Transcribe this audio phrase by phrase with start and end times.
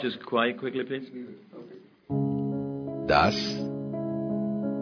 [0.00, 1.10] Just quiet quickly, please.
[3.06, 3.34] Das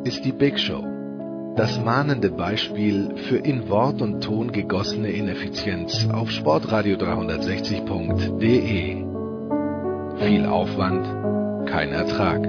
[0.05, 0.87] ist die Big Show.
[1.57, 9.05] Das mahnende Beispiel für in Wort und Ton gegossene Ineffizienz auf sportradio360.de.
[10.25, 12.47] Viel Aufwand, kein Ertrag.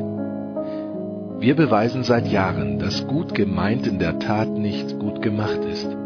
[1.40, 5.99] Wir beweisen seit Jahren, dass gut gemeint in der Tat nicht gut gemacht ist.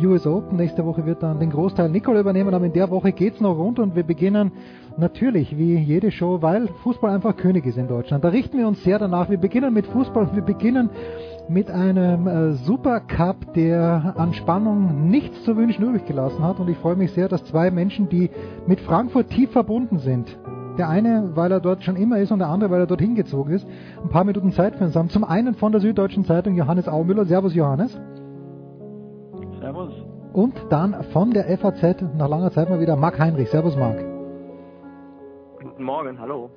[0.03, 0.58] US Open.
[0.58, 3.80] Nächste Woche wird dann den Großteil Nicole übernehmen, aber in der Woche geht's noch rund
[3.80, 4.52] und wir beginnen
[4.98, 8.23] natürlich wie jede Show, weil Fußball einfach König ist in Deutschland.
[8.23, 9.31] Da richten wir uns sehr danach.
[9.31, 10.92] Wir beginnen mit Fußball und wir beginnen
[11.50, 16.78] mit einem äh, Supercup, der an Spannung nichts zu wünschen übrig gelassen hat und ich
[16.78, 18.30] freue mich sehr, dass zwei Menschen, die
[18.67, 20.38] mit Frankfurt tief verbunden sind,
[20.78, 23.54] der eine, weil er dort schon immer ist und der andere, weil er dort hingezogen
[23.54, 23.68] ist,
[24.02, 25.09] ein paar Minuten Zeit für uns haben.
[25.09, 27.26] Zum einen von der Süddeutschen Zeitung Johannes Aumüller.
[27.26, 28.00] Servus Johannes.
[29.59, 29.94] Servus.
[30.34, 33.50] Und dann von der FAZ nach langer Zeit mal wieder Marc Heinrich.
[33.50, 34.04] Servus Marc.
[35.62, 36.50] Guten Morgen, hallo.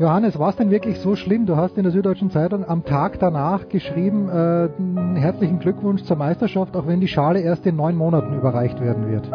[0.00, 1.44] Johannes, war es denn wirklich so schlimm?
[1.44, 4.70] Du hast in der Süddeutschen Zeitung am Tag danach geschrieben, äh,
[5.20, 9.30] herzlichen Glückwunsch zur Meisterschaft, auch wenn die Schale erst in neun Monaten überreicht werden wird.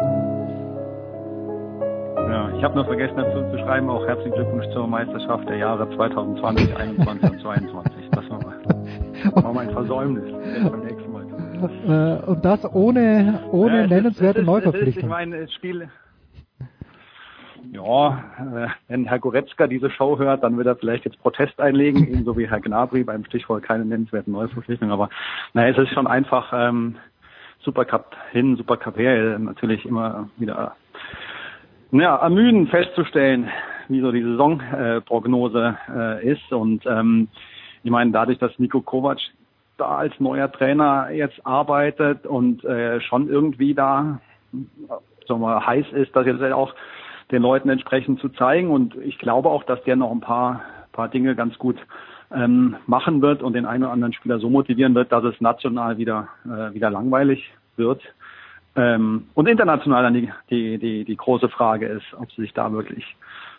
[2.16, 5.88] Ja, ich habe noch vergessen dazu zu schreiben, auch herzlichen Glückwunsch zur Meisterschaft der Jahre
[5.94, 8.10] 2020, 2021 und 2022.
[8.10, 10.24] Das war, war mein Versäumnis.
[10.70, 11.26] Beim nächsten Mal.
[11.86, 15.02] Äh, und das ohne, ohne Ja, nennenswerte es es Neuverpflichtung.
[15.02, 15.88] Ich meine, das Spiel.
[17.72, 22.06] Ja, äh, wenn Herr Goretzka diese Show hört, dann wird er vielleicht jetzt Protest einlegen,
[22.08, 24.92] ebenso wie Herr Gnabry beim Stichwort keine nennenswerten Neuverpflichtungen.
[24.92, 25.10] Aber
[25.52, 26.96] naja, es ist schon einfach ähm,
[27.60, 30.76] Supercup hin, Supercup her, äh, natürlich immer wieder
[31.92, 33.48] ja, ermüdend festzustellen,
[33.88, 36.52] wie so die Saisonprognose äh, ist.
[36.52, 37.28] Und ähm,
[37.82, 39.18] ich meine, dadurch, dass Nico Kovac
[39.76, 44.20] da als neuer Trainer jetzt arbeitet und äh, schon irgendwie da
[45.26, 46.74] sagen wir, heiß ist, das jetzt auch
[47.30, 48.70] den Leuten entsprechend zu zeigen.
[48.70, 51.76] Und ich glaube auch, dass der noch ein paar, paar Dinge ganz gut
[52.34, 55.98] ähm, machen wird und den einen oder anderen Spieler so motivieren wird, dass es national
[55.98, 58.02] wieder, äh, wieder langweilig wird.
[58.76, 62.70] Ähm, und international dann die, die, die, die große Frage ist, ob sie sich da
[62.72, 63.16] wirklich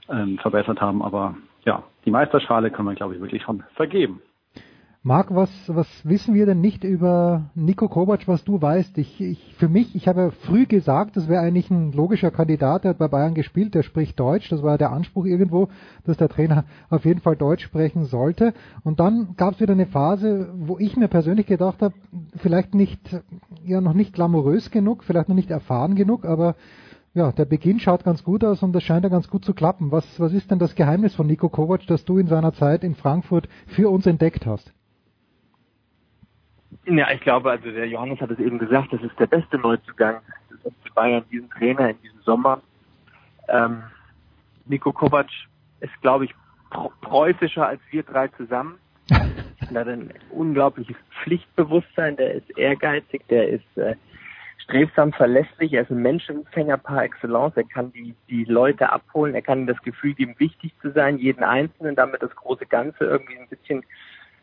[0.09, 1.01] ähm, verbessert haben.
[1.01, 1.35] Aber
[1.65, 4.21] ja, die Meisterschale kann man, glaube ich, wirklich schon vergeben.
[5.07, 8.97] Marc, was, was wissen wir denn nicht über Nico Kovac, was du weißt?
[8.97, 12.89] Ich, ich, für mich, ich habe früh gesagt, das wäre eigentlich ein logischer Kandidat, der
[12.89, 15.69] hat bei Bayern gespielt, der spricht Deutsch, das war der Anspruch irgendwo,
[16.03, 18.53] dass der Trainer auf jeden Fall Deutsch sprechen sollte.
[18.83, 21.93] Und dann gab es wieder eine Phase, wo ich mir persönlich gedacht habe,
[22.35, 22.99] vielleicht nicht,
[23.63, 26.55] ja noch nicht glamourös genug, vielleicht noch nicht erfahren genug, aber
[27.13, 29.89] ja, der Beginn schaut ganz gut aus und das scheint ja ganz gut zu klappen.
[29.89, 32.93] Was, was ist denn das Geheimnis von Nico Kovac, das du in seiner Zeit in
[32.93, 34.73] Frankfurt für uns entdeckt hast?
[36.89, 40.21] Ja, ich glaube, also der Johannes hat es eben gesagt, das ist der beste Neuzugang
[40.49, 42.61] des FC Bayern, diesen Trainer in diesem Sommer.
[43.49, 43.83] Ähm,
[44.65, 45.27] Nico Kovac
[45.81, 46.35] ist, glaube ich,
[47.01, 48.79] preußischer als wir drei zusammen.
[49.69, 53.95] Er hat ein unglaubliches Pflichtbewusstsein, der ist ehrgeizig, der ist äh,
[54.63, 59.41] strebsam, verlässlich, er ist ein Menschenfänger par excellence, er kann die, die Leute abholen, er
[59.41, 63.49] kann das Gefühl geben, wichtig zu sein, jeden Einzelnen, damit das große Ganze irgendwie ein
[63.49, 63.83] bisschen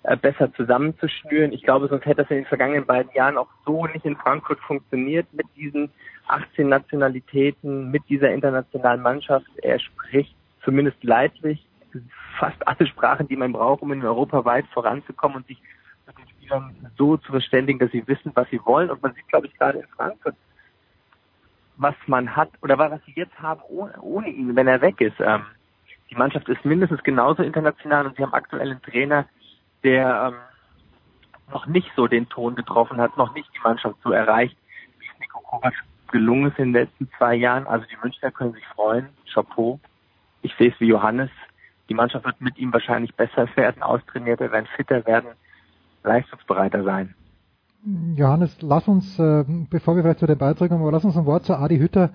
[0.04, 1.52] äh, besser zusammenzuschnüren.
[1.52, 4.60] Ich glaube, sonst hätte das in den vergangenen beiden Jahren auch so nicht in Frankfurt
[4.60, 5.90] funktioniert mit diesen
[6.28, 9.46] 18 Nationalitäten, mit dieser internationalen Mannschaft.
[9.62, 11.66] Er spricht zumindest leidlich
[12.38, 15.58] fast alle Sprachen, die man braucht, um in Europa weit voranzukommen und sich
[16.06, 18.90] mit den Spielern so zu verständigen, dass sie wissen, was sie wollen.
[18.90, 20.34] Und man sieht, glaube ich, gerade in Frankfurt,
[21.76, 25.18] was man hat oder was sie jetzt haben ohne, ohne ihn, wenn er weg ist.
[25.20, 25.44] Ähm,
[26.10, 29.26] die Mannschaft ist mindestens genauso international und sie haben aktuell einen Trainer,
[29.84, 34.56] der ähm, noch nicht so den Ton getroffen hat, noch nicht die Mannschaft so erreicht,
[34.98, 35.74] wie es Nico Kovac
[36.10, 37.66] gelungen ist in den letzten zwei Jahren.
[37.66, 39.08] Also die Münchner können sich freuen.
[39.32, 39.78] Chapeau.
[40.42, 41.30] Ich sehe es wie Johannes.
[41.88, 45.30] Die Mannschaft wird mit ihm wahrscheinlich besser werden, austrainierter werden, fitter werden,
[46.02, 47.14] leistungsbereiter sein.
[48.16, 51.44] Johannes, lass uns, äh, bevor wir vielleicht zu den Beiträgen kommen, lass uns ein Wort
[51.44, 52.10] zu Adi Hütter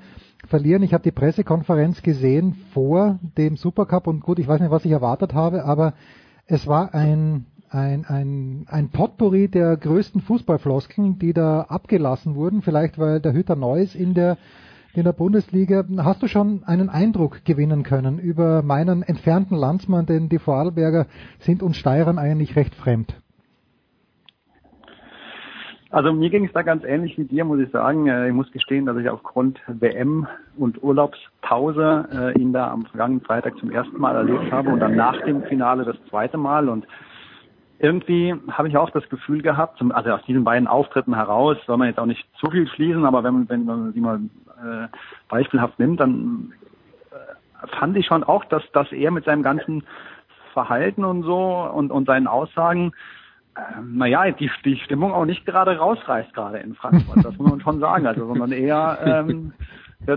[0.47, 0.81] verlieren.
[0.81, 4.91] Ich habe die Pressekonferenz gesehen vor dem Supercup und gut, ich weiß nicht, was ich
[4.91, 5.93] erwartet habe, aber
[6.47, 12.97] es war ein, ein, ein, ein Potpourri der größten Fußballfloskeln, die da abgelassen wurden, vielleicht
[12.97, 14.37] weil der Hütter neu ist in der
[14.93, 15.85] in der Bundesliga.
[15.99, 21.05] Hast du schon einen Eindruck gewinnen können über meinen entfernten Landsmann, denn die Vorarlberger
[21.39, 23.13] sind uns Steirern eigentlich recht fremd?
[25.91, 28.07] Also mir ging es da ganz ähnlich wie dir, muss ich sagen.
[28.07, 33.21] Äh, ich muss gestehen, dass ich aufgrund WM und Urlaubspause äh, ihn da am vergangenen
[33.21, 36.69] Freitag zum ersten Mal erlebt habe und dann nach dem Finale das zweite Mal.
[36.69, 36.85] Und
[37.79, 41.87] irgendwie habe ich auch das Gefühl gehabt, also aus diesen beiden Auftritten heraus, soll man
[41.87, 44.19] jetzt auch nicht zu viel schließen, aber wenn man, wenn man sie mal
[44.63, 44.87] äh,
[45.29, 46.53] beispielhaft nimmt, dann
[47.11, 49.83] äh, fand ich schon auch, dass, dass er mit seinem ganzen
[50.53, 52.91] Verhalten und so und, und seinen Aussagen
[53.77, 57.61] ähm, naja, die, die Stimmung auch nicht gerade rausreißt, gerade in Frankfurt, das muss man
[57.61, 58.05] schon sagen.
[58.05, 59.53] Also, sondern eher ähm,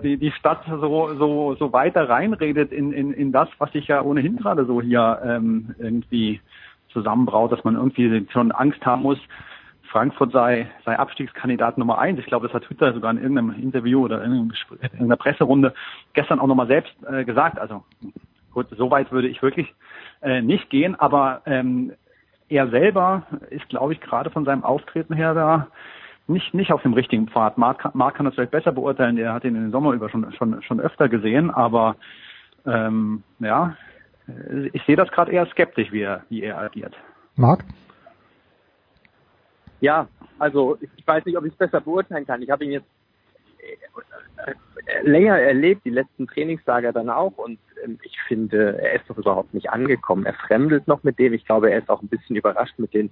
[0.03, 4.03] die, die Stadt so, so, so weiter reinredet in, in, in das, was sich ja
[4.03, 6.41] ohnehin gerade so hier ähm, irgendwie
[6.93, 9.19] zusammenbraut, dass man irgendwie schon Angst haben muss,
[9.93, 12.19] Frankfurt sei, sei Abstiegskandidat Nummer eins.
[12.19, 15.75] Ich glaube, das hat Hütter sogar in irgendeinem Interview oder in irgendeiner Presserunde
[16.15, 17.59] gestern auch nochmal selbst äh, gesagt.
[17.59, 17.85] Also
[18.53, 19.73] gut, so weit würde ich wirklich
[20.23, 21.93] äh, nicht gehen, aber ähm,
[22.49, 25.69] er selber ist, glaube ich, gerade von seinem Auftreten her da
[26.27, 27.59] nicht, nicht auf dem richtigen Pfad.
[27.59, 30.33] Marc, Marc kann das vielleicht besser beurteilen, er hat ihn in den Sommer über schon,
[30.33, 31.97] schon, schon öfter gesehen, aber
[32.65, 33.77] ähm, ja,
[34.73, 36.95] ich sehe das gerade eher skeptisch, wie er, wie er agiert.
[37.37, 37.65] Marc?
[39.81, 40.09] Ja,
[40.39, 42.43] also ich weiß nicht, ob ich es besser beurteilen kann.
[42.43, 42.87] Ich habe ihn jetzt
[44.47, 49.19] äh, länger erlebt, die letzten Trainingstage dann auch und ähm, ich finde, er ist doch
[49.19, 50.27] überhaupt nicht angekommen.
[50.27, 51.33] Er fremdelt noch mit dem.
[51.33, 53.11] Ich glaube, er ist auch ein bisschen überrascht mit den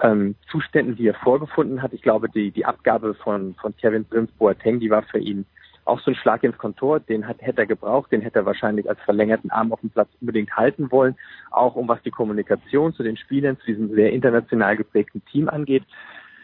[0.00, 1.92] ähm, Zuständen, die er vorgefunden hat.
[1.92, 5.46] Ich glaube, die, die Abgabe von, von Kevin Prince Boateng, die war für ihn
[5.88, 8.88] auch so ein Schlag ins Kontor, den hat, hätte er gebraucht, den hätte er wahrscheinlich
[8.88, 11.16] als verlängerten Arm auf dem Platz unbedingt halten wollen,
[11.50, 15.84] auch um was die Kommunikation zu den Spielern, zu diesem sehr international geprägten Team angeht.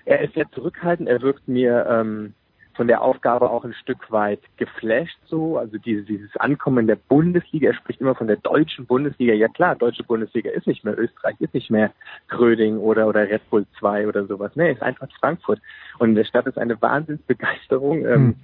[0.04, 2.34] Er ist sehr zurückhaltend, er wirkt mir ähm,
[2.74, 7.68] von der Aufgabe auch ein Stück weit geflasht so, also dieses, dieses Ankommen der Bundesliga,
[7.68, 9.32] er spricht immer von der deutschen Bundesliga.
[9.32, 11.92] Ja klar, deutsche Bundesliga ist nicht mehr Österreich, ist nicht mehr
[12.28, 14.52] Gröding oder, oder Red Bull 2 oder sowas.
[14.54, 15.60] Nee, ist einfach Frankfurt.
[15.98, 18.00] Und in der Stadt ist eine Wahnsinnsbegeisterung.
[18.00, 18.36] Mhm.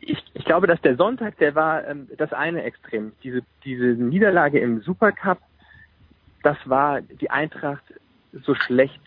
[0.00, 3.12] Ich, ich glaube, dass der Sonntag, der war ähm, das eine Extrem.
[3.22, 5.38] Diese, diese Niederlage im Supercup,
[6.42, 7.82] das war die Eintracht
[8.32, 9.00] so schlecht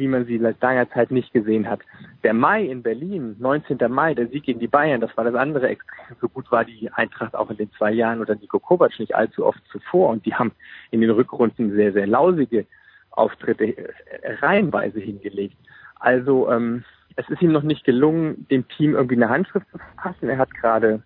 [0.00, 1.80] wie man sie seit langer Zeit nicht gesehen hat.
[2.24, 3.78] Der Mai in Berlin, 19.
[3.88, 6.16] Mai, der Sieg gegen die Bayern, das war das andere Extrem.
[6.20, 9.46] So gut war die Eintracht auch in den zwei Jahren oder Nico Kovac nicht allzu
[9.46, 10.52] oft zuvor und die haben
[10.90, 12.66] in den Rückrunden sehr, sehr lausige
[13.10, 15.56] Auftritte äh, reihenweise hingelegt.
[15.96, 16.82] Also ähm,
[17.20, 20.28] es ist ihm noch nicht gelungen, dem Team irgendwie eine Handschrift zu verpassen.
[20.28, 21.02] Er hat gerade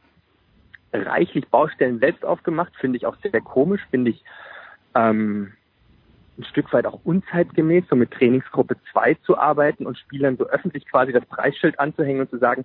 [0.93, 4.23] reichlich Baustellen selbst aufgemacht, finde ich auch sehr komisch, finde ich
[4.95, 5.53] ähm,
[6.39, 10.87] ein Stück weit auch unzeitgemäß, so mit Trainingsgruppe 2 zu arbeiten und Spielern so öffentlich
[10.87, 12.65] quasi das Preisschild anzuhängen und zu sagen,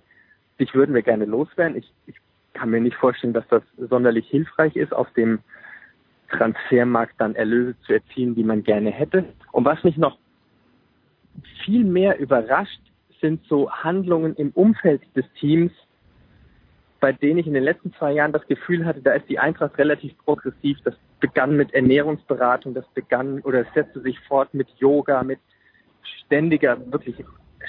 [0.60, 1.76] dich würden wir gerne loswerden.
[1.76, 2.16] Ich, ich
[2.54, 5.40] kann mir nicht vorstellen, dass das sonderlich hilfreich ist, auf dem
[6.30, 9.24] Transfermarkt dann Erlöse zu erzielen, die man gerne hätte.
[9.50, 10.18] Und was mich noch
[11.64, 12.80] viel mehr überrascht,
[13.20, 15.72] sind so Handlungen im Umfeld des Teams,
[17.00, 19.78] bei denen ich in den letzten zwei Jahren das Gefühl hatte, da ist die Eintracht
[19.78, 20.78] relativ progressiv.
[20.84, 25.38] Das begann mit Ernährungsberatung, das begann oder setzte sich fort mit Yoga, mit
[26.02, 27.24] ständiger, wirklich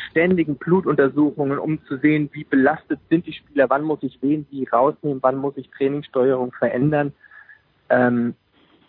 [0.10, 4.68] ständigen Blutuntersuchungen, um zu sehen, wie belastet sind die Spieler, wann muss ich wen wie
[4.68, 7.14] rausnehmen, wann muss ich Trainingssteuerung verändern.
[7.90, 8.36] Ähm,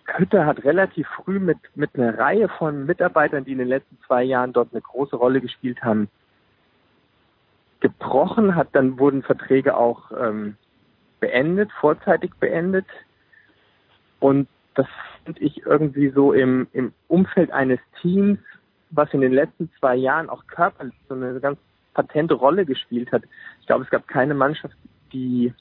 [0.06, 4.24] Hütter hat relativ früh mit, mit einer Reihe von Mitarbeitern, die in den letzten zwei
[4.24, 6.08] Jahren dort eine große Rolle gespielt haben,
[7.82, 10.56] gebrochen, hat dann wurden Verträge auch ähm,
[11.20, 12.86] beendet, vorzeitig beendet.
[14.20, 14.86] Und das
[15.24, 18.38] finde ich irgendwie so im, im Umfeld eines Teams,
[18.90, 21.58] was in den letzten zwei Jahren auch körperlich so eine ganz
[21.92, 23.24] patente Rolle gespielt hat.
[23.60, 24.76] Ich glaube, es gab keine Mannschaft,
[25.12, 25.52] die,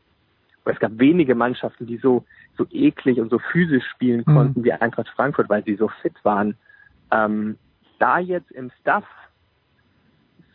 [0.64, 2.24] oder es gab wenige Mannschaften, die so,
[2.56, 4.36] so eklig und so physisch spielen mhm.
[4.36, 6.56] konnten wie Eintracht Frankfurt, weil sie so fit waren.
[7.12, 7.58] Ähm,
[7.98, 9.06] da jetzt im Staff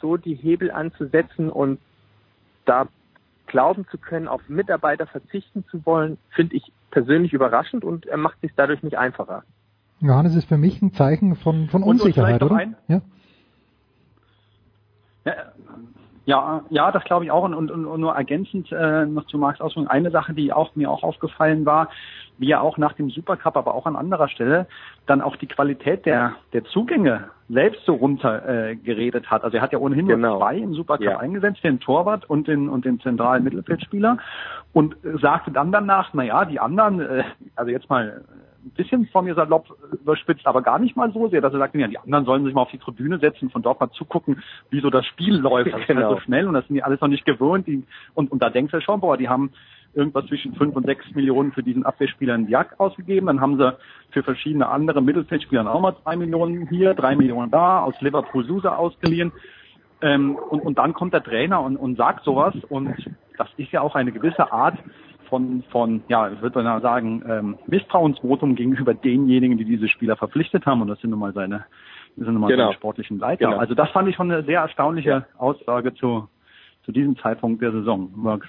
[0.01, 1.79] so die Hebel anzusetzen und
[2.65, 2.89] da
[3.47, 8.41] glauben zu können, auf Mitarbeiter verzichten zu wollen, finde ich persönlich überraschend und er macht
[8.41, 9.45] sich dadurch nicht einfacher.
[10.01, 12.61] Johannes ist für mich ein Zeichen von, von Unsicherheit, oder?
[12.89, 13.03] Ja?
[15.25, 15.33] ja?
[16.27, 17.45] Ja, ja, das glaube ich auch.
[17.45, 20.91] Und, und, und nur ergänzend äh, noch zu Marks Ausführung eine Sache, die auch mir
[20.91, 21.89] auch aufgefallen war,
[22.39, 24.67] wie er auch nach dem Supercup, aber auch an anderer Stelle
[25.07, 29.45] dann auch die Qualität der der Zugänge selbst so runter äh, geredet hat.
[29.45, 30.31] Also er hat ja ohnehin Genau.
[30.31, 31.19] nur zwei im Supercup Ja.
[31.19, 34.19] eingesetzt, den Torwart und den und den zentralen Mittelfeldspieler
[34.73, 37.23] und äh, sagte dann danach, na ja, die anderen, äh,
[37.55, 38.25] also jetzt mal
[38.67, 41.79] ein bisschen von mir salopp überspitzt, aber gar nicht mal so sehr, dass er sagte,
[41.79, 44.81] ja, die anderen sollen sich mal auf die Tribüne setzen, von dort mal zugucken, wie
[44.81, 45.73] so das Spiel läuft.
[45.73, 46.09] Das ist Genau.
[46.09, 47.67] halt so schnell und das sind die alles noch nicht gewöhnt.
[47.67, 49.53] Die, und, und da denkst du schon, boah, die haben
[49.95, 53.29] irgendwas zwischen fünf und sechs Millionen für diesen Abwehrspieler in Diak ausgegeben.
[53.29, 53.73] Dann haben sie
[54.11, 58.77] für verschiedene andere Mittelfeldspieler auch mal zwei Millionen hier, drei Millionen da, aus Liverpool Sousa
[58.77, 59.33] ausgeliehen.
[60.03, 62.95] Ähm, und, und dann kommt der Trainer und, und sagt sowas und
[63.39, 64.77] das ist ja auch eine gewisse Art
[65.29, 70.67] von, von ja, ich würde mal sagen, ähm, Misstrauensvotum gegenüber denjenigen, die diese Spieler verpflichtet
[70.67, 71.65] haben und das sind nun mal seine,
[72.17, 72.65] das sind nun mal Genau.
[72.65, 73.47] seine sportlichen Leiter.
[73.47, 73.59] Genau.
[73.59, 76.29] Also das fand ich schon eine sehr erstaunliche Aussage zu,
[76.85, 78.11] zu diesem Zeitpunkt der Saison.
[78.15, 78.47] Marc.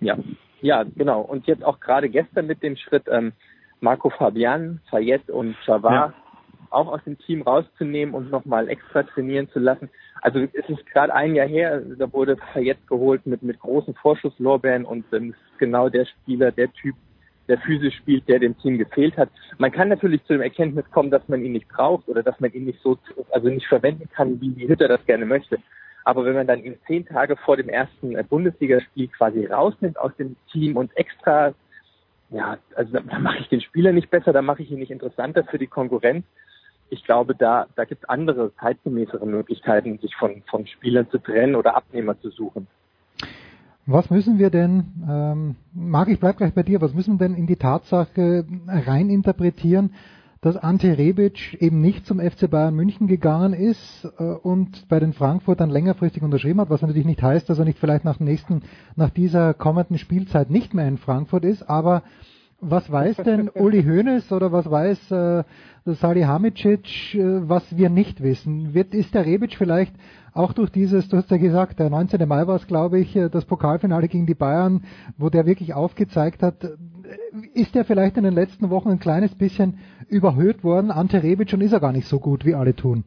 [0.00, 0.16] Ja,
[0.60, 1.20] ja, genau.
[1.20, 3.32] Und jetzt auch gerade gestern mit dem Schritt, ähm,
[3.80, 6.21] Marco Fabian, Fayette und Chavard Ja.
[6.72, 9.90] Auch aus dem Team rauszunehmen und nochmal extra trainieren zu lassen.
[10.22, 14.84] Also es ist gerade ein Jahr her, da wurde Fayette geholt mit, mit großen Vorschusslorbeeren
[14.84, 16.94] und ähm, genau der Spieler, der Typ,
[17.48, 19.30] der physisch spielt, der dem Team gefehlt hat.
[19.58, 22.52] Man kann natürlich zu dem Erkenntnis kommen, dass man ihn nicht braucht oder dass man
[22.52, 22.98] ihn nicht so,
[23.30, 25.58] also nicht verwenden kann, wie die Hütter das gerne möchte.
[26.04, 30.14] Aber wenn man dann ihn zehn Tage vor dem ersten äh, Bundesligaspiel quasi rausnimmt aus
[30.16, 31.54] dem Team und extra,
[32.30, 34.90] ja, also da, da mache ich den Spieler nicht besser, da mache ich ihn nicht
[34.90, 36.24] interessanter für die Konkurrenz.
[36.92, 41.54] Ich glaube, da, da gibt es andere zeitgemäßere Möglichkeiten, sich von, von Spielern zu trennen
[41.54, 42.66] oder Abnehmer zu suchen.
[43.86, 47.34] Was müssen wir denn, ähm, Marc, ich bleib gleich bei dir, was müssen wir denn
[47.34, 49.94] in die Tatsache reininterpretieren,
[50.42, 55.14] dass Ante Rebic eben nicht zum FC Bayern München gegangen ist äh, und bei den
[55.14, 58.64] Frankfurtern längerfristig unterschrieben hat, was natürlich nicht heißt, dass er nicht vielleicht nach, dem nächsten,
[58.96, 62.02] nach dieser kommenden Spielzeit nicht mehr in Frankfurt ist, aber
[62.62, 65.44] was weiß denn Uli Hoeneß oder was weiß äh,
[65.84, 68.72] Salihamidzic, äh, was wir nicht wissen?
[68.72, 69.94] Wird, ist der Rebic vielleicht
[70.32, 72.26] auch durch dieses, du hast ja gesagt, der 19.
[72.26, 74.84] Mai war es, glaube ich, äh, das Pokalfinale gegen die Bayern,
[75.18, 76.76] wo der wirklich aufgezeigt hat, äh,
[77.52, 81.62] ist er vielleicht in den letzten Wochen ein kleines bisschen überhöht worden, Ante Rebic, und
[81.62, 83.04] ist er gar nicht so gut, wie alle tun?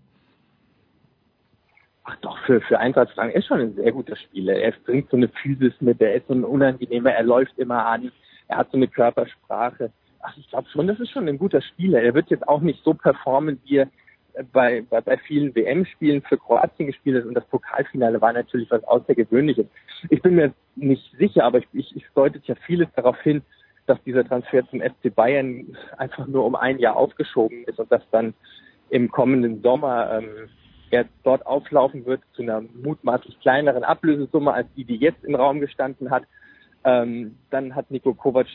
[2.03, 4.53] Ach doch, für, für Eintracht Frankfurt ist schon ein sehr guter Spieler.
[4.53, 8.11] Er bringt so eine Physis mit, er ist so ein unangenehmer, er läuft immer an,
[8.47, 9.91] er hat so eine Körpersprache.
[10.21, 12.01] Ach, ich glaube schon, das ist schon ein guter Spieler.
[12.01, 13.87] Er wird jetzt auch nicht so performen, wie er
[14.51, 18.83] bei, bei, bei vielen WM-Spielen für Kroatien gespielt hat und das Pokalfinale war natürlich was
[18.83, 19.65] Außergewöhnliches.
[20.09, 23.41] Ich bin mir nicht sicher, aber ich, ich, ich deutet ja vieles darauf hin,
[23.85, 28.01] dass dieser Transfer zum FC Bayern einfach nur um ein Jahr aufgeschoben ist und dass
[28.11, 28.33] dann
[28.89, 30.49] im kommenden Sommer ähm,
[30.91, 35.59] er dort auflaufen wird zu einer mutmaßlich kleineren Ablösesumme als die, die jetzt im Raum
[35.59, 36.23] gestanden hat.
[36.85, 38.45] Ähm, dann hat Nico Kovac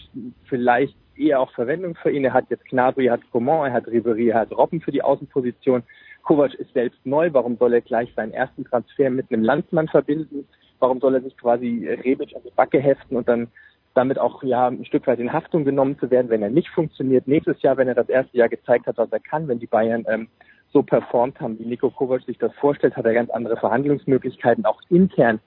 [0.44, 2.24] vielleicht eher auch Verwendung für ihn.
[2.24, 5.02] Er hat jetzt Gnabry, er hat Coman, er hat Ribéry, er hat Robben für die
[5.02, 5.82] Außenposition.
[6.22, 7.30] Kovac ist selbst neu.
[7.32, 10.46] Warum soll er gleich seinen ersten Transfer mit einem Landsmann verbinden?
[10.78, 13.48] Warum soll er sich quasi Rebic an die Backe heften und dann
[13.94, 17.26] damit auch ja ein Stück weit in Haftung genommen zu werden, wenn er nicht funktioniert?
[17.26, 20.04] Nächstes Jahr, wenn er das erste Jahr gezeigt hat, was er kann, wenn die Bayern
[20.08, 20.28] ähm,
[20.72, 24.80] so performt haben, wie Nico Kovac sich das vorstellt, hat er ganz andere Verhandlungsmöglichkeiten, auch
[24.88, 25.40] intern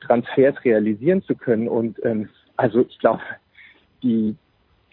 [0.00, 1.68] Transfers realisieren zu können.
[1.68, 3.22] Und ähm, also ich glaube,
[4.02, 4.36] die,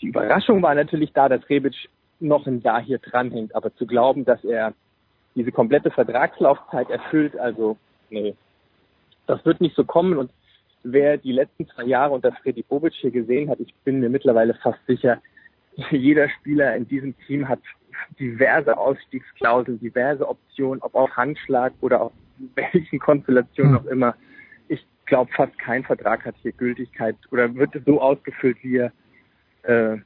[0.02, 1.76] die Überraschung war natürlich da, dass Rebic
[2.20, 3.56] noch ein Jahr hier dranhängt.
[3.56, 4.74] Aber zu glauben, dass er
[5.36, 7.78] diese komplette Vertragslaufzeit erfüllt, also
[8.10, 8.36] nee,
[9.28, 10.18] das wird nicht so kommen.
[10.18, 10.32] Und
[10.84, 14.54] wer die letzten zwei Jahre unter Freddy Bobic hier gesehen hat, ich bin mir mittlerweile
[14.54, 15.22] fast sicher,
[15.92, 17.60] jeder Spieler in diesem Team hat
[18.20, 22.14] diverse Ausstiegsklauseln, diverse Optionen, ob auf Handschlag oder auf
[22.56, 24.16] welchen Konstellationen auch immer.
[25.06, 28.92] Ich glaube, fast kein Vertrag hat hier Gültigkeit oder wird so ausgefüllt, wie er
[29.62, 29.98] äh,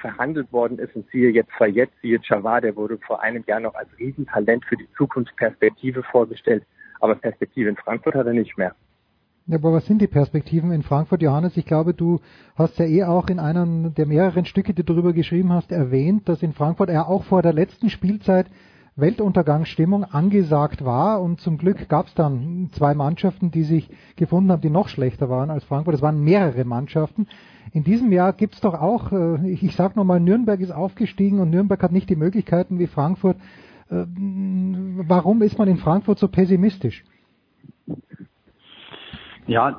[0.00, 0.96] verhandelt worden ist.
[0.96, 4.76] Und siehe jetzt Fayette, siehe Chavar, der wurde vor einem Jahr noch als Riesentalent für
[4.76, 6.64] die Zukunftsperspektive vorgestellt.
[6.98, 8.74] Aber Perspektive in Frankfurt hat er nicht mehr.
[9.46, 11.56] Ja, aber was sind die Perspektiven in Frankfurt, Johannes?
[11.56, 12.20] Ich glaube, du
[12.56, 16.28] hast ja eh auch in einem der mehreren Stücke, die du darüber geschrieben hast, erwähnt,
[16.28, 18.46] dass in Frankfurt er auch vor der letzten Spielzeit
[18.96, 24.62] Weltuntergangsstimmung angesagt war und zum Glück gab es dann zwei Mannschaften, die sich gefunden haben,
[24.62, 25.96] die noch schlechter waren als Frankfurt.
[25.96, 27.26] Es waren mehrere Mannschaften.
[27.72, 31.50] In diesem Jahr gibt es doch auch, äh, ich, sage nochmal, Nürnberg ist aufgestiegen und
[31.50, 33.36] Nürnberg hat nicht die Möglichkeiten wie Frankfurt.
[33.90, 34.04] Äh,
[35.08, 37.04] warum ist man in Frankfurt so pessimistisch?
[39.46, 39.78] Ja,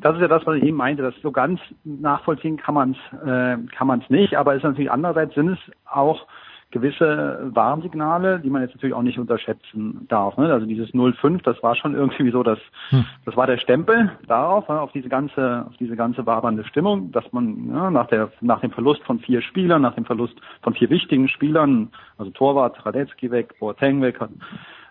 [0.00, 1.02] das ist ja das, was ich eben meinte.
[1.02, 5.50] Das so ganz nachvollziehen kann man es äh, nicht, aber es ist natürlich andererseits sind
[5.50, 6.26] es auch
[6.70, 10.36] gewisse Warnsignale, die man jetzt natürlich auch nicht unterschätzen darf.
[10.36, 10.52] Ne?
[10.52, 12.58] Also dieses 0,5, das war schon irgendwie so, das,
[12.90, 13.04] hm.
[13.24, 14.80] das war der Stempel darauf, ne?
[14.80, 18.70] auf diese ganze, auf diese ganze wabernde Stimmung, dass man ja, nach der, nach dem
[18.70, 23.58] Verlust von vier Spielern, nach dem Verlust von vier wichtigen Spielern, also Torwart, Radetzky weg,
[23.58, 24.20] Boateng weg,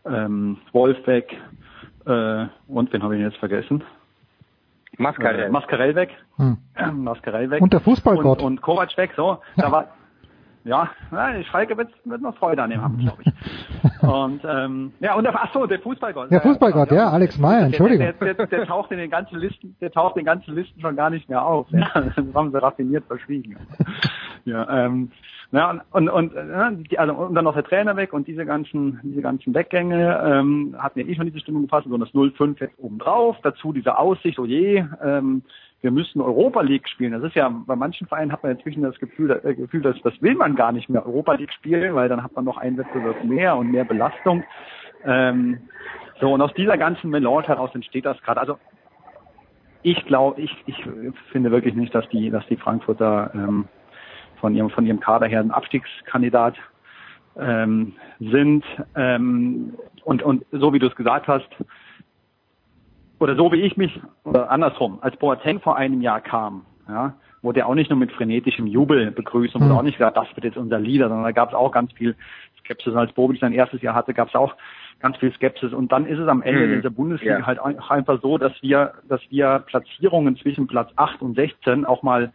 [0.06, 1.38] ähm, Wolf weg,
[2.06, 3.84] äh, und wen habe ich jetzt vergessen?
[4.98, 5.46] Mascarell.
[5.46, 6.10] Äh, Mascarell weg.
[6.38, 6.58] Hm.
[6.94, 7.62] Mascarell weg.
[7.62, 8.40] Und der Fußballgott.
[8.40, 9.38] Und, und Kovac weg, so.
[9.56, 9.88] Da war,
[10.70, 13.34] ja, ja Schalke wird, wird noch Freude an dem haben, glaube ich.
[14.02, 16.32] Und ähm, ja, und der, ach so, der Fußballgott.
[16.32, 18.06] Der Fußballgott, ja, ja, Alex Meyer, Entschuldigung.
[18.06, 20.80] Der, der, der, der, taucht in den ganzen Listen, der taucht in den ganzen Listen
[20.80, 21.68] schon gar nicht mehr auf.
[21.72, 21.90] Ja.
[21.94, 23.58] Das haben sie raffiniert verschwiegen.
[24.46, 25.12] Ja, ähm,
[25.52, 29.00] ja, und, und, und, die, also, und dann noch der Trainer weg und diese ganzen,
[29.04, 32.78] diese ganzen Weggänge ähm, hatten ja eh schon diese Stimmung gefasst, so das 0-5 jetzt
[32.78, 35.44] oben drauf, dazu diese Aussicht, oh je, ähm,
[35.82, 37.14] wir müssen Europa League spielen.
[37.14, 40.22] Das ist ja, bei manchen Vereinen hat man natürlich das Gefühl, das Gefühl, dass das
[40.22, 43.24] will man gar nicht mehr Europa League spielen, weil dann hat man noch einen Wettbewerb
[43.24, 44.44] mehr und mehr Belastung.
[45.06, 45.60] Ähm,
[46.20, 48.42] so, und aus dieser ganzen Melange heraus entsteht das gerade.
[48.42, 48.58] Also
[49.84, 50.84] ich glaube, ich, ich
[51.32, 53.70] finde wirklich nicht, dass die, dass die Frankfurter ähm,
[54.42, 56.56] von ihrem, von ihrem Kader her ein Abstiegskandidat
[57.38, 58.66] ähm, sind.
[58.96, 61.48] Ähm, und, und so wie du es gesagt hast,
[63.20, 67.62] oder so wie ich mich, oder andersrum, als Boateng vor einem Jahr kam, ja, wurde
[67.62, 69.80] er auch nicht nur mit frenetischem Jubel begrüßt und wurde mhm.
[69.80, 72.16] auch nicht gesagt, das wird jetzt unser Leader, sondern da gab es auch ganz viel
[72.60, 72.96] Skepsis.
[72.96, 74.56] Als Bobic sein erstes Jahr hatte, gab es auch
[75.00, 75.74] ganz viel Skepsis.
[75.74, 76.76] Und dann ist es am Ende mhm.
[76.76, 77.46] dieser Bundesliga ja.
[77.46, 82.32] halt einfach so, dass wir, dass wir Platzierungen zwischen Platz 8 und 16 auch mal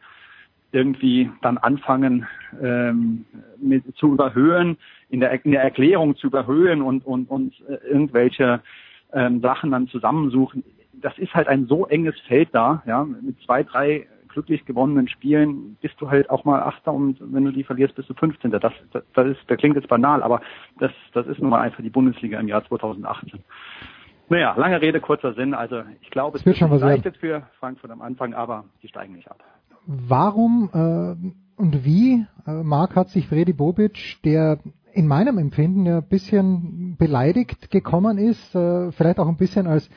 [0.72, 2.26] irgendwie dann anfangen
[2.60, 3.24] ähm,
[3.58, 4.76] mit, zu überhöhen,
[5.08, 8.60] in der, in der Erklärung zu überhöhen und, und, und äh, irgendwelche
[9.12, 10.64] ähm, Sachen dann zusammensuchen.
[11.00, 15.76] Das ist halt ein so enges Feld da, ja, mit zwei, drei glücklich gewonnenen Spielen
[15.80, 18.50] bist du halt auch mal Achter und wenn du die verlierst, bist du 15.
[18.50, 20.40] Das, das, das ist, das klingt jetzt banal, aber
[20.80, 23.40] das, das ist nun mal einfach die Bundesliga im Jahr 2018.
[24.28, 25.54] Naja, lange Rede, kurzer Sinn.
[25.54, 26.82] Also ich glaube, es wird schon was
[27.18, 29.38] für Frankfurt am Anfang, aber die steigen nicht ab
[29.86, 34.58] warum äh, und wie, äh, Marc, hat sich Freddy Bobic, der
[34.92, 39.88] in meinem Empfinden ja ein bisschen beleidigt gekommen ist, äh, vielleicht auch ein bisschen als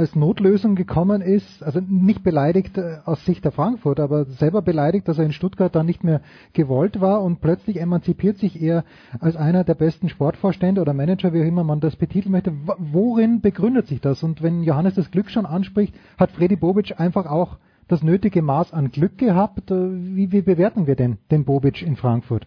[0.00, 5.06] als Notlösung gekommen ist, also nicht beleidigt äh, aus Sicht der Frankfurt, aber selber beleidigt,
[5.06, 6.22] dass er in Stuttgart dann nicht mehr
[6.54, 8.84] gewollt war und plötzlich emanzipiert sich er
[9.20, 12.52] als einer der besten Sportvorstände oder Manager, wie auch immer man das betiteln möchte.
[12.78, 14.22] Worin begründet sich das?
[14.22, 18.72] Und wenn Johannes das Glück schon anspricht, hat Freddy Bobic einfach auch das nötige Maß
[18.72, 19.70] an Glück gehabt.
[19.70, 19.74] Äh,
[20.16, 22.46] wie, wie bewerten wir denn den Bobic in Frankfurt?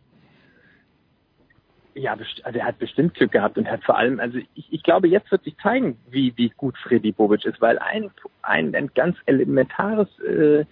[1.95, 5.07] Ja, also er hat bestimmt Glück gehabt und hat vor allem, also ich, ich glaube,
[5.07, 8.09] jetzt wird sich zeigen, wie, wie gut Freddy Bobic ist, weil ein,
[8.41, 10.65] ein, ein ganz elementares äh,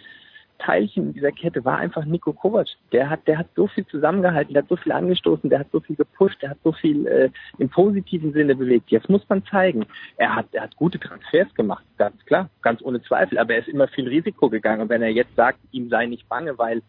[0.62, 2.68] Teilchen dieser Kette war einfach Nico Kovac.
[2.92, 5.80] Der hat, der hat so viel zusammengehalten, der hat so viel angestoßen, der hat so
[5.80, 8.92] viel gepusht, der hat so viel äh, im positiven Sinne bewegt.
[8.92, 9.86] Jetzt muss man zeigen,
[10.18, 13.70] er hat, er hat gute Transfers gemacht, ganz klar, ganz ohne Zweifel, aber er ist
[13.70, 14.82] immer viel Risiko gegangen.
[14.82, 16.82] Und wenn er jetzt sagt, ihm sei nicht bange, weil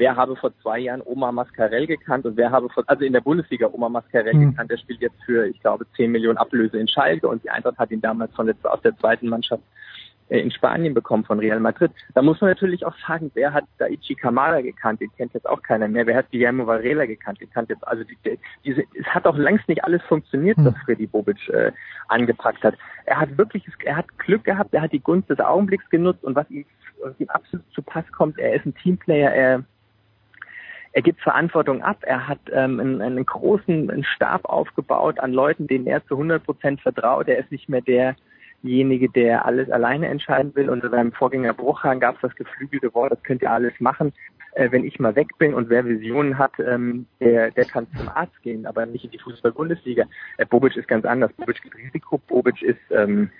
[0.00, 3.20] wer habe vor zwei Jahren Oma Mascarell gekannt und wer habe vor, also in der
[3.20, 4.50] Bundesliga Oma Mascarell mhm.
[4.50, 7.78] gekannt, der spielt jetzt für, ich glaube, 10 Millionen Ablöse in Schalke und die Eintracht
[7.78, 9.62] hat ihn damals von der, aus der zweiten Mannschaft
[10.30, 11.92] äh, in Spanien bekommen von Real Madrid.
[12.14, 15.02] Da muss man natürlich auch sagen, wer hat Daichi Kamada gekannt?
[15.02, 16.06] Den kennt jetzt auch keiner mehr.
[16.06, 17.42] Wer hat Guillermo Varela gekannt?
[17.42, 20.80] Den kennt jetzt also die, diese, es hat auch längst nicht alles funktioniert, was hm.
[20.86, 21.72] Freddy Bobic äh,
[22.08, 22.74] angepackt hat.
[23.04, 26.36] Er hat wirklich, er hat Glück gehabt, er hat die Gunst des Augenblicks genutzt und
[26.36, 26.64] was ihm,
[27.02, 29.64] was ihm absolut zu Pass kommt, er ist ein Teamplayer, er
[30.92, 31.98] er gibt Verantwortung ab.
[32.02, 36.44] Er hat ähm, einen, einen großen einen Stab aufgebaut an Leuten, denen er zu 100
[36.44, 37.28] Prozent vertraut.
[37.28, 38.16] Er ist nicht mehr der
[38.62, 40.70] derjenige, der alles alleine entscheiden will.
[40.70, 44.12] Unter seinem Vorgänger Bruchhahn gab es das geflügelte Wort, das könnt ihr alles machen,
[44.52, 45.54] äh, wenn ich mal weg bin.
[45.54, 49.18] Und wer Visionen hat, ähm, der, der kann zum Arzt gehen, aber nicht in die
[49.18, 50.04] Fußball-Bundesliga.
[50.36, 51.32] Äh, Bobic ist ganz anders.
[51.32, 52.18] Bobic gibt Risiko.
[52.18, 53.30] Bobic ist, ähm,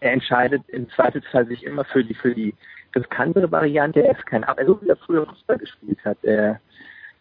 [0.00, 2.54] er entscheidet im Zweifelsfall sich immer für die, für die
[2.96, 4.02] riskantere Variante.
[4.02, 6.54] Er ist kein, aber so wie er früher Fußball gespielt hat, äh,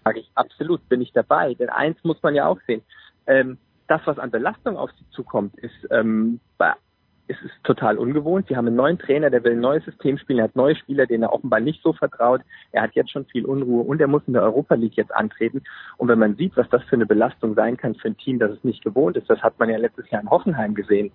[0.04, 1.54] sage ich absolut, bin ich dabei.
[1.54, 2.82] Denn eins muss man ja auch sehen.
[3.28, 3.58] Ähm,
[3.88, 6.40] das, was an Belastung auf sie zukommt, ist, ähm,
[7.28, 8.48] es ist total ungewohnt.
[8.48, 11.06] Sie haben einen neuen Trainer, der will ein neues System spielen, er hat neue Spieler,
[11.06, 12.42] denen er offenbar nicht so vertraut.
[12.72, 15.64] Er hat jetzt schon viel Unruhe und er muss in der Europa League jetzt antreten.
[15.98, 18.52] Und wenn man sieht, was das für eine Belastung sein kann für ein Team, das
[18.52, 21.12] es nicht gewohnt ist, das hat man ja letztes Jahr in Hoffenheim gesehen.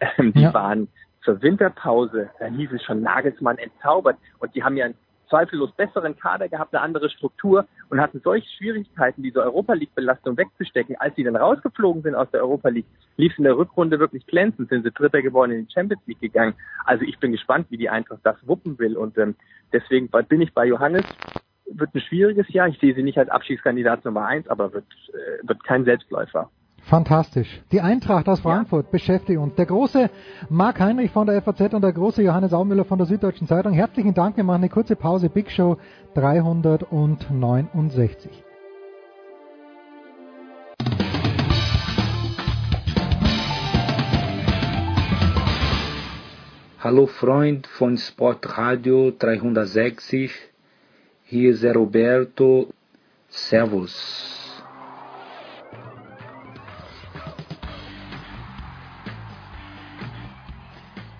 [0.00, 0.54] Ähm, die ja.
[0.54, 0.88] waren
[1.24, 4.94] zur Winterpause, da hieß es schon Nagelsmann entzaubert und die haben ja ein
[5.28, 10.96] zweifellos besseren Kader gehabt, eine andere Struktur und hatten solche Schwierigkeiten, diese Europa League-Belastung wegzustecken.
[10.98, 14.26] Als sie dann rausgeflogen sind aus der Europa League, lief es in der Rückrunde wirklich
[14.26, 16.54] glänzend, sind sie Dritter geworden in die Champions League gegangen.
[16.84, 19.34] Also ich bin gespannt, wie die Eintracht das wuppen will und ähm,
[19.72, 21.04] deswegen bin ich bei Johannes.
[21.66, 22.68] wird ein schwieriges Jahr.
[22.68, 26.50] Ich sehe sie nicht als Abschiedskandidat Nummer eins, aber wird, äh, wird kein Selbstläufer.
[26.84, 27.62] Fantastisch.
[27.72, 28.92] Die Eintracht aus Frankfurt ja.
[28.92, 29.54] beschäftigt uns.
[29.54, 30.10] Der große
[30.50, 33.72] Marc Heinrich von der FAZ und der große Johannes Aumüller von der Süddeutschen Zeitung.
[33.72, 34.36] Herzlichen Dank.
[34.36, 35.30] Wir machen eine kurze Pause.
[35.30, 35.78] Big Show
[36.14, 38.44] 369.
[46.80, 50.30] Hallo Freund von Sportradio 360.
[51.24, 52.68] Hier ist Roberto.
[53.30, 54.43] Servus.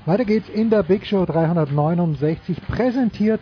[0.06, 3.40] Weiter geht's in der Big Show 369, präsentiert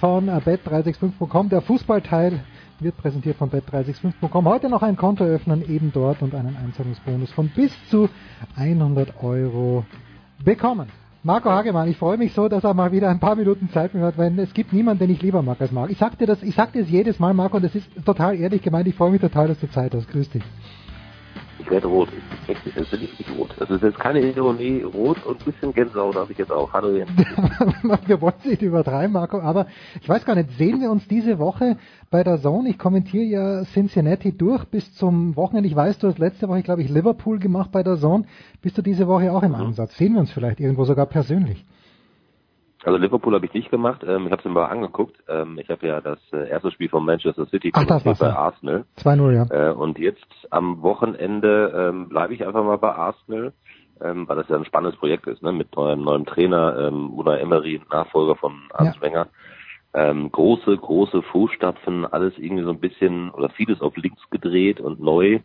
[0.00, 1.50] von bet365.com.
[1.50, 2.40] Der Fußballteil
[2.80, 4.46] wird präsentiert von bet365.com.
[4.46, 8.08] Heute noch ein Konto öffnen, eben dort und einen Einzahlungsbonus von bis zu
[8.56, 9.84] 100 Euro
[10.42, 10.88] bekommen.
[11.24, 14.02] Marco Hagemann, ich freue mich so, dass er mal wieder ein paar Minuten Zeit mit
[14.02, 15.92] hat, weil es gibt niemanden, den ich lieber mag als Marco.
[15.92, 18.34] Ich sag dir das, ich sag dir das jedes Mal, Marco, und das ist total
[18.36, 18.88] ehrlich gemeint.
[18.88, 20.08] Ich freue mich total, dass du Zeit hast.
[20.08, 20.42] Grüß dich.
[21.62, 22.08] Ich werde rot.
[22.48, 23.54] Ich, ich, ich bin nicht rot.
[23.56, 24.82] Das ist jetzt keine Ironie.
[24.82, 26.72] Rot und ein bisschen Gänsehaut habe ich jetzt auch.
[26.72, 27.10] Hallo Jens.
[28.06, 29.66] wir wollen es nicht übertreiben, Marco, aber
[30.00, 31.76] ich weiß gar nicht, sehen wir uns diese Woche
[32.10, 32.68] bei der Zone?
[32.68, 35.68] Ich kommentiere ja Cincinnati durch bis zum Wochenende.
[35.68, 38.24] Ich weiß, du hast letzte Woche, glaube ich, Liverpool gemacht bei der Zone.
[38.60, 39.66] Bist du diese Woche auch im mhm.
[39.66, 39.96] Ansatz?
[39.96, 41.64] Sehen wir uns vielleicht irgendwo sogar persönlich?
[42.84, 44.02] Also Liverpool habe ich nicht gemacht.
[44.06, 45.16] Ähm, ich habe es mir mal angeguckt.
[45.28, 48.36] Ähm, ich habe ja das äh, erste Spiel von Manchester City Ach, das bei ja.
[48.36, 48.84] Arsenal.
[48.98, 49.70] 2-0, ja.
[49.70, 53.52] Äh, und jetzt am Wochenende ähm, bleibe ich einfach mal bei Arsenal,
[54.00, 55.52] ähm, weil das ja ein spannendes Projekt ist, ne?
[55.52, 59.02] mit neuem, neuem Trainer, ähm, Una Emery, Nachfolger von Arsene ja.
[59.02, 59.26] Wenger.
[59.94, 65.00] Ähm, große, große Fußstapfen, alles irgendwie so ein bisschen oder vieles auf links gedreht und
[65.00, 65.40] neu.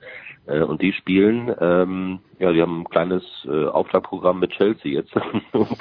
[0.45, 5.13] Äh, und die spielen, ähm, ja, die haben ein kleines äh, Aufschlagprogramm mit Chelsea jetzt.
[5.51, 5.77] und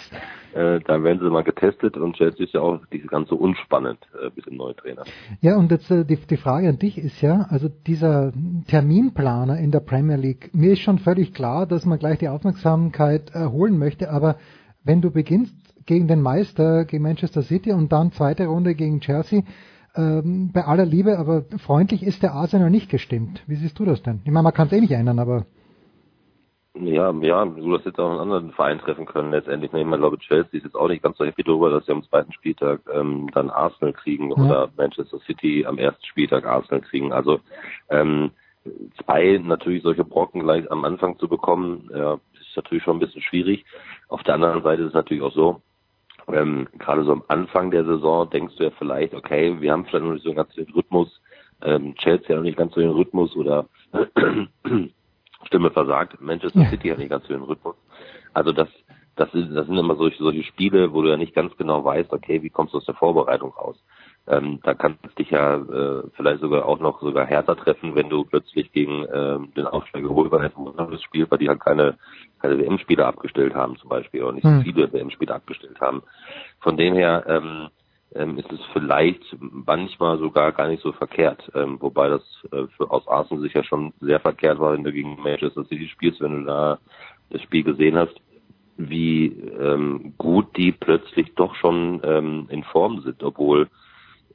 [0.55, 4.31] äh, da werden sie mal getestet und Chelsea ist ja auch diese ganze unspannend äh,
[4.31, 5.05] bis im neuen Trainer.
[5.43, 8.33] Ja, und jetzt äh, die, die Frage an dich ist ja, also dieser
[8.67, 13.31] Terminplaner in der Premier League, mir ist schon völlig klar, dass man gleich die Aufmerksamkeit
[13.31, 14.39] erholen möchte, aber
[14.83, 15.55] wenn du beginnst
[15.87, 19.43] gegen den Meister, gegen Manchester City und dann zweite Runde gegen Chelsea,
[19.97, 23.43] ähm, bei aller Liebe, aber freundlich ist der Arsenal nicht gestimmt.
[23.47, 24.21] Wie siehst du das denn?
[24.25, 25.47] Ich meine, man kann es eh nicht ändern, aber.
[26.79, 29.73] Ja, ja, du hast jetzt auch einen anderen Verein treffen können letztendlich.
[29.73, 32.03] Ich meine, glaube, Chelsea ist jetzt auch nicht ganz so happy darüber, dass sie am
[32.03, 34.37] zweiten Spieltag ähm, dann Arsenal kriegen ja.
[34.37, 37.13] oder Manchester City am ersten Spieltag Arsenal kriegen.
[37.13, 37.41] Also
[37.89, 38.33] ähm,
[39.03, 43.23] zwei natürlich solche Brocken gleich am Anfang zu bekommen, ja, ist natürlich schon ein bisschen
[43.23, 43.65] schwierig.
[44.09, 45.63] Auf der anderen Seite ist es natürlich auch so,
[46.33, 50.05] ähm, gerade so am Anfang der Saison denkst du ja vielleicht, okay, wir haben vielleicht
[50.05, 51.21] noch nicht so ganz den Rhythmus,
[51.63, 53.67] ähm, Chelsea hat noch nicht ganz so den Rhythmus oder
[55.47, 56.71] Stimme versagt, Manchester ja.
[56.71, 57.77] City hat nicht ganz so den Rhythmus.
[58.35, 58.69] Also das,
[59.15, 62.13] das, ist, das sind immer solche, solche Spiele, wo du ja nicht ganz genau weißt,
[62.13, 63.83] okay, wie kommst du aus der Vorbereitung raus?
[64.29, 68.09] Ähm, da kannst du dich ja äh, vielleicht sogar auch noch sogar härter treffen, wenn
[68.09, 71.97] du plötzlich gegen ähm, den Aufsteiger Wolverhampton spielst, weil die halt keine,
[72.41, 74.63] keine WM-Spiele abgestellt haben zum Beispiel oder nicht so hm.
[74.63, 76.03] viele WM-Spiele abgestellt haben.
[76.61, 77.69] Von dem her ähm,
[78.15, 82.91] ähm, ist es vielleicht manchmal sogar gar nicht so verkehrt, ähm, wobei das äh, für,
[82.91, 86.45] aus Arsenal sicher schon sehr verkehrt war, wenn du gegen Manchester City spielst, wenn du
[86.47, 86.79] da
[87.31, 88.15] das Spiel gesehen hast,
[88.77, 93.69] wie ähm, gut die plötzlich doch schon ähm, in Form sind, obwohl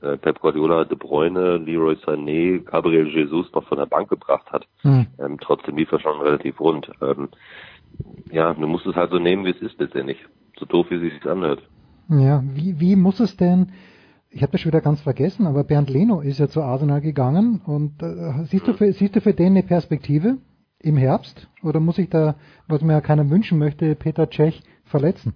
[0.02, 4.66] äh, Pep Guardiola De Bruyne, Leroy Sané, Gabriel Jesus noch von der Bank gebracht hat.
[4.84, 5.08] Mhm.
[5.20, 6.92] Ähm, trotzdem lief er schon relativ rund.
[7.02, 7.30] Ähm,
[8.32, 10.18] ja, du musst es halt so nehmen, wie es ist letztendlich.
[10.60, 11.62] So doof, wie es sich anhört.
[12.10, 13.72] Ja, wie, wie muss es denn,
[14.30, 17.62] ich habe das schon wieder ganz vergessen, aber Bernd Leno ist ja zu Arsenal gegangen
[17.66, 20.38] und äh, siehst, du für, siehst du für den eine Perspektive
[20.80, 21.48] im Herbst?
[21.64, 22.36] Oder muss ich da,
[22.68, 25.36] was mir ja keiner wünschen möchte, Peter Cech verletzen?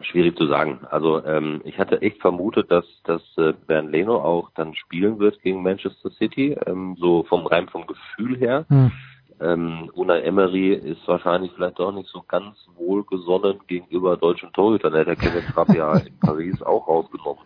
[0.00, 0.80] Schwierig zu sagen.
[0.90, 5.40] Also ähm, ich hatte echt vermutet, dass, dass äh, Bernd Leno auch dann spielen wird
[5.42, 8.66] gegen Manchester City, ähm, so vom rein vom Gefühl her.
[8.68, 8.92] Hm.
[9.40, 14.94] Ähm, Una Emery ist wahrscheinlich vielleicht auch nicht so ganz wohlgesonnen gegenüber deutschen Torhütern.
[14.94, 17.42] Er hat der Kevin Trapp ja in Paris auch rausgenommen.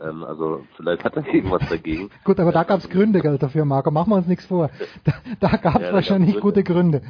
[0.00, 2.10] Ähm, also vielleicht hat er irgendwas dagegen.
[2.24, 3.90] Gut, aber da gab es Gründe dafür, Marco.
[3.90, 4.70] Machen wir uns nichts vor.
[5.04, 7.02] Da, da gab es ja, wahrscheinlich gute Gründe.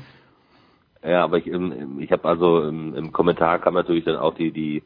[1.05, 4.83] Ja, aber ich, ich habe also im, im Kommentar kam natürlich dann auch die die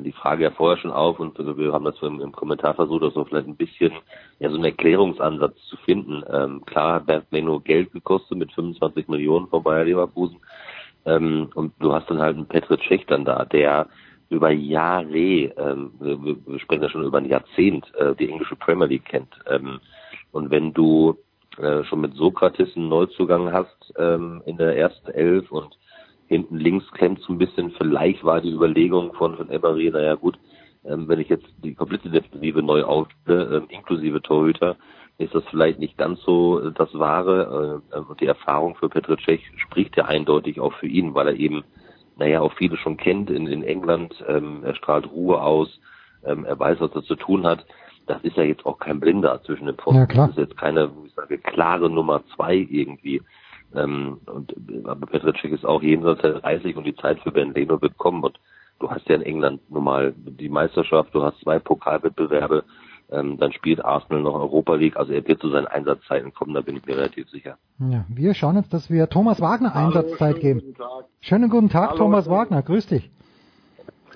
[0.00, 3.04] die Frage ja vorher schon auf und also wir haben das im, im Kommentar versucht,
[3.04, 3.92] auch so vielleicht ein bisschen
[4.40, 6.24] ja so einen Erklärungsansatz zu finden.
[6.28, 10.38] Ähm, klar hat Bernd Leno Geld gekostet mit 25 Millionen von Bayer Leverkusen
[11.04, 13.86] ähm, und du hast dann halt einen Petr Cech dann da, der
[14.28, 18.86] über Jahre, ähm, wir, wir sprechen ja schon über ein Jahrzehnt, äh, die englische Premier
[18.86, 19.38] League kennt.
[19.48, 19.80] Ähm,
[20.32, 21.16] und wenn du
[21.58, 25.76] äh, schon mit Sokrates einen Neuzugang hast ähm, in der ersten Elf und
[26.28, 30.38] hinten links klemmt so ein bisschen, vielleicht war die Überlegung von, von Emery, naja gut,
[30.88, 34.76] Ähm, wenn ich jetzt die komplette Defensive neu aufstelle, ähm, inklusive Torhüter,
[35.18, 37.82] ist das vielleicht nicht ganz so äh, das Wahre.
[37.92, 41.34] Äh, und die Erfahrung für Petr Cech spricht ja eindeutig auch für ihn, weil er
[41.34, 41.64] eben,
[42.16, 44.14] naja, auch viele schon kennt in, in England.
[44.28, 45.68] Ähm, er strahlt Ruhe aus,
[46.24, 47.66] ähm, er weiß, was er zu tun hat.
[48.06, 50.00] Das ist ja jetzt auch kein Blinder zwischen den Pfosten.
[50.00, 50.28] Ja, klar.
[50.28, 53.22] Das ist jetzt keine, wo ich sage, klare Nummer zwei irgendwie.
[53.74, 54.54] Ähm, und
[54.86, 57.98] aber Petr Cech ist auch jenseits der 30 und die Zeit für Ben Leno wird
[57.98, 58.22] kommen.
[58.22, 58.38] Und
[58.78, 62.64] du hast ja in England nun mal die Meisterschaft, du hast zwei Pokalwettbewerbe,
[63.10, 64.96] ähm, dann spielt Arsenal noch Europa League.
[64.96, 67.58] Also er wird zu seinen Einsatzzeiten kommen, da bin ich mir relativ sicher.
[67.78, 70.60] Ja, wir schauen jetzt, dass wir Thomas Wagner Einsatzzeit geben.
[70.60, 71.04] Guten Tag.
[71.20, 72.62] Schönen guten Tag, Hallo, Thomas Wagner.
[72.62, 73.10] Grüß dich.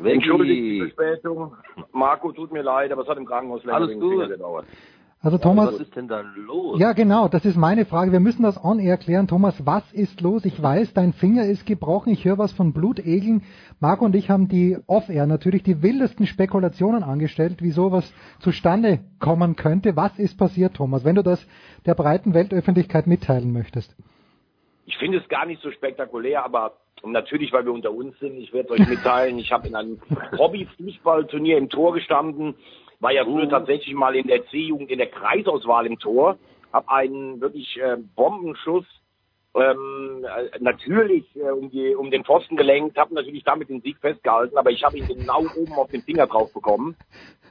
[0.05, 1.53] Entschuldigt die Verspätung.
[1.93, 4.29] Marco, tut mir leid, aber es hat im Krankenhaus länger Alles wegen gut.
[4.29, 4.67] Gedauert.
[5.23, 6.81] Also Thomas, Was ist denn da los?
[6.81, 8.11] Ja, genau, das ist meine Frage.
[8.11, 9.29] Wir müssen das on-air klären.
[9.29, 10.47] Thomas, was ist los?
[10.47, 12.11] Ich weiß, dein Finger ist gebrochen.
[12.11, 13.43] Ich höre was von Blutegeln.
[13.81, 19.57] Marco und ich haben die off-air natürlich die wildesten Spekulationen angestellt, wie sowas zustande kommen
[19.57, 19.95] könnte.
[19.95, 21.47] Was ist passiert, Thomas, wenn du das
[21.85, 23.95] der breiten Weltöffentlichkeit mitteilen möchtest?
[24.91, 26.73] Ich finde es gar nicht so spektakulär, aber
[27.05, 30.01] natürlich, weil wir unter uns sind, ich werde euch mitteilen, ich habe in einem
[30.37, 32.57] Hobby-Fußballturnier im Tor gestanden,
[32.99, 36.39] war ja früher tatsächlich mal in der C-Jugend in der Kreisauswahl im Tor,
[36.73, 38.85] habe einen wirklich äh, Bombenschuss
[39.55, 43.97] ähm, äh, natürlich äh, um, die, um den Pfosten gelenkt, habe natürlich damit den Sieg
[44.01, 46.97] festgehalten, aber ich habe ihn genau oben auf den Finger drauf bekommen.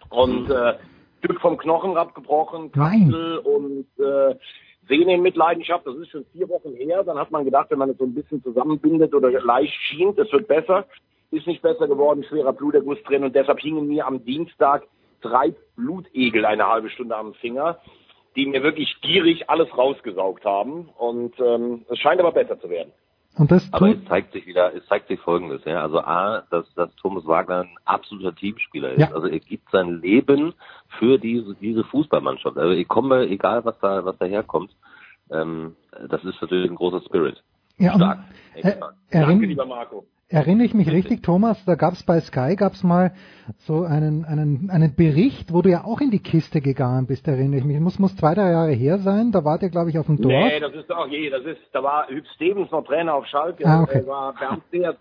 [0.09, 0.73] Und äh,
[1.19, 2.71] Stück vom Knochenrad gebrochen.
[2.71, 4.35] Kapsel und äh,
[4.89, 5.87] Sehne in Mitleidenschaft.
[5.87, 7.03] Das ist schon vier Wochen her.
[7.03, 10.31] Dann hat man gedacht, wenn man es so ein bisschen zusammenbindet oder leicht schient, es
[10.33, 10.85] wird besser.
[11.31, 14.87] Ist nicht besser geworden, schwerer Bluterguss drin und deshalb hingen mir am Dienstag
[15.21, 17.79] drei Blutegel eine halbe Stunde am Finger,
[18.35, 20.89] die mir wirklich gierig alles rausgesaugt haben.
[20.97, 22.91] Und ähm, es scheint aber besser zu werden.
[23.39, 25.81] Und das Aber es zeigt sich wieder, es zeigt sich Folgendes, ja.
[25.81, 28.99] Also A, dass, dass Thomas Wagner ein absoluter Teamspieler ist.
[28.99, 29.13] Ja.
[29.13, 30.53] Also er gibt sein Leben
[30.99, 32.57] für diese, diese Fußballmannschaft.
[32.57, 34.75] Also ich komme, egal was da, was daherkommt,
[35.31, 35.77] ähm,
[36.09, 37.41] das ist natürlich ein großer Spirit.
[37.77, 38.19] ja, stark.
[38.55, 38.95] Äh, stark.
[39.09, 40.05] Danke, lieber Marco.
[40.29, 43.11] Erinnere ich mich richtig, Thomas, da gab es bei Sky gab's mal
[43.57, 47.59] so einen, einen, einen Bericht, wo du ja auch in die Kiste gegangen bist, erinnere
[47.59, 47.79] ich mich.
[47.79, 50.31] Muss, muss zwei, drei Jahre her sein, da wart ihr, glaube ich, auf dem Dorf.
[50.31, 53.65] Nee, das ist auch je, das ist, da war Hüb Stevens noch Trainer auf Schalke,
[53.65, 54.05] Ah, okay.
[54.05, 54.95] war Bernd Seer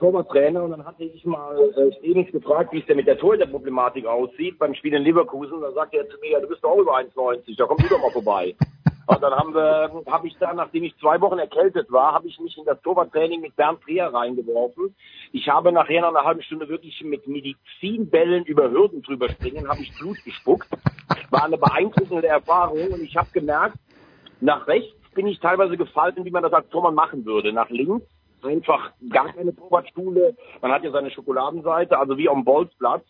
[0.00, 4.04] Torwarttrainer und dann hatte ich mal äh, Stevens gefragt, wie es denn mit der Torhüterproblematik
[4.04, 5.60] aussieht beim Spiel in Leverkusen.
[5.60, 7.88] Da sagte er zu mir, ja, du bist doch auch über 1,90, da komm du
[7.88, 8.56] doch mal vorbei.
[9.06, 12.38] Und dann haben wir, habe ich da, nachdem ich zwei Wochen erkältet war, habe ich
[12.38, 14.94] mich in das Torwarttraining mit Bernd Dreher reingeworfen.
[15.32, 19.80] Ich habe nachher nach einer halben Stunde wirklich mit Medizinbällen über Hürden drüber springen, habe
[19.80, 20.68] ich Blut gespuckt.
[21.30, 23.76] War eine beeindruckende Erfahrung und ich habe gemerkt,
[24.40, 27.52] nach rechts bin ich teilweise gefallen, wie man das als Tormann machen würde.
[27.52, 28.06] Nach links
[28.42, 30.36] einfach gar keine Torwartstuhle.
[30.60, 33.04] Man hat ja seine Schokoladenseite, also wie am Bolzplatz.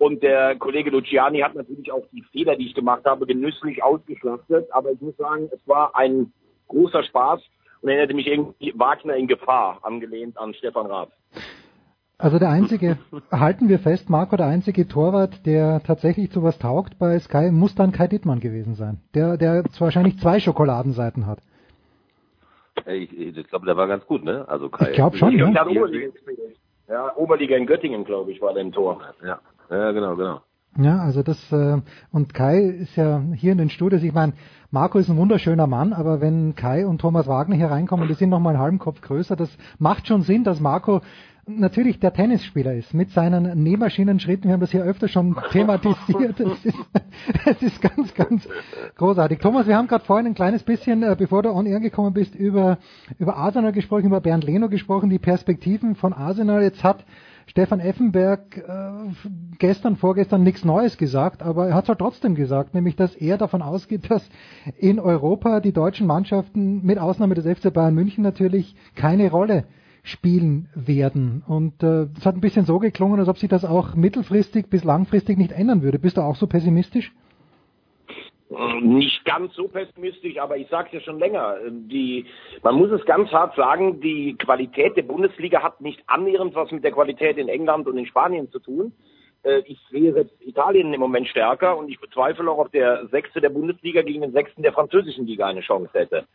[0.00, 4.66] Und der Kollege Luciani hat natürlich auch die Fehler, die ich gemacht habe, genüsslich ausgeschlachtet.
[4.72, 6.32] Aber ich muss sagen, es war ein
[6.68, 7.42] großer Spaß
[7.82, 11.12] und erinnerte mich irgendwie Wagner in Gefahr, angelehnt an Stefan Raab.
[12.16, 12.96] Also der einzige,
[13.30, 17.74] halten wir fest, Marco, der einzige Torwart, der tatsächlich zu was taugt bei Sky, muss
[17.74, 19.02] dann Kai Dittmann gewesen sein.
[19.14, 21.40] Der, der wahrscheinlich zwei Schokoladenseiten hat.
[22.86, 24.48] Ich, ich glaube, der war ganz gut, ne?
[24.48, 24.92] Also Kai.
[24.92, 25.50] Ich glaub schon, Ja, ja.
[25.50, 26.08] der hat Oberliga.
[26.88, 29.00] Ja, Oberliga in Göttingen, glaube ich, war der im Tor.
[29.22, 29.38] Ja,
[29.70, 30.40] ja, genau, genau.
[30.78, 31.80] Ja, also das äh,
[32.12, 34.02] und Kai ist ja hier in den Studios.
[34.02, 34.34] Ich meine,
[34.70, 38.30] Marco ist ein wunderschöner Mann, aber wenn Kai und Thomas Wagner hier reinkommen, die sind
[38.30, 41.00] noch mal einen halben Kopf größer, das macht schon Sinn, dass Marco
[41.46, 44.44] natürlich der Tennisspieler ist mit seinen Nähmaschinenschritten.
[44.44, 46.38] Wir haben das hier öfter schon thematisiert.
[46.38, 46.78] Es ist,
[47.46, 48.48] es ist ganz, ganz
[48.96, 49.38] großartig.
[49.40, 52.34] Thomas, wir haben gerade vorhin ein kleines bisschen, äh, bevor du on air gekommen bist,
[52.34, 52.78] über
[53.18, 56.62] über Arsenal gesprochen, über Bernd Leno gesprochen, die Perspektiven von Arsenal.
[56.62, 57.04] Jetzt hat
[57.50, 59.12] Stefan Effenberg äh,
[59.58, 63.38] gestern, vorgestern nichts Neues gesagt, aber er hat es halt trotzdem gesagt, nämlich dass er
[63.38, 64.28] davon ausgeht, dass
[64.78, 69.64] in Europa die deutschen Mannschaften, mit Ausnahme des FC Bayern München natürlich, keine Rolle
[70.04, 71.42] spielen werden.
[71.44, 74.84] Und äh, es hat ein bisschen so geklungen, als ob sich das auch mittelfristig bis
[74.84, 75.98] langfristig nicht ändern würde.
[75.98, 77.12] Bist du auch so pessimistisch?
[78.80, 81.56] Nicht ganz so pessimistisch, aber ich sage es ja schon länger.
[81.68, 82.26] Die,
[82.64, 86.82] man muss es ganz hart sagen, die Qualität der Bundesliga hat nicht annähernd was mit
[86.82, 88.92] der Qualität in England und in Spanien zu tun.
[89.44, 93.40] Äh, Ich sehe selbst Italien im Moment stärker und ich bezweifle auch, ob der Sechste
[93.40, 96.26] der Bundesliga gegen den Sechsten der französischen Liga eine Chance hätte.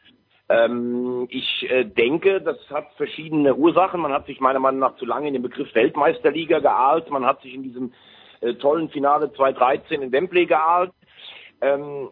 [0.47, 3.99] Ähm, ich äh, denke, das hat verschiedene Ursachen.
[3.99, 7.09] Man hat sich meiner Meinung nach zu lange in den Begriff Weltmeisterliga geahlt.
[7.09, 7.91] Man hat sich in diesem
[8.39, 10.91] äh, tollen Finale 2013 in Wembley geahlt.
[11.61, 12.09] Ähm,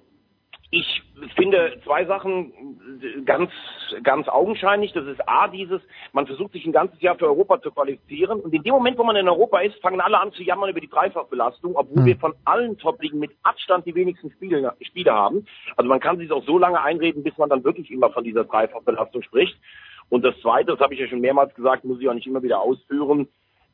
[0.75, 1.03] ich
[1.35, 2.51] finde zwei Sachen
[3.25, 3.51] ganz,
[4.01, 4.91] ganz augenscheinlich.
[4.91, 5.79] Das ist A, dieses,
[6.13, 8.39] man versucht sich ein ganzes Jahr für Europa zu qualifizieren.
[8.39, 10.81] Und in dem Moment, wo man in Europa ist, fangen alle an zu jammern über
[10.81, 12.05] die Dreifachbelastung, obwohl mhm.
[12.07, 15.45] wir von allen Top-Ligen mit Abstand die wenigsten Spiele, Spiele haben.
[15.77, 18.45] Also man kann sich auch so lange einreden, bis man dann wirklich immer von dieser
[18.45, 19.55] Dreifachbelastung spricht.
[20.09, 22.41] Und das Zweite, das habe ich ja schon mehrmals gesagt, muss ich auch nicht immer
[22.41, 23.27] wieder ausführen,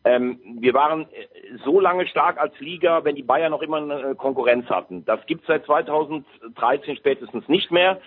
[0.06, 4.16] ähm, wir waren äh, so lange stark als Liga, wenn die Bayern noch immer eine
[4.16, 5.04] Konkurrenz hatten.
[5.06, 8.00] Das gibt seit 2013 spätestens nicht mehr.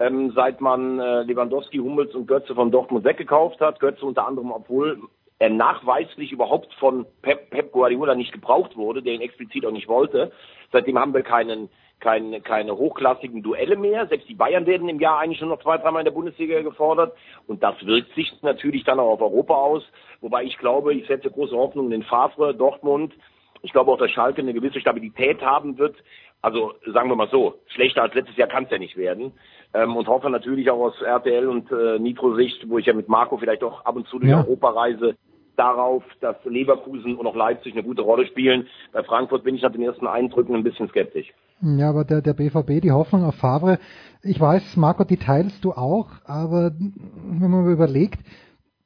[0.00, 3.80] Ähm, seit man äh, Lewandowski, Hummels und Götze von Dortmund weggekauft hat.
[3.80, 5.00] Götze unter anderem, obwohl
[5.38, 9.88] er nachweislich überhaupt von Pep, Pep Guardiola nicht gebraucht wurde, der ihn explizit auch nicht
[9.88, 10.32] wollte.
[10.72, 11.68] Seitdem haben wir keinen
[12.00, 14.06] keine, keine hochklassigen Duelle mehr.
[14.06, 17.16] Selbst die Bayern werden im Jahr eigentlich nur noch zwei, dreimal in der Bundesliga gefordert.
[17.46, 19.82] Und das wirkt sich natürlich dann auch auf Europa aus.
[20.20, 23.14] Wobei ich glaube, ich setze große Hoffnung in Favre, Dortmund.
[23.62, 25.96] Ich glaube auch, dass Schalke eine gewisse Stabilität haben wird.
[26.40, 29.32] Also sagen wir mal so, schlechter als letztes Jahr kann es ja nicht werden.
[29.74, 33.36] Ähm, und hoffe natürlich auch aus RTL und äh, Nitro-Sicht, wo ich ja mit Marco
[33.36, 34.38] vielleicht auch ab und zu durch ja.
[34.38, 35.16] Europa reise,
[35.56, 38.68] darauf, dass Leverkusen und auch Leipzig eine gute Rolle spielen.
[38.92, 41.32] Bei Frankfurt bin ich nach den ersten Eindrücken ein bisschen skeptisch.
[41.60, 43.78] Ja, aber der, der BVB, die Hoffnung auf Favre,
[44.22, 48.20] ich weiß, Marco, die teilst du auch, aber wenn man überlegt,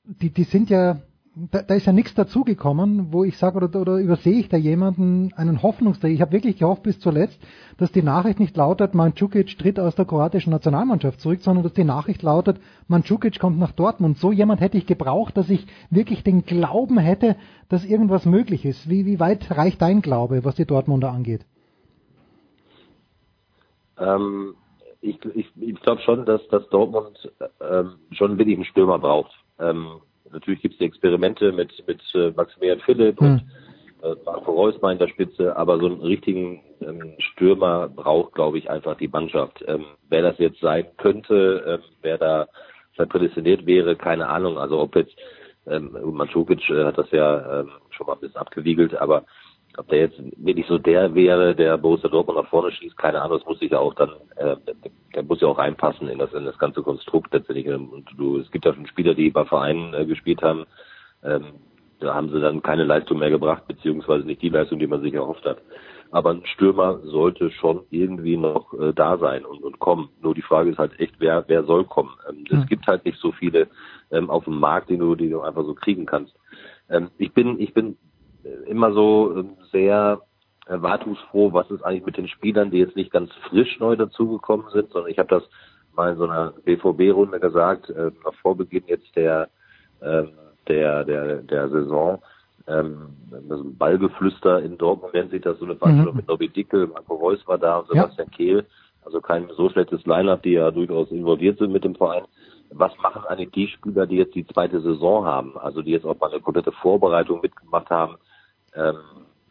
[0.04, 1.00] die, die sind ja
[1.34, 5.32] da, da ist ja nichts dazugekommen, wo ich sage, oder, oder übersehe ich da jemanden,
[5.34, 6.14] einen Hoffnungsträger.
[6.14, 7.38] Ich habe wirklich gehofft bis zuletzt,
[7.78, 11.84] dass die Nachricht nicht lautet, Mandzukic tritt aus der kroatischen Nationalmannschaft zurück, sondern dass die
[11.84, 14.18] Nachricht lautet, Mandzukic kommt nach Dortmund.
[14.18, 17.36] So jemand hätte ich gebraucht, dass ich wirklich den Glauben hätte,
[17.68, 18.90] dass irgendwas möglich ist.
[18.90, 21.46] Wie, wie weit reicht dein Glaube, was die Dortmunder angeht?
[23.98, 24.54] Ähm,
[25.00, 29.32] ich ich, ich glaube schon, dass, dass Dortmund ähm, schon einen Stürmer braucht.
[29.58, 30.00] Ähm,
[30.30, 33.26] natürlich gibt es die Experimente mit, mit äh, Maximilian Philipp hm.
[33.26, 33.42] und
[34.02, 38.70] äh, Marco Reusmer in der Spitze, aber so einen richtigen ähm, Stürmer braucht, glaube ich,
[38.70, 39.62] einfach die Mannschaft.
[39.66, 42.48] Ähm, wer das jetzt sein könnte, ähm, wer da
[43.06, 44.58] prädestiniert wäre, keine Ahnung.
[44.58, 45.14] Also ob jetzt
[45.66, 49.24] ähm, Mandzukic äh, hat das ja ähm, schon mal ein bisschen abgewiegelt, aber
[49.78, 53.38] ob der jetzt wirklich so der wäre, der Borussia Dortmund nach vorne schießt, keine Ahnung,
[53.38, 54.56] das muss sich ja auch dann, äh,
[55.14, 57.68] der muss ja auch reinpassen in das, in das ganze Konstrukt letztendlich.
[57.68, 60.66] Und du, es gibt ja schon Spieler, die bei Vereinen äh, gespielt haben,
[61.24, 61.54] ähm,
[62.00, 65.14] da haben sie dann keine Leistung mehr gebracht, beziehungsweise nicht die Leistung, die man sich
[65.14, 65.58] erhofft hat.
[66.10, 70.10] Aber ein Stürmer sollte schon irgendwie noch äh, da sein und, und kommen.
[70.20, 72.10] Nur die Frage ist halt echt, wer, wer soll kommen?
[72.28, 73.68] Ähm, es gibt halt nicht so viele
[74.10, 76.34] ähm, auf dem Markt, die du, die du einfach so kriegen kannst.
[76.90, 77.96] Ähm, ich bin, ich bin
[78.66, 80.20] immer so ähm, sehr
[80.66, 84.90] erwartungsfroh, was ist eigentlich mit den Spielern, die jetzt nicht ganz frisch neu dazugekommen sind,
[84.90, 85.42] sondern ich habe das
[85.94, 89.48] mal in so einer BVB-Runde gesagt, äh, nach Vorbeginn jetzt der,
[90.00, 90.24] äh,
[90.68, 92.22] der, der, der Saison,
[92.68, 93.16] ähm,
[93.48, 96.18] das Ballgeflüster in Dortmund nennt sich das so eine Veranstaltung mhm.
[96.18, 98.36] mit Nobby Dickel, Marco Reus war da und Sebastian ja.
[98.36, 98.66] Kehl,
[99.04, 102.24] also kein so schlechtes Line-Up, die ja durchaus involviert sind mit dem Verein.
[102.70, 106.18] Was machen eigentlich die Spieler, die jetzt die zweite Saison haben, also die jetzt auch
[106.18, 108.16] mal eine komplette Vorbereitung mitgemacht haben,
[108.74, 108.96] ähm,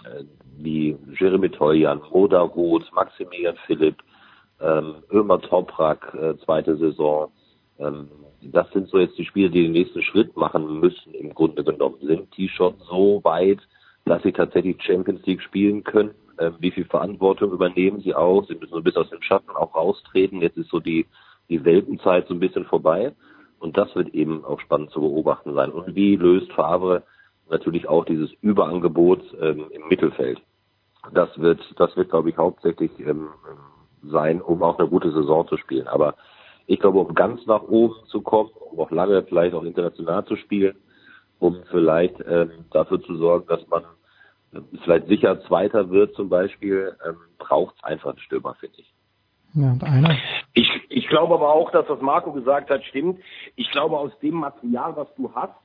[0.03, 0.23] äh,
[0.57, 3.97] wie Jeremy Toljan, Moda Roth, Maximilian Philipp,
[4.59, 7.31] ähm, Ömer Toprak, äh, zweite Saison.
[7.79, 8.09] Ähm,
[8.41, 11.97] das sind so jetzt die Spieler, die den nächsten Schritt machen müssen, im Grunde genommen.
[12.01, 13.59] Sind die schon so weit,
[14.05, 16.11] dass sie tatsächlich Champions League spielen können?
[16.39, 18.45] Ähm, wie viel Verantwortung übernehmen sie auch?
[18.47, 20.41] Sie müssen so bis aus dem Schatten auch raustreten.
[20.41, 21.05] Jetzt ist so die,
[21.49, 23.13] die Weltenzeit so ein bisschen vorbei.
[23.59, 25.71] Und das wird eben auch spannend zu beobachten sein.
[25.71, 27.03] Und wie löst Favre
[27.51, 30.41] natürlich auch dieses Überangebot ähm, im Mittelfeld.
[31.13, 33.29] Das wird, das wird, glaube ich, hauptsächlich ähm,
[34.03, 35.87] sein, um auch eine gute Saison zu spielen.
[35.87, 36.15] Aber
[36.65, 40.35] ich glaube, um ganz nach oben zu kommen, um auch lange vielleicht auch international zu
[40.37, 40.77] spielen,
[41.39, 43.83] um vielleicht ähm, dafür zu sorgen, dass man
[44.53, 48.93] äh, vielleicht sicher Zweiter wird zum Beispiel, ähm, braucht es einfach einen Stürmer, finde ich.
[49.53, 50.15] Ja, und einer?
[50.53, 53.19] Ich, ich glaube aber auch, dass was Marco gesagt hat, stimmt.
[53.55, 55.55] Ich glaube, aus dem Material, was du hast,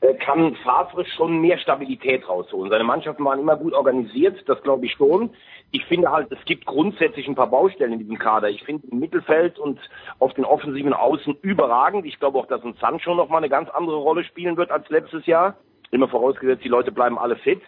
[0.00, 2.70] äh, kann Favre schon mehr Stabilität rausholen.
[2.70, 5.30] Seine Mannschaften waren immer gut organisiert, das glaube ich schon.
[5.72, 8.48] Ich finde halt, es gibt grundsätzlich ein paar Baustellen in diesem Kader.
[8.48, 9.78] Ich finde im Mittelfeld und
[10.18, 12.06] auf den offensiven Außen überragend.
[12.06, 14.88] Ich glaube auch, dass ein Sancho noch mal eine ganz andere Rolle spielen wird als
[14.88, 15.56] letztes Jahr.
[15.90, 17.60] Immer vorausgesetzt, die Leute bleiben alle fit.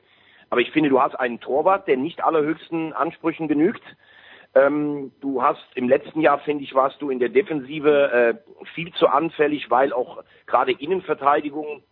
[0.51, 3.83] Aber ich finde, du hast einen Torwart, der nicht allerhöchsten Ansprüchen genügt.
[4.55, 8.93] Ähm, du hast im letzten Jahr, finde ich, warst du in der Defensive äh, viel
[8.95, 11.83] zu anfällig, weil auch gerade Innenverteidigung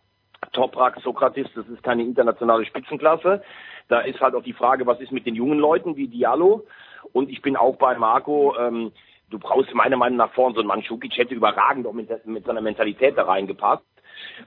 [0.51, 3.41] Toprak, Sokrates, das ist keine internationale Spitzenklasse.
[3.87, 6.65] Da ist halt auch die Frage, was ist mit den jungen Leuten wie Diallo?
[7.13, 8.91] Und ich bin auch bei Marco, ähm,
[9.29, 12.61] du brauchst meiner Meinung nach vorn so einen Mandschukic, hätte überragend auch mit, mit seiner
[12.61, 13.83] Mentalität da reingepasst.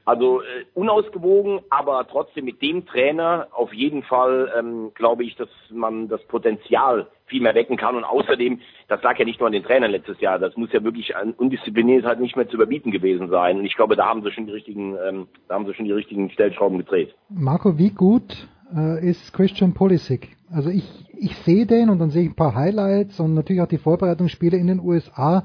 [0.05, 5.49] Also äh, unausgewogen, aber trotzdem mit dem Trainer auf jeden Fall ähm, glaube ich, dass
[5.70, 7.97] man das Potenzial viel mehr wecken kann.
[7.97, 10.85] Und außerdem, das lag ja nicht nur an den Trainern letztes Jahr, das muss ja
[10.85, 13.59] wirklich an undiszipliniert halt nicht mehr zu überbieten gewesen sein.
[13.59, 15.93] Und ich glaube, da haben sie schon die richtigen, ähm, da haben sie schon die
[15.93, 17.14] richtigen Stellschrauben gedreht.
[17.29, 20.37] Marco, wie gut äh, ist Christian Pulisic?
[20.53, 20.85] Also ich,
[21.16, 24.57] ich sehe den und dann sehe ich ein paar Highlights und natürlich auch die Vorbereitungsspiele
[24.57, 25.45] in den USA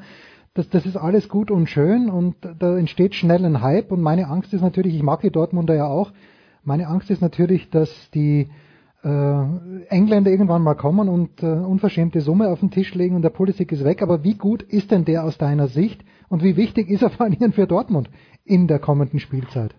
[0.54, 4.28] das, das ist alles gut und schön und da entsteht schnell ein Hype und meine
[4.28, 6.12] Angst ist natürlich, ich mag die Dortmunder ja auch,
[6.64, 8.50] meine Angst ist natürlich, dass die
[9.04, 9.44] äh,
[9.88, 13.72] Engländer irgendwann mal kommen und äh, unverschämte Summe auf den Tisch legen und der Politik
[13.72, 14.02] ist weg.
[14.02, 17.26] Aber wie gut ist denn der aus deiner Sicht und wie wichtig ist er vor
[17.26, 18.10] allem für Dortmund
[18.44, 19.74] in der kommenden Spielzeit?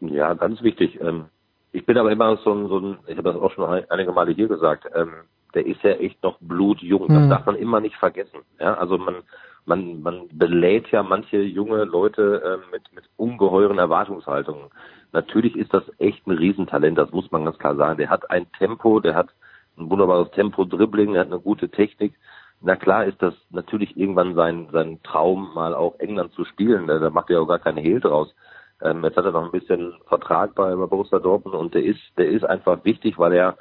[0.00, 0.98] Ja, ganz wichtig.
[1.00, 1.26] Ähm,
[1.72, 4.32] ich bin aber immer so ein, so ein ich habe das auch schon einige Male
[4.32, 5.12] hier gesagt, ähm,
[5.54, 7.08] der ist ja echt noch blutjung.
[7.08, 7.30] Das mhm.
[7.30, 8.40] darf man immer nicht vergessen.
[8.58, 9.16] Ja, also man,
[9.64, 14.70] man, man belädt ja manche junge Leute äh, mit, mit ungeheuren Erwartungshaltungen.
[15.12, 17.98] Natürlich ist das echt ein Riesentalent, das muss man ganz klar sagen.
[17.98, 19.30] Der hat ein Tempo, der hat
[19.76, 22.14] ein wunderbares Tempo-Dribbling, der hat eine gute Technik.
[22.60, 26.86] Na klar ist das natürlich irgendwann sein, sein Traum, mal auch England zu spielen.
[26.86, 28.34] Da, da macht er auch gar keine Hehl draus.
[28.82, 32.00] Ähm, jetzt hat er noch ein bisschen Vertrag bei, bei Borussia Dortmund und der ist,
[32.16, 33.56] der ist einfach wichtig, weil er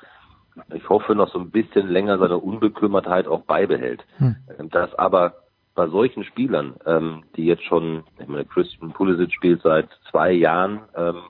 [0.73, 4.03] ich hoffe, noch so ein bisschen länger seine Unbekümmertheit auch beibehält.
[4.17, 4.35] Hm.
[4.57, 5.33] Ähm, das aber
[5.75, 10.81] bei solchen Spielern, ähm, die jetzt schon, ich meine, Christian Pulisic spielt seit zwei Jahren
[10.95, 11.21] ähm,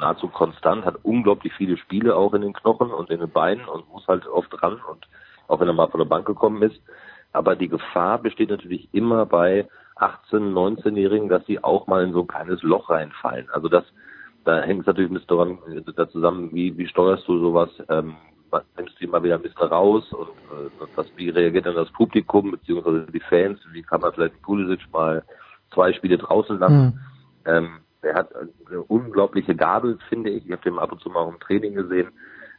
[0.00, 3.88] nahezu konstant, hat unglaublich viele Spiele auch in den Knochen und in den Beinen und
[3.90, 5.06] muss halt oft ran und
[5.48, 6.80] auch wenn er mal von der Bank gekommen ist.
[7.32, 12.20] Aber die Gefahr besteht natürlich immer bei 18-, 19-Jährigen, dass sie auch mal in so
[12.20, 13.48] ein kleines Loch reinfallen.
[13.50, 13.84] Also das,
[14.44, 15.58] da hängt es natürlich ein bisschen daran,
[15.96, 18.16] da zusammen, wie, wie steuerst du sowas, ähm,
[18.76, 21.90] nimmst du ihn mal wieder ein bisschen raus und äh, was, wie reagiert dann das
[21.92, 25.24] Publikum beziehungsweise die Fans, wie kann man vielleicht Pulisic mal
[25.72, 26.84] zwei Spiele draußen lassen.
[26.84, 27.00] Mhm.
[27.46, 27.70] Ähm,
[28.02, 30.44] er hat eine unglaubliche Gabel, finde ich.
[30.46, 32.08] Ich habe den ab und zu mal auch im Training gesehen.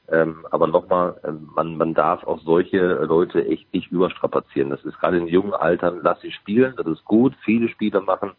[0.07, 4.69] Ähm, aber nochmal, äh, man, man darf auch solche Leute echt nicht überstrapazieren.
[4.69, 8.33] Das ist gerade in jungen Altern, lass sie spielen, das ist gut, viele Spieler machen,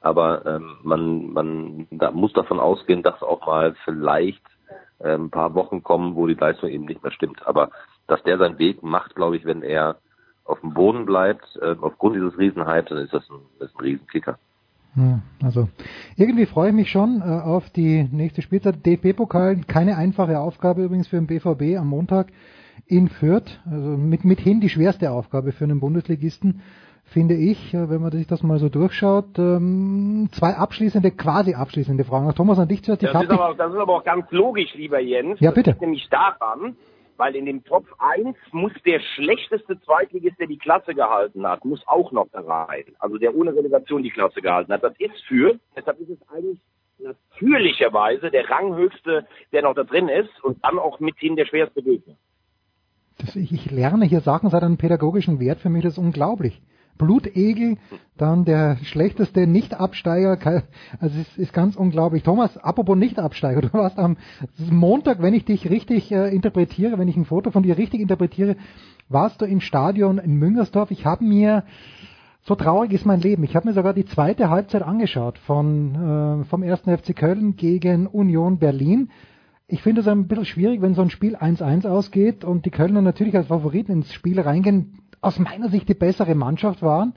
[0.00, 4.42] aber ähm, man, man da muss davon ausgehen, dass auch mal vielleicht
[5.04, 7.46] ein paar Wochen kommen, wo die Leistung eben nicht mehr stimmt.
[7.46, 7.70] Aber
[8.06, 9.96] dass der seinen Weg macht, glaube ich, wenn er
[10.44, 14.38] auf dem Boden bleibt, äh, aufgrund dieses Riesenhypes, dann ist das ein, ein Riesenkicker.
[14.94, 15.68] Ja, also
[16.16, 18.84] irgendwie freue ich mich schon äh, auf die nächste Spielzeit.
[18.84, 22.28] DFB-Pokal, keine einfache Aufgabe übrigens für den BVB am Montag
[22.86, 23.60] in Fürth.
[23.64, 26.60] Also mit, mithin die schwerste Aufgabe für einen Bundesligisten
[27.12, 32.34] finde ich, wenn man sich das mal so durchschaut, ähm, zwei abschließende, quasi abschließende Fragen.
[32.34, 33.02] Thomas, an dich zuerst.
[33.02, 35.38] Das, ist aber, das ist aber auch ganz logisch, lieber Jens.
[35.40, 35.70] Ja, bitte.
[35.70, 36.76] Das liegt nämlich daran,
[37.16, 41.82] weil in dem Top 1 muss der schlechteste Zweitligist, der die Klasse gehalten hat, muss
[41.86, 42.84] auch noch da rein.
[42.98, 44.82] Also der ohne Relegation die Klasse gehalten hat.
[44.82, 46.58] Das ist für, deshalb ist es eigentlich
[46.98, 52.14] natürlicherweise der Ranghöchste, der noch da drin ist und dann auch mithin der schwerste Gegner.
[53.34, 56.60] Ich, ich lerne hier Sachen, es hat einen pädagogischen Wert für mich, das ist unglaublich.
[57.02, 57.78] Blutegel,
[58.16, 60.62] dann der schlechteste Nicht-Absteiger.
[61.00, 62.22] Also es ist ganz unglaublich.
[62.22, 64.16] Thomas, apropos Nicht-Absteiger, du warst am
[64.70, 68.56] Montag, wenn ich dich richtig äh, interpretiere, wenn ich ein Foto von dir richtig interpretiere,
[69.08, 70.90] warst du im Stadion in Müngersdorf.
[70.92, 71.64] Ich habe mir,
[72.42, 76.44] so traurig ist mein Leben, ich habe mir sogar die zweite Halbzeit angeschaut von, äh,
[76.44, 79.10] vom ersten FC Köln gegen Union Berlin.
[79.66, 83.02] Ich finde es ein bisschen schwierig, wenn so ein Spiel 1-1 ausgeht und die Kölner
[83.02, 87.14] natürlich als Favoriten ins Spiel reingehen aus meiner Sicht die bessere Mannschaft waren,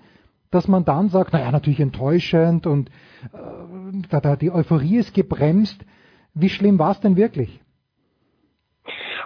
[0.52, 2.90] dass man dann sagt, naja, natürlich enttäuschend und
[3.34, 5.84] äh, da, da, die Euphorie ist gebremst.
[6.34, 7.60] Wie schlimm war es denn wirklich?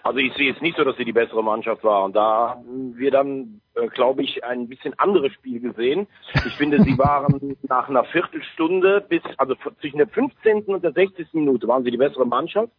[0.02, 2.14] Also ich sehe es nicht so, dass sie die bessere Mannschaft waren.
[2.14, 6.08] Da haben wir dann, äh, glaube ich, ein bisschen anderes Spiel gesehen.
[6.34, 10.64] Ich finde, sie waren nach einer Viertelstunde bis, also zwischen der 15.
[10.64, 11.34] und der 60.
[11.34, 12.72] Minute waren sie die bessere Mannschaft.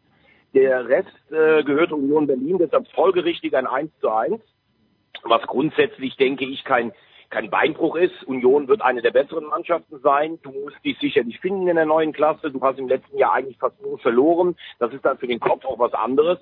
[0.54, 4.40] Der Rest äh, gehörte Union Berlin, deshalb folgerichtig ein 1 zu 1
[5.24, 6.92] was grundsätzlich, denke ich, kein,
[7.30, 8.24] kein Beinbruch ist.
[8.24, 10.38] Union wird eine der besseren Mannschaften sein.
[10.42, 12.50] Du musst dich sicherlich finden in der neuen Klasse.
[12.50, 14.56] Du hast im letzten Jahr eigentlich fast nur verloren.
[14.78, 16.38] Das ist dann für den Kopf auch was anderes.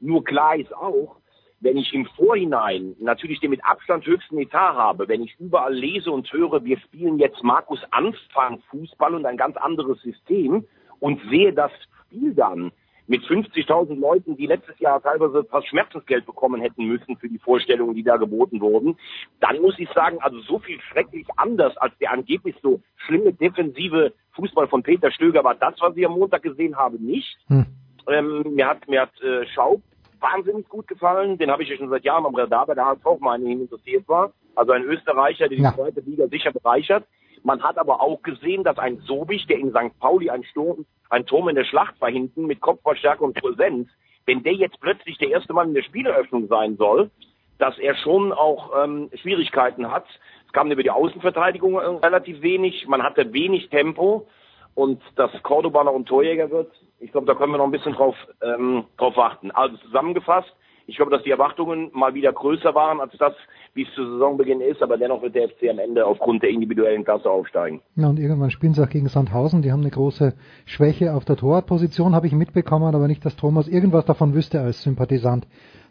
[0.00, 1.16] Nur klar ist auch,
[1.60, 6.10] wenn ich im Vorhinein natürlich den mit Abstand höchsten Etat habe, wenn ich überall lese
[6.10, 10.66] und höre, wir spielen jetzt Markus Anfang Fußball und ein ganz anderes System
[11.00, 11.70] und sehe das
[12.06, 12.72] Spiel dann
[13.10, 17.96] mit 50.000 Leuten, die letztes Jahr teilweise fast Schmerzensgeld bekommen hätten müssen für die Vorstellungen,
[17.96, 18.96] die da geboten wurden,
[19.40, 24.12] dann muss ich sagen, also so viel schrecklich anders als der angeblich so schlimme defensive
[24.36, 27.36] Fußball von Peter Stöger war das, was ich am Montag gesehen habe, nicht.
[27.48, 27.66] Hm.
[28.06, 29.82] Ähm, mir hat, mir hat äh, Schaub
[30.20, 31.36] wahnsinnig gut gefallen.
[31.36, 33.62] Den habe ich ja schon seit Jahren am Radar, bei der HSV auch mal ihn
[33.62, 34.32] interessiert war.
[34.54, 35.74] Also ein Österreicher, der die ja.
[35.74, 37.04] zweite Liga sicher bereichert.
[37.42, 39.98] Man hat aber auch gesehen, dass ein Sobich, der in St.
[39.98, 43.88] Pauli ein Sturm, ein Turm in der Schlacht war hinten mit Kopfballstärke und Präsenz,
[44.26, 47.10] wenn der jetzt plötzlich der erste Mann in der Spieleröffnung sein soll,
[47.58, 50.06] dass er schon auch ähm, Schwierigkeiten hat.
[50.46, 54.26] Es kam über die Außenverteidigung äh, relativ wenig, man hatte wenig Tempo
[54.74, 57.94] und dass Cordoba noch ein Torjäger wird, ich glaube, da können wir noch ein bisschen
[57.94, 59.50] drauf, ähm, drauf warten.
[59.50, 60.54] Also zusammengefasst,
[60.90, 63.32] ich glaube, dass die Erwartungen mal wieder größer waren als das,
[63.74, 67.04] wie es zu Saisonbeginn ist, aber dennoch wird der FC am Ende aufgrund der individuellen
[67.04, 67.80] Klasse aufsteigen.
[67.94, 70.34] Ja, und irgendwann spielen sie auch gegen Sandhausen, die haben eine große
[70.66, 74.82] Schwäche auf der Torwartposition, habe ich mitbekommen, aber nicht, dass Thomas irgendwas davon wüsste als
[74.82, 75.46] Sympathisant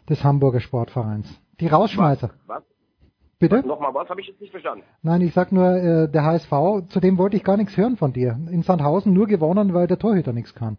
[0.08, 1.40] des Hamburger Sportvereins.
[1.60, 2.30] Die Rausschmeißer.
[2.46, 2.58] Was?
[2.58, 2.64] was?
[3.38, 3.66] Bitte?
[3.66, 4.84] Nochmal was, habe ich jetzt nicht verstanden.
[5.02, 6.52] Nein, ich sag nur, äh, der HSV,
[6.88, 8.38] zu dem wollte ich gar nichts hören von dir.
[8.50, 10.76] In Sandhausen nur gewonnen, weil der Torhüter nichts kann.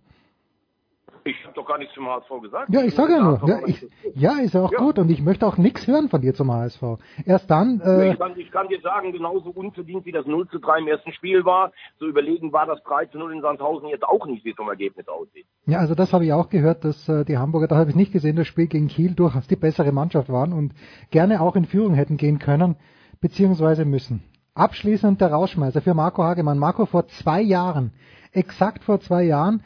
[1.24, 2.74] Ich habe doch gar nichts zum HSV gesagt.
[2.74, 3.42] Ja, ich sage ja nur.
[3.48, 4.80] Ja, ich, ja, ist ja auch ja.
[4.80, 6.82] gut und ich möchte auch nichts hören von dir zum HSV.
[7.26, 7.80] Erst dann.
[7.82, 10.88] Äh, ich, kann, ich kann dir sagen, genauso unverdient wie das 0 zu 3 im
[10.88, 14.44] ersten Spiel war, so überlegen war das 3 zu 0 in Sandhausen jetzt auch nicht,
[14.46, 15.46] wie es zum Ergebnis aussieht.
[15.68, 18.12] Ja, also das habe ich auch gehört, dass äh, die Hamburger, da habe ich nicht
[18.12, 20.74] gesehen, das Spiel gegen Kiel durchaus die bessere Mannschaft waren und
[21.12, 22.78] gerne auch in Führung hätten gehen können,
[23.20, 24.24] beziehungsweise müssen.
[24.56, 26.60] Abschließend der Rauschmeißer für Marco Hagemann.
[26.60, 27.94] Marco vor zwei Jahren,
[28.34, 29.64] exakt vor zwei Jahren,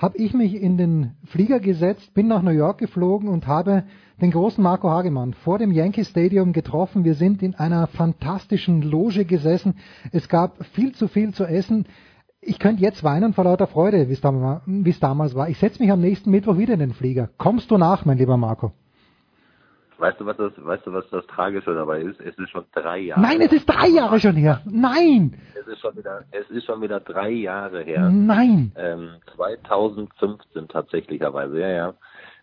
[0.00, 3.84] habe ich mich in den Flieger gesetzt, bin nach New York geflogen und habe
[4.22, 7.04] den großen Marco Hagemann vor dem Yankee Stadium getroffen.
[7.04, 9.74] Wir sind in einer fantastischen Loge gesessen.
[10.10, 11.84] Es gab viel zu viel zu essen.
[12.40, 15.50] Ich könnte jetzt weinen vor lauter Freude, wie es damals war.
[15.50, 17.28] Ich setze mich am nächsten Mittwoch wieder in den Flieger.
[17.36, 18.72] Kommst du nach, mein lieber Marco?
[20.00, 22.18] Weißt du, was das, weißt du, was das Tragische dabei ist?
[22.20, 23.20] Es ist schon drei Jahre.
[23.20, 24.62] Nein, es ist drei Jahre schon her.
[24.64, 25.34] Nein!
[25.54, 28.08] Es ist schon wieder, es ist schon wieder drei Jahre her.
[28.10, 28.72] Nein!
[28.76, 31.94] Ähm, 2015 tatsächlicherweise, ja, ja.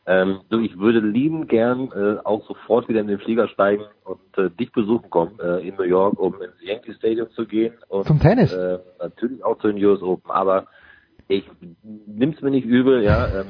[0.06, 4.38] Ähm, du, ich würde lieben gern äh, auch sofort wieder in den Flieger steigen und
[4.38, 7.74] äh, dich besuchen kommen äh, in New York, um ins Yankee Stadium zu gehen.
[7.90, 8.54] Und, Zum Tennis?
[8.54, 10.68] Äh, natürlich auch zu den US Open, aber
[11.28, 11.44] ich
[11.84, 13.28] nimm's mir nicht übel, ja.
[13.28, 13.48] Ähm,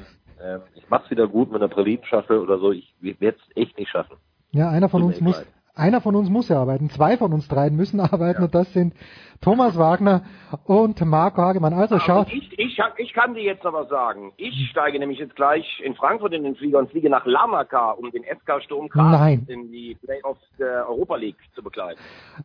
[0.75, 2.71] ich mach's wieder gut mit einer Pralinenschachtel oder so.
[2.71, 4.17] Ich werde es echt nicht schaffen.
[4.51, 5.45] Ja, einer von uns muss,
[5.77, 6.89] einer von uns muss ja arbeiten.
[6.89, 8.45] Zwei von uns dreien müssen arbeiten ja.
[8.45, 8.93] und das sind
[9.41, 10.23] Thomas Wagner
[10.65, 11.73] und Marco Hagemann.
[11.73, 12.27] Also ja, schaut.
[12.31, 16.33] Ich, ich, ich, kann dir jetzt aber sagen, ich steige nämlich jetzt gleich in Frankfurt
[16.33, 20.41] in den Flieger und fliege nach Lamaka, um den SK Sturm Graz in die Playoffs
[20.57, 21.99] der Europa League zu begleiten.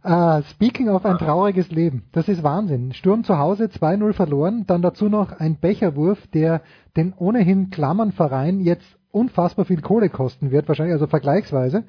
[0.04, 2.92] Uh, speaking of ein trauriges Leben, das ist Wahnsinn.
[2.92, 6.62] Sturm zu Hause 2-0 verloren, dann dazu noch ein Becherwurf, der
[6.96, 11.84] den ohnehin Klammernverein jetzt unfassbar viel Kohle kosten wird, wahrscheinlich also vergleichsweise.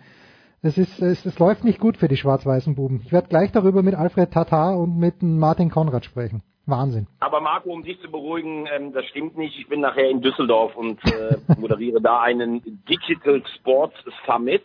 [0.65, 3.01] Es, ist, es, es läuft nicht gut für die schwarz-weißen Buben.
[3.03, 6.41] Ich werde gleich darüber mit Alfred Tatar und mit Martin Konrad sprechen.
[6.65, 7.07] Wahnsinn.
[7.19, 9.59] Aber Marco, um dich zu beruhigen, ähm, das stimmt nicht.
[9.59, 14.63] Ich bin nachher in Düsseldorf und äh, moderiere da einen Digital Sports Summit.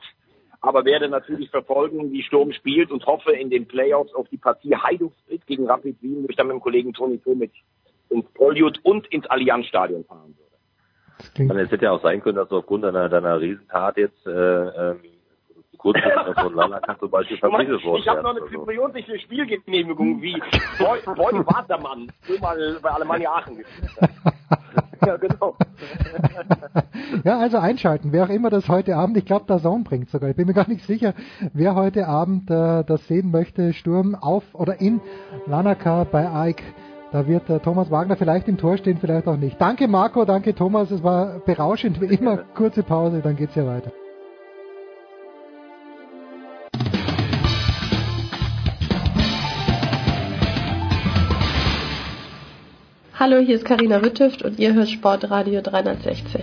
[0.61, 4.77] Aber werde natürlich verfolgen, wie Sturm spielt und hoffe in den Playoffs auf die Partie
[4.77, 5.13] Heiduk
[5.47, 7.51] gegen Rapid Wien, wo ich dann mit dem Kollegen Toni Tomic
[8.09, 11.63] ins Poljut und ins Allianzstadion fahren würde.
[11.63, 15.01] Es hätte ja auch sein können, dass du aufgrund deiner, deiner Riesentat jetzt äh, ähm,
[15.79, 15.99] kurz
[16.41, 20.41] von Lalakan zum Beispiel verpflichtet worden Ich habe noch eine zypriotische Spielgenehmigung wie
[20.79, 23.91] Boy, Boy Watermann, mal bei Alemannia Aachen gespielt
[25.07, 25.57] Ja, genau.
[27.25, 30.29] ja, also einschalten, wer auch immer das heute Abend, ich glaube, der Zone bringt sogar.
[30.31, 31.15] Ich bin mir gar nicht sicher,
[31.53, 35.01] wer heute Abend äh, das sehen möchte, Sturm auf oder in
[35.47, 36.63] Lanaka bei AIK.
[37.13, 39.59] Da wird äh, Thomas Wagner vielleicht im Tor stehen, vielleicht auch nicht.
[39.61, 42.39] Danke Marco, danke Thomas, es war berauschend, wie immer.
[42.55, 43.93] Kurze Pause, dann geht's ja weiter.
[53.21, 56.41] Hallo, hier ist Karina Wittüft und ihr hört Sportradio 360.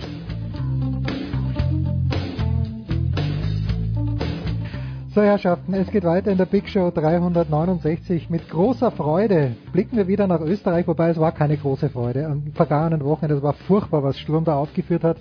[5.14, 8.28] So, Herrschaften, es geht weiter in der Big Show 369.
[8.28, 12.26] Mit großer Freude blicken wir wieder nach Österreich, wobei es war keine große Freude.
[12.26, 15.16] Am vergangenen Wochenende, es war furchtbar, was Sturm da aufgeführt hat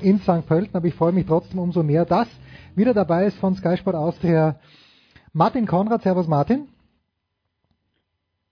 [0.00, 0.44] in St.
[0.44, 2.26] Pölten, aber ich freue mich trotzdem umso mehr, dass
[2.74, 4.56] wieder dabei ist von Sky Sport Austria
[5.32, 6.02] Martin Konrad.
[6.02, 6.66] Servus Martin.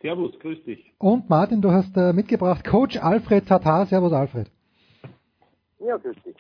[0.05, 0.93] Servus, grüß dich.
[0.99, 3.87] Und Martin, du hast äh, mitgebracht Coach Alfred Tatar.
[3.87, 4.51] Servus Alfred.
[5.79, 6.37] Ja, grüß dich.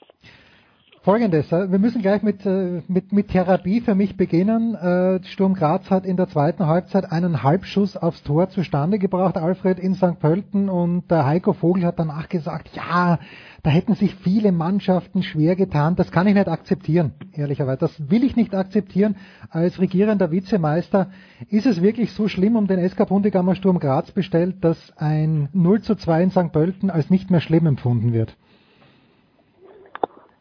[1.04, 4.74] Folgendes, äh, wir müssen gleich mit, äh, mit, mit Therapie für mich beginnen.
[4.74, 9.78] Äh, Sturm Graz hat in der zweiten Halbzeit einen Halbschuss aufs Tor zustande gebracht, Alfred
[9.78, 10.18] in St.
[10.18, 13.18] Pölten und Heiko Vogel hat danach gesagt, ja,
[13.62, 15.94] da hätten sich viele Mannschaften schwer getan.
[15.94, 17.80] Das kann ich nicht akzeptieren, ehrlicherweise.
[17.80, 19.16] Das will ich nicht akzeptieren.
[19.50, 21.10] Als regierender Vizemeister
[21.50, 25.82] ist es wirklich so schlimm um den SK Bundegammer Sturm Graz bestellt, dass ein 0
[25.82, 26.50] zu 2 in St.
[26.50, 28.38] Pölten als nicht mehr schlimm empfunden wird.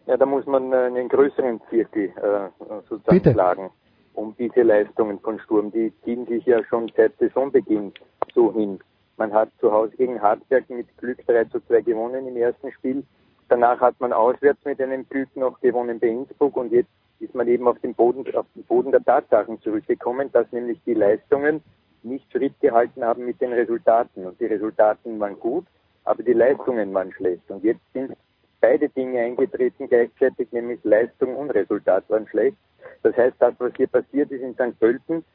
[0.05, 2.49] Ja, da muss man äh, einen größeren Zirkel äh,
[2.89, 3.31] sozusagen Bitte.
[3.31, 3.69] schlagen,
[4.13, 5.71] um diese Leistungen von Sturm.
[5.71, 7.93] Die ziehen sich ja schon seit Saisonbeginn
[8.33, 8.79] so hin.
[9.17, 13.03] Man hat zu Hause gegen Hartberg mit Glück 3 zu 2 gewonnen im ersten Spiel.
[13.47, 16.89] Danach hat man auswärts mit einem Glück noch gewonnen bei Innsbruck und jetzt
[17.19, 20.95] ist man eben auf den Boden, auf den Boden der Tatsachen zurückgekommen, dass nämlich die
[20.95, 21.61] Leistungen
[22.01, 24.25] nicht Schritt gehalten haben mit den Resultaten.
[24.25, 25.65] Und die Resultaten waren gut,
[26.03, 27.49] aber die Leistungen waren schlecht.
[27.49, 28.17] Und jetzt sind
[28.63, 32.55] beide Dinge eingetreten gleichzeitig, nämlich Leistung und Resultat waren schlecht.
[33.03, 34.79] Das heißt, das, was hier passiert ist in St.
[34.79, 35.25] Pölten,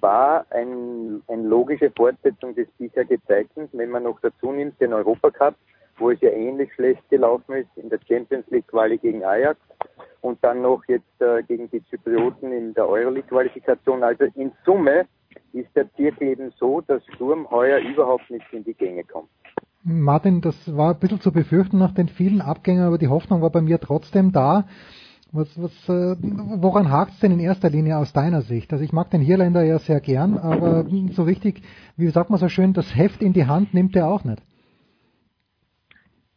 [0.00, 5.54] war ein, eine logische Fortsetzung des bisher gezeigten, wenn man noch dazu nimmt den Europacup,
[5.98, 9.60] wo es ja ähnlich schlecht gelaufen ist in der Champions League Quali gegen Ajax
[10.20, 14.02] und dann noch jetzt äh, gegen die Zyprioten in der Euroleague Qualifikation.
[14.02, 15.06] Also in Summe
[15.52, 19.28] ist der Zirkel eben so, dass Sturm heuer überhaupt nicht in die Gänge kommt.
[19.84, 23.50] Martin, das war ein bisschen zu befürchten nach den vielen Abgängen, aber die Hoffnung war
[23.50, 24.64] bei mir trotzdem da.
[25.32, 26.14] Was, was, äh,
[26.60, 28.70] woran hakt es denn in erster Linie aus deiner Sicht?
[28.72, 31.62] Also ich mag den Hirländer ja sehr gern, aber so richtig,
[31.96, 34.42] wie sagt man so schön, das Heft in die Hand nimmt er auch nicht.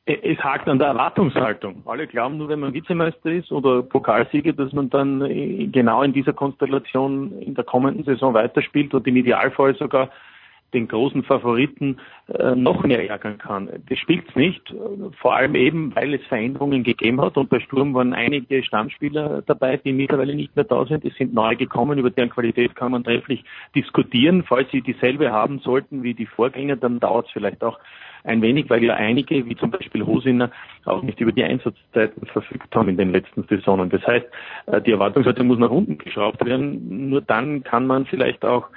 [0.06, 1.82] Es hakt an der Erwartungshaltung.
[1.86, 6.14] Alle glauben nur, wenn man Vizemeister ist oder Pokalsieger, dass man dann äh, genau in
[6.14, 10.10] dieser Konstellation in der kommenden Saison weiterspielt und im Idealfall sogar
[10.76, 11.97] den großen Favoriten
[12.28, 13.69] äh, noch mehr ärgern kann.
[13.89, 14.73] Das spielt's nicht,
[15.19, 19.78] vor allem eben, weil es Veränderungen gegeben hat und bei Sturm waren einige Stammspieler dabei,
[19.78, 21.05] die mittlerweile nicht mehr da sind.
[21.05, 23.43] Es sind neu gekommen, über deren Qualität kann man trefflich
[23.76, 24.43] diskutieren.
[24.43, 27.80] Falls sie dieselbe haben sollten wie die Vorgänger, dann dauert es vielleicht auch
[28.26, 30.49] ein wenig, weil ja einige, wie zum Beispiel Hosiner,
[30.86, 33.89] auch nicht über die Einsatzzeiten verfügt haben in den letzten Saisonen.
[33.89, 34.26] Das heißt,
[34.67, 37.09] äh, die Erwartungshaltung muss nach unten geschraubt werden.
[37.09, 38.69] Nur dann kann man vielleicht auch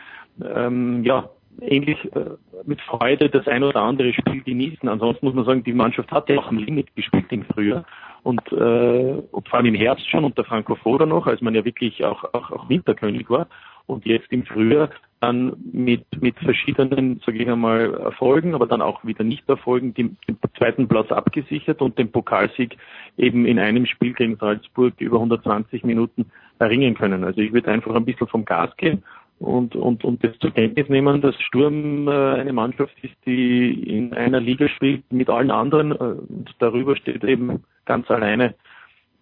[0.44, 1.28] ähm, ja,
[1.60, 2.30] ähnlich äh,
[2.64, 4.88] mit Freude das ein oder andere Spiel genießen.
[4.88, 7.84] Ansonsten muss man sagen, die Mannschaft hat ja auch am Limit gespielt im Frühjahr
[8.22, 12.04] und äh, vor allem im Herbst schon unter Franco Foda noch, als man ja wirklich
[12.04, 13.46] auch, auch, auch Winterkönig war
[13.86, 14.90] und jetzt im Frühjahr
[15.20, 20.38] dann mit, mit verschiedenen, sage ich einmal, Erfolgen, aber dann auch wieder Nicht-Erfolgen den, den
[20.56, 22.76] zweiten Platz abgesichert und den Pokalsieg
[23.16, 26.26] eben in einem Spiel gegen Salzburg über 120 Minuten
[26.60, 27.24] erringen können.
[27.24, 29.02] Also ich würde einfach ein bisschen vom Gas gehen
[29.38, 34.12] und, und, und das zur Kenntnis nehmen, dass Sturm äh, eine Mannschaft ist, die in
[34.14, 38.54] einer Liga spielt mit allen anderen äh, und darüber steht eben ganz alleine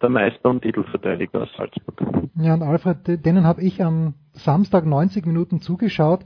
[0.01, 2.01] der Meister und Titelverteidiger aus Salzburg.
[2.39, 6.21] Ja, und Alfred, denen habe ich am Samstag 90 Minuten zugeschaut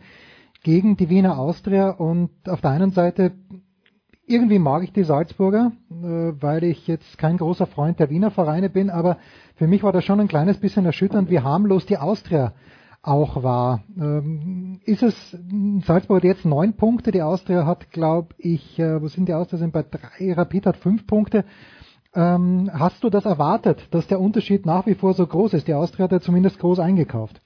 [0.64, 3.32] gegen die Wiener Austria und auf der einen Seite
[4.28, 5.94] irgendwie mag ich die Salzburger, äh,
[6.42, 9.18] weil ich jetzt kein großer Freund der Wiener Vereine bin, aber
[9.56, 12.54] für mich war das schon ein kleines bisschen erschütternd, wie harmlos die Austria
[13.04, 13.84] auch war.
[13.99, 15.38] Ähm, ist es
[15.86, 19.58] Salzburg hat jetzt neun Punkte, die Austria hat, glaube ich, äh, wo sind die Austria?
[19.60, 21.45] Sind bei drei, Rapid hat fünf Punkte.
[22.14, 25.68] Ähm, hast du das erwartet, dass der Unterschied nach wie vor so groß ist?
[25.68, 27.41] Die Austria hat ja zumindest groß eingekauft.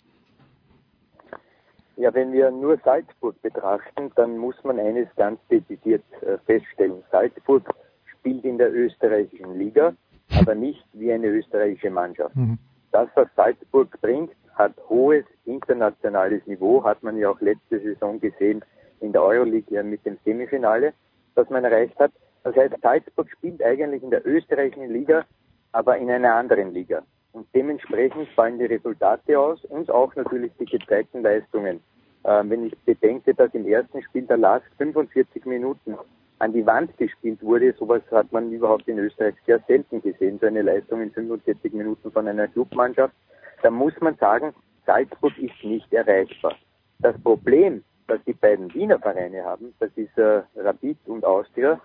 [1.97, 7.03] Ja, wenn wir nur Salzburg betrachten, dann muss man eines ganz dezidiert äh, feststellen.
[7.11, 7.73] Salzburg
[8.19, 9.93] spielt in der österreichischen Liga,
[10.37, 12.35] aber nicht wie eine österreichische Mannschaft.
[12.35, 12.57] Mhm.
[12.91, 18.63] Das, was Salzburg bringt, hat hohes internationales Niveau, hat man ja auch letzte Saison gesehen
[19.01, 20.93] in der Euroleague mit dem Semifinale,
[21.35, 22.11] das man erreicht hat.
[22.43, 25.25] Das heißt, Salzburg spielt eigentlich in der österreichischen Liga,
[25.71, 27.03] aber in einer anderen Liga.
[27.33, 31.81] Und dementsprechend fallen die Resultate aus und auch natürlich die gezeigten Leistungen.
[32.23, 35.97] Ähm, wenn ich bedenke, dass im ersten Spiel der Last 45 Minuten
[36.39, 40.47] an die Wand gespielt wurde, sowas hat man überhaupt in Österreich sehr selten gesehen, so
[40.47, 43.13] eine Leistung in 45 Minuten von einer Clubmannschaft
[43.61, 44.53] da muss man sagen,
[44.85, 46.55] Salzburg ist nicht erreichbar.
[46.99, 51.79] Das Problem, das die beiden Wiener Vereine haben, das ist äh, Rapid und Austria,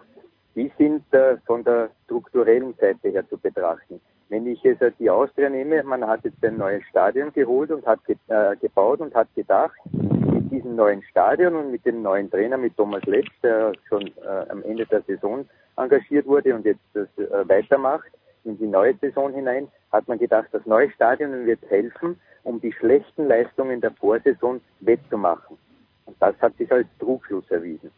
[0.55, 4.01] die sind äh, von der strukturellen Seite her zu betrachten.
[4.29, 7.87] Wenn ich jetzt äh, die Austria nehme, man hat jetzt ein neues Stadion geholt und
[7.87, 12.31] hat ge äh, gebaut und hat gedacht, mit diesem neuen Stadion und mit dem neuen
[12.31, 16.81] Trainer, mit Thomas Letz, der schon äh, am Ende der Saison engagiert wurde und jetzt
[16.95, 18.11] das äh, weitermacht,
[18.45, 22.73] in die neue Saison hinein, hat man gedacht, das neue Stadion wird helfen, um die
[22.73, 25.57] schlechten Leistungen der Vorsaison wettzumachen.
[26.07, 27.91] Und das hat sich als Trugschluss erwiesen.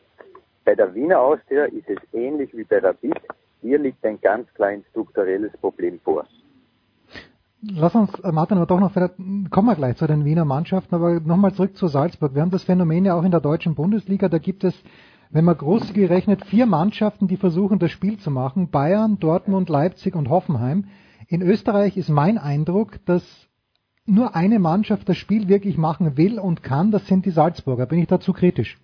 [0.65, 3.19] Bei der Wiener Austria ist es ähnlich wie bei Rapid.
[3.61, 6.27] Hier liegt ein ganz kleines strukturelles Problem vor.
[7.63, 11.21] Lass uns, äh, Martin, aber doch noch, kommen wir gleich zu den Wiener Mannschaften, aber
[11.21, 12.35] nochmal zurück zu Salzburg.
[12.35, 14.75] Wir haben das Phänomen ja auch in der deutschen Bundesliga, da gibt es
[15.33, 18.71] wenn man großzügig rechnet, vier Mannschaften, die versuchen, das Spiel zu machen.
[18.71, 20.85] Bayern, Dortmund, Leipzig und Hoffenheim.
[21.27, 23.49] In Österreich ist mein Eindruck, dass
[24.05, 26.91] nur eine Mannschaft das Spiel wirklich machen will und kann.
[26.91, 27.87] Das sind die Salzburger.
[27.87, 28.77] Bin ich dazu kritisch?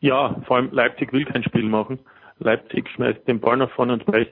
[0.00, 1.98] Ja, vor allem Leipzig will kein Spiel machen.
[2.38, 4.28] Leipzig schmeißt den Ball nach vorne und weiß,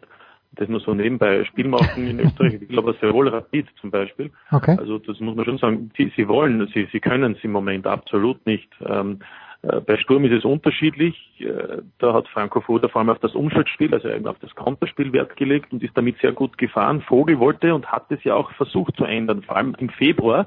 [0.53, 2.55] das nur so nebenbei Spiel machen in Österreich.
[2.63, 4.31] Ich glaube, sehr wohl Rapid zum Beispiel.
[4.51, 4.77] Okay.
[4.79, 5.91] Also das muss man schon sagen.
[5.99, 8.71] Sie, sie wollen, sie, sie können es im Moment absolut nicht.
[8.81, 9.25] Ähm, äh,
[9.63, 11.17] bei Sturm ist es unterschiedlich.
[11.41, 15.13] Äh, da hat Franco Foda vor allem auf das Umschaltspiel, also eben auf das Konterspiel
[15.13, 17.03] Wert gelegt und ist damit sehr gut gefahren.
[17.03, 19.43] Vogel wollte und hat es ja auch versucht zu ändern.
[19.43, 20.47] Vor allem im Februar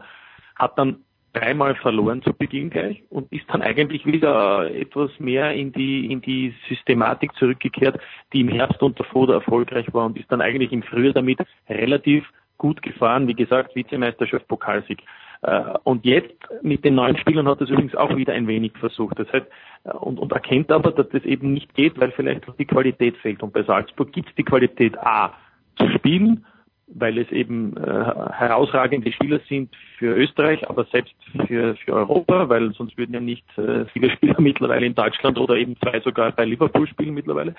[0.55, 1.03] hat dann
[1.33, 6.21] dreimal verloren zu Beginn gleich und ist dann eigentlich wieder etwas mehr in die, in
[6.21, 7.99] die Systematik zurückgekehrt,
[8.33, 11.39] die im Herbst unter Foda erfolgreich war und ist dann eigentlich im Frühjahr damit
[11.69, 13.27] relativ gut gefahren.
[13.27, 15.01] Wie gesagt, Vizemeisterschaft, Pokalsieg.
[15.41, 19.17] Äh, und jetzt mit den neuen Spielern hat es übrigens auch wieder ein wenig versucht.
[19.19, 19.47] Das heißt,
[19.85, 23.41] äh, und, und erkennt aber, dass das eben nicht geht, weil vielleicht die Qualität fehlt.
[23.43, 25.33] Und bei Salzburg gibt es die Qualität A
[25.77, 26.45] zu spielen
[26.93, 27.81] weil es eben äh,
[28.33, 31.15] herausragende Spieler sind für Österreich, aber selbst
[31.47, 35.55] für, für Europa, weil sonst würden ja nicht äh, viele Spieler mittlerweile in Deutschland oder
[35.55, 37.55] eben zwei sogar bei Liverpool spielen mittlerweile.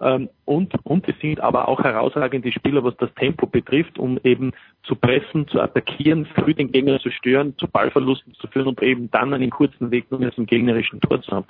[0.00, 4.52] Ähm, und, und es sind aber auch herausragende Spieler, was das Tempo betrifft, um eben
[4.82, 9.10] zu pressen, zu attackieren, früh den Gegner zu stören, zu Ballverlusten zu führen und eben
[9.10, 11.46] dann einen kurzen Weg nur zum gegnerischen Tor zu haben.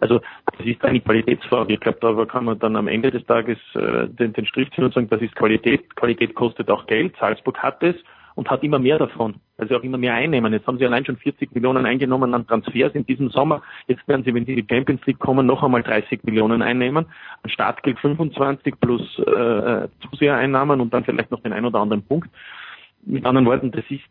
[0.00, 0.20] Also
[0.56, 1.74] das ist eine Qualitätsfrage.
[1.74, 4.84] Ich glaube, da kann man dann am Ende des Tages äh, den, den Strich ziehen
[4.84, 5.96] und sagen, das ist Qualität.
[5.96, 7.14] Qualität kostet auch Geld.
[7.18, 7.96] Salzburg hat es
[8.34, 10.52] und hat immer mehr davon, weil sie auch immer mehr einnehmen.
[10.52, 13.62] Jetzt haben sie allein schon 40 Millionen eingenommen an Transfers in diesem Sommer.
[13.86, 17.06] Jetzt werden sie, wenn sie in die Champions League kommen, noch einmal 30 Millionen einnehmen.
[17.42, 22.28] An Startgeld 25 plus äh, Zusehereinnahmen und dann vielleicht noch den ein oder anderen Punkt.
[23.06, 24.02] Mit anderen Worten, das ist,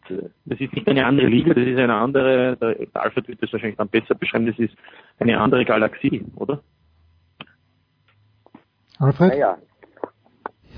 [0.45, 3.78] das ist nicht eine andere Liga, das ist eine andere, der Alfred wird das wahrscheinlich
[3.78, 4.76] dann besser beschreiben, das ist
[5.19, 6.61] eine andere Galaxie, oder?
[8.99, 9.30] Alfred?
[9.30, 9.57] Naja,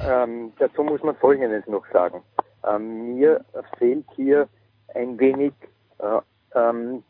[0.02, 2.22] ähm, dazu muss man Folgendes noch sagen.
[2.68, 3.44] Ähm, mir
[3.78, 4.48] fehlt hier
[4.94, 5.54] ein wenig
[6.00, 6.20] äh,
[6.54, 7.04] ähm,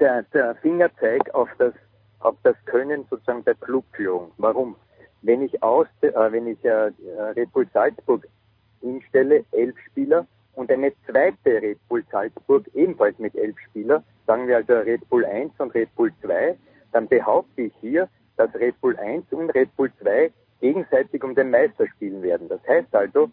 [0.00, 1.74] der, der Fingerzeig auf das,
[2.20, 4.32] auf das Können sozusagen der Clubführung.
[4.38, 4.76] Warum?
[5.22, 6.92] Wenn ich aus, äh, wenn ich äh,
[7.36, 8.26] Red Bull Salzburg
[8.80, 14.56] hinstelle, elf Spieler, und eine zweite Red Bull Salzburg ebenfalls mit elf Spieler, sagen wir
[14.56, 16.56] also Red Bull 1 und Red Bull 2,
[16.92, 20.30] dann behaupte ich hier, dass Red Bull 1 und Red Bull 2
[20.60, 22.48] gegenseitig um den Meister spielen werden.
[22.48, 23.30] Das heißt also,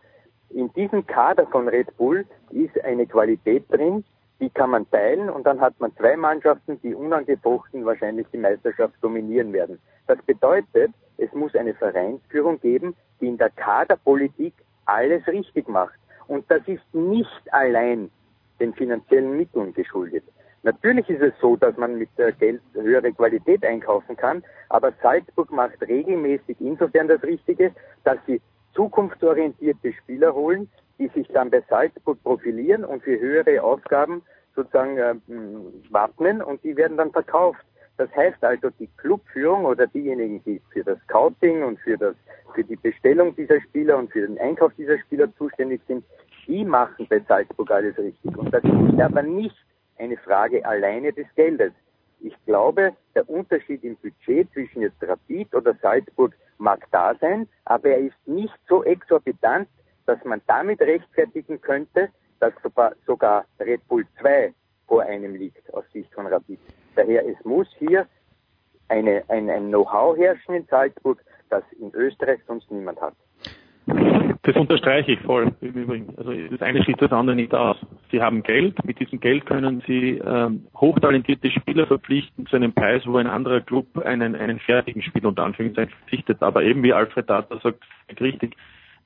[0.49, 4.03] in diesem Kader von Red Bull ist eine Qualität drin,
[4.39, 8.95] die kann man teilen und dann hat man zwei Mannschaften, die unangefochten wahrscheinlich die Meisterschaft
[9.01, 9.79] dominieren werden.
[10.07, 14.53] Das bedeutet, es muss eine Vereinsführung geben, die in der Kaderpolitik
[14.85, 15.99] alles richtig macht.
[16.27, 18.09] Und das ist nicht allein
[18.59, 20.23] den finanziellen Mitteln geschuldet.
[20.63, 25.81] Natürlich ist es so, dass man mit Geld höhere Qualität einkaufen kann, aber Salzburg macht
[25.81, 27.71] regelmäßig insofern das Richtige,
[28.03, 28.41] dass sie
[28.79, 34.21] zukunftsorientierte Spieler holen, die sich dann bei Salzburg profilieren und für höhere Aufgaben
[34.55, 35.15] sozusagen äh,
[35.89, 37.59] wappnen und die werden dann verkauft.
[37.97, 42.15] Das heißt also, die Clubführung oder diejenigen, die für das Scouting und für, das,
[42.55, 46.05] für die Bestellung dieser Spieler und für den Einkauf dieser Spieler zuständig sind,
[46.47, 48.37] die machen bei Salzburg alles richtig.
[48.37, 49.57] Und das ist aber nicht
[49.97, 51.73] eine Frage alleine des Geldes.
[52.21, 57.89] Ich glaube, der Unterschied im Budget zwischen jetzt Rapid oder Salzburg mag da sein, aber
[57.89, 59.67] er ist nicht so exorbitant,
[60.05, 62.53] dass man damit rechtfertigen könnte, dass
[63.05, 64.53] sogar Red Bull 2
[64.87, 66.59] vor einem liegt aus Sicht von Rapid.
[66.95, 68.07] Daher, es muss hier
[68.87, 73.15] eine, ein, ein Know-how herrschen in Salzburg, das in Österreich sonst niemand hat.
[74.49, 75.53] Das unterstreiche ich voll.
[76.17, 77.77] Also das eine schließt das andere nicht aus.
[78.11, 83.03] Sie haben Geld, mit diesem Geld können Sie ähm, hochtalentierte Spieler verpflichten zu einem Preis,
[83.05, 86.41] wo ein anderer Club einen, einen fertigen Spieler unter Anführungszeichen verpflichtet.
[86.41, 87.83] Aber eben wie Alfred Data sagt,
[88.19, 88.55] richtig,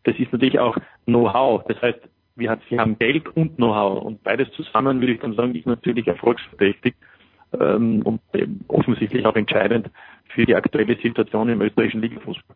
[0.06, 0.78] das ist natürlich auch
[1.08, 1.66] Know-how.
[1.68, 2.00] Das heißt,
[2.38, 6.08] wir, Sie haben Geld und Know-how und beides zusammen, würde ich dann sagen, ist natürlich
[6.08, 6.96] erfolgsverdächtig
[7.60, 8.22] ähm, und
[8.70, 9.90] offensichtlich auch entscheidend
[10.30, 12.56] für die aktuelle Situation im österreichischen Ligafußball.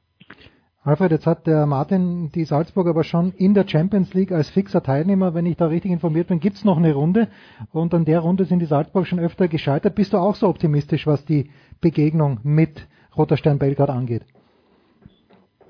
[0.88, 4.81] Alfred, jetzt hat der Martin die Salzburg aber schon in der Champions League als fixer
[4.81, 7.27] Teilnehmer, wenn ich da richtig informiert bin, gibt es noch eine Runde
[7.73, 9.95] und an der Runde sind die Salzburg schon öfter gescheitert.
[9.95, 14.21] Bist du auch so optimistisch, was die Begegnung mit Roter Stern Belgrad angeht?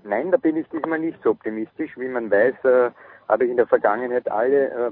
[0.03, 1.97] Nein, da bin ich diesmal nicht so optimistisch.
[1.97, 2.91] Wie man weiß, äh,
[3.27, 4.91] habe ich in der Vergangenheit alle äh,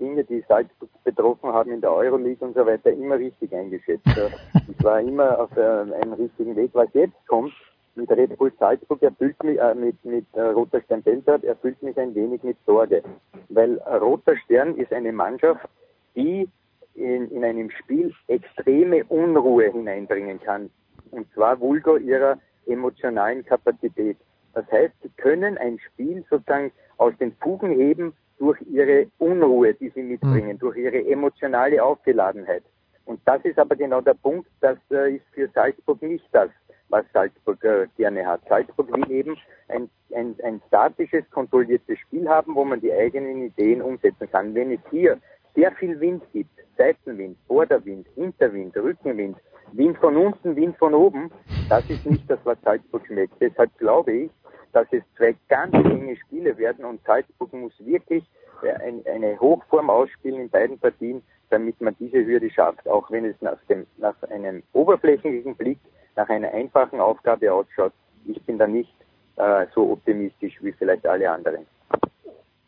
[0.00, 4.02] Dinge, die Salzburg betroffen haben in der Euroleague und so weiter, immer richtig eingeschätzt.
[4.16, 4.30] Äh,
[4.68, 6.70] ich war immer auf äh, einem richtigen Weg.
[6.72, 7.52] Was jetzt kommt,
[7.94, 11.96] mit Red Bull Salzburg erfüllt mich, äh, mit, mit äh, Roter Stern Belgrad erfüllt mich
[11.98, 13.02] ein wenig mit Sorge.
[13.48, 15.68] Weil Roter Stern ist eine Mannschaft,
[16.14, 16.48] die
[16.94, 20.70] in, in einem Spiel extreme Unruhe hineinbringen kann.
[21.10, 24.16] Und zwar vulgo ihrer emotionalen Kapazität.
[24.54, 29.90] Das heißt, sie können ein Spiel sozusagen aus den Fugen heben durch ihre Unruhe, die
[29.90, 30.58] sie mitbringen, mhm.
[30.58, 32.62] durch ihre emotionale Aufgeladenheit.
[33.04, 36.50] Und das ist aber genau der Punkt, das äh, ist für Salzburg nicht das
[36.92, 38.42] was Salzburg äh, gerne hat.
[38.48, 39.36] Salzburg will eben
[39.68, 44.54] ein ein, ein statisches, kontrolliertes Spiel haben, wo man die eigenen Ideen umsetzen kann.
[44.54, 45.18] Wenn es hier
[45.54, 49.36] sehr viel Wind gibt, Seitenwind, Vorderwind, Hinterwind, Rückenwind,
[49.72, 51.30] Wind von unten, Wind von oben,
[51.68, 53.34] das ist nicht das, was Salzburg schmeckt.
[53.40, 54.30] Deshalb glaube ich,
[54.72, 58.24] dass es zwei ganz enge Spiele werden und Salzburg muss wirklich
[58.62, 63.58] eine Hochform ausspielen in beiden Partien, damit man diese Hürde schafft, auch wenn es nach,
[63.68, 65.78] dem, nach einem oberflächlichen Blick,
[66.16, 67.92] nach einer einfachen Aufgabe ausschaut.
[68.26, 68.94] Ich bin da nicht
[69.36, 71.66] äh, so optimistisch wie vielleicht alle anderen.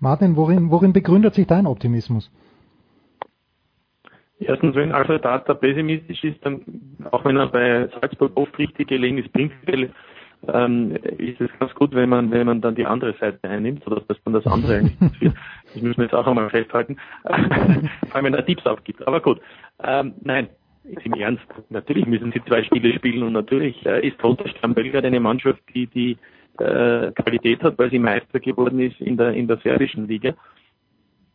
[0.01, 2.31] Martin, worin, worin begründet sich dein Optimismus?
[4.41, 6.61] Erstens, wenn Alfred Data pessimistisch ist, dann,
[7.11, 9.91] auch wenn er bei Salzburg oft richtig gelegen ist, prinzipiell
[10.49, 14.07] ähm, ist es ganz gut, wenn man, wenn man dann die andere Seite einnimmt, sodass
[14.09, 15.35] das dann das andere eigentlich wird.
[15.73, 16.97] Das müssen wir jetzt auch einmal festhalten.
[17.23, 17.35] Vor
[18.17, 19.07] allem, wenn er Tipps abgibt.
[19.07, 19.41] Aber gut.
[19.83, 20.49] Ähm, nein,
[20.85, 21.45] im Ernst.
[21.71, 25.87] Natürlich müssen sie zwei Spiele spielen und natürlich äh, ist Rotterdam Belgrad eine Mannschaft, die
[25.87, 26.19] die
[26.59, 30.35] äh, Qualität hat, weil sie Meister geworden ist in der in der serbischen Liga.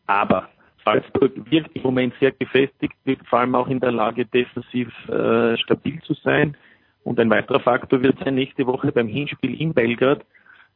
[0.08, 0.50] Aber
[0.86, 5.58] Salzburg wirkt im Moment sehr gefestigt, wirkt vor allem auch in der Lage, defensiv äh,
[5.58, 6.56] stabil zu sein.
[7.04, 10.22] Und ein weiterer Faktor wird sein, nächste Woche beim Hinspiel in Belgrad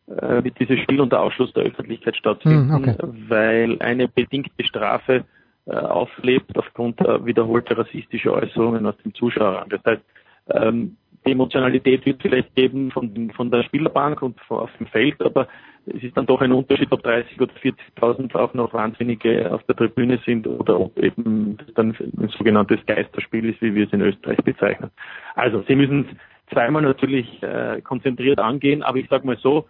[0.08, 2.96] äh, wird dieses Spiel unter Ausschluss der Öffentlichkeit stattfinden, hm, okay.
[3.30, 5.26] weil eine bedingte Strafe
[5.72, 9.66] auflebt aufgrund äh, wiederholter rassistischer Äußerungen aus dem Zuschauer.
[9.70, 10.02] Das heißt,
[10.50, 15.22] ähm, die Emotionalität wird vielleicht geben von, von der Spielerbank und von, auf dem Feld,
[15.22, 15.48] aber
[15.86, 19.76] es ist dann doch ein Unterschied, ob 30 oder 40.000 auch noch Wahnsinnige auf der
[19.76, 24.38] Tribüne sind oder ob eben dann ein sogenanntes Geisterspiel ist, wie wir es in Österreich
[24.38, 24.92] bezeichnen.
[25.36, 29.68] Also Sie müssen es zweimal natürlich äh, konzentriert angehen, aber ich sage mal so,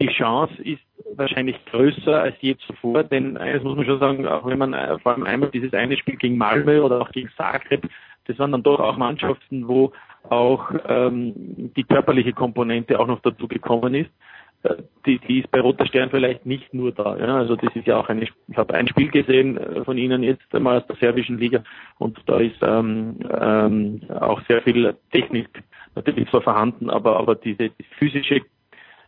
[0.00, 0.82] die Chance ist
[1.16, 4.98] wahrscheinlich größer als je zuvor, denn eines muss man schon sagen, auch wenn man äh,
[4.98, 7.88] vor allem einmal dieses eine Spiel gegen Malmö oder auch gegen Zagreb,
[8.26, 9.92] das waren dann doch auch Mannschaften, wo
[10.30, 11.34] auch ähm,
[11.76, 14.10] die körperliche Komponente auch noch dazu gekommen ist.
[14.62, 17.16] Äh, die, die ist bei Roter Stern vielleicht nicht nur da.
[17.16, 17.36] Ja?
[17.36, 20.54] Also das ist ja auch eine, ich habe ein Spiel gesehen äh, von Ihnen jetzt
[20.54, 21.62] einmal aus der serbischen Liga
[21.98, 25.48] und da ist ähm, ähm, auch sehr viel Technik
[25.94, 28.40] natürlich zwar vorhanden, aber, aber diese die physische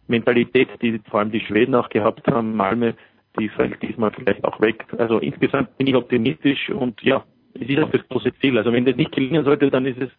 [0.09, 2.93] Mentalität, die vor allem die Schweden auch gehabt haben, Malmö,
[3.39, 4.85] die fällt diesmal vielleicht auch weg.
[4.99, 8.57] Also insgesamt bin ich optimistisch und ja, es ist auch das große Ziel.
[8.59, 10.11] Also wenn das nicht gelingen sollte, dann ist es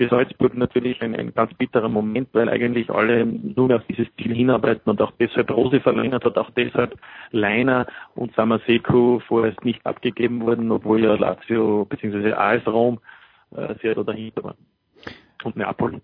[0.00, 4.06] für Salzburg natürlich ein, ein ganz bitterer Moment, weil eigentlich alle nur mehr auf dieses
[4.16, 6.98] Ziel hinarbeiten und auch deshalb Rose verlängert hat, auch deshalb
[7.32, 12.32] Leiner und Samaseko vorerst nicht abgegeben wurden, obwohl ja Lazio bzw.
[12.32, 12.98] AS Rom
[13.54, 14.56] äh, sehr da dahinter waren.
[15.44, 16.00] Und Neapel.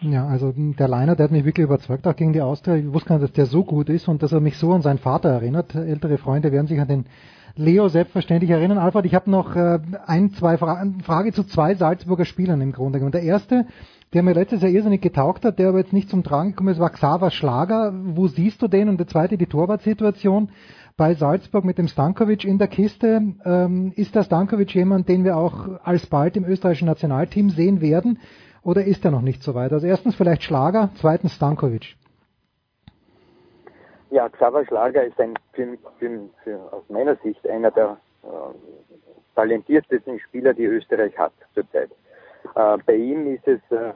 [0.00, 2.76] Ja, also der Leiner, der hat mich wirklich überzeugt, auch gegen die Austria.
[2.76, 4.82] Ich wusste gar nicht, dass der so gut ist und dass er mich so an
[4.82, 5.74] seinen Vater erinnert.
[5.74, 7.06] Ältere Freunde werden sich an den
[7.56, 8.78] Leo selbstverständlich erinnern.
[8.78, 12.98] Alfred, ich habe noch äh, ein, zwei Fra Frage zu zwei Salzburger Spielern im Grunde
[12.98, 13.12] genommen.
[13.12, 13.66] Der erste,
[14.12, 16.80] der mir letztes Jahr irrsinnig getaugt hat, der aber jetzt nicht zum Tragen gekommen ist,
[16.80, 17.94] war Xaver Schlager.
[17.94, 18.88] Wo siehst du den?
[18.88, 20.50] Und der zweite, die Torwartsituation
[20.96, 23.22] bei Salzburg mit dem Stankovic in der Kiste.
[23.44, 28.18] Ähm, ist der Stankovic jemand, den wir auch alsbald im österreichischen Nationalteam sehen werden?
[28.64, 29.72] Oder ist er noch nicht so weit?
[29.72, 31.96] Also erstens vielleicht Schlager, zweitens Stankovic.
[34.10, 38.26] Ja, Xaver Schlager ist ein, für, für, für, aus meiner Sicht einer der äh,
[39.34, 41.90] talentiertesten Spieler, die Österreich hat zurzeit.
[42.54, 43.92] Äh, bei ihm ist es äh,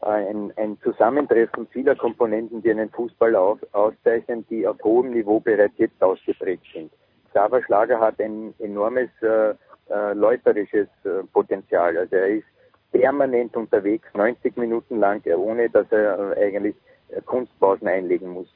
[0.00, 5.78] ein, ein, Zusammentreffen vieler Komponenten, die einen Fußball auf, auszeichnen, die auf hohem Niveau bereits
[5.78, 6.92] jetzt ausgeprägt sind.
[7.30, 9.54] Xaver Schlager hat ein enormes äh,
[9.90, 11.96] äh, läuferisches äh, Potenzial.
[11.96, 12.51] Also er ist
[12.92, 16.76] permanent unterwegs, 90 Minuten lang, ohne dass er äh, eigentlich
[17.08, 18.48] äh, Kunstpausen einlegen muss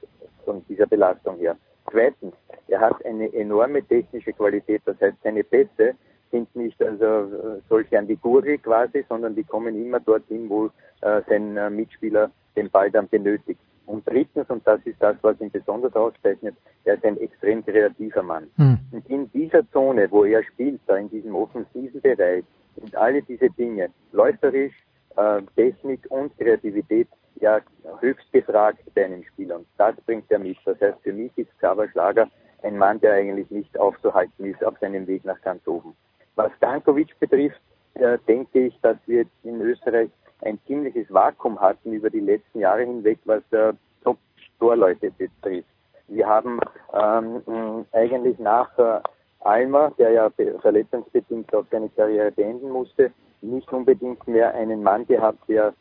[0.44, 1.56] von dieser Belastung her.
[1.90, 2.34] Zweitens,
[2.68, 5.94] er hat eine enorme technische Qualität, das heißt, seine Pässe
[6.30, 10.66] sind nicht also äh, solche an die Gurgel quasi, sondern die kommen immer dorthin, wo
[11.00, 13.60] äh, sein äh, Mitspieler den Ball dann benötigt.
[13.86, 18.22] Und drittens, und das ist das, was ihn besonders auszeichnet, er ist ein extrem kreativer
[18.22, 18.48] Mann.
[18.56, 18.78] Hm.
[18.90, 22.44] Und in dieser Zone, wo er spielt, da in diesem offensiven Bereich,
[22.76, 24.74] sind alle diese Dinge läuferisch,
[25.16, 27.60] äh, Technik und Kreativität ja
[28.00, 29.56] höchst gefragt bei einem Spieler.
[29.56, 30.58] Und das bringt er mit.
[30.64, 32.28] Das heißt, für mich ist Xaver Schlager
[32.62, 35.94] ein Mann, der eigentlich nicht aufzuhalten ist auf seinem Weg nach ganz oben.
[36.34, 37.60] Was Stankovic betrifft,
[37.94, 40.10] äh, denke ich, dass wir in Österreich
[40.42, 43.72] ein ziemliches Vakuum hatten über die letzten Jahre hinweg, was äh,
[44.04, 45.68] Top-Torleute betrifft.
[46.08, 46.60] Wir haben
[46.92, 49.00] ähm, eigentlich nach äh,
[49.46, 50.30] Alma, der ja
[50.60, 55.72] verletzungsbedingt auch seine Karriere beenden musste, nicht unbedingt mehr einen Mann gehabt, der,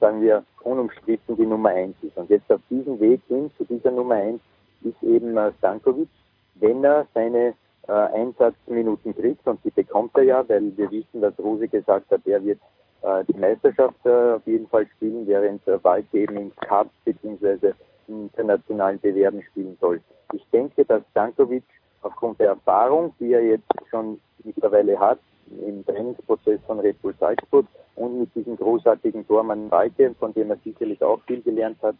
[0.00, 2.16] sagen wir, unumstritten die Nummer eins ist.
[2.16, 4.40] Und jetzt auf diesem Weg hin zu dieser Nummer eins
[4.82, 6.08] ist eben äh, Stankovic,
[6.56, 7.54] wenn er seine
[7.88, 12.20] äh, Einsatzminuten kriegt, und die bekommt er ja, weil wir wissen, dass Rose gesagt hat,
[12.26, 12.60] er wird
[13.02, 17.72] äh, die Meisterschaft äh, auf jeden Fall spielen, während äh, Walke eben im Cup bzw.
[18.08, 20.00] in internationalen Bewerben spielen soll.
[20.32, 21.64] Ich denke, dass Stankovic
[22.02, 25.18] aufgrund der Erfahrung, die er jetzt schon mittlerweile hat,
[25.66, 30.56] im Trainingsprozess von Red Bull Salzburg und mit diesem großartigen Tormann Walke, von dem er
[30.64, 31.96] sicherlich auch viel gelernt hat,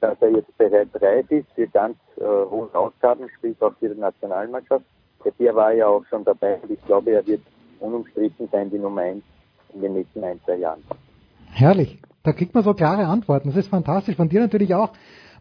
[0.00, 4.00] dass er jetzt bereits reif ist für ganz äh, hohe Aufgaben, sprich auch für die
[4.00, 4.84] Nationalmannschaft.
[5.38, 7.42] Der war ja auch schon dabei und ich glaube, er wird
[7.80, 9.22] unumstritten sein, die Nummer eins
[9.74, 10.82] in den nächsten ein, zwei Jahren.
[11.52, 11.98] Herrlich.
[12.22, 13.48] Da kriegt man so klare Antworten.
[13.48, 14.16] Das ist fantastisch.
[14.16, 14.90] Von dir natürlich auch.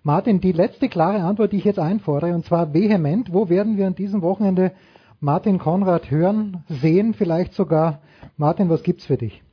[0.04, 3.34] Martin, die letzte klare Antwort, die ich jetzt einfordere, und zwar vehement.
[3.34, 4.72] Wo werden wir an diesem Wochenende
[5.20, 8.02] Martin Konrad hören, sehen, vielleicht sogar?
[8.38, 9.44] Martin, was gibt's für dich?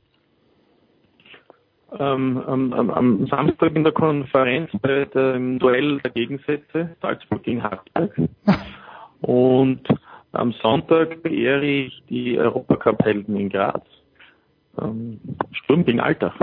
[1.99, 8.13] Ähm, am, am, Samstag in der Konferenz bei dem Duell der Gegensätze, Salzburg gegen Hartberg.
[9.21, 9.81] Und
[10.33, 13.83] am Sonntag beehre ich die Europacup-Helden in Graz.
[14.81, 15.19] Ähm,
[15.51, 16.33] Sturm gegen Alter.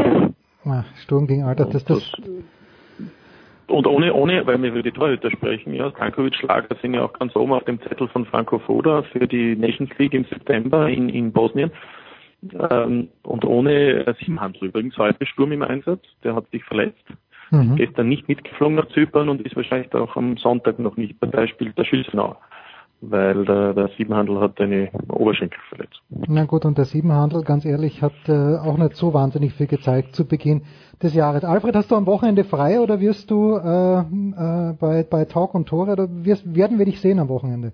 [0.65, 2.13] Ach, Sturm gegen Alter, das, das,
[3.67, 7.35] und ohne, ohne, weil wir über die Torhüter sprechen, ja, Stankovic-Schlager sind ja auch ganz
[7.35, 11.33] oben auf dem Zettel von Franco Foda für die Nations League im September in, in
[11.33, 11.71] Bosnien.
[12.71, 17.05] Ähm, und ohne äh, Simhandel übrigens, heute Sturm im Einsatz, der hat sich verletzt.
[17.51, 17.77] Mhm.
[17.77, 21.79] Gestern nicht mitgeflogen nach Zypern und ist wahrscheinlich auch am Sonntag noch nicht dabei, spielt
[21.79, 22.37] der Schilsenau
[23.11, 26.03] weil der, der Siebenhandel hat eine Oberschenkelverletzung.
[26.29, 30.15] Na gut, und der Siebenhandel, ganz ehrlich, hat äh, auch nicht so wahnsinnig viel gezeigt
[30.15, 30.63] zu Beginn
[31.03, 31.45] des Jahres.
[31.45, 35.69] Alfred, hast du am Wochenende frei oder wirst du äh, äh, bei, bei Talk und
[35.69, 37.73] Tore oder wirst, werden wir dich sehen am Wochenende?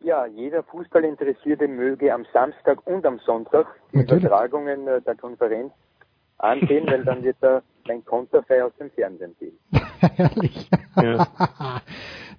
[0.00, 4.24] Ja, jeder Fußballinteressierte möge am Samstag und am Sonntag die Natürlich.
[4.24, 5.72] Übertragungen äh, der Konferenz
[6.38, 9.58] ansehen, weil dann wird er mein Konterfei aus dem Fernsehen sehen.
[10.16, 10.68] Herrlich.
[10.96, 11.26] Ja.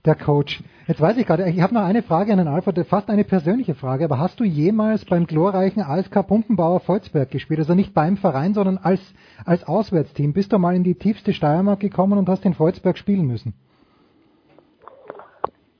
[0.06, 0.64] der Coach.
[0.88, 3.76] Jetzt weiß ich gerade, ich habe noch eine Frage an den Alfred, fast eine persönliche
[3.76, 7.60] Frage, aber hast du jemals beim glorreichen ASK Pumpenbauer Volzberg gespielt?
[7.60, 9.02] Also nicht beim Verein, sondern als,
[9.45, 10.34] als Auswärtsteam.
[10.34, 13.54] Bist du mal in die tiefste Steiermark gekommen und hast in Volzberg spielen müssen?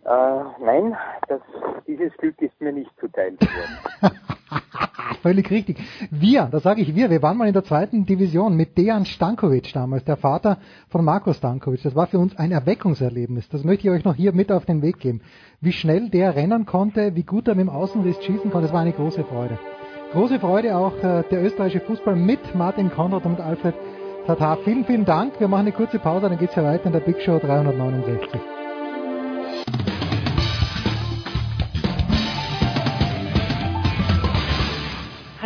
[0.04, 0.10] Äh,
[0.64, 0.96] nein,
[1.28, 1.42] das,
[1.86, 4.18] dieses Glück ist mir nicht zuteil geworden.
[5.22, 5.78] Völlig richtig.
[6.12, 9.72] Wir, da sage ich wir, wir waren mal in der zweiten Division mit Dejan Stankovic
[9.74, 10.58] damals, der Vater
[10.90, 11.82] von Marco Stankovic.
[11.84, 13.50] Das war für uns ein Erweckungserlebnis.
[13.50, 15.22] Das möchte ich euch noch hier mit auf den Weg geben.
[15.62, 18.82] Wie schnell der rennen konnte, wie gut er mit dem Außenriss schießen konnte, das war
[18.82, 19.58] eine große Freude.
[20.14, 23.76] Große Freude auch äh, der österreichische Fußball mit Martin Konrad und Alfred
[24.26, 24.58] Tatar.
[24.64, 25.40] Vielen, vielen Dank.
[25.40, 28.40] Wir machen eine kurze Pause, dann geht's ja weiter in der Big Show 369.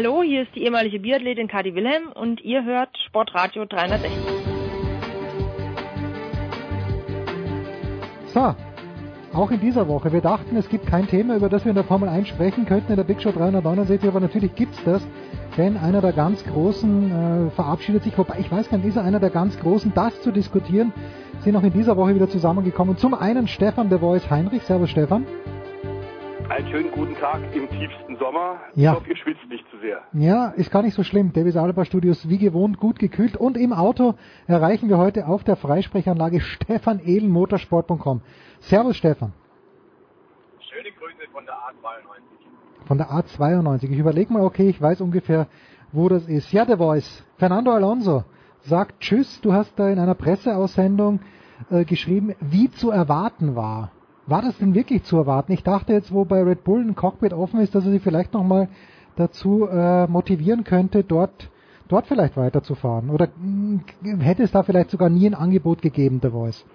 [0.04, 4.12] Hallo, hier ist die ehemalige Biathletin Kadi Wilhelm und ihr hört Sportradio 360.
[8.34, 8.56] So,
[9.32, 10.12] auch in dieser Woche.
[10.12, 12.94] Wir dachten, es gibt kein Thema, über das wir in der Formel 1 sprechen könnten
[12.94, 15.08] in der Big Show 369, aber natürlich gibt es das,
[15.56, 19.04] denn einer der ganz Großen äh, verabschiedet sich, wobei ich weiß gar nicht, ist er
[19.04, 20.94] einer der ganz Großen, das zu diskutieren,
[21.42, 22.98] sind auch in dieser Woche wieder zusammengekommen.
[22.98, 24.64] Zum einen Stefan de Voice Heinrich.
[24.64, 25.28] Servus Stefan.
[26.52, 28.60] Einen schönen guten Tag im tiefsten Sommer.
[28.76, 28.92] Ja.
[28.92, 30.02] Ich hoffe, ihr schwitzt nicht zu sehr.
[30.12, 31.32] Ja, ist gar nicht so schlimm.
[31.32, 33.38] Davis Alba Studios wie gewohnt gut gekühlt.
[33.38, 34.16] Und im Auto
[34.48, 38.20] erreichen wir heute auf der Freisprechanlage Stefan Ehlen, motorsport.com.
[38.60, 39.32] Servus Stefan.
[40.60, 42.86] Schöne Grüße von der A92.
[42.86, 43.90] Von der A92.
[43.90, 45.48] Ich überlege mal, okay, ich weiß ungefähr,
[45.94, 46.52] wo das ist.
[46.52, 47.24] Ja, der Voice.
[47.38, 48.26] Fernando Alonso
[48.60, 49.40] sagt Tschüss.
[49.40, 51.22] Du hast da in einer Presseaussendung
[51.70, 53.94] äh, geschrieben, wie zu erwarten war.
[54.28, 55.52] War das denn wirklich zu erwarten?
[55.52, 58.34] Ich dachte jetzt, wo bei Red Bull ein Cockpit offen ist, dass er sie vielleicht
[58.34, 58.70] nochmal
[59.16, 61.50] dazu äh, motivieren könnte, dort,
[61.90, 63.10] dort vielleicht weiterzufahren.
[63.10, 66.66] Oder mh, hm, hätte es da vielleicht sogar nie ein Angebot gegeben, The Voice?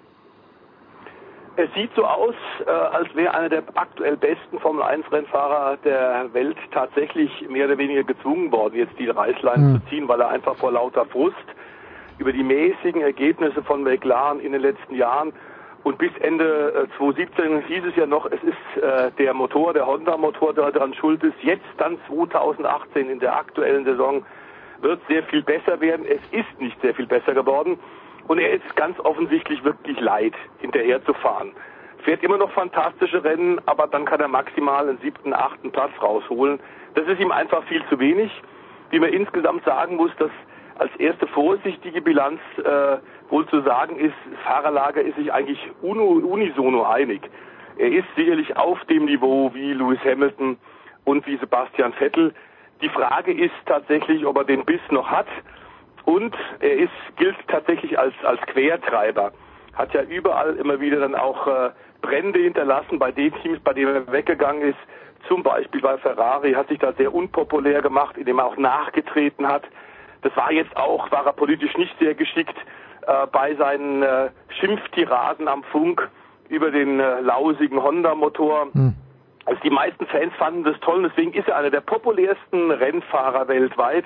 [1.55, 2.35] Es sieht so aus,
[2.67, 8.51] äh, als wäre einer der aktuell besten Formel-1-Rennfahrer der Welt tatsächlich mehr oder weniger gezwungen
[8.51, 9.81] worden, jetzt die Reißleine hm.
[9.81, 11.35] zu ziehen, weil er einfach vor lauter Frust
[12.19, 15.33] über die mäßigen Ergebnisse von McLaren in den letzten Jahren
[15.87, 19.87] und bis Ende 2017 äh, hieß es ja noch, es ist äh, der Motor, der
[19.87, 21.41] Honda-Motor, der daran schuld ist.
[21.41, 24.25] Jetzt dann 2018 in der aktuellen Saison
[24.81, 26.05] wird sehr viel besser werden.
[26.05, 27.79] Es ist nicht sehr viel besser geworden.
[28.27, 31.53] Und er ist ganz offensichtlich wirklich leid, hinterher zu fahren.
[32.03, 36.59] Fährt immer noch fantastische Rennen, aber dann kann er maximal einen siebten, achten Platz rausholen.
[36.95, 38.29] Das ist ihm einfach viel zu wenig.
[38.89, 40.31] Wie man insgesamt sagen muss, dass
[40.79, 42.97] als erste vorsichtige Bilanz äh,
[43.29, 47.21] wohl zu sagen ist, Fahrerlager ist sich eigentlich unisono einig.
[47.77, 50.57] Er ist sicherlich auf dem Niveau wie Lewis Hamilton
[51.05, 52.33] und wie Sebastian Vettel.
[52.81, 55.27] Die Frage ist tatsächlich, ob er den Biss noch hat.
[56.05, 59.33] Und er ist, gilt tatsächlich als, als Quertreiber.
[59.73, 61.69] Hat ja überall immer wieder dann auch äh,
[62.01, 64.77] Brände hinterlassen bei den Teams, bei denen er weggegangen ist.
[65.27, 69.63] Zum Beispiel bei Ferrari hat sich da sehr unpopulär gemacht, indem er auch nachgetreten hat.
[70.21, 72.55] Das war jetzt auch, war er politisch nicht sehr geschickt.
[73.07, 74.29] Äh, bei seinen äh,
[74.59, 76.07] Schimpftiraden am Funk
[76.49, 78.67] über den äh, lausigen Honda-Motor.
[78.73, 78.93] Hm.
[79.45, 84.03] Also die meisten Fans fanden das toll, deswegen ist er einer der populärsten Rennfahrer weltweit.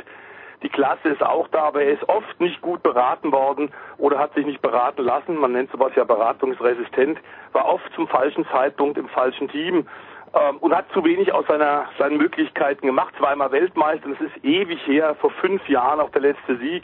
[0.62, 4.36] Die Klasse ist auch da, aber er ist oft nicht gut beraten worden oder hat
[4.36, 5.36] sich nicht beraten lassen.
[5.36, 7.18] Man nennt sowas ja beratungsresistent.
[7.54, 9.88] War oft zum falschen Zeitpunkt im falschen Team
[10.36, 13.16] ähm, und hat zu wenig aus seiner, seinen Möglichkeiten gemacht.
[13.18, 16.84] Zweimal Weltmeister, das ist ewig her, vor fünf Jahren auch der letzte Sieg.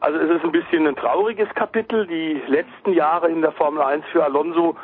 [0.00, 4.04] Also es ist ein bisschen ein trauriges Kapitel, die letzten Jahre in der Formel 1
[4.12, 4.76] für Alonso.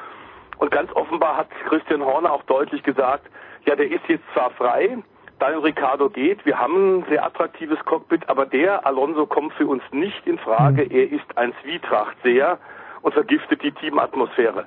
[0.59, 3.27] Und ganz offenbar hat Christian Horner auch deutlich gesagt,
[3.65, 4.99] ja, der ist jetzt zwar frei,
[5.39, 9.83] Daniel Ricciardo geht, wir haben ein sehr attraktives Cockpit, aber der Alonso kommt für uns
[9.91, 10.85] nicht in Frage.
[10.85, 10.91] Mhm.
[10.91, 12.59] Er ist ein Zwietrachtseher
[13.03, 14.67] und vergiftet die Teamatmosphäre.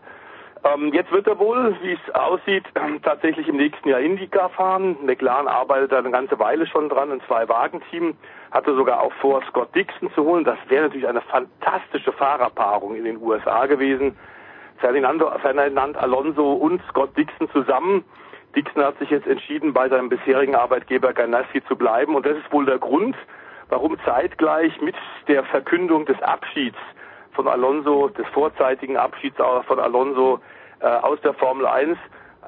[0.63, 2.65] Ähm, jetzt wird er wohl, wie es aussieht,
[3.03, 4.97] tatsächlich im nächsten Jahr IndyCar fahren.
[5.03, 8.15] McLaren arbeitet da eine ganze Weile schon dran, ein Zwei-Wagen-Team.
[8.51, 10.43] Hatte sogar auch vor, Scott Dixon zu holen.
[10.43, 14.17] Das wäre natürlich eine fantastische Fahrerpaarung in den USA gewesen.
[14.77, 18.03] Ferdinando, Ferdinand Alonso und Scott Dixon zusammen.
[18.55, 22.15] Dixon hat sich jetzt entschieden, bei seinem bisherigen Arbeitgeber Ganassi zu bleiben.
[22.15, 23.15] Und das ist wohl der Grund,
[23.69, 24.95] warum zeitgleich mit
[25.27, 26.77] der Verkündung des Abschieds
[27.33, 29.37] von Alonso, des vorzeitigen Abschieds
[29.67, 30.39] von Alonso
[30.79, 31.97] äh, aus der Formel 1,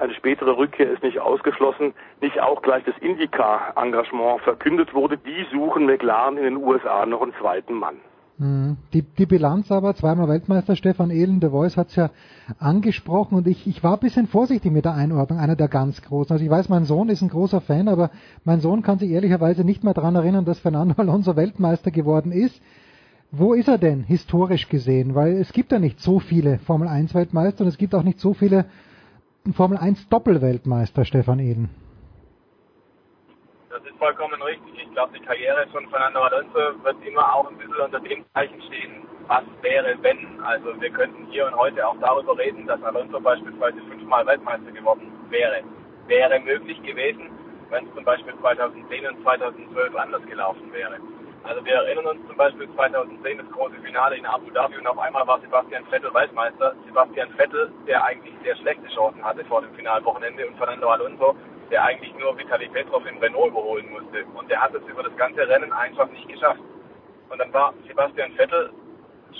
[0.02, 5.16] eine spätere Rückkehr ist nicht ausgeschlossen, nicht auch gleich das IndyCar-Engagement verkündet wurde.
[5.16, 7.96] Die suchen McLaren in den USA noch einen zweiten Mann.
[8.38, 8.78] Mhm.
[8.92, 12.10] Die, die Bilanz aber, zweimal Weltmeister Stefan Ehlen, The Voice hat es ja
[12.58, 16.32] angesprochen und ich, ich war ein bisschen vorsichtig mit der Einordnung, einer der ganz Großen.
[16.32, 18.10] Also ich weiß, mein Sohn ist ein großer Fan, aber
[18.44, 22.60] mein Sohn kann sich ehrlicherweise nicht mehr daran erinnern, dass Fernando Alonso Weltmeister geworden ist.
[23.30, 25.14] Wo ist er denn historisch gesehen?
[25.14, 28.18] Weil es gibt ja nicht so viele Formel 1 Weltmeister und es gibt auch nicht
[28.18, 28.66] so viele
[29.50, 31.68] Formel 1 Doppelweltmeister, Stefan Eden.
[33.70, 34.72] Das ist vollkommen richtig.
[34.80, 38.62] Ich glaube, die Karriere von Fernando Alonso wird immer auch ein bisschen unter dem Zeichen
[38.62, 40.40] stehen, was wäre, wenn.
[40.42, 45.10] Also wir könnten hier und heute auch darüber reden, dass Alonso beispielsweise fünfmal Weltmeister geworden
[45.28, 45.62] wäre.
[46.06, 47.30] Wäre möglich gewesen,
[47.70, 50.98] wenn es zum Beispiel 2010 und 2012 anders gelaufen wäre.
[51.44, 54.98] Also wir erinnern uns zum Beispiel 2010 das große Finale in Abu Dhabi und auf
[54.98, 56.74] einmal war Sebastian Vettel Weltmeister.
[56.86, 61.34] Sebastian Vettel, der eigentlich sehr schlechte Chancen hatte vor dem Finalwochenende und Fernando Alonso,
[61.70, 64.24] der eigentlich nur Vitali Petrov in Renault überholen musste.
[64.34, 66.60] Und der hat es über das ganze Rennen einfach nicht geschafft.
[67.28, 68.70] Und dann war Sebastian Vettel,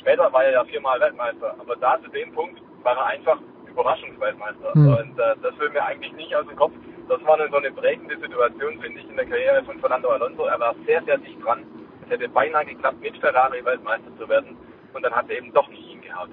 [0.01, 3.39] später war er ja viermal Weltmeister, aber da zu dem Punkt war er einfach
[3.69, 4.73] Überraschungsweltmeister.
[4.75, 4.89] Mhm.
[4.89, 6.73] Und äh, das will mir eigentlich nicht aus dem Kopf.
[7.09, 10.47] Das war eine, so eine prägende Situation, finde ich, in der Karriere von Fernando Alonso.
[10.47, 11.65] Er war sehr, sehr dicht dran
[12.13, 14.57] hätte beinahe geklappt, mit Ferrari Weltmeister zu werden.
[14.93, 16.31] Und dann hat er eben doch nicht ihn gehabt.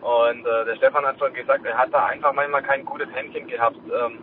[0.00, 3.46] Und äh, der Stefan hat schon gesagt, er hat da einfach manchmal kein gutes Händchen
[3.48, 4.18] gehabt, ähm,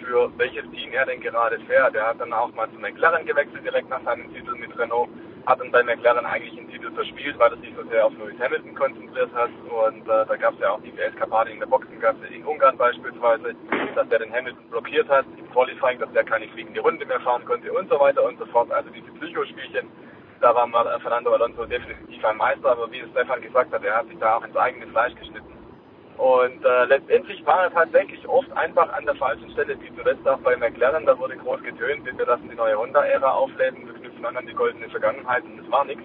[0.00, 1.94] für welches Team er denn gerade fährt.
[1.94, 5.08] Er hat dann auch mal zu McLaren gewechselt, direkt nach seinem Titel mit Renault.
[5.46, 8.38] Hat dann bei McLaren eigentlich einen Titel verspielt, weil er sich so sehr auf Lewis
[8.40, 9.50] Hamilton konzentriert hat.
[9.70, 13.54] Und äh, da gab es ja auch die Eskapade in der Boxengasse in Ungarn beispielsweise,
[13.94, 17.44] dass der den Hamilton blockiert hat im Qualifying, dass der keine fliegende Runde mehr fahren
[17.44, 18.70] konnte und so weiter und so fort.
[18.72, 19.88] Also diese Psychospielchen
[20.40, 20.68] da war
[21.00, 24.44] Fernando Alonso definitiv ein Meister, aber wie Stefan gesagt hat, er hat sich da auch
[24.44, 25.52] ins eigene Fleisch geschnitten.
[26.16, 30.38] Und äh, letztendlich war er tatsächlich oft einfach an der falschen Stelle, wie zuletzt auch
[30.38, 34.36] bei McLaren, da wurde groß getönt, wir lassen die neue Honda-Ära aufleben, wir knüpfen an
[34.36, 36.04] an die goldene Vergangenheit und es war nichts.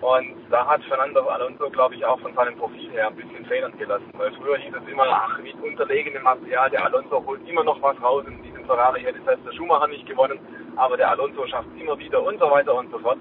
[0.00, 3.76] Und da hat Fernando Alonso, glaube ich, auch von seinem Profil her ein bisschen federn
[3.76, 4.12] gelassen.
[4.16, 8.00] Weil früher hieß es immer, ach, mit unterlegenem Material, der Alonso holt immer noch was
[8.00, 10.38] raus und diesen Ferrari hätte selbst der Schumacher nicht gewonnen,
[10.76, 13.18] aber der Alonso schafft es immer wieder und so weiter und so fort.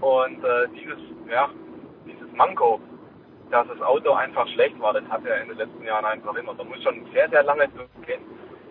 [0.00, 0.98] Und äh, dieses,
[1.30, 1.48] ja,
[2.06, 2.80] dieses Manko,
[3.50, 6.54] dass das Auto einfach schlecht war, das hat er in den letzten Jahren einfach immer.
[6.54, 8.22] Da muss schon sehr, sehr lange zurückgehen.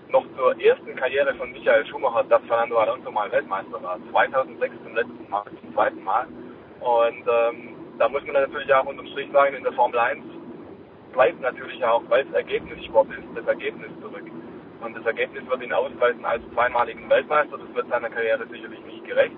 [0.10, 4.00] Noch zur ersten Karriere von Michael Schumacher, dass Fernando Alonso mal Weltmeister war.
[4.12, 6.26] 2006 zum letzten Mal, zum zweiten Mal.
[6.80, 10.24] Und ähm, da muss man natürlich auch unterm Strich sagen, in der Formel 1
[11.12, 14.26] bleibt natürlich auch, weil es Ergebnissport ist, das Ergebnis zurück.
[14.82, 17.58] Und das Ergebnis wird ihn ausweisen als zweimaligen Weltmeister.
[17.58, 19.36] Das wird seiner Karriere sicherlich nicht gerecht.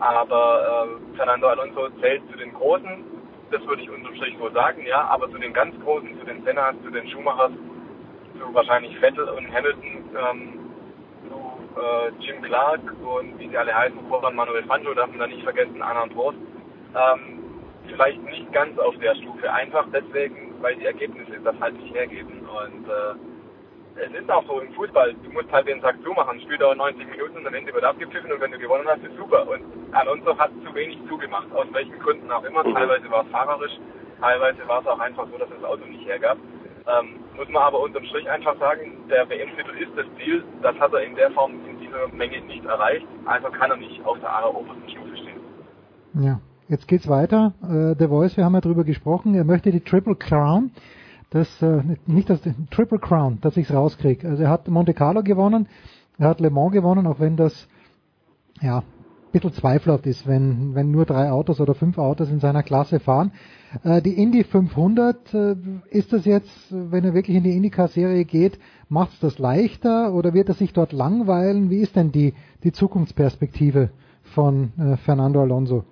[0.00, 3.04] Aber äh, Fernando Alonso zählt zu den Großen,
[3.50, 6.42] das würde ich unterm Strich so sagen, ja, aber zu den ganz Großen, zu den
[6.44, 7.52] Sennas, zu den Schumachers,
[8.38, 10.58] zu wahrscheinlich Vettel und Hamilton, ähm,
[11.28, 15.26] zu äh, Jim Clark und wie sie alle heißen, Juan Manuel Fangio, darf man da
[15.26, 16.38] nicht vergessen, und Prost,
[16.94, 17.44] ähm,
[17.88, 22.40] vielleicht nicht ganz auf der Stufe, einfach deswegen, weil die Ergebnisse das halt nicht hergeben
[22.40, 23.29] und äh,
[23.96, 27.08] es ist auch so im Fußball, du musst halt den Sack zumachen, spielt auch 90
[27.10, 29.46] Minuten und am Ende wird abgepfiffen und wenn du gewonnen hast, ist super.
[29.48, 29.62] Und
[29.92, 32.62] Alonso hat zu wenig zugemacht, aus welchen Gründen auch immer.
[32.64, 33.72] Teilweise war es fahrerisch,
[34.20, 36.38] teilweise war es auch einfach so, dass das Auto nicht hergab.
[36.86, 40.92] Ähm, muss man aber unterm Strich einfach sagen, der WM-Titel ist das Ziel, das hat
[40.92, 44.34] er in der Form in dieser Menge nicht erreicht, also kann er nicht auf der
[44.34, 45.40] allerobersten Stufe stehen.
[46.14, 46.40] Ja.
[46.70, 47.52] Jetzt geht's weiter.
[47.64, 49.34] Äh, The Voice, wir haben ja drüber gesprochen.
[49.34, 50.70] Er möchte die Triple Crown.
[51.30, 52.40] Das, äh, nicht das
[52.70, 54.28] Triple Crown, dass ich's rauskriege.
[54.28, 55.68] Also er hat Monte Carlo gewonnen,
[56.18, 57.68] er hat Le Mans gewonnen, auch wenn das
[58.60, 58.84] ja ein
[59.32, 63.30] bisschen zweifelhaft ist, wenn, wenn nur drei Autos oder fünf Autos in seiner Klasse fahren.
[63.84, 65.56] Äh, die Indy 500, äh,
[65.90, 68.58] ist das jetzt, wenn er wirklich in die IndyCar-Serie geht,
[68.88, 71.70] macht es das leichter oder wird er sich dort langweilen?
[71.70, 72.34] Wie ist denn die,
[72.64, 73.90] die Zukunftsperspektive
[74.34, 75.84] von äh, Fernando Alonso?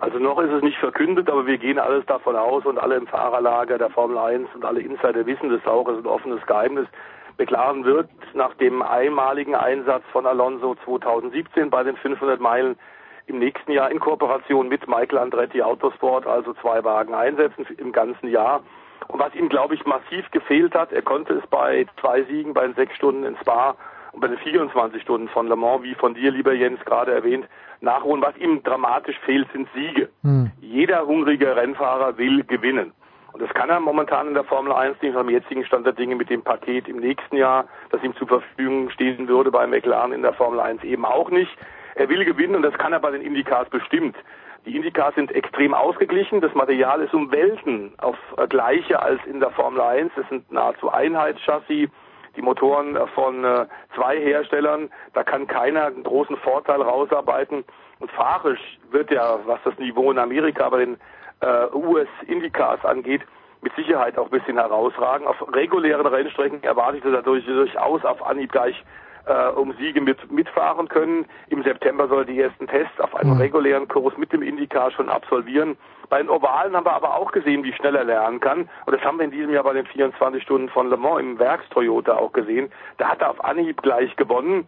[0.00, 3.06] Also noch ist es nicht verkündet, aber wir gehen alles davon aus und alle im
[3.06, 6.88] Fahrerlager der Formel 1 und alle Insider wissen das auch, es ist ein offenes Geheimnis.
[7.36, 12.78] McLaren wird nach dem einmaligen Einsatz von Alonso 2017 bei den 500 Meilen
[13.26, 18.28] im nächsten Jahr in Kooperation mit Michael Andretti Autosport also zwei Wagen einsetzen im ganzen
[18.28, 18.62] Jahr.
[19.08, 22.62] Und was ihm, glaube ich, massiv gefehlt hat, er konnte es bei zwei Siegen, bei
[22.62, 23.76] den sechs Stunden in Spa
[24.12, 27.46] und bei den 24 Stunden von Le Mans, wie von dir, lieber Jens, gerade erwähnt,
[27.80, 28.22] nachholen.
[28.22, 30.08] Was ihm dramatisch fehlt, sind Siege.
[30.22, 30.50] Hm.
[30.60, 32.92] Jeder hungrige Rennfahrer will gewinnen.
[33.32, 36.16] Und das kann er momentan in der Formel 1 nicht am jetzigen Stand der Dinge
[36.16, 40.22] mit dem Paket im nächsten Jahr, das ihm zur Verfügung stehen würde bei McLaren in
[40.22, 41.50] der Formel 1 eben auch nicht.
[41.94, 44.16] Er will gewinnen und das kann er bei den Indycars bestimmt.
[44.66, 46.40] Die Indycars sind extrem ausgeglichen.
[46.40, 50.12] Das Material ist um Welten auf äh, gleiche als in der Formel 1.
[50.16, 51.88] Es sind nahezu Einheitschassis.
[52.36, 54.90] Die Motoren äh, von äh, zwei Herstellern.
[55.14, 57.64] Da kann keiner einen großen Vorteil rausarbeiten.
[57.98, 60.96] Und fahrisch wird ja, was das Niveau in Amerika bei den
[61.40, 63.22] äh, US-Indycars angeht,
[63.62, 65.26] mit Sicherheit auch ein bisschen herausragen.
[65.26, 68.82] Auf regulären Rennstrecken erwarte ich das dadurch durchaus auf Anhieb gleich
[69.30, 71.24] äh, um Siege mit, mitfahren können.
[71.48, 73.40] Im September soll die ersten Tests auf einem mhm.
[73.40, 75.76] regulären Kurs mit dem IndyCar schon absolvieren.
[76.08, 78.68] Bei den Ovalen haben wir aber auch gesehen, wie schnell er lernen kann.
[78.86, 81.38] Und das haben wir in diesem Jahr bei den 24 Stunden von Le Mans im
[81.38, 82.72] Werks-Toyota auch gesehen.
[82.98, 84.66] Da hat er auf Anhieb gleich gewonnen.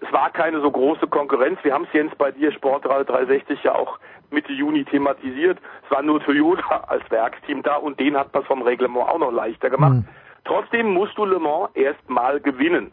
[0.00, 1.58] Es war keine so große Konkurrenz.
[1.62, 3.98] Wir haben es Jens bei dir Sportradio 360 ja auch
[4.30, 5.58] Mitte Juni thematisiert.
[5.84, 9.32] Es war nur Toyota als Werksteam da und den hat man vom Reglement auch noch
[9.32, 9.94] leichter gemacht.
[9.94, 10.08] Mhm.
[10.44, 12.92] Trotzdem musst du Le Mans erst mal gewinnen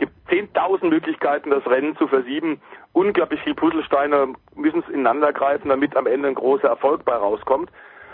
[0.00, 2.60] gibt 10.000 Möglichkeiten, das Rennen zu versieben.
[2.92, 7.70] Unglaublich viele Puzzlesteine müssen ineinander greifen, damit am Ende ein großer Erfolg bei rauskommt.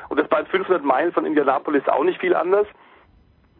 [0.09, 2.67] Und das bei 500 Meilen von Indianapolis auch nicht viel anders.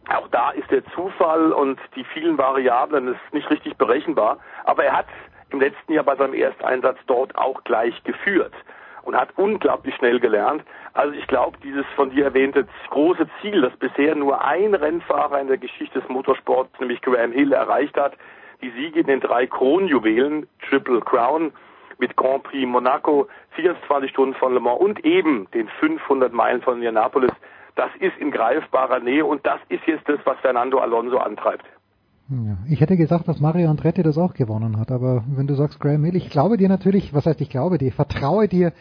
[0.09, 4.39] Auch da ist der Zufall und die vielen Variablen ist nicht richtig berechenbar.
[4.65, 5.07] Aber er hat
[5.51, 8.53] im letzten Jahr bei seinem Ersteinsatz dort auch gleich geführt
[9.07, 10.63] und hat unglaublich schnell gelernt.
[10.93, 15.47] Also ich glaube, dieses von dir erwähnte große Ziel, das bisher nur ein Rennfahrer in
[15.47, 18.15] der Geschichte des Motorsports, nämlich Graham Hill, erreicht hat,
[18.63, 21.53] die Siege in den drei Kronjuwelen, Triple Crown,
[21.99, 26.75] mit Grand Prix Monaco, 24 Stunden von Le Mans und eben den 500 Meilen von
[26.75, 27.33] Indianapolis,
[27.77, 31.65] das ist in greifbarer Nähe und das ist jetzt das, was Fernando Alonso antreibt.
[32.29, 35.79] Ja, ich hätte gesagt, dass Mario Andretti das auch gewonnen hat, aber wenn du sagst
[35.79, 38.73] Graham Hill, ich glaube dir natürlich, was heißt ich glaube dir, vertraue dir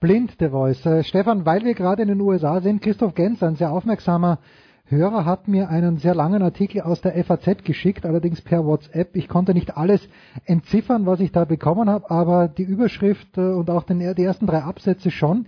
[0.00, 0.84] blind, The Voice.
[0.84, 4.40] Äh, Stefan, weil wir gerade in den USA sind, Christoph Gens, ein sehr aufmerksamer
[4.86, 9.14] Hörer, hat mir einen sehr langen Artikel aus der FAZ geschickt, allerdings per WhatsApp.
[9.14, 10.00] Ich konnte nicht alles
[10.44, 14.46] entziffern, was ich da bekommen habe, aber die Überschrift äh, und auch den, die ersten
[14.46, 15.46] drei Absätze schon.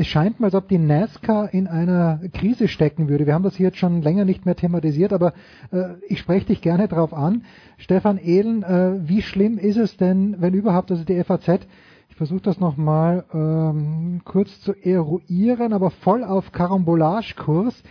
[0.00, 3.26] Es scheint mir, als ob die NASCAR in einer Krise stecken würde.
[3.26, 5.34] Wir haben das hier jetzt schon länger nicht mehr thematisiert, aber
[5.72, 7.44] äh, ich spreche dich gerne darauf an.
[7.76, 11.66] Stefan Ehlen, äh, wie schlimm ist es denn, wenn überhaupt, also die FAZ,
[12.08, 17.82] ich versuche das nochmal ähm, kurz zu eruieren, aber voll auf Karambolage-Kurs.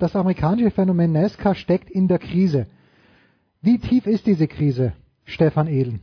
[0.00, 2.66] Das amerikanische Phänomen NASCAR steckt in der Krise.
[3.62, 4.92] Wie tief ist diese Krise,
[5.24, 6.00] Stefan Ehlen?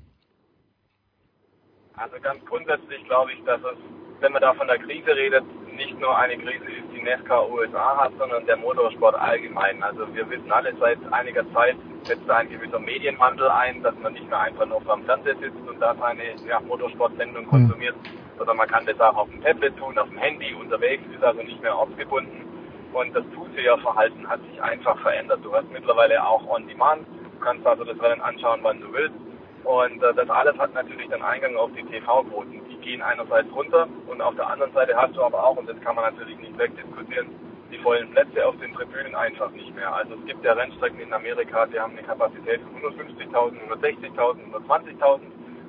[1.97, 5.43] Also ganz grundsätzlich glaube ich, dass es wenn man da von der Krise redet,
[5.76, 9.81] nicht nur eine Krise ist, die NASCAR USA hat, sondern der Motorsport allgemein.
[9.81, 14.14] Also wir wissen alle seit einiger Zeit, setzt da ein gewisser Medienwandel ein, dass man
[14.14, 18.38] nicht mehr einfach nur vor dem Fernseher sitzt und da seine ja, Motorsportsendung konsumiert, mhm.
[18.38, 21.41] sondern man kann das auch auf dem Tablet tun, auf dem Handy unterwegs, ist also
[21.41, 22.45] nicht mehr ortsgebunden.
[22.93, 25.39] Und das Zuseherverhalten hat sich einfach verändert.
[25.43, 29.15] Du hast mittlerweile auch On-Demand, du kannst also das Rennen anschauen, wann du willst.
[29.64, 32.60] Und äh, das alles hat natürlich den Eingang auf die TV-Quoten.
[32.81, 35.95] Gehen einerseits runter und auf der anderen Seite hast du aber auch, und das kann
[35.95, 37.29] man natürlich nicht wegdiskutieren,
[37.71, 39.93] die vollen Plätze auf den Tribünen einfach nicht mehr.
[39.93, 45.19] Also es gibt ja Rennstrecken in Amerika, die haben eine Kapazität von 150.000, 160.000, 120.000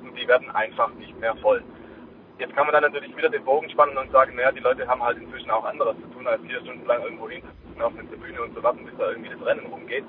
[0.03, 1.63] und die werden einfach nicht mehr voll.
[2.39, 5.03] Jetzt kann man dann natürlich wieder den Bogen spannen und sagen, naja, die Leute haben
[5.03, 8.41] halt inzwischen auch anderes zu tun, als vier Stunden lang irgendwo hinzusitzen auf der Tribüne
[8.41, 10.03] und zu warten, bis da irgendwie das Rennen rumgeht.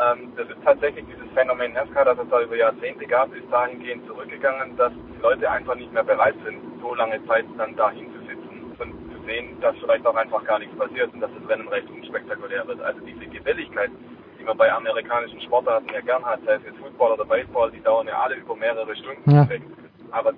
[0.00, 4.06] Ähm, das ist tatsächlich dieses Phänomen NASCAR, das es da über Jahrzehnte gab, ist dahingehend
[4.06, 8.72] zurückgegangen, dass die Leute einfach nicht mehr bereit sind, so lange Zeit dann da hinzusitzen
[8.78, 11.88] und zu sehen, dass vielleicht auch einfach gar nichts passiert und dass das Rennen recht
[11.90, 12.80] unspektakulär wird.
[12.80, 13.90] Also diese Geselligkeit,
[14.38, 17.80] die man bei amerikanischen Sportarten ja gern hat, sei es jetzt Football oder Baseball, die
[17.82, 19.46] dauern ja alle über mehrere Stunden ja.
[20.10, 20.32] Aber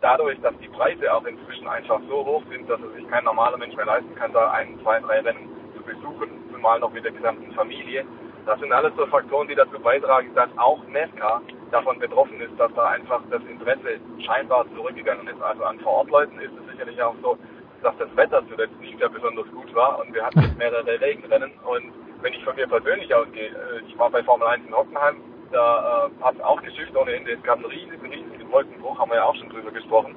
[0.00, 3.56] dadurch, dass die Preise auch inzwischen einfach so hoch sind, dass es sich kein normaler
[3.56, 7.12] Mensch mehr leisten kann, da ein, zwei, drei Rennen zu besuchen, zumal noch mit der
[7.12, 8.04] gesamten Familie.
[8.44, 12.72] Das sind alles so Faktoren, die dazu beitragen, dass auch NASCAR davon betroffen ist, dass
[12.74, 15.40] da einfach das Interesse scheinbar zurückgegangen ist.
[15.40, 17.38] Also an Vorortleuten ist es sicherlich auch so,
[17.82, 21.92] dass das Wetter zuletzt nicht mehr besonders gut war und wir hatten mehrere Regenrennen und
[22.22, 25.16] wenn ich von mir persönlich ausgehe, äh, ich war bei Formel 1 in Hockenheim,
[25.52, 27.32] da äh, hat es auch geschifft ohne Ende.
[27.32, 30.14] Es gab einen riesigen, riesigen Wolkenbruch, haben wir ja auch schon drüber gesprochen.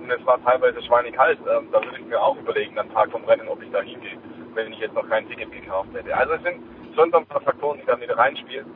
[0.00, 1.38] Und es war teilweise schweinig kalt.
[1.40, 4.18] Ähm, da würde ich mir auch überlegen, am Tag vom Rennen, ob ich da hingehe,
[4.54, 6.16] wenn ich jetzt noch kein Ticket gekauft hätte.
[6.16, 6.62] Also es sind
[6.96, 8.66] schon so ein paar Faktoren, die da mit reinspielen.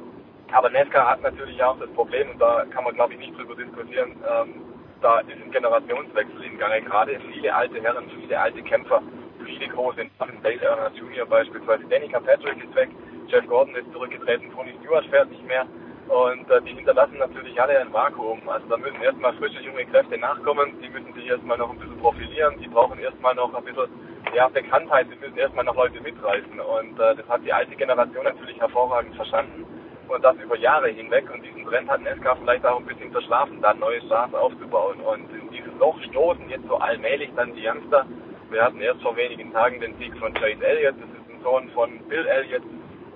[0.52, 3.54] Aber NASCAR hat natürlich auch das Problem, und da kann man glaube ich nicht drüber
[3.54, 4.62] diskutieren, ähm,
[5.02, 6.82] da ist ein Generationswechsel im Gange.
[6.82, 9.02] Gerade viele alte Herren, viele alte Kämpfer,
[9.44, 11.26] viele große Sachen, Dale Earnhardt Jr.
[11.26, 12.88] beispielsweise, Danica Patrick ist weg,
[13.28, 15.66] Jeff Gordon ist zurückgetreten, Tony Stewart fährt nicht mehr.
[16.08, 18.48] Und äh, die hinterlassen natürlich alle ein Vakuum.
[18.48, 21.98] Also da müssen erstmal frische junge Kräfte nachkommen, die müssen sich erstmal noch ein bisschen
[21.98, 23.88] profilieren, die brauchen erstmal noch ein bisschen
[24.32, 26.60] ja, Bekanntheit, die müssen erstmal noch Leute mitreißen.
[26.60, 29.66] Und äh, das hat die alte Generation natürlich hervorragend verstanden.
[30.08, 31.24] Und das über Jahre hinweg.
[31.32, 35.00] Und diesen Trend hat NSK vielleicht auch ein bisschen verschlafen, da neue Stars aufzubauen.
[35.00, 38.06] Und in dieses Loch stoßen jetzt so allmählich dann die Youngster.
[38.50, 41.68] Wir hatten erst vor wenigen Tagen den Sieg von Chase Elliott, das ist ein Sohn
[41.70, 42.62] von Bill Elliott,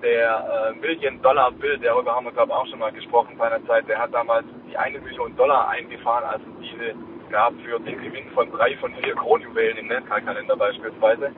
[0.03, 3.87] der äh, Million-Dollar-Bill, darüber haben wir, glaube ich, auch schon mal gesprochen bei einer Zeit,
[3.87, 6.95] der hat damals die eine Million Dollar eingefahren, also diese
[7.29, 11.31] gab für den Gewinn von drei von vier Kronjuwelen im NASCAR-Kalender beispielsweise.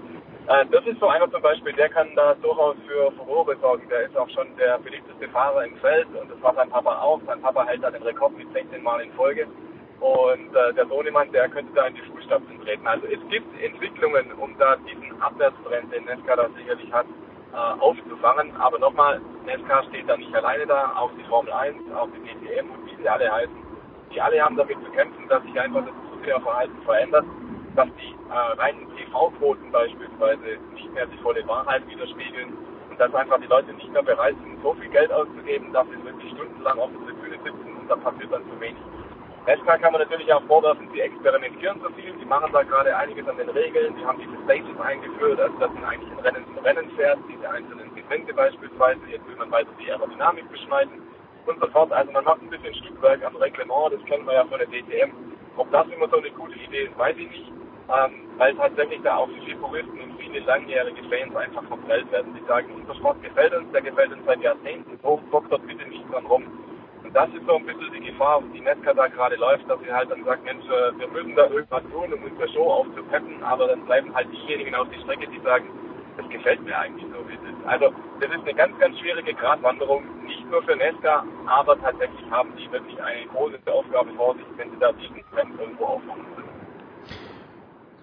[0.47, 3.87] Äh, das ist so einer zum Beispiel, der kann da durchaus für Furore sorgen.
[3.89, 7.21] Der ist auch schon der beliebteste Fahrer im Feld und das war sein Papa auch.
[7.25, 9.47] Sein Papa hält da den Rekord mit 16 Mal in Folge.
[10.01, 12.85] Und äh, der Sohnemann, der könnte da in die Fußstapfen treten.
[12.85, 17.05] Also es gibt Entwicklungen, um da diesen Abwärtstrend, den NASCAR da sicherlich hat,
[17.53, 18.53] äh, aufzufangen.
[18.57, 22.69] Aber nochmal, NASCAR steht da nicht alleine da, auch die Formel 1, auch die DTM
[22.69, 23.55] und wie sie alle heißen.
[24.13, 27.25] Die alle haben damit zu kämpfen, dass sich einfach das Zuseherverhalten verändert,
[27.77, 32.57] dass die äh, reinen TV-Quoten beispielsweise nicht mehr vor der Wahrheit widerspiegeln
[32.89, 36.03] und dass einfach die Leute nicht mehr bereit sind, so viel Geld auszugeben, dass sie
[36.03, 38.81] wirklich stundenlang auf der Tribüne sitzen und da passiert dann zu wenig.
[39.45, 43.27] NASCAR kann man natürlich auch vorwerfen, sie experimentieren so viel, sie machen da gerade einiges
[43.27, 46.63] an den Regeln, sie haben diese Stages eingeführt, also dass man eigentlich in Rennen in
[46.63, 51.01] Rennen fährt, diese einzelnen Segmente beispielsweise, jetzt will man weiter die Aerodynamik beschneiden
[51.45, 51.91] und so fort.
[51.91, 55.11] Also man macht ein bisschen Stückwerk am Reglement, das kennen wir ja von der DTM.
[55.57, 57.51] Ob das immer so eine gute Idee ist, weiß ich nicht,
[57.89, 62.33] ähm, weil tatsächlich da auch viele Puristen und viele langjährige Fans einfach verprellt werden.
[62.33, 66.03] Die sagen, unser Sport gefällt uns, der gefällt uns seit Jahrzehnten, bock dort bitte nicht
[66.11, 66.45] dran rum
[67.13, 70.09] das ist so ein bisschen die Gefahr, die Netzka da gerade läuft, dass sie halt
[70.09, 73.85] dann sagt, Mensch, äh, wir müssen da irgendwas tun, um unsere Show aufzupeppen, aber dann
[73.85, 75.65] bleiben halt diejenigen auf die Strecke, die sagen,
[76.17, 77.67] das gefällt mir eigentlich so, wie es ist.
[77.67, 82.51] Also das ist eine ganz, ganz schwierige Gratwanderung, nicht nur für Nesca, aber tatsächlich haben
[82.57, 86.42] die wirklich eine große Aufgabe vor sich, wenn sie da diesen Trend irgendwo aufmachen.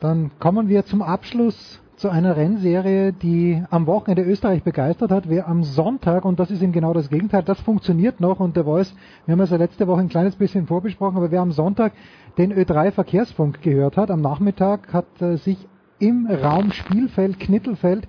[0.00, 5.28] Dann kommen wir zum Abschluss zu einer Rennserie, die am Wochenende Österreich begeistert hat.
[5.28, 8.64] Wer am Sonntag, und das ist eben genau das Gegenteil, das funktioniert noch und der
[8.64, 8.94] Voice,
[9.26, 11.92] wir haben es ja letzte Woche ein kleines bisschen vorbesprochen, aber wer am Sonntag
[12.38, 15.68] den Ö3 Verkehrsfunk gehört hat, am Nachmittag hat äh, sich
[15.98, 18.08] im Raum Spielfeld, Knittelfeld,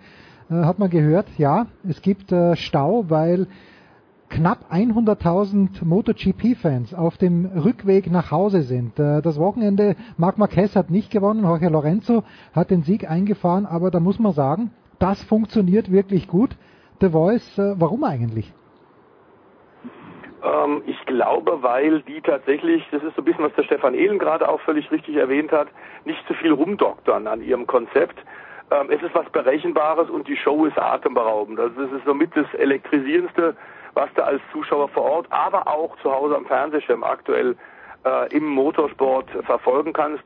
[0.50, 3.48] äh, hat man gehört, ja, es gibt äh, Stau, weil
[4.32, 8.98] knapp 100.000 MotoGP-Fans auf dem Rückweg nach Hause sind.
[8.98, 12.24] Äh, das Wochenende, Marc Marquez hat nicht gewonnen, Jorge Lorenzo
[12.56, 16.52] hat den Sieg eingefahren, aber da muss man sagen, das funktioniert wirklich gut.
[17.02, 18.52] The Voice, äh, warum eigentlich?
[20.44, 24.18] Ähm, ich glaube, weil die tatsächlich, das ist so ein bisschen, was der Stefan Ehlen
[24.18, 25.68] gerade auch völlig richtig erwähnt hat,
[26.06, 28.18] nicht zu viel rumdoktern an ihrem Konzept.
[28.72, 31.60] Ähm, es ist was Berechenbares und die Show ist atemberaubend.
[31.60, 33.56] Also das ist somit das elektrisierendste
[33.94, 37.56] was du als Zuschauer vor Ort, aber auch zu Hause am Fernsehschirm aktuell
[38.06, 40.24] äh, im Motorsport verfolgen kannst.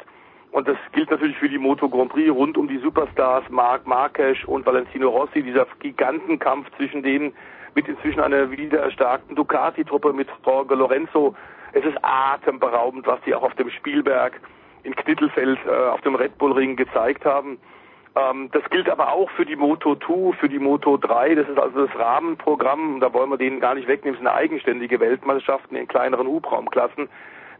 [0.52, 4.38] Und das gilt natürlich für die Moto Grand Prix rund um die Superstars Marc Marquez
[4.46, 7.34] und Valentino Rossi, dieser Gigantenkampf zwischen denen
[7.74, 11.36] mit inzwischen einer wieder erstarkten Ducati-Truppe mit Jorge Lorenzo.
[11.74, 14.40] Es ist atemberaubend, was die auch auf dem Spielberg
[14.84, 17.60] in Knittelfeld äh, auf dem Red Bull Ring gezeigt haben.
[18.16, 21.36] Ähm, das gilt aber auch für die Moto 2, für die Moto 3.
[21.36, 23.00] Das ist also das Rahmenprogramm.
[23.00, 24.16] Da wollen wir denen gar nicht wegnehmen.
[24.16, 27.10] Es sind eigenständige Weltmeisterschaften in kleineren Hubraumklassen,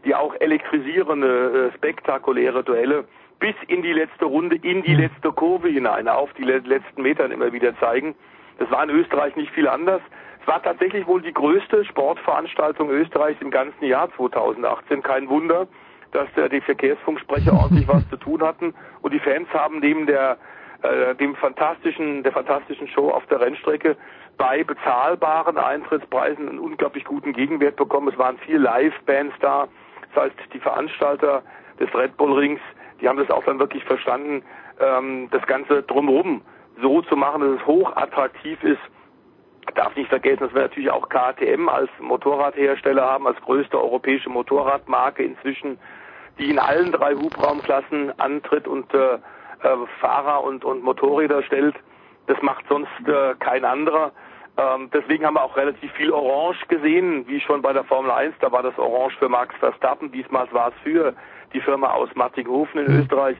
[0.04, 3.04] die auch elektrisierende, äh, spektakuläre Duelle
[3.38, 7.52] bis in die letzte Runde, in die letzte Kurve hinein, auf die letzten Metern immer
[7.52, 8.14] wieder zeigen.
[8.58, 10.00] Das war in Österreich nicht viel anders.
[10.40, 15.02] Es war tatsächlich wohl die größte Sportveranstaltung Österreichs im ganzen Jahr 2018.
[15.02, 15.66] Kein Wunder
[16.16, 20.38] dass äh, die Verkehrsfunksprecher ordentlich was zu tun hatten und die Fans haben neben der
[20.82, 23.96] äh, dem fantastischen der fantastischen Show auf der Rennstrecke
[24.38, 28.08] bei bezahlbaren Eintrittspreisen einen unglaublich guten Gegenwert bekommen.
[28.08, 29.68] Es waren vier Live-Bands da.
[30.14, 31.42] Das heißt, die Veranstalter
[31.80, 32.60] des Red Bull Rings,
[33.00, 34.42] die haben das auch dann wirklich verstanden,
[34.80, 36.42] ähm, das Ganze drumherum
[36.82, 38.80] so zu machen, dass es hoch attraktiv ist.
[39.74, 45.22] Darf nicht vergessen, dass wir natürlich auch KTM als Motorradhersteller haben, als größte europäische Motorradmarke
[45.22, 45.78] inzwischen,
[46.38, 49.18] die in allen drei Hubraumklassen antritt und äh, äh,
[50.00, 51.74] Fahrer und, und Motorräder stellt.
[52.26, 54.12] Das macht sonst äh, kein anderer.
[54.58, 58.34] Ähm, deswegen haben wir auch relativ viel Orange gesehen, wie schon bei der Formel 1.
[58.40, 60.10] Da war das Orange für Max Verstappen.
[60.12, 61.14] Diesmal war es für
[61.52, 63.36] die Firma aus Martinghofen in Österreich.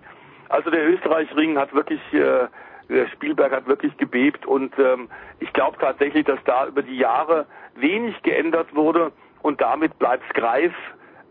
[0.49, 2.47] Also der Österreich-Ring hat wirklich, äh,
[2.89, 5.09] der Spielberg hat wirklich gebebt und ähm,
[5.41, 9.11] ich glaube tatsächlich, dass da über die Jahre wenig geändert wurde
[9.43, 10.73] und damit bleibt es greif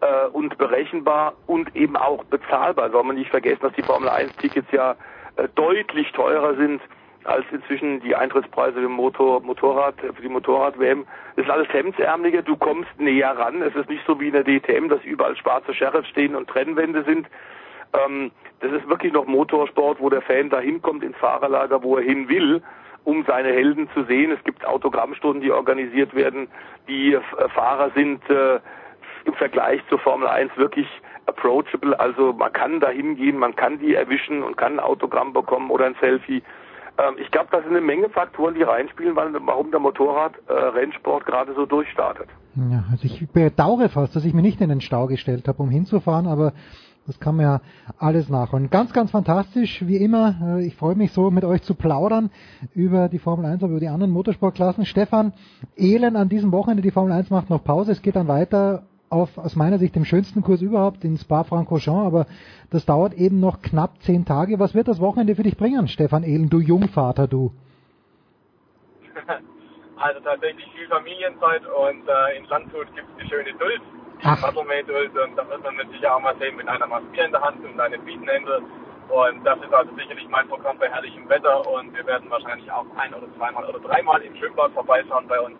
[0.06, 2.92] äh, und berechenbar und eben auch bezahlbar.
[2.92, 4.96] Soll man nicht vergessen, dass die Formel 1-Tickets ja
[5.36, 6.82] äh, deutlich teurer sind
[7.24, 11.06] als inzwischen die Eintrittspreise für Motor, Motorrad, für die Motorrad-WM.
[11.36, 13.64] Das ist alles hemdsärmeliger, du kommst näher ran.
[13.64, 17.04] Es ist nicht so wie in der DTM, dass überall schwarze Sheriffs stehen und Trennwände
[17.04, 17.28] sind.
[17.94, 22.04] Ähm, das ist wirklich noch Motorsport, wo der Fan da hinkommt ins Fahrerlager, wo er
[22.04, 22.62] hin will,
[23.06, 24.32] um seine Helden zu sehen.
[24.32, 26.48] Es gibt Autogrammstunden, die organisiert werden.
[26.88, 27.22] Die äh,
[27.56, 28.60] Fahrer sind äh,
[29.26, 30.88] im Vergleich zur Formel 1 wirklich
[31.26, 32.00] approachable.
[32.00, 35.86] Also man kann da hingehen, man kann die erwischen und kann ein Autogramm bekommen oder
[35.86, 36.44] ein Selfie.
[36.98, 41.54] Ähm, ich glaube, das sind eine Menge Faktoren, die reinspielen, warum der Motorrad-Rennsport äh, gerade
[41.54, 42.28] so durchstartet.
[42.56, 45.70] Ja, also ich bedauere fast, dass ich mich nicht in den Stau gestellt habe, um
[45.70, 46.54] hinzufahren, aber
[47.06, 47.62] das kann man ja
[48.00, 48.70] alles nachholen.
[48.70, 50.36] Ganz, ganz fantastisch, wie immer.
[50.60, 52.32] Äh, ich freue mich so, mit euch zu plaudern
[52.74, 54.86] über die Formel 1, aber über die anderen Motorsportklassen.
[54.86, 55.34] Stefan,
[55.76, 57.92] Elend an diesem Wochenende, die Formel 1 macht noch Pause.
[57.92, 58.84] Es geht dann weiter
[59.16, 62.28] auf aus meiner Sicht dem schönsten Kurs überhaupt in Spa-Francorchamps, aber
[62.70, 64.60] das dauert eben noch knapp zehn Tage.
[64.60, 67.52] Was wird das Wochenende für dich bringen, Stefan Ehlen, du Jungvater, du?
[69.98, 73.82] Also tatsächlich viel Familienzeit und äh, in Landshut gibt es die schöne Duld,
[74.22, 77.32] die Wassermähduld und da wird man mit Sicherheit auch mal sehen mit einer Maske in
[77.32, 78.62] der Hand und einem Bietenhändel.
[79.08, 82.86] Und das ist also sicherlich mein Programm bei herrlichem Wetter und wir werden wahrscheinlich auch
[82.98, 85.56] ein oder zweimal oder dreimal im Schwimmbad vorbeischauen bei uns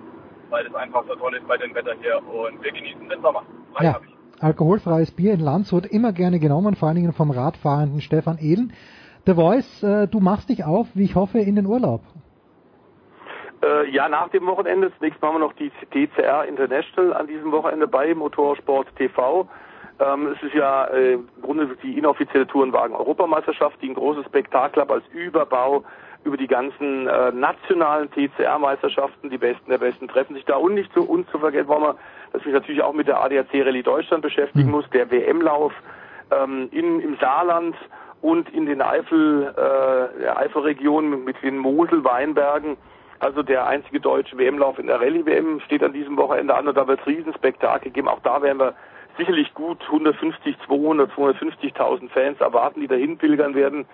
[0.50, 3.44] weil es einfach so toll ist bei dem Wetter hier und wir genießen den Sommer.
[3.74, 4.00] Frei ja.
[4.42, 8.74] Alkoholfreies Bier in Landshut immer gerne genommen, vor allen Dingen vom radfahrenden Stefan Ehlen.
[9.26, 12.02] The Voice, äh, du machst dich auf, wie ich hoffe, in den Urlaub.
[13.64, 14.92] Äh, ja, nach dem Wochenende.
[14.98, 19.48] Zunächst machen wir noch die DCR International an diesem Wochenende bei Motorsport TV.
[20.00, 24.92] Ähm, es ist ja äh, im Grunde die inoffizielle Tourenwagen-Europameisterschaft, die ein großes Spektakel hat
[24.92, 25.84] als Überbau
[26.26, 30.92] über die ganzen äh, nationalen TCR-Meisterschaften, die Besten der Besten treffen sich da und nicht
[30.94, 31.96] zu uns zu vergessen wollen wir,
[32.34, 35.72] dass ich mich natürlich auch mit der ADAC Rallye Deutschland beschäftigen muss, der WM-Lauf
[36.32, 37.76] ähm, in, im Saarland
[38.22, 42.76] und in den Eifel, äh, der Eifelregion mit den Mosel-Weinbergen.
[43.20, 46.88] Also der einzige deutsche WM-Lauf in der Rallye-WM steht an diesem Wochenende an und da
[46.88, 48.08] wird es Riesenspektakel geben.
[48.08, 48.74] Auch da werden wir
[49.18, 53.86] sicherlich gut 150, 200, 250.000 Fans erwarten, die dahin pilgern werden.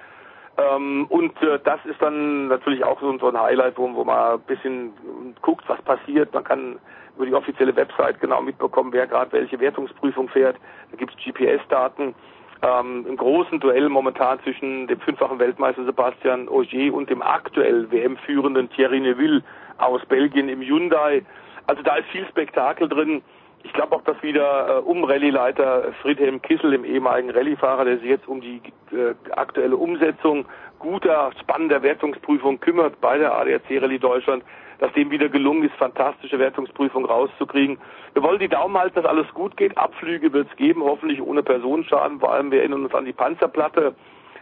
[0.57, 4.33] Ähm, und äh, das ist dann natürlich auch so, so ein Highlight, wo, wo man
[4.33, 4.93] ein bisschen
[5.41, 6.33] guckt, was passiert.
[6.33, 6.79] Man kann
[7.15, 10.57] über die offizielle Website genau mitbekommen, wer gerade welche Wertungsprüfung fährt.
[10.91, 12.13] Da gibt es GPS-Daten.
[12.63, 18.69] Ähm, Im großen Duell momentan zwischen dem fünffachen Weltmeister Sebastian Ogier und dem aktuell WM-führenden
[18.69, 19.43] Thierry Neville
[19.79, 21.23] aus Belgien im Hyundai.
[21.65, 23.23] Also da ist viel Spektakel drin.
[23.63, 28.09] Ich glaube auch, dass wieder äh, um Rallye-Leiter Friedhelm Kissel, dem ehemaligen Rallye-Fahrer, der sich
[28.09, 28.61] jetzt um die
[28.91, 30.45] äh, aktuelle Umsetzung
[30.79, 34.43] guter, spannender Wertungsprüfung kümmert bei der ADAC Rallye Deutschland,
[34.79, 37.77] dass dem wieder gelungen ist, fantastische Wertungsprüfung rauszukriegen.
[38.13, 39.77] Wir wollen die Daumen halten, dass alles gut geht.
[39.77, 42.19] Abflüge wird es geben, hoffentlich ohne Personenschaden.
[42.19, 43.93] Vor allem wir erinnern uns an die Panzerplatte,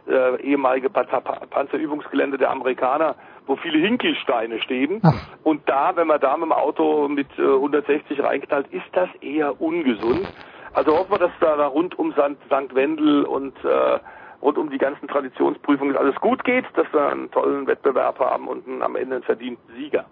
[0.10, 3.15] äh, ehemalige Panzerübungsgelände der Amerikaner
[3.49, 5.02] wo viele Hinkelsteine stehen.
[5.03, 5.14] Ach.
[5.44, 9.60] Und da, wenn man da mit dem Auto mit äh, 160 reinknallt, ist das eher
[9.60, 10.31] ungesund.
[10.73, 12.76] Also hoffen wir, dass da, da rund um St.
[12.76, 13.99] Wendel und äh,
[14.44, 18.68] rund um die ganzen Traditionsprüfungen alles gut geht, dass wir einen tollen Wettbewerb haben und
[18.68, 20.06] einen, am Ende einen verdienten Sieger.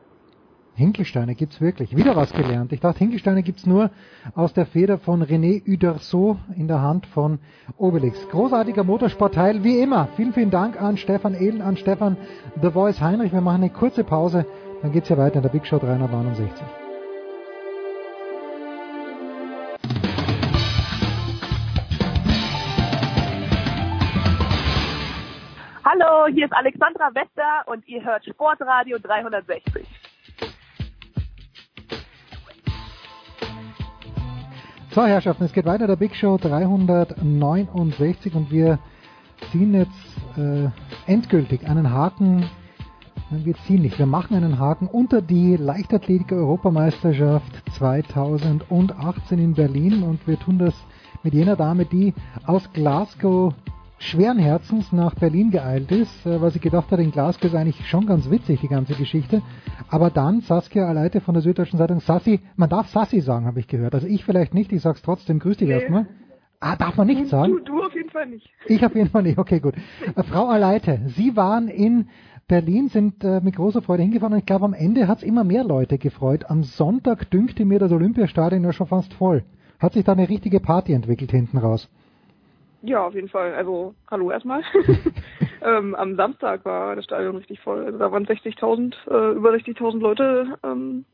[0.78, 1.98] Hinkelsteine gibt's wirklich.
[1.98, 2.72] Wieder was gelernt.
[2.72, 3.90] Ich dachte, Hinkelsteine gibt's nur
[4.36, 7.40] aus der Feder von René Uderso in der Hand von
[7.78, 8.30] Obelix.
[8.30, 10.08] Großartiger Motorsportteil, wie immer.
[10.16, 12.16] Vielen, vielen Dank an Stefan Ehlen, an Stefan
[12.62, 13.34] The Voice Heinrich.
[13.34, 14.46] Wir machen eine kurze Pause,
[14.84, 16.64] dann geht's ja weiter in der Big Show 369.
[25.84, 29.88] Hallo, hier ist Alexandra Wester und ihr hört Sportradio 360.
[34.98, 38.80] So, Herrschaften, es geht weiter, der Big Show 369 und wir
[39.52, 39.92] ziehen jetzt
[40.36, 40.70] äh,
[41.06, 42.50] endgültig einen Haken,
[43.30, 50.40] wir ziehen nicht, wir machen einen Haken unter die Leichtathletik-Europameisterschaft 2018 in Berlin und wir
[50.40, 50.74] tun das
[51.22, 52.16] mit jener Dame, die
[52.48, 53.54] aus Glasgow
[54.00, 57.88] schweren Herzens nach Berlin geeilt ist, äh, weil sie gedacht hat, in Glasgow ist eigentlich
[57.88, 59.42] schon ganz witzig, die ganze Geschichte.
[59.90, 63.68] Aber dann Saskia Aleite von der Süddeutschen Zeitung, Sassi, man darf Sassi sagen, habe ich
[63.68, 63.96] gehört.
[63.96, 65.74] Also ich vielleicht nicht, ich sag's trotzdem, grüß dich nee.
[65.74, 66.08] erstmal.
[66.60, 67.54] Ah, darf man nicht sagen?
[67.54, 68.50] Du, du auf jeden Fall nicht.
[68.66, 69.76] Ich auf jeden Fall nicht, okay, gut.
[70.16, 72.10] Äh, Frau Aleite, Sie waren in
[72.48, 75.64] Berlin, sind äh, mit großer Freude hingefahren und ich glaube, am Ende hat's immer mehr
[75.64, 76.46] Leute gefreut.
[76.50, 79.44] Am Sonntag dünkte mir das Olympiastadion ja schon fast voll.
[79.80, 81.90] Hat sich da eine richtige Party entwickelt hinten raus?
[82.82, 83.54] Ja, auf jeden Fall.
[83.54, 84.62] Also, hallo erstmal.
[85.62, 87.86] ähm, am Samstag war das Stadion richtig voll.
[87.86, 91.06] Also da waren 60.000, äh, über 60.000 Leute ähm,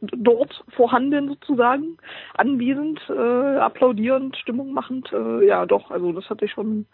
[0.00, 1.96] dort vorhanden sozusagen,
[2.34, 5.12] anwesend, äh, applaudierend, Stimmung machend.
[5.12, 6.86] Äh, ja, doch, also das hat sich schon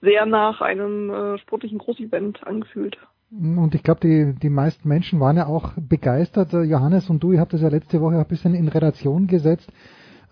[0.00, 2.96] sehr nach einem äh, sportlichen Großevent angefühlt.
[3.30, 6.52] Und ich glaube, die, die meisten Menschen waren ja auch begeistert.
[6.52, 9.70] Äh, Johannes und du, ihr habt das ja letzte Woche ein bisschen in Relation gesetzt.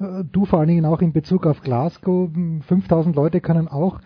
[0.00, 2.30] Äh, du vor allen Dingen auch in Bezug auf Glasgow.
[2.66, 4.00] 5000 Leute können auch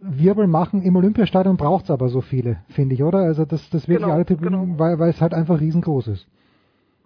[0.00, 0.82] Wirbel machen.
[0.82, 3.18] Im Olympiastadion braucht es aber so viele, finde ich, oder?
[3.18, 4.78] Also das, das wirklich genau, alle Tribünen, genau.
[4.78, 6.26] weil, weil es halt einfach riesengroß ist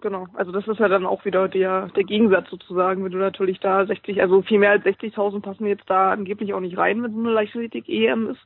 [0.04, 0.26] genau.
[0.34, 3.84] Also das ist ja dann auch wieder der, der Gegensatz sozusagen, wenn du natürlich da
[3.84, 7.18] 60, also viel mehr als 60.000 passen jetzt da angeblich auch nicht rein, wenn so
[7.18, 8.40] eine Leichtathletik-EM ist,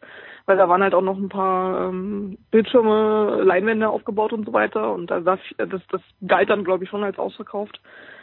[0.47, 4.95] weil da waren halt auch noch ein paar ähm, Bildschirme, Leinwände aufgebaut und so weiter
[4.95, 7.81] und da, das, das galt dann glaube ich schon als ausverkauft.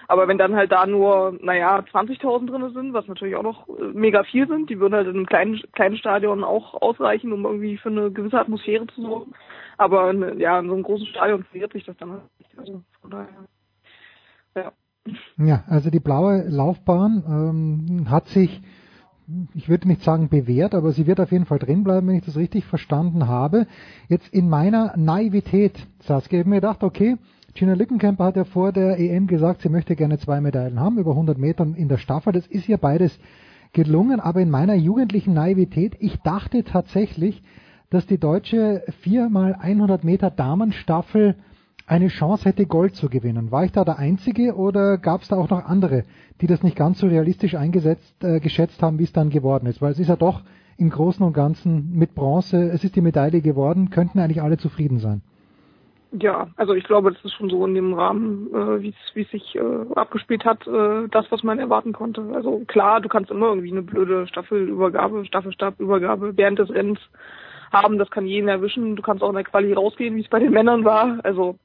[0.08, 3.84] Aber wenn dann halt da nur, naja, 20.000 drin sind, was natürlich auch noch äh,
[3.94, 7.78] mega viel sind, die würden halt in einem kleinen, kleinen Stadion auch ausreichen, um irgendwie
[7.78, 9.34] für eine gewisse Atmosphäre zu sorgen.
[9.78, 12.58] Aber ja, in so einem großen Stadion verliert sich das dann halt nicht.
[12.58, 13.46] Also von daher,
[14.56, 14.72] ja.
[15.38, 18.62] Ja, also die blaue Laufbahn ähm, hat sich,
[19.54, 22.26] ich würde nicht sagen bewährt, aber sie wird auf jeden Fall drin bleiben, wenn ich
[22.26, 23.68] das richtig verstanden habe.
[24.08, 27.18] Jetzt in meiner Naivität, Saskia, ich habe mir gedacht, okay,
[27.58, 31.12] Gina Lückenkämper hat ja vor der EM gesagt, sie möchte gerne zwei Medaillen haben, über
[31.12, 32.34] 100 Metern in der Staffel.
[32.34, 33.18] Das ist ihr beides
[33.72, 37.42] gelungen, aber in meiner jugendlichen Naivität, ich dachte tatsächlich,
[37.90, 41.36] dass die deutsche 4 mal 100 Meter Damenstaffel
[41.88, 43.52] eine Chance hätte, Gold zu gewinnen.
[43.52, 46.04] War ich da der Einzige oder gab es da auch noch andere,
[46.42, 49.82] die das nicht ganz so realistisch eingesetzt, äh, geschätzt haben, wie es dann geworden ist?
[49.82, 50.44] Weil es ist ja doch
[50.76, 55.00] im Großen und Ganzen mit Bronze, es ist die Medaille geworden, könnten eigentlich alle zufrieden
[55.00, 55.22] sein.
[56.22, 59.56] Ja, also ich glaube, das ist schon so in dem Rahmen, äh, wie es sich
[59.56, 59.60] äh,
[59.96, 62.22] abgespielt hat, äh, das, was man erwarten konnte.
[62.34, 67.00] Also klar, du kannst immer irgendwie eine blöde Staffelübergabe, Staffelstabübergabe während des Rennens
[67.74, 68.96] haben, das kann jeden erwischen.
[68.96, 71.20] Du kannst auch in der Quali rausgehen, wie es bei den Männern war.
[71.24, 71.58] Also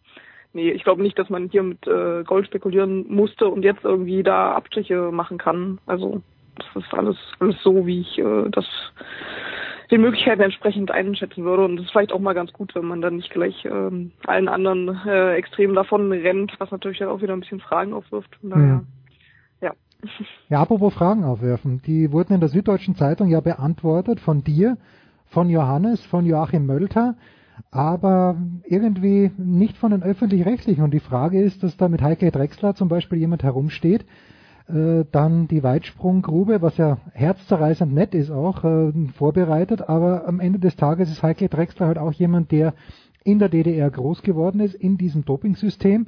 [0.53, 4.23] nee, ich glaube nicht, dass man hier mit äh, Gold spekulieren musste und jetzt irgendwie
[4.23, 5.79] da Abstriche machen kann.
[5.87, 6.23] Also
[6.57, 8.67] das ist alles, alles so, wie ich äh, das
[9.91, 11.65] den Möglichkeiten entsprechend einschätzen würde.
[11.65, 14.49] Und das ist vielleicht auch mal ganz gut, wenn man dann nicht gleich ähm, allen
[14.49, 18.37] anderen äh, Extremen davon rennt, was natürlich dann auch wieder ein bisschen Fragen aufwirft.
[18.41, 18.87] Von daher, mhm.
[19.61, 19.73] ja.
[20.49, 21.83] Ja, apropos Fragen aufwerfen.
[21.87, 24.79] Die wurden in der Süddeutschen Zeitung ja beantwortet von dir,
[25.27, 27.17] von Johannes, von Joachim Mölter,
[27.71, 30.83] aber irgendwie nicht von den Öffentlich-Rechtlichen.
[30.83, 34.05] Und die Frage ist, dass da mit Heike Drexler zum Beispiel jemand herumsteht,
[34.73, 40.59] äh, dann die Weitsprunggrube, was ja herzzerreißend nett ist auch, äh, vorbereitet, aber am Ende
[40.59, 42.75] des Tages ist Heike Drexler halt auch jemand, der
[43.25, 46.07] in der DDR groß geworden ist, in diesem Dopingsystem.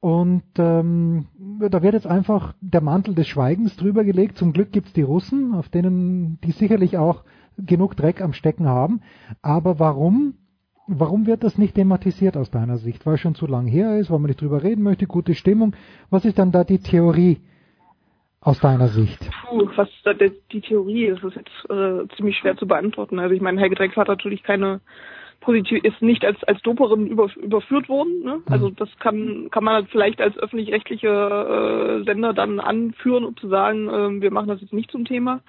[0.00, 1.26] Und ähm,
[1.60, 4.36] da wird jetzt einfach der Mantel des Schweigens drüber gelegt.
[4.36, 7.22] Zum Glück gibt's die Russen, auf denen die sicherlich auch
[7.56, 9.00] genug Dreck am Stecken haben.
[9.42, 10.34] Aber warum
[10.88, 13.06] Warum wird das nicht thematisiert aus deiner Sicht?
[13.06, 15.74] Weil es schon zu lang her ist, weil man nicht drüber reden möchte, gute Stimmung.
[16.10, 17.40] Was ist dann da die Theorie
[18.42, 19.18] aus deiner Sicht?
[19.48, 19.88] Puh, was
[20.52, 23.18] die Theorie ist, ist jetzt äh, ziemlich schwer zu beantworten.
[23.18, 24.80] Also ich meine, Helge Drex hat natürlich keine
[25.40, 28.22] positiv, ist nicht als als Doperin über, überführt worden.
[28.24, 28.40] Ne?
[28.46, 28.76] Also mhm.
[28.76, 34.20] das kann kann man vielleicht als öffentlich-rechtliche äh, Sender dann anführen, um zu sagen, äh,
[34.20, 35.40] wir machen das jetzt nicht zum Thema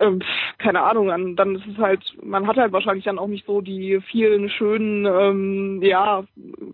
[0.00, 0.20] ähm,
[0.58, 3.60] keine Ahnung, dann, dann ist es halt, man hat halt wahrscheinlich dann auch nicht so
[3.60, 6.24] die vielen schönen, ähm, ja,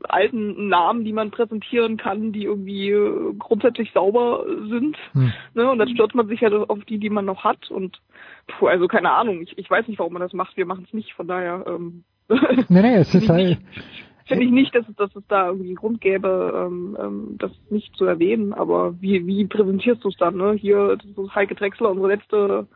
[0.02, 4.96] alten Namen, die man präsentieren kann, die irgendwie äh, grundsätzlich sauber sind.
[5.12, 5.32] Hm.
[5.54, 5.70] Ne?
[5.70, 7.70] Und dann stürzt man sich halt auf die, die man noch hat.
[7.70, 8.00] Und
[8.46, 10.92] puh, also keine Ahnung, ich, ich weiß nicht, warum man das macht, wir machen es
[10.92, 11.64] nicht, von daher.
[11.66, 12.04] Ähm,
[12.68, 13.58] nee, nee, es ist halt.
[14.26, 17.52] Finde ich nicht, dass es, dass es da irgendwie einen Grund gäbe, ähm, ähm, das
[17.68, 20.52] nicht zu erwähnen, aber wie, wie präsentierst du es dann, ne?
[20.52, 22.66] Hier, das ist Heike Drechsler, unsere letzte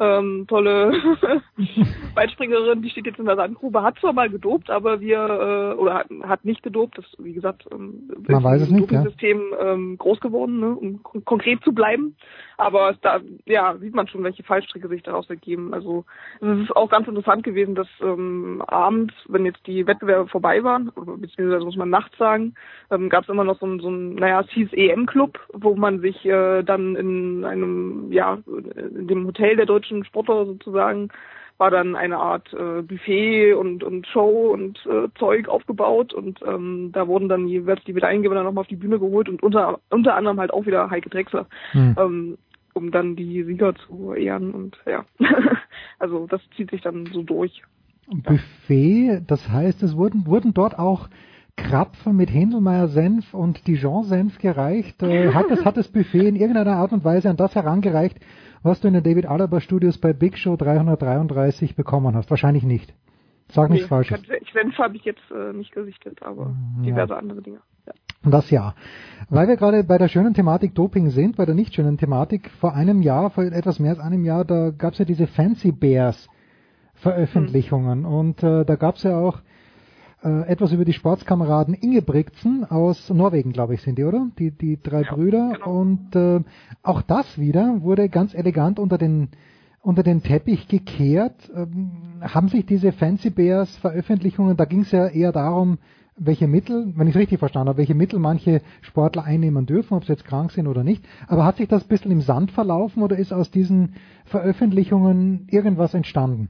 [0.00, 0.92] ähm, tolle
[2.14, 5.94] Weitspringerin, die steht jetzt in der Sandgrube, hat zwar mal gedopt, aber wir, äh, oder
[5.94, 9.04] hat, hat nicht gedopt, das, wie gesagt, ähm, Man weiß es nicht, ja.
[9.22, 12.16] Ähm, groß geworden, ne, um kon konkret zu bleiben.
[12.56, 15.74] Aber da, ja, sieht man schon, welche Fallstricke sich daraus ergeben.
[15.74, 16.04] Also
[16.40, 20.88] es ist auch ganz interessant gewesen, dass ähm, abends, wenn jetzt die Wettbewerbe vorbei waren,
[20.90, 22.54] oder beziehungsweise muss man nachts sagen,
[22.90, 26.00] ähm, gab es immer noch so ein, so ein, naja, es hieß EM-Club, wo man
[26.00, 31.10] sich äh, dann in einem, ja, in dem Hotel der deutschen Sportler sozusagen
[31.58, 36.90] war dann eine Art äh, Buffet und, und Show und äh, Zeug aufgebaut und ähm,
[36.92, 40.40] da wurden dann jeweils die Medaillengewinner nochmal auf die Bühne geholt und unter, unter anderem
[40.40, 41.96] halt auch wieder Heike Drechsler, hm.
[41.98, 42.38] ähm,
[42.72, 45.04] um dann die Sieger zu ehren und ja,
[46.00, 47.62] also das zieht sich dann so durch.
[48.08, 51.08] Buffet, das heißt, es wurden, wurden dort auch
[51.56, 55.02] Krapfen mit Händelmeier-Senf und Dijon-Senf gereicht.
[55.02, 58.18] Äh, hat, das, hat das Buffet in irgendeiner Art und Weise an das herangereicht,
[58.64, 62.30] was du in den David Alaba Studios bei Big Show 333 bekommen hast?
[62.30, 62.92] Wahrscheinlich nicht.
[63.48, 64.22] Sag nichts nee, Falsches.
[64.52, 66.82] Senf habe ich jetzt äh, nicht gesichtet, aber ja.
[66.82, 67.58] diverse andere Dinge.
[67.86, 67.92] Ja.
[68.30, 68.74] Das ja.
[69.28, 72.74] Weil wir gerade bei der schönen Thematik Doping sind, bei der nicht schönen Thematik, vor
[72.74, 76.28] einem Jahr, vor etwas mehr als einem Jahr, da gab es ja diese Fancy Bears
[76.94, 78.12] Veröffentlichungen hm.
[78.12, 79.40] und äh, da gab es ja auch
[80.24, 84.28] äh, etwas über die Sportskameraden Ingebrigtsen aus Norwegen, glaube ich, sind die, oder?
[84.38, 85.52] Die, die drei ja, Brüder.
[85.54, 85.80] Genau.
[85.80, 86.40] Und äh,
[86.82, 89.28] auch das wieder wurde ganz elegant unter den
[89.82, 91.50] unter den Teppich gekehrt.
[91.54, 91.90] Ähm,
[92.22, 95.78] haben sich diese Fancy Bears Veröffentlichungen, da ging es ja eher darum,
[96.16, 100.04] welche Mittel, wenn ich es richtig verstanden habe, welche Mittel manche Sportler einnehmen dürfen, ob
[100.04, 101.04] sie jetzt krank sind oder nicht.
[101.26, 103.94] Aber hat sich das ein bisschen im Sand verlaufen oder ist aus diesen
[104.24, 106.48] Veröffentlichungen irgendwas entstanden?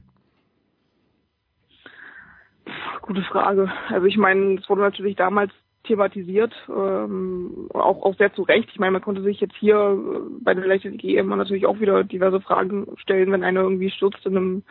[3.05, 3.71] Gute Frage.
[3.89, 5.51] Also ich meine, es wurde natürlich damals
[5.83, 8.67] thematisiert, ähm, auch, auch sehr zu Recht.
[8.71, 12.03] Ich meine, man konnte sich jetzt hier äh, bei der Leichtathletik EM natürlich auch wieder
[12.03, 14.63] diverse Fragen stellen, wenn einer irgendwie stürzt in einem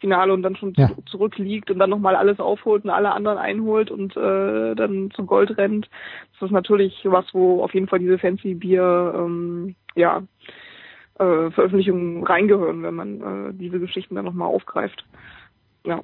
[0.00, 0.90] Finale und dann schon ja.
[1.04, 5.58] zurückliegt und dann nochmal alles aufholt und alle anderen einholt und äh, dann zum Gold
[5.58, 5.90] rennt.
[6.32, 10.22] Das ist natürlich was, wo auf jeden Fall diese Fancy Bier ähm, ja,
[11.18, 15.04] äh, Veröffentlichungen reingehören, wenn man äh, diese Geschichten dann nochmal aufgreift.
[15.84, 16.02] Ja.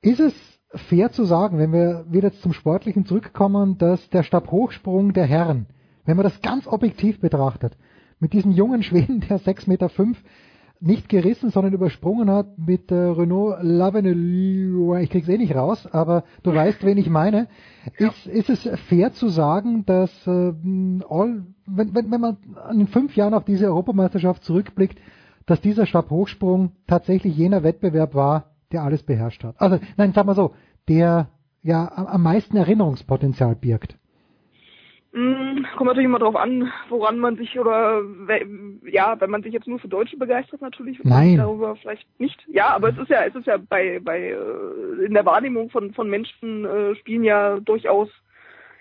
[0.00, 5.26] Ist es fair zu sagen, wenn wir wieder zum Sportlichen zurückkommen, dass der Stabhochsprung der
[5.26, 5.66] Herren,
[6.04, 7.76] wenn man das ganz objektiv betrachtet,
[8.18, 10.22] mit diesem jungen Schweden, der 6,5 Meter fünf
[10.80, 16.24] nicht gerissen, sondern übersprungen hat mit äh, Renault Lavenue, ich krieg's eh nicht raus, aber
[16.42, 17.48] du weißt, wen ich meine.
[17.96, 20.30] Ist, ist es fair zu sagen, dass äh,
[21.08, 22.36] all, wenn, wenn, wenn man
[22.72, 24.98] in fünf Jahren auf diese Europameisterschaft zurückblickt,
[25.46, 29.54] dass dieser Stabhochsprung tatsächlich jener Wettbewerb war, der alles beherrscht hat.
[29.58, 30.54] Also, nein, sag mal so,
[30.88, 31.28] der
[31.62, 33.98] ja am meisten Erinnerungspotenzial birgt.
[35.12, 38.02] Mm, kommt natürlich immer darauf an, woran man sich oder
[38.84, 41.38] ja, wenn man sich jetzt nur für Deutsche begeistert natürlich, Nein.
[41.38, 42.38] darüber vielleicht nicht.
[42.48, 45.94] Ja, aber es ist ja, es ist ja bei bei äh, in der Wahrnehmung von
[45.94, 48.10] von Menschen äh, spielen ja durchaus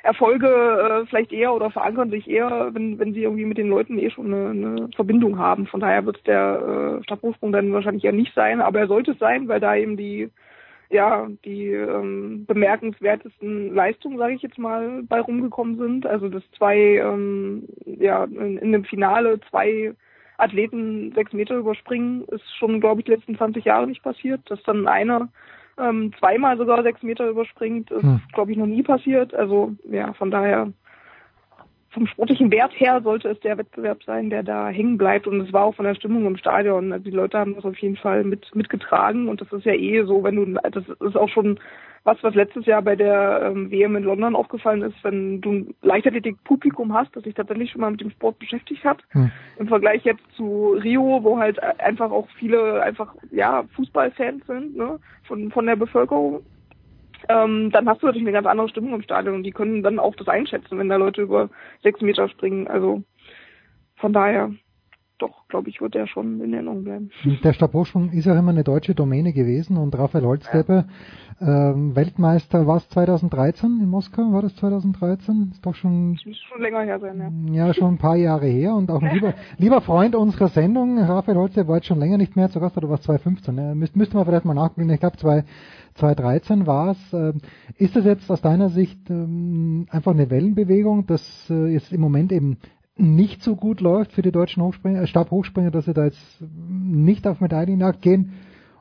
[0.06, 3.98] Erfolge äh, vielleicht eher oder verankern sich eher, wenn, wenn sie irgendwie mit den Leuten
[3.98, 5.66] eh schon eine, eine Verbindung haben.
[5.66, 9.20] Von daher wird der äh, Stabhochsprung dann wahrscheinlich eher nicht sein, aber er sollte es
[9.20, 10.30] sein, weil da eben die
[10.92, 16.06] ja die ähm, bemerkenswertesten Leistungen, sage ich jetzt mal, bei rumgekommen sind.
[16.06, 19.96] Also dass zwei ähm, ja in, in einem Finale zwei
[20.38, 24.42] Athleten sechs Meter überspringen, ist schon, glaube ich, die letzten 20 Jahre nicht passiert.
[24.52, 25.30] Dass dann einer
[25.78, 28.22] ähm, zweimal sogar sechs Meter überspringt, ist, hm.
[28.34, 29.34] glaube ich, noch nie passiert.
[29.34, 30.72] Also ja, von daher
[31.92, 35.28] vom sportlichen Wert her sollte es der Wettbewerb sein, der da hängen bleibt.
[35.28, 36.92] Und es war auch von der Stimmung im Stadion.
[36.92, 39.30] Also die Leute haben das auf jeden Fall mit, mitgetragen.
[39.30, 41.58] Und das ist ja eh so, wenn du, das ist auch schon
[42.06, 45.76] was, was letztes Jahr bei der ähm, WM in London aufgefallen ist, wenn du ein
[45.82, 49.00] Leichtathletik-Publikum hast, das sich tatsächlich schon mal mit dem Sport beschäftigt hat.
[49.10, 49.32] Hm.
[49.58, 55.00] Im Vergleich jetzt zu Rio, wo halt einfach auch viele einfach, ja, Fußballfans sind, ne,
[55.24, 56.46] von, von der Bevölkerung
[57.28, 59.98] ähm, dann hast du natürlich eine ganz andere Stimmung im Stadion und die können dann
[59.98, 61.50] auch das einschätzen, wenn da Leute über
[61.82, 62.68] sechs Meter springen.
[62.68, 63.02] Also
[63.96, 64.52] von daher,
[65.18, 67.10] doch, glaube ich, wird der schon in Erinnerung bleiben.
[67.44, 70.86] Der Stabhochsprung ist ja immer eine deutsche Domäne gewesen und Raphael Holzdeppe,
[71.40, 71.72] ja.
[71.72, 75.52] ähm, Weltmeister war es 2013 in Moskau, war das 2013?
[75.52, 76.20] Ist doch schon...
[76.26, 77.68] Das schon länger her sein, ja.
[77.68, 81.38] Ja, schon ein paar Jahre her und auch ein lieber, lieber Freund unserer Sendung, Raphael
[81.38, 83.56] Holzdeppe, war jetzt schon länger nicht mehr zu Gast, oder war es 2015?
[83.56, 83.76] Ne?
[83.76, 85.18] Müsste, müsste man vielleicht mal nachgucken, ich glaube
[85.96, 87.14] 2013 war es.
[87.14, 87.40] Ähm,
[87.78, 92.32] ist das jetzt aus deiner Sicht ähm, einfach eine Wellenbewegung, dass äh, es im Moment
[92.32, 92.58] eben
[92.98, 97.28] nicht so gut läuft für die deutschen Hochspringer, äh, Stabhochspringer, dass sie da jetzt nicht
[97.28, 98.34] auf Medaillenjagd gehen?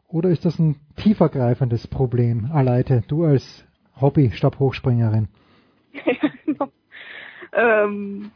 [0.09, 3.67] Oder ist das ein tiefergreifendes Problem, Aleite, du als
[4.01, 5.29] Hobby-Stabhochspringerin?
[6.05, 6.69] Ja, genau.
[7.53, 8.31] ähm,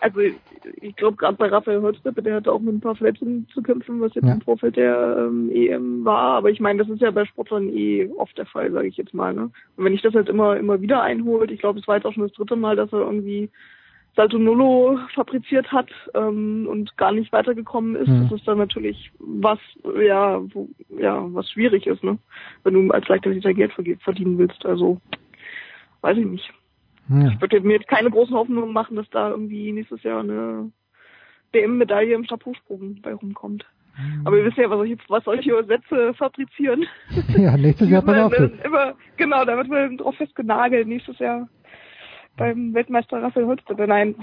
[0.00, 3.62] also ich glaube gerade bei Raphael Holzdeppe, der hatte auch mit ein paar Verletzungen zu
[3.62, 4.34] kämpfen, was jetzt ja.
[4.34, 6.36] im Vorfeld der ähm, EM war.
[6.36, 9.14] Aber ich meine, das ist ja bei Sportlern eh oft der Fall, sage ich jetzt
[9.14, 9.32] mal.
[9.32, 9.50] Ne?
[9.76, 12.12] Und wenn ich das halt immer immer wieder einholt, ich glaube, es war jetzt auch
[12.12, 13.48] schon das dritte Mal, dass er irgendwie
[14.14, 18.28] Salto Nullo fabriziert hat ähm, und gar nicht weitergekommen ist, mhm.
[18.28, 19.58] das ist dann natürlich was,
[20.04, 22.18] ja, wo, ja, was schwierig ist, ne?
[22.62, 24.66] Wenn du als Leichtathleter Geld verdienen willst.
[24.66, 25.00] Also
[26.02, 26.52] weiß ich nicht.
[27.08, 27.28] Ja.
[27.28, 30.70] Ich würde mir jetzt keine großen Hoffnungen machen, dass da irgendwie nächstes Jahr eine
[31.52, 33.64] WM-Medaille im Stabhochsprung bei rumkommt.
[33.96, 34.26] Mhm.
[34.26, 36.86] Aber wir wissen ja, was solche, was solche Sätze fabrizieren.
[37.36, 38.32] Ja, nächstes Jahr pass auf.
[38.64, 41.48] Immer, genau, da wird man drauf festgenagelt, nächstes Jahr
[42.36, 43.86] beim Weltmeister Raphael Holzdeppe.
[43.86, 44.14] Nein.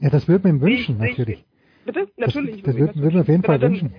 [0.00, 1.44] Ja, das würde man ihm wünschen, ich, natürlich.
[1.80, 2.08] Ich, bitte?
[2.16, 2.62] Natürlich.
[2.62, 3.94] Das, das würde würd man auf jeden Fall wünschen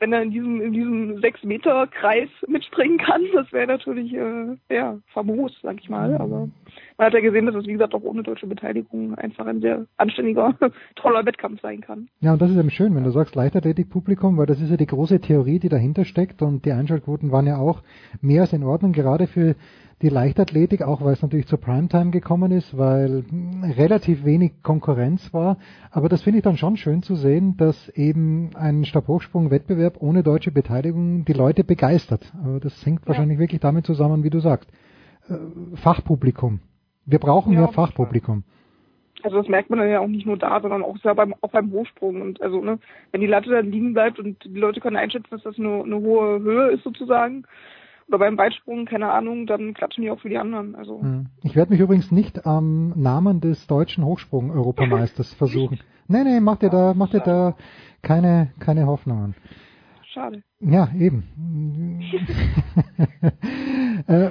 [0.00, 4.56] wenn er in diesem in diesem sechs Meter Kreis mitspringen kann, das wäre natürlich äh,
[4.70, 6.14] ja famos, sag ich mal.
[6.14, 6.48] Aber
[6.96, 9.86] man hat ja gesehen, dass es wie gesagt auch ohne deutsche Beteiligung einfach ein sehr
[9.98, 10.54] anständiger,
[10.96, 12.08] toller Wettkampf sein kann.
[12.20, 14.86] Ja, und das ist eben schön, wenn du sagst Leichtathletik-Publikum, weil das ist ja die
[14.86, 17.82] große Theorie, die dahinter steckt und die Einschaltquoten waren ja auch
[18.22, 19.54] mehr als in Ordnung, gerade für
[20.02, 23.24] die Leichtathletik, auch weil es natürlich zur Primetime gekommen ist, weil
[23.76, 25.58] relativ wenig Konkurrenz war.
[25.90, 30.52] Aber das finde ich dann schon schön zu sehen, dass eben ein Stabhochsprung-Wettbewerb ohne deutsche
[30.52, 32.32] Beteiligung die Leute begeistert.
[32.42, 33.08] Aber das hängt ja.
[33.08, 34.70] wahrscheinlich wirklich damit zusammen, wie du sagst.
[35.28, 35.34] Äh,
[35.76, 36.60] Fachpublikum.
[37.04, 38.44] Wir brauchen ja, mehr Fachpublikum.
[39.22, 41.50] Also das merkt man dann ja auch nicht nur da, sondern auch, ja beim, auch
[41.50, 42.22] beim Hochsprung.
[42.22, 42.78] Und also, ne,
[43.12, 45.96] wenn die Latte dann liegen bleibt und die Leute können einschätzen, dass das eine, eine
[45.96, 47.44] hohe Höhe ist sozusagen,
[48.10, 50.74] oder beim Weitsprung, keine Ahnung, dann klatschen die auch für die anderen.
[50.74, 51.26] Also hm.
[51.42, 55.78] Ich werde mich übrigens nicht am Namen des deutschen Hochsprung-Europameisters versuchen.
[56.08, 57.54] Nee, nee, mach dir da, mach dir da
[58.02, 59.34] keine, keine Hoffnungen.
[60.12, 60.42] Schade.
[60.58, 61.22] Ja, eben.
[64.08, 64.30] äh,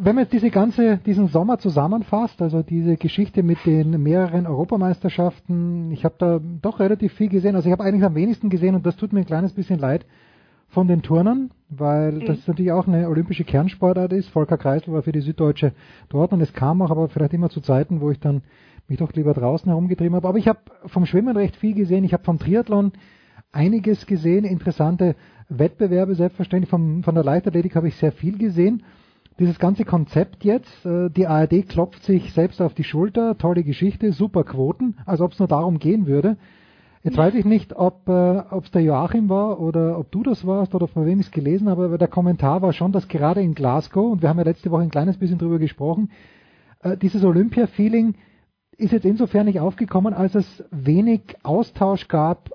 [0.00, 5.90] wenn man jetzt diese ganze, diesen Sommer zusammenfasst, also diese Geschichte mit den mehreren Europameisterschaften,
[5.90, 7.56] ich habe da doch relativ viel gesehen.
[7.56, 10.06] Also ich habe eigentlich am wenigsten gesehen und das tut mir ein kleines bisschen leid
[10.68, 12.26] von den Turnern, weil mhm.
[12.26, 14.28] das natürlich auch eine olympische Kernsportart ist.
[14.28, 15.72] Volker Kreisel war für die Süddeutsche
[16.08, 18.42] dort und es kam auch aber vielleicht immer zu Zeiten, wo ich dann
[18.86, 20.28] mich doch lieber draußen herumgetrieben habe.
[20.28, 22.04] Aber ich habe vom Schwimmen recht viel gesehen.
[22.04, 22.92] Ich habe vom Triathlon
[23.52, 25.14] einiges gesehen, interessante
[25.48, 26.70] Wettbewerbe selbstverständlich.
[26.70, 28.82] Vom, von der Leichtathletik habe ich sehr viel gesehen.
[29.38, 34.12] Dieses ganze Konzept jetzt, äh, die ARD klopft sich selbst auf die Schulter, tolle Geschichte,
[34.12, 36.36] super Quoten, als ob es nur darum gehen würde.
[37.02, 40.74] Jetzt weiß ich nicht, ob äh, es der Joachim war oder ob du das warst
[40.74, 43.54] oder von wem ich es gelesen habe, aber der Kommentar war schon, dass gerade in
[43.54, 46.10] Glasgow, und wir haben ja letzte Woche ein kleines bisschen drüber gesprochen,
[46.80, 48.14] äh, dieses Olympia-Feeling
[48.76, 52.50] ist jetzt insofern nicht aufgekommen, als es wenig Austausch gab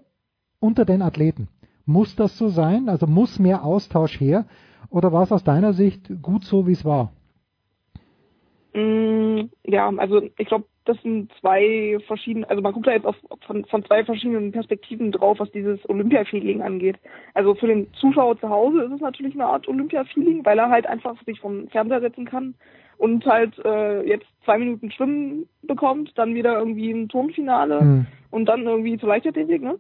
[0.59, 1.47] unter den Athleten.
[1.85, 2.87] Muss das so sein?
[2.89, 4.45] Also muss mehr Austausch her?
[4.89, 7.11] Oder war es aus deiner Sicht gut so, wie es war?
[8.73, 13.15] Mm, ja, also ich glaube, das sind zwei verschiedene, also man guckt da jetzt auf,
[13.45, 16.97] von, von zwei verschiedenen Perspektiven drauf, was dieses Olympia-Feeling angeht.
[17.33, 20.87] Also für den Zuschauer zu Hause ist es natürlich eine Art Olympia-Feeling, weil er halt
[20.87, 22.55] einfach sich vom Fernseher setzen kann
[22.97, 28.07] und halt äh, jetzt zwei Minuten Schwimmen bekommt, dann wieder irgendwie ein Turnfinale mhm.
[28.31, 29.79] und dann irgendwie zur Leichtathletik, ne?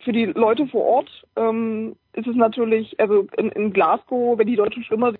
[0.00, 4.54] Für die Leute vor Ort ähm, ist es natürlich, also in, in Glasgow, wenn die
[4.54, 5.14] deutschen Schwimmer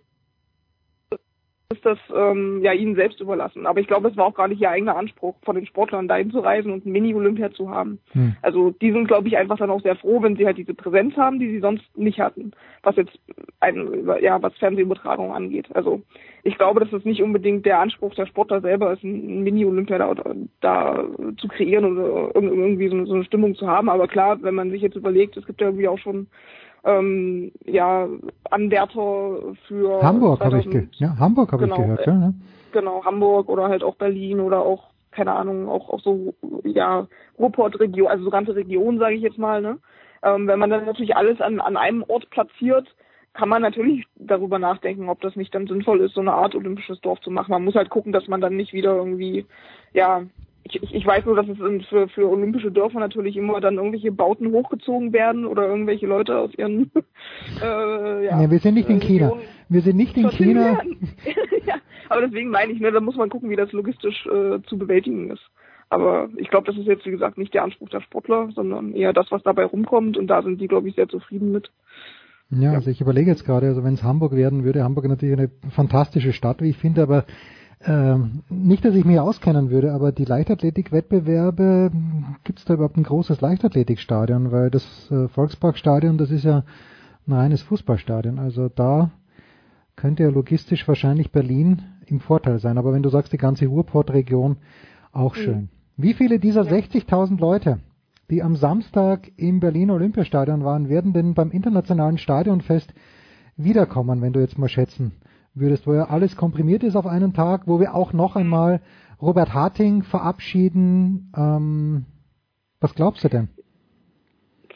[1.70, 3.66] ist das ähm, ja ihnen selbst überlassen.
[3.66, 6.30] Aber ich glaube, es war auch gar nicht ihr eigener Anspruch, von den Sportlern dahin
[6.30, 7.98] zu reisen und ein Mini-Olympia zu haben.
[8.12, 8.36] Hm.
[8.40, 11.14] Also die sind, glaube ich, einfach dann auch sehr froh, wenn sie halt diese Präsenz
[11.18, 13.18] haben, die sie sonst nicht hatten, was jetzt
[13.60, 15.66] ein, ja, was Fernsehübertragung angeht.
[15.74, 16.00] Also
[16.42, 20.14] ich glaube, dass es nicht unbedingt der Anspruch der Sportler selber ist, ein Mini-Olympia da,
[20.62, 21.04] da,
[21.36, 23.90] zu kreieren oder irgendwie so, so eine Stimmung zu haben.
[23.90, 26.28] Aber klar, wenn man sich jetzt überlegt, es gibt ja irgendwie auch schon
[26.88, 28.08] ähm, ja,
[28.50, 32.34] Anwärter für Hamburg habe ich, ge ja, Hamburg hab genau, ich gehört, ja, ne?
[32.72, 36.34] Genau, Hamburg oder halt auch Berlin oder auch, keine Ahnung, auch, auch so,
[36.64, 37.06] ja,
[37.38, 39.78] Ruhrpott-Region, also so ganze Regionen, sage ich jetzt mal, ne?
[40.22, 42.88] Ähm, wenn man dann natürlich alles an, an einem Ort platziert,
[43.34, 47.00] kann man natürlich darüber nachdenken, ob das nicht dann sinnvoll ist, so eine Art olympisches
[47.02, 47.52] Dorf zu machen.
[47.52, 49.46] Man muss halt gucken, dass man dann nicht wieder irgendwie,
[49.92, 50.22] ja,
[50.74, 54.52] ich, ich weiß nur, dass es für, für olympische Dörfer natürlich immer dann irgendwelche Bauten
[54.52, 56.90] hochgezogen werden oder irgendwelche Leute aus ihren
[57.62, 59.32] äh, ja, ja, wir sind nicht in China.
[59.68, 60.80] Wir sind nicht in China.
[61.66, 61.76] ja,
[62.08, 65.30] aber deswegen meine ich, ne, da muss man gucken, wie das logistisch äh, zu bewältigen
[65.30, 65.42] ist.
[65.90, 69.12] Aber ich glaube, das ist jetzt, wie gesagt, nicht der Anspruch der Sportler, sondern eher
[69.12, 70.16] das, was dabei rumkommt.
[70.16, 71.70] Und da sind die, glaube ich, sehr zufrieden mit.
[72.50, 72.72] Ja, ja.
[72.72, 76.32] also ich überlege jetzt gerade, also wenn es Hamburg werden würde, Hamburg natürlich eine fantastische
[76.32, 77.24] Stadt, wie ich finde, aber
[77.84, 81.92] ähm, nicht, dass ich mich auskennen würde, aber die Leichtathletik-Wettbewerbe,
[82.42, 84.50] gibt es da überhaupt ein großes Leichtathletikstadion?
[84.50, 86.64] Weil das äh, Volksparkstadion, das ist ja
[87.26, 88.40] ein reines Fußballstadion.
[88.40, 89.12] Also da
[89.94, 92.78] könnte ja logistisch wahrscheinlich Berlin im Vorteil sein.
[92.78, 94.56] Aber wenn du sagst, die ganze Ruhrpott-Region,
[95.12, 95.40] auch mhm.
[95.40, 95.68] schön.
[95.96, 97.78] Wie viele dieser 60.000 Leute,
[98.28, 102.92] die am Samstag im Berliner Olympiastadion waren, werden denn beim internationalen Stadionfest
[103.56, 105.12] wiederkommen, wenn du jetzt mal schätzen
[105.60, 108.80] würdest, wo ja alles komprimiert ist auf einen Tag, wo wir auch noch einmal
[109.20, 111.32] Robert Harting verabschieden.
[111.36, 112.06] Ähm,
[112.80, 113.48] was glaubst du denn?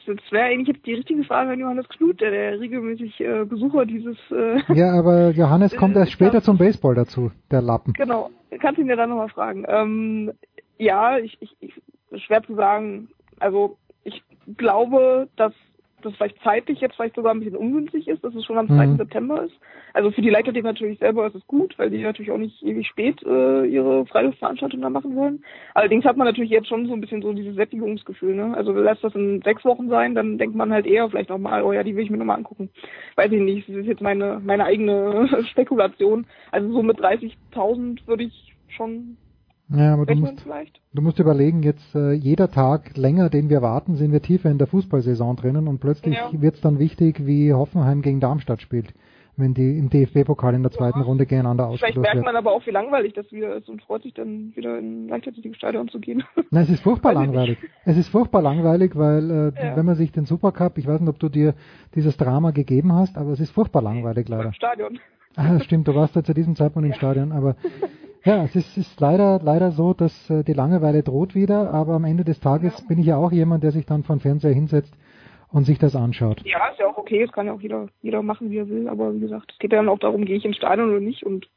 [0.05, 3.87] Das wäre eigentlich jetzt die richtige Frage an Johannes Knut, der, der regelmäßig äh, Besucher
[3.87, 4.17] dieses.
[4.31, 7.93] Äh, ja, aber Johannes kommt erst später zum Baseball dazu, der Lappen.
[7.93, 9.65] Genau, kannst ihn ja dann nochmal fragen.
[9.69, 10.33] Ähm,
[10.79, 13.09] ja, ich, ich, ich, schwer zu sagen.
[13.39, 14.23] Also ich
[14.57, 15.53] glaube, dass
[16.03, 18.87] das vielleicht zeitlich jetzt vielleicht sogar ein bisschen ungünstig ist, dass es schon am 2.
[18.87, 18.97] Mhm.
[18.97, 19.55] September ist.
[19.95, 22.87] Also für die Leichtathletik natürlich selber ist es gut, weil die natürlich auch nicht ewig
[22.87, 25.45] spät äh, ihre Freiluftveranstaltung da machen wollen.
[25.75, 28.35] Allerdings hat man natürlich jetzt schon so ein bisschen so dieses Sättigungsgefühl.
[28.35, 28.57] Ne?
[28.57, 31.73] Also lass das in sechs Wochen sein, dann denkt man halt eher vielleicht nochmal, oh
[31.73, 32.71] ja, die will ich mir nochmal angucken.
[33.17, 36.27] Weiß ich nicht, das ist jetzt meine, meine eigene Spekulation.
[36.51, 39.17] Also so mit 30.000 würde ich schon
[39.75, 40.47] ja, aber du musst,
[40.93, 44.59] du musst überlegen, jetzt äh, jeder Tag länger, den wir warten, sind wir tiefer in
[44.59, 46.31] der Fußballsaison drinnen und plötzlich ja.
[46.33, 48.93] wird es dann wichtig, wie Hoffenheim gegen Darmstadt spielt,
[49.37, 51.05] wenn die im DFB-Pokal in der zweiten ja.
[51.05, 54.03] Runde gegeneinander ausgelost Vielleicht merkt man aber auch, wie langweilig das wieder ist und freut
[54.03, 56.23] sich dann wieder in ein Leichtathletikstadion zu gehen.
[56.51, 57.59] Nein, es ist furchtbar langweilig.
[57.85, 59.77] Es ist furchtbar langweilig, weil äh, ja.
[59.77, 61.55] wenn man sich den Supercup, ich weiß nicht, ob du dir
[61.95, 64.47] dieses Drama gegeben hast, aber es ist furchtbar langweilig leider.
[64.47, 64.99] Im Stadion.
[65.35, 67.57] Ah, stimmt, du warst ja zu diesem Zeitpunkt im Stadion, aber
[68.25, 72.05] ja, es ist, ist leider, leider so, dass äh, die Langeweile droht wieder, aber am
[72.05, 72.89] Ende des Tages ja.
[72.89, 74.95] bin ich ja auch jemand, der sich dann vor den Fernseher hinsetzt
[75.51, 76.41] und sich das anschaut.
[76.45, 78.89] Ja, ist ja auch okay, es kann ja auch jeder, jeder machen, wie er will,
[78.89, 81.25] aber wie gesagt, es geht ja dann auch darum, gehe ich ins Stadion oder nicht
[81.25, 81.49] und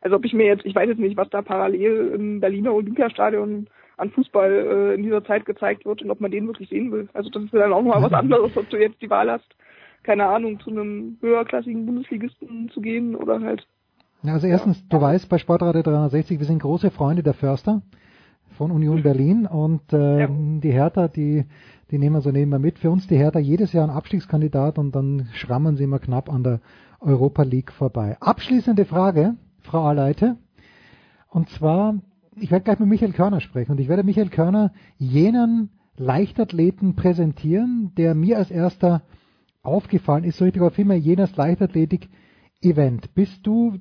[0.00, 3.68] also ob ich mir jetzt, ich weiß jetzt nicht, was da parallel im Berliner Olympiastadion
[3.96, 7.08] an Fußball äh, in dieser Zeit gezeigt wird und ob man den wirklich sehen will.
[7.14, 9.56] Also das ist ja dann auch mal was anderes, ob du jetzt die Wahl hast,
[10.02, 13.66] keine Ahnung, zu einem höherklassigen Bundesligisten zu gehen oder halt
[14.26, 17.82] ja, also erstens, du weißt, bei Sportradio 360, wir sind große Freunde der Förster
[18.56, 21.44] von Union Berlin und äh, die Hertha, die,
[21.90, 22.78] die nehmen wir so nebenbei mit.
[22.78, 26.42] Für uns die Hertha jedes Jahr ein Abstiegskandidat und dann schrammen sie immer knapp an
[26.42, 26.60] der
[27.00, 28.16] Europa League vorbei.
[28.20, 30.36] Abschließende Frage, Frau Aleite.
[31.28, 31.96] Und zwar,
[32.34, 37.92] ich werde gleich mit Michael Körner sprechen und ich werde Michael Körner jenen Leichtathleten präsentieren,
[37.96, 39.02] der mir als erster
[39.62, 43.14] aufgefallen ist, so richtig auf immer jenes Leichtathletik-Event.
[43.14, 43.78] Bist du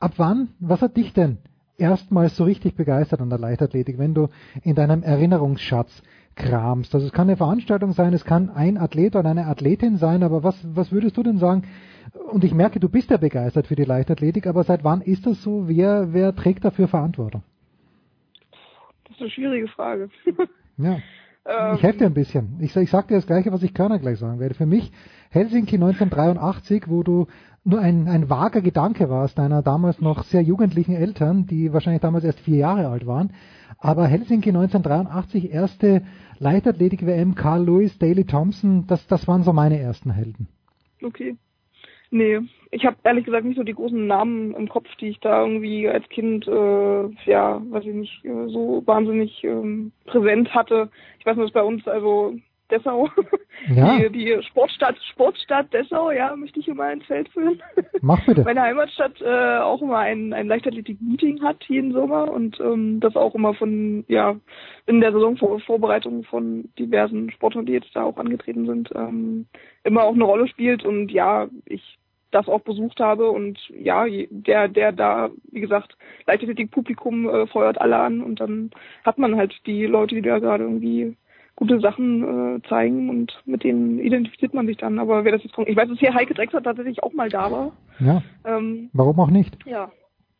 [0.00, 1.38] Ab wann, was hat dich denn
[1.76, 4.28] erstmals so richtig begeistert an der Leichtathletik, wenn du
[4.62, 6.02] in deinem Erinnerungsschatz
[6.36, 6.94] kramst?
[6.94, 10.44] Also es kann eine Veranstaltung sein, es kann ein Athlet oder eine Athletin sein, aber
[10.44, 11.64] was, was würdest du denn sagen?
[12.30, 15.42] Und ich merke, du bist ja begeistert für die Leichtathletik, aber seit wann ist das
[15.42, 15.68] so?
[15.68, 17.42] Wer, wer trägt dafür Verantwortung?
[19.04, 20.10] Das ist eine schwierige Frage.
[20.76, 20.98] ja.
[21.74, 22.58] Ich helfe dir ein bisschen.
[22.60, 24.54] Ich, ich sage dir das Gleiche, was ich Körner gleich sagen werde.
[24.54, 24.92] Für mich
[25.30, 27.26] Helsinki 1983, wo du
[27.68, 32.00] nur ein, ein vager Gedanke war es deiner damals noch sehr jugendlichen Eltern, die wahrscheinlich
[32.00, 33.34] damals erst vier Jahre alt waren.
[33.78, 36.02] Aber Helsinki 1983, erste
[36.38, 40.48] Leichtathletik-WM, Carl Lewis, Daley Thompson, das, das waren so meine ersten Helden.
[41.02, 41.36] Okay.
[42.10, 42.40] Nee,
[42.70, 45.86] ich habe ehrlich gesagt nicht so die großen Namen im Kopf, die ich da irgendwie
[45.88, 50.88] als Kind, äh, ja, weiß ich nicht, äh, so wahnsinnig ähm, präsent hatte.
[51.18, 52.34] Ich weiß nicht, dass bei uns, also
[52.70, 53.08] Dessau.
[53.74, 53.98] Ja.
[53.98, 57.60] Die, die Sportstadt, Sportstadt Dessau, ja, möchte ich immer ins Feld führen.
[58.00, 58.42] Mach bitte.
[58.44, 63.34] Meine Heimatstadt äh, auch immer ein, ein Leichtathletik-Meeting hat jeden Sommer und ähm, das auch
[63.34, 64.36] immer von, ja,
[64.86, 69.46] in der Saisonvorbereitung von diversen Sportlern, die jetzt da auch angetreten sind, ähm,
[69.82, 71.98] immer auch eine Rolle spielt und ja, ich
[72.30, 75.96] das auch besucht habe und ja, der, der da, wie gesagt,
[76.26, 78.70] Leichtathletik-Publikum äh, feuert alle an und dann
[79.04, 81.16] hat man halt die Leute, die da gerade irgendwie
[81.58, 82.22] gute Sachen
[82.56, 85.00] äh, zeigen und mit denen identifiziert man sich dann.
[85.00, 87.50] Aber wer das jetzt kommt, ich weiß, dass hier Heike Drexler tatsächlich auch mal da
[87.50, 87.72] war.
[87.98, 88.22] Ja.
[88.44, 89.56] Ähm, warum auch nicht?
[89.66, 89.90] Ja,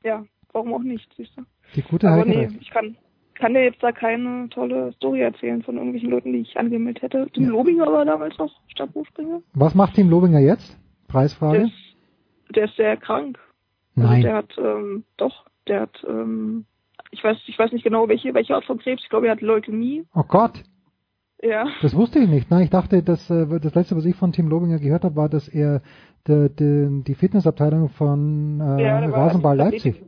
[0.05, 1.43] ja, warum auch nicht, siehst du.
[1.75, 2.97] Die gute Aber Heike nee, ich kann,
[3.35, 7.27] kann dir jetzt da keine tolle Story erzählen von irgendwelchen Leuten, die ich angemeldet hätte.
[7.33, 7.51] Tim ja.
[7.51, 9.43] Lobinger war damals noch Stabhochspringer.
[9.55, 10.79] Was macht Tim Lobinger jetzt?
[11.09, 11.59] Preisfrage?
[11.59, 13.41] Der ist, der ist sehr krank.
[13.97, 14.25] Also Nein.
[14.25, 16.65] Also der hat, ähm, doch, der hat, ähm,
[17.11, 19.03] ich weiß, ich weiß nicht genau welche, welche Art von Krebs.
[19.03, 20.05] Ich glaube, er hat Leukämie.
[20.15, 20.63] Oh Gott.
[21.41, 21.67] Ja.
[21.83, 22.51] Das wusste ich nicht.
[22.51, 25.29] Nein, ich dachte, dass äh, das letzte, was ich von Tim Lobinger gehört habe, war,
[25.29, 25.83] dass er
[26.27, 30.03] de, de, die Fitnessabteilung von äh, ja, Rasenball Leipzig.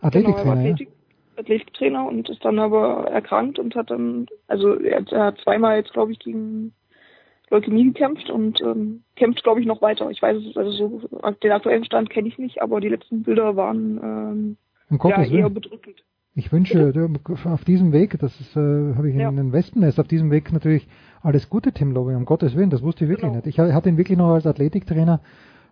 [0.00, 0.54] Athletiktrainer.
[0.54, 0.88] Genau, Athletik,
[1.36, 5.92] Athletiktrainer und ist dann aber erkrankt und hat dann, also er, er hat zweimal jetzt,
[5.92, 6.72] glaube ich, gegen
[7.48, 10.10] Leukämie gekämpft und ähm, kämpft, glaube ich, noch weiter.
[10.10, 11.08] Ich weiß es, also so
[11.42, 14.56] den aktuellen Stand kenne ich nicht, aber die letzten Bilder waren
[14.90, 16.02] ähm, ja, eher bedrückend.
[16.38, 16.92] Ich wünsche
[17.46, 19.30] auf diesem Weg, das ist, äh, habe ich ja.
[19.30, 20.86] in den Wespennest, auf diesem Weg natürlich
[21.22, 23.42] alles Gute, Tim Lobby, um Gottes Willen, das wusste ich wirklich genau.
[23.42, 23.46] nicht.
[23.46, 25.20] Ich hatte ihn wirklich noch als Athletiktrainer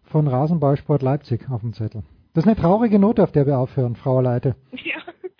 [0.04, 2.02] von Rasenballsport Leipzig auf dem Zettel.
[2.32, 4.56] Das ist eine traurige Note, auf der wir aufhören, Frau Leite.
[4.72, 4.94] Ja,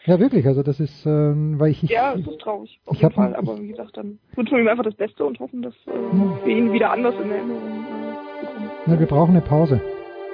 [0.06, 3.01] Ja, wirklich, also das ist, äh, weil ich, ich Ja, es ist traurig, auf ich
[3.01, 3.34] jeden Fall.
[3.34, 6.55] Aber wie gesagt, dann wünschen wir ihm einfach das Beste und hoffen, dass äh, wir
[6.55, 8.70] ihn wieder anders in Erinnerung äh, bekommen.
[8.86, 9.80] Ja, wir brauchen eine Pause.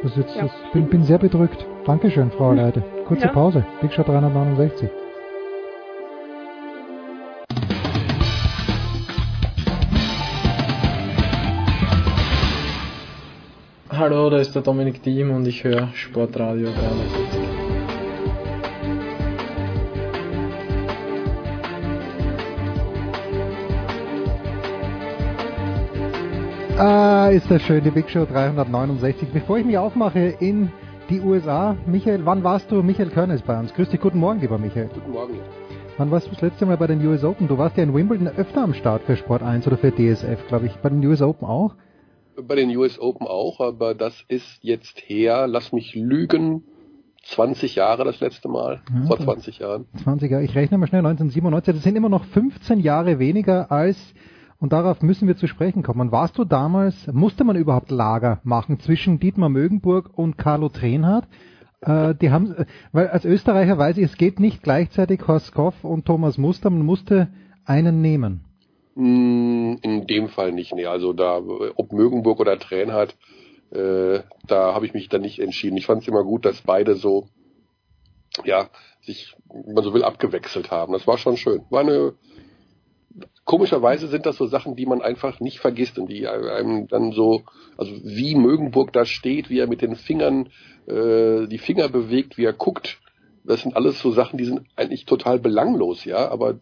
[0.03, 0.43] Das jetzt, Ja.
[0.43, 1.67] das, bin, bin sehr bedrückt.
[1.85, 2.83] Dankeschön, Frau Leite.
[3.07, 3.33] Kurze Ja.
[3.33, 3.65] Pause.
[3.81, 4.89] Big Shot 369.
[13.91, 17.40] Hallo, da ist der Dominik Diem und ich höre Sportradio 360.
[26.83, 29.29] Ah, ist das schön, die Big Show 369.
[29.35, 30.71] Bevor ich mich aufmache in
[31.11, 32.83] die USA, Michael, wann warst du?
[32.83, 33.75] Michael Körner ist bei uns.
[33.75, 34.89] Grüß dich, guten Morgen, lieber Michael.
[34.95, 35.35] Guten Morgen.
[35.99, 37.49] Wann warst du das letzte Mal bei den US Open?
[37.49, 40.67] Du warst ja in Wimbledon öfter am Start für Sport 1 oder für DSF, glaube
[40.67, 40.73] ich.
[40.77, 41.75] Bei den US Open auch?
[42.49, 46.63] Bei den US Open auch, aber das ist jetzt her, lass mich lügen,
[47.25, 49.85] 20 Jahre das letzte Mal, Ja, vor das- 20 Jahren.
[50.03, 53.99] 20 Jahre, ich rechne mal schnell, 1997, das sind immer noch 15 Jahre weniger als,
[54.61, 56.13] und darauf müssen wir zu sprechen kommen.
[56.13, 61.27] Warst du damals, musste man überhaupt Lager machen zwischen Dietmar Mögenburg und Carlo Trenhardt?
[61.81, 65.83] Äh, die haben, äh, weil als Österreicher weiß ich, es geht nicht gleichzeitig Horst Koff
[65.83, 67.29] und Thomas Muster, man musste
[67.65, 68.45] einen nehmen.
[68.97, 70.87] Mm, In dem Fall nicht, nee.
[70.87, 71.41] Also da,
[71.77, 73.17] ob Mögenburg oder Tränhardt,
[73.71, 75.79] äh, da habe ich mich dann nicht entschieden.
[75.79, 77.29] Ich fand es immer gut, dass beide so,
[78.45, 78.69] ja,
[79.01, 80.93] sich, wenn man so will, abgewechselt haben.
[80.93, 81.63] Das war schon schön.
[81.71, 82.13] War eine,
[83.45, 87.43] komischerweise sind das so Sachen, die man einfach nicht vergisst und die einem dann so,
[87.77, 90.51] also wie Mögenburg da steht, wie er mit den Fingern
[90.87, 93.01] äh, die Finger bewegt, wie er guckt.
[93.45, 96.59] Das sind alles so Sachen, die sind eigentlich total belanglos, ja, aber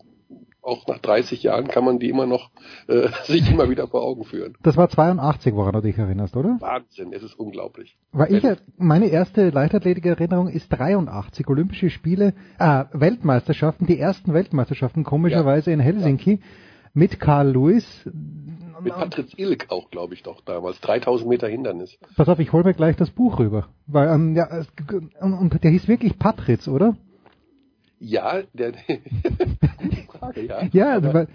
[0.68, 2.50] auch nach 30 Jahren kann man die immer noch
[2.86, 4.54] äh, sich immer wieder vor Augen führen.
[4.62, 6.56] Das war 82, woran du dich erinnerst, oder?
[6.60, 7.96] Wahnsinn, es ist unglaublich.
[8.12, 8.44] Weil ich,
[8.76, 16.40] meine erste Leichtathletik-Erinnerung ist 83, Olympische Spiele, äh, Weltmeisterschaften, die ersten Weltmeisterschaften, komischerweise in Helsinki,
[16.94, 17.86] mit Carl Lewis.
[18.80, 20.80] Mit Patrick Ilk auch, glaube ich, doch damals.
[20.80, 21.98] 3000 Meter Hindernis.
[22.16, 23.68] Pass auf, ich hol mir gleich das Buch rüber.
[23.86, 24.68] Weil, ähm, ja, es,
[25.20, 26.96] und, und der hieß wirklich Patritz, oder?
[27.98, 28.72] Ja, der.
[30.32, 30.68] Frage, ja.
[30.72, 31.28] Ja, also, weil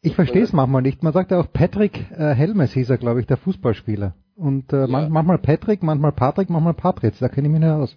[0.00, 1.02] ich verstehe es manchmal nicht.
[1.02, 4.14] Man sagt ja auch Patrick äh, Helmes hieß er, glaube ich, der Fußballspieler.
[4.36, 7.18] Und äh, man, manchmal Patrick, manchmal Patrick, manchmal Patritz.
[7.18, 7.96] Da kenne ich mich nicht aus.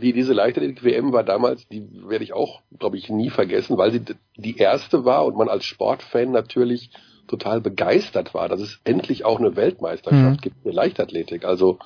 [0.00, 4.02] Die, diese Leichtathletik-WM war damals, die werde ich auch, glaube ich, nie vergessen, weil sie
[4.36, 6.90] die erste war und man als Sportfan natürlich
[7.28, 10.40] total begeistert war, dass es endlich auch eine Weltmeisterschaft Mhm.
[10.40, 11.44] gibt für Leichtathletik.
[11.44, 11.78] Also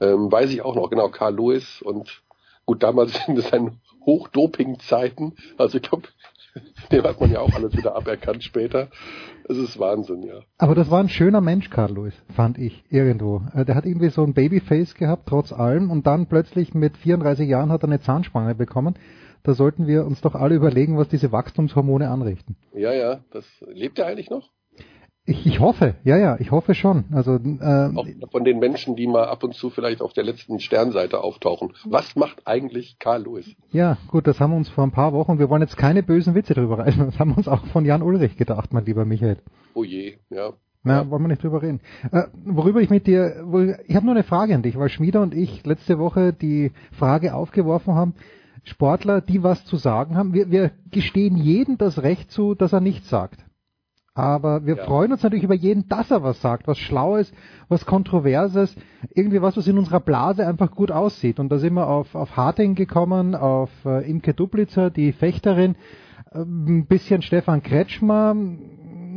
[0.00, 2.22] ähm, weiß ich auch noch, genau, Carl Lewis und
[2.66, 5.34] gut, damals sind es dann Hochdoping-Zeiten.
[5.56, 6.08] Also ich glaube,
[6.92, 8.88] dem hat man ja auch alles wieder aberkannt später.
[9.48, 10.40] Es ist Wahnsinn, ja.
[10.58, 13.42] Aber das war ein schöner Mensch, Carl Lewis, fand ich irgendwo.
[13.54, 17.48] Äh, Der hat irgendwie so ein Babyface gehabt, trotz allem, und dann plötzlich mit 34
[17.48, 18.94] Jahren hat er eine Zahnspange bekommen.
[19.44, 22.56] Da sollten wir uns doch alle überlegen, was diese Wachstumshormone anrichten.
[22.74, 24.50] Ja, ja, das lebt er eigentlich noch?
[25.28, 27.04] Ich, ich hoffe, ja, ja, ich hoffe schon.
[27.12, 30.58] Also äh, Auch von den Menschen, die mal ab und zu vielleicht auf der letzten
[30.58, 31.74] Sternseite auftauchen.
[31.84, 33.54] Was macht eigentlich Carl Lewis?
[33.70, 36.34] ja, gut, das haben wir uns vor ein paar Wochen, wir wollen jetzt keine bösen
[36.34, 39.36] Witze drüber reißen, das haben wir uns auch von Jan Ulrich gedacht, mein lieber Michael.
[39.74, 40.54] Oh je, ja.
[40.82, 41.80] Na, wollen wir nicht drüber reden.
[42.10, 43.44] Äh, worüber ich mit dir,
[43.86, 47.34] ich habe nur eine Frage an dich, weil Schmieder und ich letzte Woche die Frage
[47.34, 48.14] aufgeworfen haben,
[48.64, 52.80] Sportler, die was zu sagen haben, wir, wir gestehen jedem das Recht zu, dass er
[52.80, 53.44] nichts sagt.
[54.18, 54.84] Aber wir Ja.
[54.84, 57.32] freuen uns natürlich über jeden, dass er was sagt, was Schlaues,
[57.68, 58.74] was Kontroverses,
[59.14, 61.38] irgendwie was, was in unserer Blase einfach gut aussieht.
[61.38, 65.76] Und da sind wir auf, auf Harting gekommen, auf äh, Imke Duplitzer, die Fechterin,
[66.32, 68.34] äh, ein bisschen Stefan Kretschmer.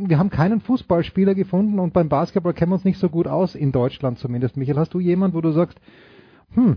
[0.04, 3.56] Wir haben keinen Fußballspieler gefunden und beim Basketball kennen wir uns nicht so gut aus,
[3.56, 4.56] in Deutschland zumindest.
[4.56, 5.80] Michael, hast du jemanden, wo du sagst,
[6.54, 6.76] hm,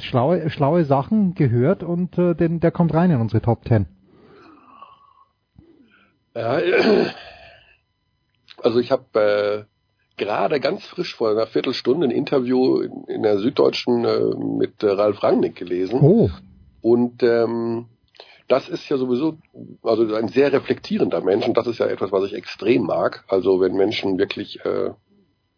[0.00, 3.86] schlaue, schlaue Sachen gehört und äh, den, der kommt rein in unsere Top Ten?
[6.34, 6.58] Ja,
[8.62, 9.70] also ich habe äh,
[10.16, 14.90] gerade ganz frisch vor einer Viertelstunde ein Interview in, in der Süddeutschen äh, mit äh,
[14.90, 16.00] Ralf Rangnick gelesen.
[16.02, 16.30] Oh.
[16.82, 17.86] Und ähm,
[18.48, 19.38] das ist ja sowieso
[19.82, 23.24] also ein sehr reflektierender Mensch und das ist ja etwas, was ich extrem mag.
[23.28, 24.90] Also wenn Menschen wirklich äh,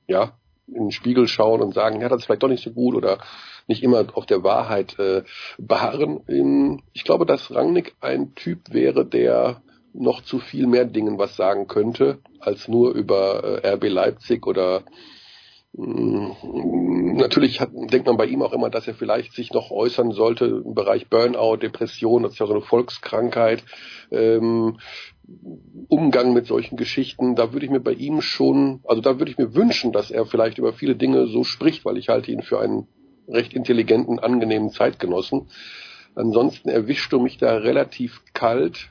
[0.07, 0.33] ja
[0.69, 3.19] in den Spiegel schauen und sagen, ja, das ist vielleicht doch nicht so gut oder
[3.67, 5.23] nicht immer auf der Wahrheit äh,
[5.59, 6.83] beharren.
[6.93, 9.63] Ich glaube, dass Rangnick ein Typ wäre, der
[9.95, 14.85] noch zu viel mehr Dingen was sagen könnte, als nur über äh, RB Leipzig oder
[15.75, 20.13] Mm, Natürlich hat, denkt man bei ihm auch immer, dass er vielleicht sich noch äußern
[20.13, 23.65] sollte im Bereich Burnout, Depression, das ist ja so eine Volkskrankheit,
[24.11, 24.79] ähm,
[25.89, 27.37] Umgang mit solchen Geschichten.
[27.37, 30.27] Da würde ich mir bei ihm schon, also da würde ich mir wünschen, dass er
[30.27, 32.87] vielleicht über viele Dinge so spricht, weil ich halte ihn für einen
[33.29, 35.49] recht intelligenten, angenehmen Zeitgenossen.
[36.15, 38.91] Ansonsten erwischst du mich da relativ kalt.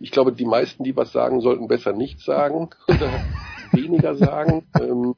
[0.00, 3.10] Ich glaube, die meisten, die was sagen, sollten besser nichts sagen oder
[3.72, 4.64] weniger sagen.
[4.80, 5.14] Ähm,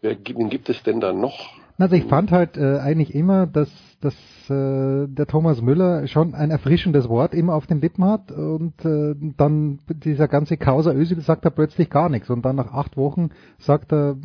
[0.00, 1.62] wer, wen gibt es denn da noch?
[1.78, 3.68] Also ich fand halt äh, eigentlich immer, dass,
[4.00, 4.14] dass
[4.48, 9.16] äh, der Thomas Müller schon ein erfrischendes Wort immer auf den Lippen hat und äh,
[9.36, 13.30] dann dieser ganze Causa Özil sagt er plötzlich gar nichts und dann nach acht Wochen
[13.58, 14.16] sagt er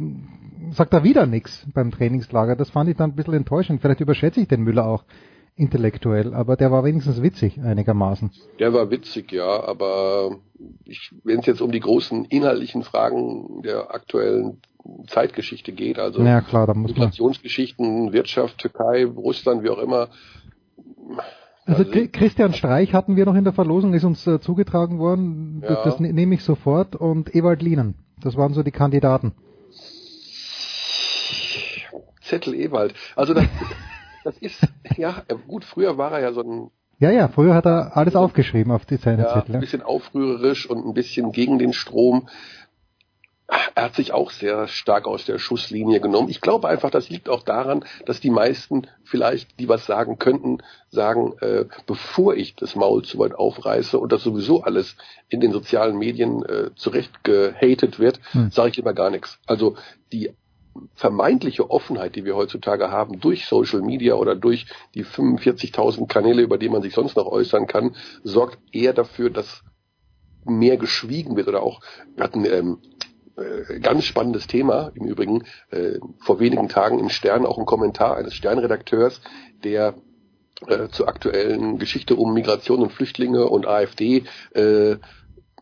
[0.72, 2.56] sagt er wieder nichts beim Trainingslager.
[2.56, 3.82] Das fand ich dann ein bisschen enttäuschend.
[3.82, 5.04] Vielleicht überschätze ich den Müller auch
[5.58, 8.32] intellektuell, aber der war wenigstens witzig einigermaßen.
[8.60, 10.38] Der war witzig, ja, aber
[11.24, 14.62] wenn es jetzt um die großen inhaltlichen Fragen der aktuellen
[15.08, 20.10] Zeitgeschichte geht, also ja, klar, da muss Migrationsgeschichten, Wirtschaft, Türkei, Russland, wie auch immer.
[21.66, 25.84] Also Christian Streich hatten wir noch in der Verlosung, ist uns äh, zugetragen worden, ja.
[25.84, 29.34] das ne nehme ich sofort, und Ewald Lienen, das waren so die Kandidaten.
[32.22, 33.46] Zettel Ewald, also das,
[34.28, 34.60] das ist,
[34.98, 38.72] ja, gut, früher war er ja so ein ja, ja, früher hat er alles aufgeschrieben
[38.72, 39.54] auf die seine ja, Zettel.
[39.54, 42.28] Ein bisschen aufrührerisch und ein bisschen gegen den Strom
[43.76, 46.28] er hat sich auch sehr stark aus der Schusslinie genommen.
[46.30, 50.58] Ich glaube einfach, das liegt auch daran, dass die meisten vielleicht, die was sagen könnten,
[50.90, 54.98] sagen, äh, bevor ich das Maul zu weit aufreiße und das sowieso alles
[55.30, 58.52] in den sozialen Medien äh, zurecht gehatet wird, hm.
[58.52, 59.40] sage ich lieber gar nichts.
[59.46, 59.78] Also
[60.12, 60.34] die
[60.94, 66.58] vermeintliche Offenheit, die wir heutzutage haben, durch Social Media oder durch die 45.000 Kanäle, über
[66.58, 69.64] die man sich sonst noch äußern kann, sorgt eher dafür, dass
[70.46, 71.82] mehr geschwiegen wird oder auch,
[72.16, 72.80] wir hatten ähm,
[73.38, 74.92] äh, ganz spannendes Thema.
[74.96, 79.22] Im Übrigen äh, vor wenigen Tagen im Stern auch ein Kommentar eines Sternredakteurs,
[79.64, 79.96] der
[80.66, 84.24] äh, zur aktuellen Geschichte um Migration und Flüchtlinge und AfD
[84.54, 84.96] äh,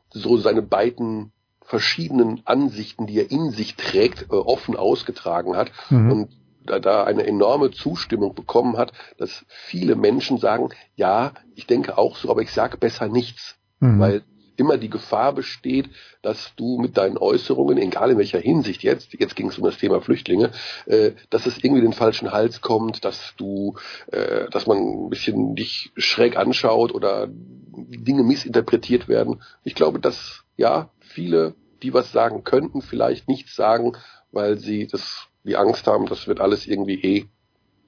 [0.09, 1.33] so seine beiden
[1.65, 5.71] verschiedenen Ansichten, die er in sich trägt, äh, offen ausgetragen hat.
[5.89, 6.11] Mhm.
[6.11, 6.29] Und
[6.65, 12.15] da, da eine enorme Zustimmung bekommen hat, dass viele Menschen sagen, ja, ich denke auch
[12.15, 13.57] so, aber ich sage besser nichts.
[13.79, 13.99] Mhm.
[13.99, 14.23] Weil
[14.57, 15.89] immer die Gefahr besteht,
[16.21, 19.77] dass du mit deinen Äußerungen, egal in welcher Hinsicht jetzt, jetzt ging es um das
[19.77, 20.51] Thema Flüchtlinge,
[20.85, 23.75] äh, dass es irgendwie den falschen Hals kommt, dass du,
[24.11, 29.41] äh, dass man ein bisschen dich schräg anschaut oder Dinge missinterpretiert werden.
[29.63, 33.93] Ich glaube, dass ja viele, die was sagen könnten, vielleicht nichts sagen,
[34.31, 37.25] weil sie das die Angst haben, das wird alles irgendwie eh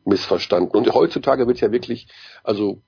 [0.06, 0.77] missverstanden.
[0.77, 2.07] Und heutzutage wird ja wirklich,
[2.44, 2.81] also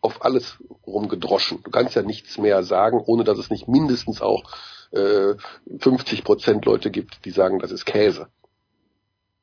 [0.00, 1.62] auf alles rumgedroschen.
[1.62, 4.42] Du kannst ja nichts mehr sagen, ohne dass es nicht mindestens auch
[4.90, 5.34] äh,
[5.78, 8.26] 50 Prozent Leute gibt, die sagen, das ist Käse.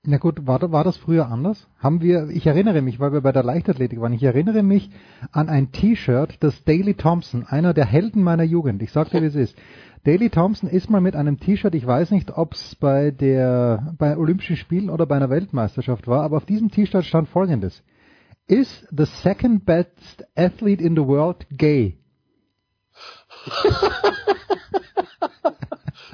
[0.05, 1.67] Na gut, war, war das früher anders?
[1.77, 4.89] Haben wir, ich erinnere mich, weil wir bei der Leichtathletik waren, ich erinnere mich
[5.34, 9.35] an ein T-Shirt, das Daley Thompson, einer der Helden meiner Jugend, ich sagte, wie es
[9.35, 9.57] ist.
[10.05, 14.15] Daley Thompson ist mal mit einem T-Shirt, ich weiß nicht, ob es bei der bei
[14.15, 17.84] Olympischen Spielen oder bei einer Weltmeisterschaft war, aber auf diesem T-Shirt stand folgendes.
[18.47, 21.97] Is the second best athlete in the world gay?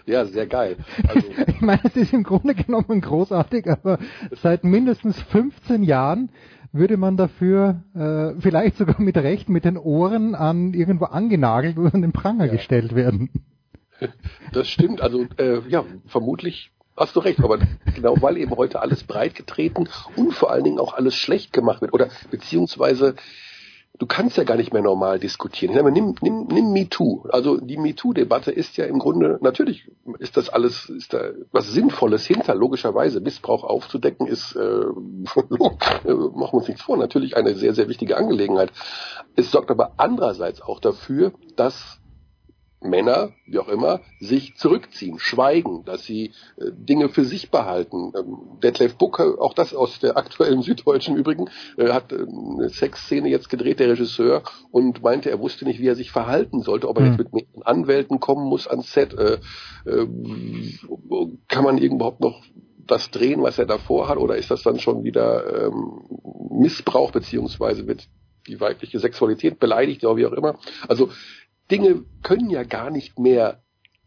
[0.06, 0.77] ja, sehr geil.
[1.07, 3.99] Also, ich meine, es ist im Grunde genommen großartig, aber
[4.41, 6.30] seit mindestens 15 Jahren
[6.72, 11.94] würde man dafür äh, vielleicht sogar mit Recht mit den Ohren an irgendwo angenagelt oder
[11.94, 12.52] an den Pranger ja.
[12.52, 13.30] gestellt werden.
[14.52, 17.60] Das stimmt, also äh, ja, vermutlich Hast du recht, aber
[17.94, 21.82] genau weil eben heute alles breit getreten und vor allen Dingen auch alles schlecht gemacht
[21.82, 23.15] wird oder beziehungsweise
[23.98, 25.76] du kannst ja gar nicht mehr normal diskutieren.
[25.76, 27.26] Ich meine, nimm, nimm, nimm MeToo.
[27.30, 29.90] Also die MeToo-Debatte ist ja im Grunde, natürlich
[30.20, 33.22] ist das alles, ist da was Sinnvolles hinter, logischerweise.
[33.22, 34.60] Missbrauch aufzudecken ist, äh,
[35.40, 38.72] machen wir uns nichts vor, natürlich eine sehr, sehr wichtige Angelegenheit.
[39.36, 42.00] Es sorgt aber andererseits auch dafür, dass
[42.90, 48.14] Männer, wie auch immer, sich zurückziehen, schweigen, dass sie äh, Dinge für sich behalten.
[48.18, 53.30] Ähm, Detlef Buck, auch das aus der aktuellen Süddeutschen übrigen, äh, hat äh, eine Sexszene
[53.30, 56.98] jetzt gedreht, der Regisseur, und meinte, er wusste nicht, wie er sich verhalten sollte, ob
[56.98, 57.18] er mhm.
[57.20, 59.40] jetzt mit Anwälten kommen muss ans Set, äh,
[59.86, 60.07] äh,
[61.48, 62.41] kann man überhaupt noch
[62.88, 66.02] das drehen, was er davor hat, oder ist das dann schon wieder ähm,
[66.52, 68.07] Missbrauch, beziehungsweise wird
[68.48, 70.60] die weibliche Sexualität beleidigt, oder wie auch immer.
[70.88, 71.10] Also
[71.72, 73.60] Dinge können ja gar nicht mehr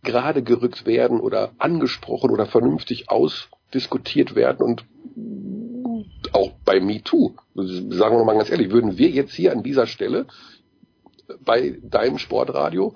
[0.02, 4.84] gerade gerückt werden oder angesprochen oder vernünftig ausdiskutiert werden und
[6.32, 10.26] auch bei MeToo, sagen wir mal ganz ehrlich, würden wir jetzt hier an dieser Stelle
[11.44, 12.94] bei deinem Sportradio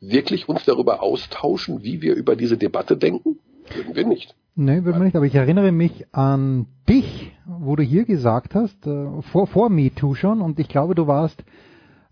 [0.00, 3.38] wirklich uns darüber austauschen, wie wir über diese Debatte denken?
[3.74, 4.34] Würden wir nicht.
[4.56, 8.86] Nein, würden wir nicht, aber ich erinnere mich an dich, wo du hier gesagt hast,
[8.86, 11.42] äh, vor, vor MeToo schon, und ich glaube, du warst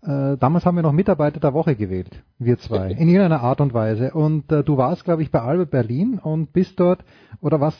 [0.05, 3.73] Äh, damals haben wir noch Mitarbeiter der Woche gewählt, wir zwei, in irgendeiner Art und
[3.73, 4.11] Weise.
[4.11, 7.05] Und äh, du warst, glaube ich, bei Alba Berlin und bist dort,
[7.39, 7.73] oder was,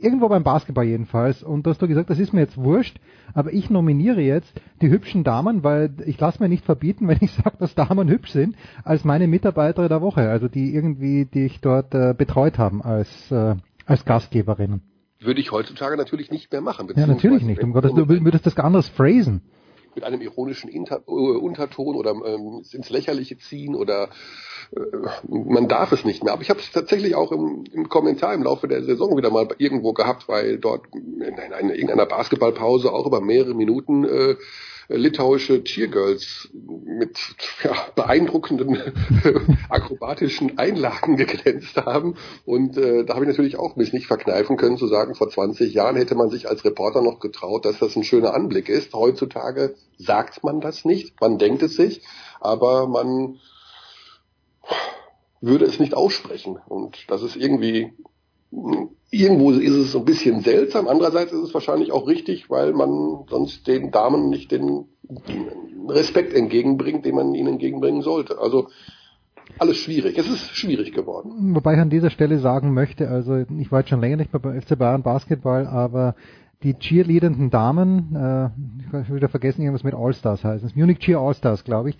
[0.00, 1.44] irgendwo beim Basketball jedenfalls.
[1.44, 2.98] Und da hast du gesagt, das ist mir jetzt wurscht,
[3.32, 7.30] aber ich nominiere jetzt die hübschen Damen, weil ich lasse mir nicht verbieten, wenn ich
[7.30, 11.94] sage, dass Damen hübsch sind, als meine Mitarbeiter der Woche, also die irgendwie dich dort
[11.94, 13.54] äh, betreut haben als, äh,
[13.86, 14.82] als Gastgeberinnen.
[15.20, 16.88] Würde ich heutzutage natürlich nicht mehr machen.
[16.96, 17.62] Ja, natürlich nicht.
[17.62, 19.42] Um Gottes, du würdest das anders phrasen
[19.94, 24.10] mit einem ironischen Inter äh, Unterton oder ähm, ins Lächerliche ziehen oder
[24.74, 24.80] äh,
[25.28, 26.32] man darf es nicht mehr.
[26.32, 29.48] Aber ich habe es tatsächlich auch im, im, Kommentar im Laufe der Saison wieder mal
[29.58, 34.36] irgendwo gehabt, weil dort in, einer, in irgendeiner Basketballpause auch über mehrere Minuten äh,
[34.96, 37.18] litauische Cheergirls mit
[37.62, 38.76] ja, beeindruckenden
[39.68, 42.16] akrobatischen Einlagen geglänzt haben.
[42.44, 45.72] Und äh, da habe ich natürlich auch mich nicht verkneifen können zu sagen, vor 20
[45.72, 48.92] Jahren hätte man sich als Reporter noch getraut, dass das ein schöner Anblick ist.
[48.92, 52.02] Heutzutage sagt man das nicht, man denkt es sich,
[52.40, 53.38] aber man
[55.40, 56.58] würde es nicht aussprechen.
[56.68, 57.92] Und das ist irgendwie
[59.10, 60.88] irgendwo ist es ein bisschen seltsam.
[60.88, 64.84] Andererseits ist es wahrscheinlich auch richtig, weil man sonst den Damen nicht den
[65.88, 68.38] Respekt entgegenbringt, den man ihnen entgegenbringen sollte.
[68.38, 68.68] Also
[69.58, 70.16] alles schwierig.
[70.16, 71.54] Es ist schwierig geworden.
[71.54, 74.40] Wobei ich an dieser Stelle sagen möchte, also ich war jetzt schon länger nicht mehr
[74.40, 76.14] beim FC Bayern Basketball, aber
[76.62, 78.50] die cheerleadenden Damen, äh,
[78.80, 81.98] ich habe wieder vergessen, irgendwas mit All-Stars heißen, das Munich Cheer All-Stars, glaube ich,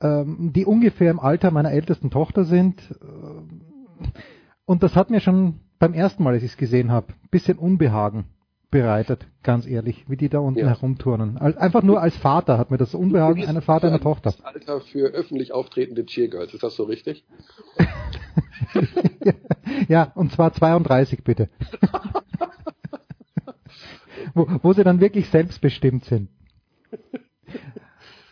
[0.00, 2.80] ähm, die ungefähr im Alter meiner ältesten Tochter sind.
[3.00, 4.06] Äh,
[4.66, 8.24] und das hat mir schon beim ersten Mal, als ich es gesehen habe, bisschen Unbehagen
[8.70, 10.68] bereitet, ganz ehrlich, wie die da unten ja.
[10.68, 11.36] herumturnen.
[11.36, 14.32] Einfach nur als Vater hat mir das Unbehagen einer Vater einer Tochter.
[14.44, 17.26] Alter für öffentlich auftretende Cheergirls, ist das so richtig?
[19.88, 21.50] ja, und zwar 32 bitte.
[24.34, 26.30] wo, wo sie dann wirklich selbstbestimmt sind.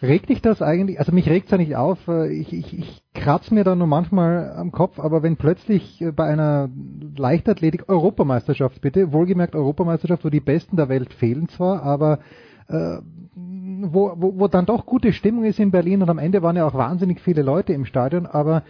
[0.03, 3.03] Regt dich das eigentlich, also mich regt es ja nicht auf, äh, ich, ich, ich
[3.15, 6.69] kratze mir da nur manchmal am Kopf, aber wenn plötzlich äh, bei einer
[7.17, 12.19] Leichtathletik Europameisterschaft bitte, wohlgemerkt Europameisterschaft, wo die Besten der Welt fehlen zwar, aber
[12.67, 12.99] äh,
[13.37, 16.67] wo, wo, wo dann doch gute Stimmung ist in Berlin und am Ende waren ja
[16.67, 18.65] auch wahnsinnig viele Leute im Stadion, aber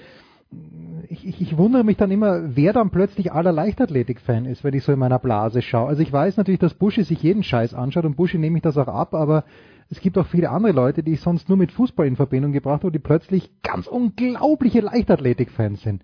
[1.08, 4.84] ich, ich, ich wundere mich dann immer, wer dann plötzlich aller Leichtathletik-Fan ist, wenn ich
[4.84, 5.88] so in meiner Blase schaue.
[5.88, 8.76] Also ich weiß natürlich, dass Buschi sich jeden Scheiß anschaut und Buschi nehme ich das
[8.76, 9.44] auch ab, aber
[9.92, 12.82] es gibt auch viele andere Leute, die ich sonst nur mit Fußball in Verbindung gebracht
[12.82, 16.00] habe, die plötzlich ganz unglaubliche Leichtathletik-Fans sind.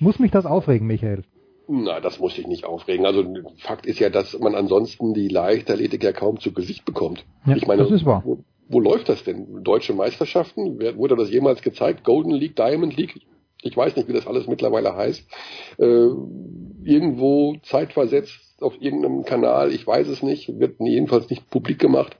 [0.00, 1.22] Muss mich das aufregen, Michael?
[1.68, 3.06] Na, das muss sich nicht aufregen.
[3.06, 3.24] Also
[3.58, 7.24] Fakt ist ja, dass man ansonsten die Leichtathletik ja kaum zu Gesicht bekommt.
[7.46, 8.22] Ja, ich meine, das ist wahr.
[8.24, 9.62] Wo, wo läuft das denn?
[9.62, 10.80] Deutsche Meisterschaften?
[10.96, 12.02] Wurde das jemals gezeigt?
[12.02, 13.20] Golden League, Diamond League?
[13.62, 15.24] Ich weiß nicht, wie das alles mittlerweile heißt.
[15.78, 16.08] Äh,
[16.82, 22.16] irgendwo zeitversetzt auf irgendeinem Kanal, ich weiß es nicht, wird jedenfalls nicht publik gemacht.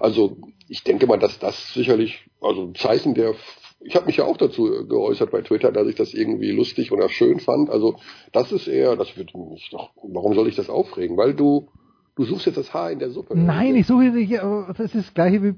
[0.00, 0.36] Also
[0.68, 3.34] ich denke mal, dass das sicherlich, also ein Zeichen der,
[3.80, 7.08] ich habe mich ja auch dazu geäußert bei Twitter, dass ich das irgendwie lustig oder
[7.08, 7.70] schön fand.
[7.70, 7.96] Also
[8.32, 11.16] das ist eher, das wird mich doch, warum soll ich das aufregen?
[11.16, 11.68] Weil du,
[12.16, 13.38] du suchst jetzt das Haar in der Suppe.
[13.38, 15.54] Nein, ich suche nicht, das ist das gleiche wie,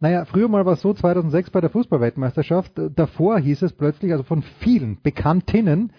[0.00, 4.24] naja, früher mal war es so, 2006 bei der Fußballweltmeisterschaft, davor hieß es plötzlich, also
[4.24, 5.92] von vielen Bekanntinnen,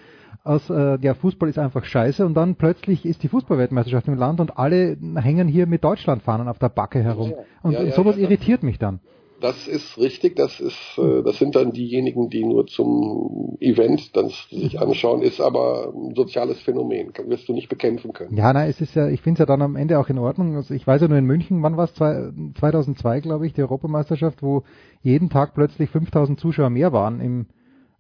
[0.44, 4.42] aus, äh, ja, Fußball ist einfach scheiße und dann plötzlich ist die Fußballweltmeisterschaft im Land
[4.42, 7.32] und alle hängen hier mit Deutschlandfahnen auf der Backe herum.
[7.32, 9.00] Ja, und ja, ja, sowas irritiert mich dann.
[9.40, 14.30] Das ist richtig, das ist, äh, das sind dann diejenigen, die nur zum Event dann
[14.50, 18.38] sich anschauen, ist aber ein soziales Phänomen, wirst du nicht bekämpfen können.
[18.38, 20.56] Ja, nein, es ist ja, ich finde es ja dann am Ende auch in Ordnung.
[20.56, 21.94] Also ich weiß ja nur in München, wann war es?
[21.94, 24.64] 2002, glaube ich, die Europameisterschaft, wo
[25.02, 27.48] jeden Tag plötzlich 5000 Zuschauer mehr waren im,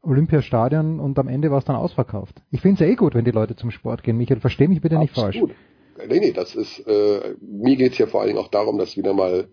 [0.03, 2.41] Olympiastadion und am Ende war es dann ausverkauft.
[2.51, 4.17] Ich finde es eh gut, wenn die Leute zum Sport gehen.
[4.17, 5.51] Michael, versteh mich bitte nicht Absolut.
[5.51, 6.09] falsch.
[6.09, 9.13] Nee, nee, das ist, äh, mir geht's ja vor allen Dingen auch darum, dass wieder
[9.13, 9.47] mal,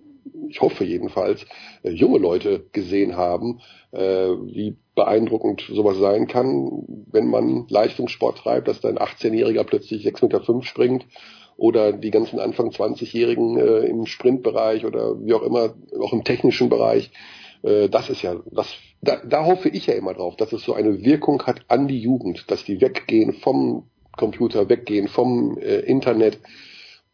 [0.48, 1.44] ich hoffe jedenfalls,
[1.82, 3.60] äh, junge Leute gesehen haben,
[3.93, 10.22] äh, wie beeindruckend sowas sein kann, wenn man Leistungssport treibt, dass dann 18-Jähriger plötzlich 6,5
[10.22, 11.06] Meter springt
[11.56, 16.70] oder die ganzen Anfang 20-Jährigen äh, im Sprintbereich oder wie auch immer, auch im technischen
[16.70, 17.10] Bereich
[17.62, 18.69] äh, das ist ja, das,
[19.03, 22.01] da, da hoffe ich ja immer drauf, dass es so eine Wirkung hat an die
[22.01, 23.85] Jugend, dass die weggehen vom
[24.16, 26.41] Computer, weggehen vom äh, Internet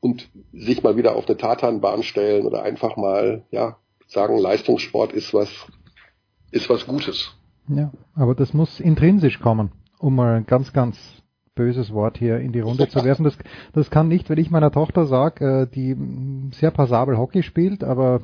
[0.00, 5.34] und sich mal wieder auf eine Tatanbahn stellen oder einfach mal, ja, sagen, Leistungssport ist
[5.34, 5.48] was,
[6.50, 7.34] ist was Gutes.
[7.68, 10.96] Ja, aber das muss intrinsisch kommen, um mal ganz, ganz
[11.56, 13.24] böses Wort hier in die Runde zu werfen.
[13.24, 13.36] Das,
[13.72, 15.96] das kann nicht, wenn ich meiner Tochter sage, äh, die
[16.52, 18.20] sehr passabel Hockey spielt, aber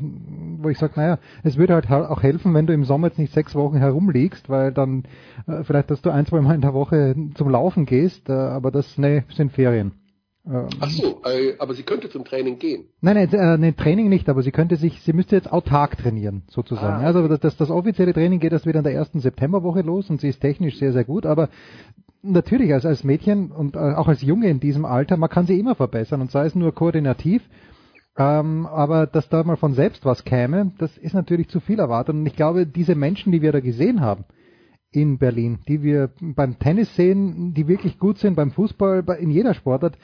[0.58, 3.32] wo ich sage, naja, es würde halt auch helfen, wenn du im Sommer jetzt nicht
[3.32, 5.02] sechs Wochen herumliegst, weil dann
[5.48, 8.70] äh, vielleicht, dass du ein, zwei Mal in der Woche zum Laufen gehst, äh, aber
[8.70, 9.92] das, nee, sind Ferien.
[10.44, 12.86] Ähm, Ach so, äh, aber sie könnte zum Training gehen.
[13.00, 17.04] Nein, nein, äh, Training nicht, aber sie könnte sich, sie müsste jetzt autark trainieren, sozusagen.
[17.04, 17.06] Ah.
[17.06, 20.28] Also das, das offizielle Training geht erst wieder in der ersten Septemberwoche los und sie
[20.28, 21.48] ist technisch sehr, sehr gut, aber
[22.22, 25.58] natürlich als, als Mädchen und äh, auch als Junge in diesem Alter, man kann sie
[25.58, 27.42] immer verbessern und sei es nur koordinativ.
[28.16, 32.14] Ähm, aber dass da mal von selbst was käme, das ist natürlich zu viel erwartet.
[32.14, 34.24] Und ich glaube, diese Menschen, die wir da gesehen haben,
[34.90, 39.54] in Berlin, die wir beim Tennis sehen, die wirklich gut sind, beim Fußball, in jeder
[39.54, 39.96] Sportart,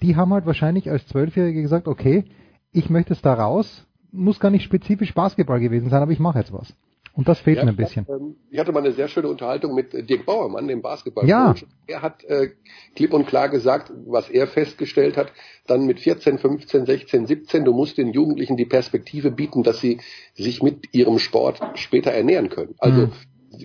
[0.00, 2.24] die haben halt wahrscheinlich als Zwölfjährige gesagt, okay,
[2.70, 6.38] ich möchte es da raus, muss gar nicht spezifisch Basketball gewesen sein, aber ich mache
[6.38, 6.72] jetzt was.
[7.16, 8.06] Und das fehlt ja, mir ein bisschen.
[8.08, 11.26] Ähm, ich hatte mal eine sehr schöne Unterhaltung mit äh, Dirk Bauermann, dem Basketball.
[11.26, 11.54] Ja.
[11.86, 12.50] Er hat äh,
[12.94, 15.32] klipp und klar gesagt, was er festgestellt hat,
[15.66, 19.98] dann mit 14, 15, 16, 17, du musst den Jugendlichen die Perspektive bieten, dass sie
[20.34, 22.74] sich mit ihrem Sport später ernähren können.
[22.78, 23.12] Also mhm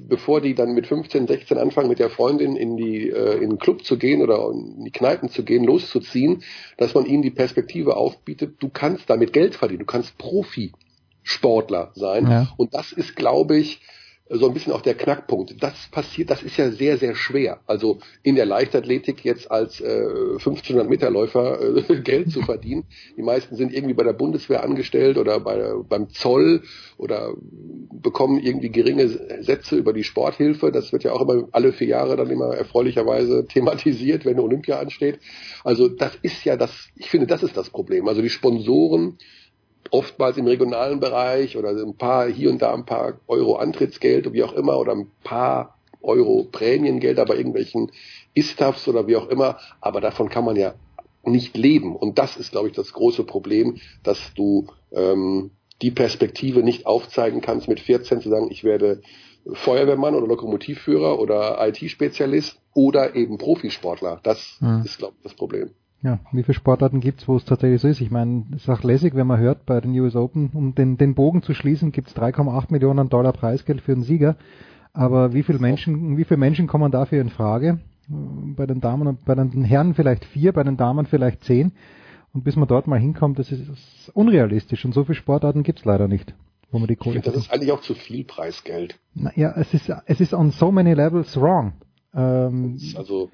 [0.07, 3.59] bevor die dann mit 15, 16 anfangen, mit der Freundin in die äh, in den
[3.59, 6.43] Club zu gehen oder in die Kneipen zu gehen, loszuziehen,
[6.77, 10.17] dass man ihnen die Perspektive aufbietet, du kannst damit Geld verdienen, du kannst
[11.23, 12.27] Profisportler sein.
[12.29, 12.47] Ja.
[12.57, 13.81] Und das ist, glaube ich,
[14.33, 15.61] so ein bisschen auch der Knackpunkt.
[15.61, 17.59] Das passiert, das ist ja sehr, sehr schwer.
[17.67, 20.05] Also in der Leichtathletik jetzt als äh,
[20.37, 22.85] 1500 Meter Läufer äh, Geld zu verdienen.
[23.17, 26.63] Die meisten sind irgendwie bei der Bundeswehr angestellt oder bei, beim Zoll
[26.97, 27.33] oder
[27.91, 30.71] bekommen irgendwie geringe Sätze über die Sporthilfe.
[30.71, 34.79] Das wird ja auch immer alle vier Jahre dann immer erfreulicherweise thematisiert, wenn eine Olympia
[34.79, 35.19] ansteht.
[35.65, 38.07] Also das ist ja das, ich finde, das ist das Problem.
[38.07, 39.17] Also die Sponsoren
[39.89, 44.43] oftmals im regionalen Bereich oder ein paar hier und da ein paar Euro Antrittsgeld, wie
[44.43, 47.91] auch immer, oder ein paar Euro Prämiengeld bei irgendwelchen
[48.33, 50.73] Istafs oder wie auch immer, aber davon kann man ja
[51.23, 51.95] nicht leben.
[51.95, 55.51] Und das ist, glaube ich, das große Problem, dass du ähm,
[55.81, 59.01] die Perspektive nicht aufzeigen kannst, mit 14 zu sagen, ich werde
[59.51, 64.19] Feuerwehrmann oder Lokomotivführer oder IT-Spezialist oder eben Profisportler.
[64.23, 64.83] Das mhm.
[64.85, 65.71] ist, glaube ich, das Problem.
[66.03, 68.01] Ja, wie viele Sportarten gibt's, wo es tatsächlich so ist?
[68.01, 70.97] Ich meine, es ist auch lässig, wenn man hört, bei den US Open, um den,
[70.97, 74.35] den Bogen zu schließen, gibt's 3,8 Millionen Dollar Preisgeld für den Sieger.
[74.93, 77.79] Aber wie viele Menschen, wie viele Menschen kommen dafür in Frage?
[78.07, 81.71] Bei den Damen und bei den Herren vielleicht vier, bei den Damen vielleicht zehn.
[82.33, 84.83] Und bis man dort mal hinkommt, das ist, ist unrealistisch.
[84.85, 86.33] Und so viele Sportarten gibt's leider nicht,
[86.71, 87.17] wo man die Kohle.
[87.17, 88.97] Ich finde, das ist eigentlich auch zu viel Preisgeld.
[89.13, 91.73] Na, ja, es ist, es ist on so many levels wrong.
[92.13, 93.29] Ähm, also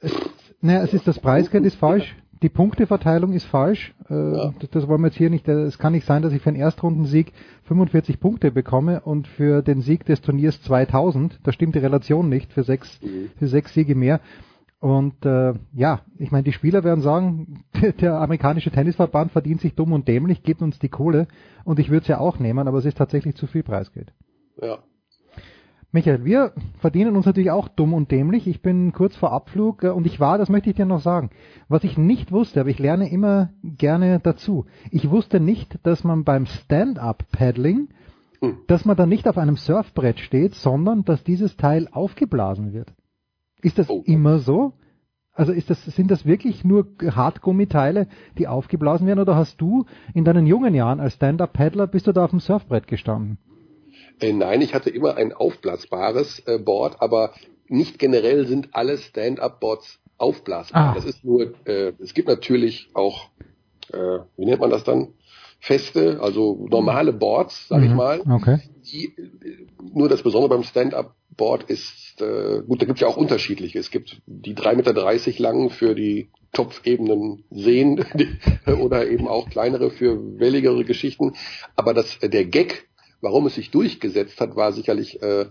[0.00, 0.12] es,
[0.60, 3.94] naja, es ist das Preisgeld ist falsch, die Punkteverteilung ist falsch.
[4.08, 4.54] Äh, ja.
[4.70, 5.48] das, wollen wir jetzt hier nicht.
[5.48, 7.32] Äh, es kann nicht sein, dass ich für einen Erstrundensieg
[7.64, 11.40] 45 Punkte bekomme und für den Sieg des Turniers 2000.
[11.42, 13.30] Da stimmt die Relation nicht für sechs, mhm.
[13.38, 14.20] für sechs Siege mehr.
[14.80, 17.64] Und äh, ja, ich meine, die Spieler werden sagen,
[18.00, 21.26] der amerikanische Tennisverband verdient sich dumm und dämlich, gibt uns die Kohle
[21.64, 24.12] und ich würde es ja auch nehmen, aber es ist tatsächlich zu viel Preisgeld.
[24.62, 24.78] Ja.
[25.90, 28.46] Michael, wir verdienen uns natürlich auch dumm und dämlich.
[28.46, 31.30] Ich bin kurz vor Abflug äh, und ich war, das möchte ich dir noch sagen,
[31.68, 34.66] was ich nicht wusste, aber ich lerne immer gerne dazu.
[34.90, 37.88] Ich wusste nicht, dass man beim Stand-up-Paddling,
[38.40, 38.58] hm.
[38.66, 42.92] dass man da nicht auf einem Surfbrett steht, sondern dass dieses Teil aufgeblasen wird.
[43.62, 44.02] Ist das oh.
[44.04, 44.74] immer so?
[45.32, 50.24] Also ist das, sind das wirklich nur Hartgummiteile, die aufgeblasen werden, oder hast du in
[50.24, 53.38] deinen jungen Jahren als Stand-up-Paddler, bist du da auf dem Surfbrett gestanden?
[54.20, 57.32] Äh, nein, ich hatte immer ein aufblasbares äh, Board, aber
[57.68, 60.90] nicht generell sind alle Stand-up-Boards aufblasbar.
[60.90, 60.94] Ah.
[60.94, 63.30] Das ist nur, äh, es gibt natürlich auch,
[63.92, 65.08] äh, wie nennt man das dann?
[65.60, 67.86] Feste, also normale Boards, sag mhm.
[67.86, 68.20] ich mal.
[68.20, 68.60] Okay.
[68.92, 69.12] Die,
[69.92, 73.78] nur das Besondere beim Stand-up-Board ist, äh, gut, da gibt es ja auch unterschiedliche.
[73.78, 78.04] Es gibt die 3,30 Meter langen für die Topfebenen sehen
[78.80, 81.32] oder eben auch kleinere für welligere Geschichten.
[81.74, 82.87] Aber das, der Gag
[83.20, 85.46] Warum es sich durchgesetzt hat, war sicherlich, äh,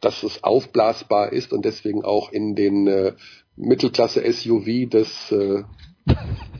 [0.00, 3.14] dass es aufblasbar ist und deswegen auch in den äh,
[3.56, 5.62] Mittelklasse-SUV des äh,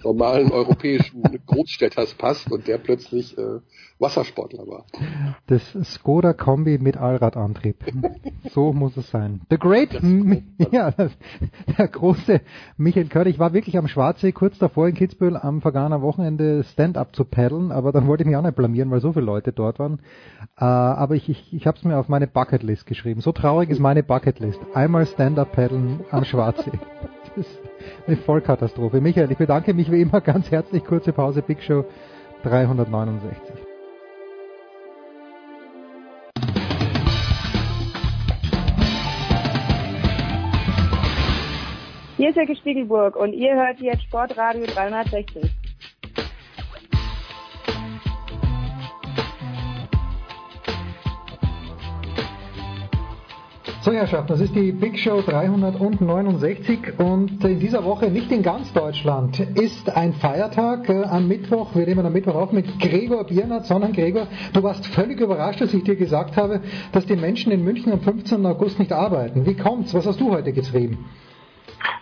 [0.06, 3.58] normalen europäischen Großstädters passt und der plötzlich äh,
[3.98, 4.84] Wassersportler war.
[5.46, 7.76] Das Skoda Kombi mit Allradantrieb.
[8.50, 9.40] so muss es sein.
[9.50, 10.00] The Great,
[10.70, 11.12] ja, das,
[11.76, 12.40] der große
[12.76, 13.30] Michael Körder.
[13.30, 17.72] Ich war wirklich am Schwarzsee kurz davor in Kitzbühel am vergangenen Wochenende Stand-up zu paddeln,
[17.72, 19.98] aber dann wollte ich mich auch nicht blamieren, weil so viele Leute dort waren.
[20.56, 23.20] Äh, aber ich, ich, ich habe es mir auf meine Bucketlist geschrieben.
[23.20, 24.60] So traurig ist meine Bucketlist.
[24.74, 26.78] Einmal Stand-up paddeln am Schwarzsee.
[27.36, 27.60] Ist
[28.06, 29.02] eine Vollkatastrophe.
[29.02, 30.82] Michael, ich bedanke mich wie immer ganz herzlich.
[30.84, 31.84] Kurze Pause, Big Show
[32.44, 33.66] 369.
[42.16, 45.65] Hier ist Jörg Spiegelburg und ihr hört jetzt Sportradio 360.
[53.86, 58.72] So, Herrschaften, das ist die Big Show 369 und in dieser Woche nicht in ganz
[58.72, 61.68] Deutschland ist ein Feiertag äh, am Mittwoch.
[61.72, 65.72] Wir nehmen am Mittwoch auf mit Gregor Biernat, sondern Gregor, du warst völlig überrascht, als
[65.72, 68.44] ich dir gesagt habe, dass die Menschen in München am 15.
[68.44, 69.46] August nicht arbeiten.
[69.46, 69.94] Wie kommt's?
[69.94, 71.08] Was hast du heute getrieben?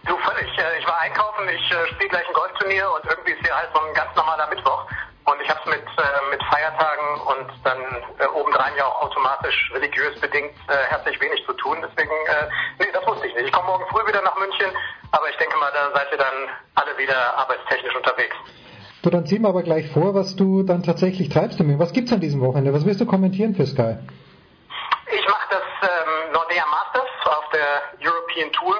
[0.07, 0.49] Du, völlig.
[0.57, 3.69] Äh, ich war einkaufen, ich äh, spiele gleich ein Golfturnier und irgendwie ist hier halt
[3.75, 4.87] so ein ganz normaler Mittwoch.
[5.27, 5.85] Und ich habe es mit,
[6.33, 7.81] mit Feiertagen und dann
[8.35, 11.79] obendrein ja auch automatisch religiös bedingt äh, herzlich wenig zu tun.
[11.83, 12.49] Deswegen, äh,
[12.79, 13.47] nee, das wusste ich nicht.
[13.47, 14.71] Ich komme morgen früh wieder nach München,
[15.13, 18.37] aber ich denke mal, da seid ihr dann alle wieder arbeitstechnisch unterwegs.
[19.03, 21.59] Du, dann zieh mir aber gleich vor, was du dann tatsächlich treibst.
[21.61, 22.73] Was gibt's an diesem Wochenende?
[22.73, 23.99] Was wirst du kommentieren für Sky?
[25.13, 28.75] Ich mache das ähm, Nordea Masters auf der European Tour.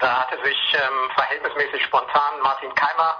[0.00, 3.16] Da hatte sich ähm, verhältnismäßig spontan Martin Keimer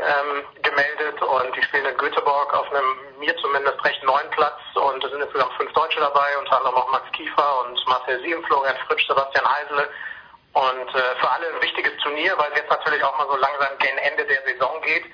[0.00, 4.60] ähm, gemeldet und die spielen in Göteborg auf einem mir zumindest recht neuen Platz.
[4.74, 8.44] Und es sind insgesamt fünf Deutsche dabei, unter anderem auch Max Kiefer und Marcel Sieben,
[8.44, 9.88] Florian Fritsch, Sebastian Heisele
[10.52, 13.78] und äh, für alle ein wichtiges Turnier, weil es jetzt natürlich auch mal so langsam
[13.78, 15.04] gegen Ende der Saison geht.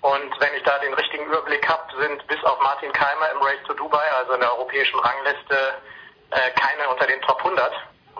[0.00, 3.62] Und wenn ich da den richtigen Überblick habe, sind bis auf Martin Keimer im Race
[3.66, 5.74] to Dubai, also in der europäischen Rangliste,
[6.30, 7.72] äh, keine unter den Top 100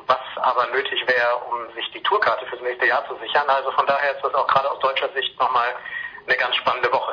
[0.06, 3.48] was aber nötig wäre, um sich die Tourkarte fürs nächste Jahr zu sichern.
[3.48, 5.74] Also von daher ist das auch gerade aus deutscher Sicht nochmal
[6.26, 7.12] eine ganz spannende Woche.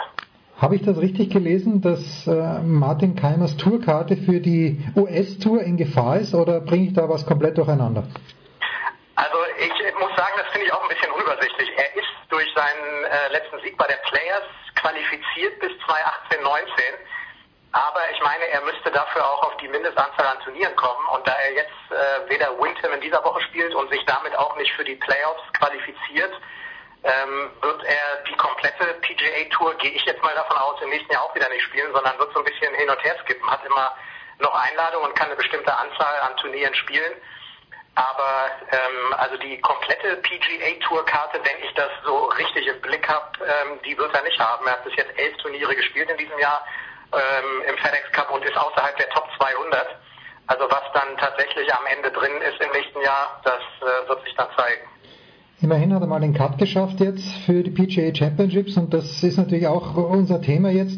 [0.58, 6.20] Habe ich das richtig gelesen, dass äh, Martin Keimers Tourkarte für die US-Tour in Gefahr
[6.20, 8.04] ist oder bringe ich da was komplett durcheinander?
[9.16, 11.70] Also ich muss sagen, das finde ich auch ein bisschen unübersichtlich.
[11.78, 14.44] Er ist durch seinen äh, letzten Sieg bei der Players
[14.76, 16.64] qualifiziert bis 2018, 19.
[17.72, 21.06] Aber ich meine, er müsste dafür auch auf die Mindestanzahl an Turnieren kommen.
[21.16, 24.58] Und da er jetzt äh, weder Windham in dieser Woche spielt und sich damit auch
[24.58, 26.34] nicht für die Playoffs qualifiziert,
[27.04, 31.12] ähm, wird er die komplette PGA Tour, gehe ich jetzt mal davon aus, im nächsten
[31.12, 33.66] Jahr auch wieder nicht spielen, sondern wird so ein bisschen hin und her skippen, hat
[33.66, 33.96] immer
[34.40, 37.14] noch Einladungen und kann eine bestimmte Anzahl an Turnieren spielen.
[37.96, 43.08] Aber ähm, also die komplette PGA Tour Karte, wenn ich das so richtig im Blick
[43.08, 44.66] habe, ähm, die wird er nicht haben.
[44.68, 46.66] Er hat bis jetzt elf Turniere gespielt in diesem Jahr
[47.12, 49.96] ähm, im FedEx Cup und ist außerhalb der Top 200.
[50.48, 54.36] Also was dann tatsächlich am Ende drin ist im nächsten Jahr, das äh, wird sich
[54.36, 54.88] dann zeigen.
[55.62, 59.38] Immerhin hat er mal den Cut geschafft jetzt für die PGA Championships und das ist
[59.38, 60.98] natürlich auch unser Thema jetzt.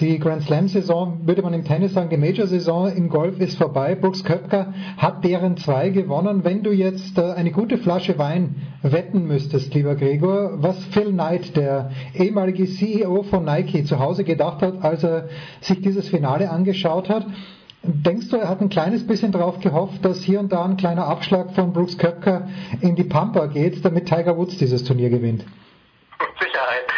[0.00, 3.56] Die Grand Slam Saison, würde man im Tennis sagen, die Major Saison im Golf ist
[3.56, 3.94] vorbei.
[3.94, 6.44] Brooks Köpker hat deren zwei gewonnen.
[6.44, 11.56] Wenn du jetzt äh, eine gute Flasche Wein wetten müsstest, lieber Gregor, was Phil Knight,
[11.56, 15.28] der ehemalige CEO von Nike, zu Hause gedacht hat, als er
[15.60, 17.26] sich dieses Finale angeschaut hat,
[17.86, 21.06] Denkst du, er hat ein kleines bisschen darauf gehofft, dass hier und da ein kleiner
[21.06, 22.48] Abschlag von Brooks Köpker
[22.80, 25.44] in die Pampa geht, damit Tiger Woods dieses Turnier gewinnt?
[25.44, 26.88] Mit Sicherheit.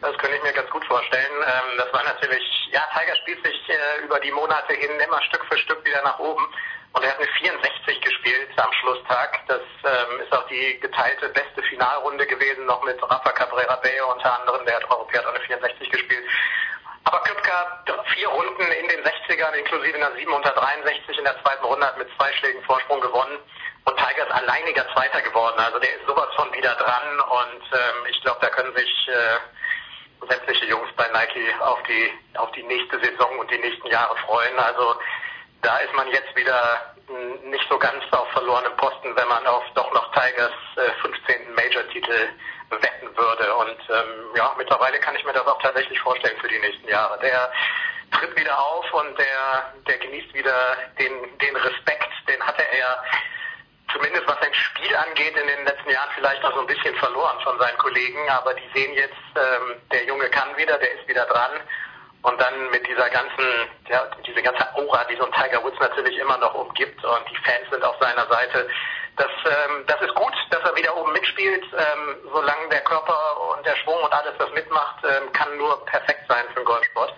[0.00, 1.30] Das könnte ich mir ganz gut vorstellen.
[1.46, 2.42] Ähm, das war natürlich,
[2.72, 6.18] ja, Tiger spielt sich äh, über die Monate hin immer Stück für Stück wieder nach
[6.18, 6.42] oben.
[6.92, 9.38] Und er hat eine 64 gespielt am Schlusstag.
[9.46, 14.40] Das ähm, ist auch die geteilte beste Finalrunde gewesen, noch mit Rafa Cabrera Bello unter
[14.40, 14.66] anderem.
[14.66, 16.24] Der hat europäer auch eine 64 gespielt.
[17.04, 17.82] Aber Köpker
[18.14, 21.98] vier Runden in den 60ern, inklusive einer 7 unter 63 in der zweiten Runde, hat
[21.98, 23.38] mit zwei Schlägen Vorsprung gewonnen.
[23.84, 25.58] Und Tiger ist alleiniger Zweiter geworden.
[25.58, 27.20] Also der ist sowas von wieder dran.
[27.20, 32.52] Und ähm, ich glaube, da können sich äh, sämtliche Jungs bei Nike auf die, auf
[32.52, 34.58] die nächste Saison und die nächsten Jahre freuen.
[34.58, 34.94] Also
[35.62, 36.94] da ist man jetzt wieder
[37.44, 41.54] nicht so ganz auf verlorenem Posten, wenn man auf doch noch Tigers äh, 15.
[41.54, 42.28] Major-Titel
[42.80, 43.54] wetten würde.
[43.54, 47.18] Und ähm, ja, mittlerweile kann ich mir das auch tatsächlich vorstellen für die nächsten Jahre.
[47.20, 47.50] Der
[48.12, 53.02] tritt wieder auf und der, der genießt wieder den, den Respekt, den hatte er
[53.92, 57.38] zumindest was sein Spiel angeht, in den letzten Jahren vielleicht auch so ein bisschen verloren
[57.40, 58.28] von seinen Kollegen.
[58.30, 61.52] Aber die sehen jetzt, ähm, der Junge kann wieder, der ist wieder dran.
[62.22, 63.44] Und dann mit dieser ganzen,
[63.88, 67.36] ja, diese ganze Aura, die so ein Tiger Woods natürlich immer noch umgibt und die
[67.36, 68.68] Fans sind auf seiner Seite,
[69.16, 71.64] das, ähm, das ist gut, dass er wieder oben mitspielt.
[71.72, 73.18] Ähm, solange der Körper
[73.50, 77.14] und der Schwung und alles das mitmacht, ähm, kann nur perfekt sein für den Golfsport.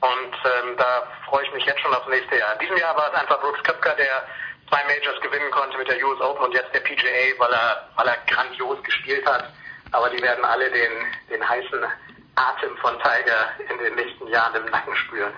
[0.00, 2.52] Und ähm, da freue ich mich jetzt schon aufs nächste Jahr.
[2.54, 4.26] In diesem Jahr war es einfach Brooks Köpker, der
[4.68, 8.08] zwei Majors gewinnen konnte mit der US Open und jetzt der PGA, weil er, weil
[8.08, 9.44] er grandios gespielt hat.
[9.92, 10.92] Aber die werden alle den,
[11.30, 11.84] den heißen
[12.34, 15.32] Atem von Tiger in den nächsten Jahren im Nacken spüren.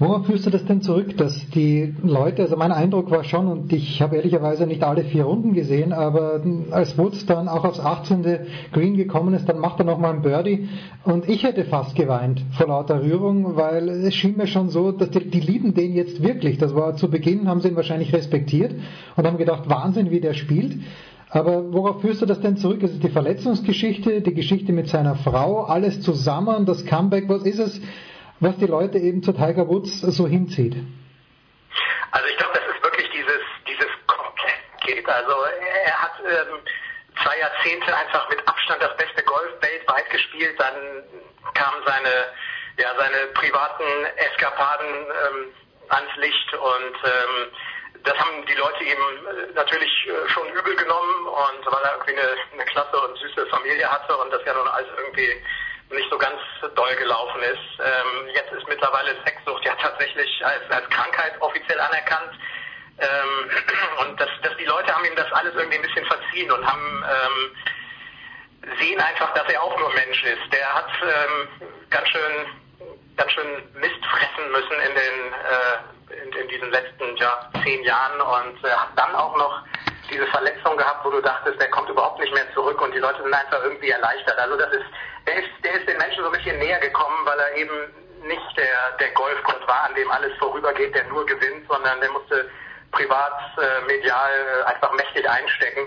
[0.00, 3.70] Worauf führst du das denn zurück, dass die Leute, also mein Eindruck war schon, und
[3.70, 6.40] ich habe ehrlicherweise nicht alle vier Runden gesehen, aber
[6.70, 8.24] als Woods dann auch aufs 18.
[8.72, 10.70] Green gekommen ist, dann macht er nochmal ein Birdie
[11.04, 15.10] und ich hätte fast geweint vor lauter Rührung, weil es schien mir schon so, dass
[15.10, 16.56] die, die lieben den jetzt wirklich.
[16.56, 18.74] Das war zu Beginn, haben sie ihn wahrscheinlich respektiert
[19.16, 20.78] und haben gedacht, Wahnsinn, wie der spielt.
[21.28, 22.82] Aber worauf führst du das denn zurück?
[22.82, 27.58] Ist es die Verletzungsgeschichte, die Geschichte mit seiner Frau, alles zusammen, das Comeback, was ist
[27.58, 27.82] es?
[28.40, 30.74] Was die Leute eben zu Tiger Woods so hinzieht?
[32.10, 33.90] Also ich glaube, das ist wirklich dieses, dieses
[35.10, 35.34] Also
[35.84, 36.62] er hat ähm,
[37.22, 40.54] zwei Jahrzehnte einfach mit Abstand das beste Golf weltweit gespielt.
[40.58, 40.74] Dann
[41.54, 42.30] kamen seine,
[42.78, 43.84] ja, seine privaten
[44.16, 45.52] Eskapaden ähm,
[45.88, 47.50] ans Licht und ähm,
[48.04, 52.36] das haben die Leute ihm natürlich äh, schon übel genommen und weil er irgendwie eine,
[52.54, 55.42] eine klasse und süße Familie hatte und das ja nun alles irgendwie
[55.90, 56.40] nicht so ganz
[56.74, 57.80] doll gelaufen ist.
[57.80, 62.32] Ähm, jetzt ist mittlerweile Sexsucht ja tatsächlich als, als Krankheit offiziell anerkannt.
[62.98, 63.50] Ähm,
[64.00, 67.04] und das, das, die Leute haben ihm das alles irgendwie ein bisschen verziehen und haben
[67.04, 67.56] ähm,
[68.78, 70.52] sehen einfach, dass er auch nur Mensch ist.
[70.52, 72.46] Der hat ähm, ganz schön
[73.16, 78.20] ganz schön Mist fressen müssen in den äh, in, in, diesen letzten ja, zehn Jahren
[78.20, 79.62] und äh, hat dann auch noch
[80.10, 83.22] diese Verletzung gehabt, wo du dachtest, der kommt überhaupt nicht mehr zurück und die Leute
[83.22, 84.38] sind einfach irgendwie erleichtert.
[84.38, 84.86] Also das ist,
[85.26, 87.94] der ist, der ist den Menschen so ein bisschen näher gekommen, weil er eben
[88.26, 92.50] nicht der, der Golfgott war, an dem alles vorübergeht, der nur gewinnt, sondern der musste
[92.92, 95.86] privat, äh, medial äh, einfach mächtig einstecken.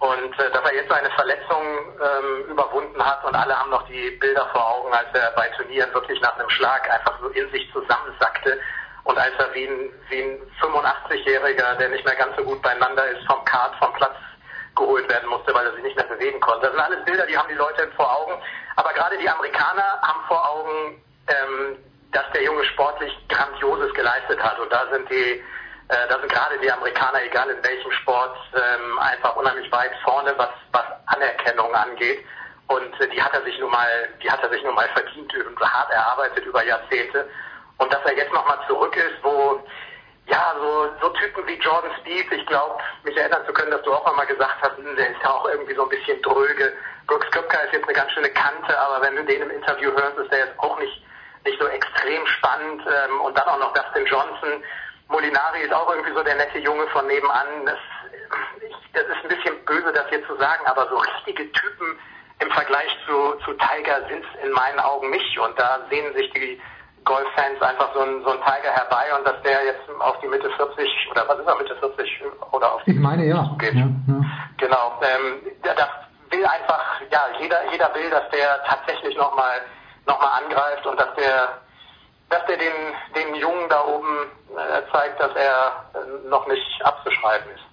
[0.00, 1.62] Und äh, dass er jetzt seine Verletzung
[2.00, 5.92] ähm, überwunden hat und alle haben noch die Bilder vor Augen, als er bei Turnieren
[5.92, 8.60] wirklich nach einem Schlag einfach so in sich zusammensackte
[9.08, 13.26] und er wie ein, wie ein 85-Jähriger, der nicht mehr ganz so gut beieinander ist,
[13.26, 14.16] vom Kart vom Platz
[14.76, 16.66] geholt werden musste, weil er sich nicht mehr bewegen konnte.
[16.66, 18.34] Das sind alles Bilder, die haben die Leute vor Augen.
[18.76, 21.78] Aber gerade die Amerikaner haben vor Augen, ähm,
[22.12, 24.58] dass der Junge sportlich Grandioses geleistet hat.
[24.58, 25.42] Und da sind die
[25.88, 30.34] äh, da sind gerade die Amerikaner, egal in welchem Sport, ähm, einfach unheimlich weit vorne,
[30.36, 32.22] was, was Anerkennung angeht.
[32.66, 33.88] Und äh, die hat er sich nun mal,
[34.22, 37.26] die hat er sich nun mal verdient und hart erarbeitet über Jahrzehnte.
[37.78, 39.60] Und dass er jetzt nochmal zurück ist, wo
[40.28, 43.92] ja, so, so Typen wie Jordan Spieth, ich glaube, mich erinnern zu können, dass du
[43.92, 46.74] auch einmal gesagt hast, hm, der ist ja auch irgendwie so ein bisschen dröge.
[47.06, 50.18] Brooks Köpker ist jetzt eine ganz schöne Kante, aber wenn du den im Interview hörst,
[50.18, 51.02] ist der jetzt auch nicht,
[51.46, 52.82] nicht so extrem spannend.
[52.86, 54.62] Ähm, und dann auch noch Dustin Johnson,
[55.08, 57.64] Molinari ist auch irgendwie so der nette Junge von nebenan.
[57.64, 57.78] Das,
[58.92, 61.98] das ist ein bisschen böse, das hier zu sagen, aber so richtige Typen
[62.40, 65.38] im Vergleich zu, zu Tiger sind es in meinen Augen nicht.
[65.38, 66.60] Und da sehen sich die
[67.08, 70.50] Golffans einfach so ein, so ein Tiger herbei und dass der jetzt auf die Mitte
[70.50, 72.22] 40 oder was ist er, Mitte 40
[72.52, 73.48] oder auf die Ich meine ja.
[73.58, 73.74] Geht.
[73.74, 74.20] ja, ja.
[74.58, 75.00] Genau.
[75.00, 75.88] Ähm, das
[76.30, 79.62] will einfach, ja, jeder, jeder will, dass der tatsächlich nochmal
[80.06, 81.48] noch mal angreift und dass der
[82.30, 82.72] dass der den,
[83.16, 87.64] den Jungen da oben äh, zeigt, dass er äh, noch nicht abzuschreiben ist.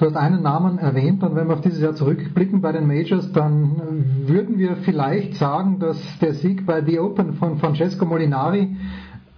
[0.00, 3.32] Du hast einen Namen erwähnt und wenn wir auf dieses Jahr zurückblicken bei den Majors,
[3.32, 3.82] dann
[4.24, 8.76] würden wir vielleicht sagen, dass der Sieg bei The Open von Francesco Molinari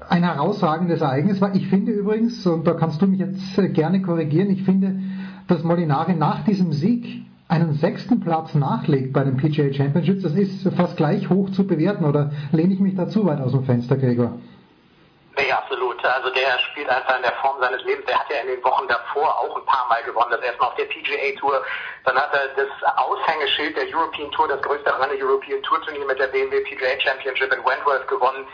[0.09, 1.57] ein herausragendes Ereignis war.
[1.57, 5.01] Ich finde übrigens, und da kannst du mich jetzt gerne korrigieren, ich finde,
[5.49, 10.23] dass Molinari nach diesem Sieg einen sechsten Platz nachlegt bei den PGA Championships.
[10.23, 13.51] Das ist fast gleich hoch zu bewerten, oder lehne ich mich da zu weit aus
[13.51, 14.35] dem Fenster, Gregor?
[15.37, 16.05] Nee, absolut.
[16.05, 18.05] Also der spielt einfach in der Form seines Lebens.
[18.07, 20.31] Der hat ja in den Wochen davor auch ein paar Mal gewonnen.
[20.31, 21.65] Das erstmal auf der PGA Tour.
[22.05, 26.19] Dann hat er das Aushängeschild der European Tour, das größte reine European Tour Turnier mit
[26.19, 28.47] der BMW PGA Championship in Wentworth gewonnen.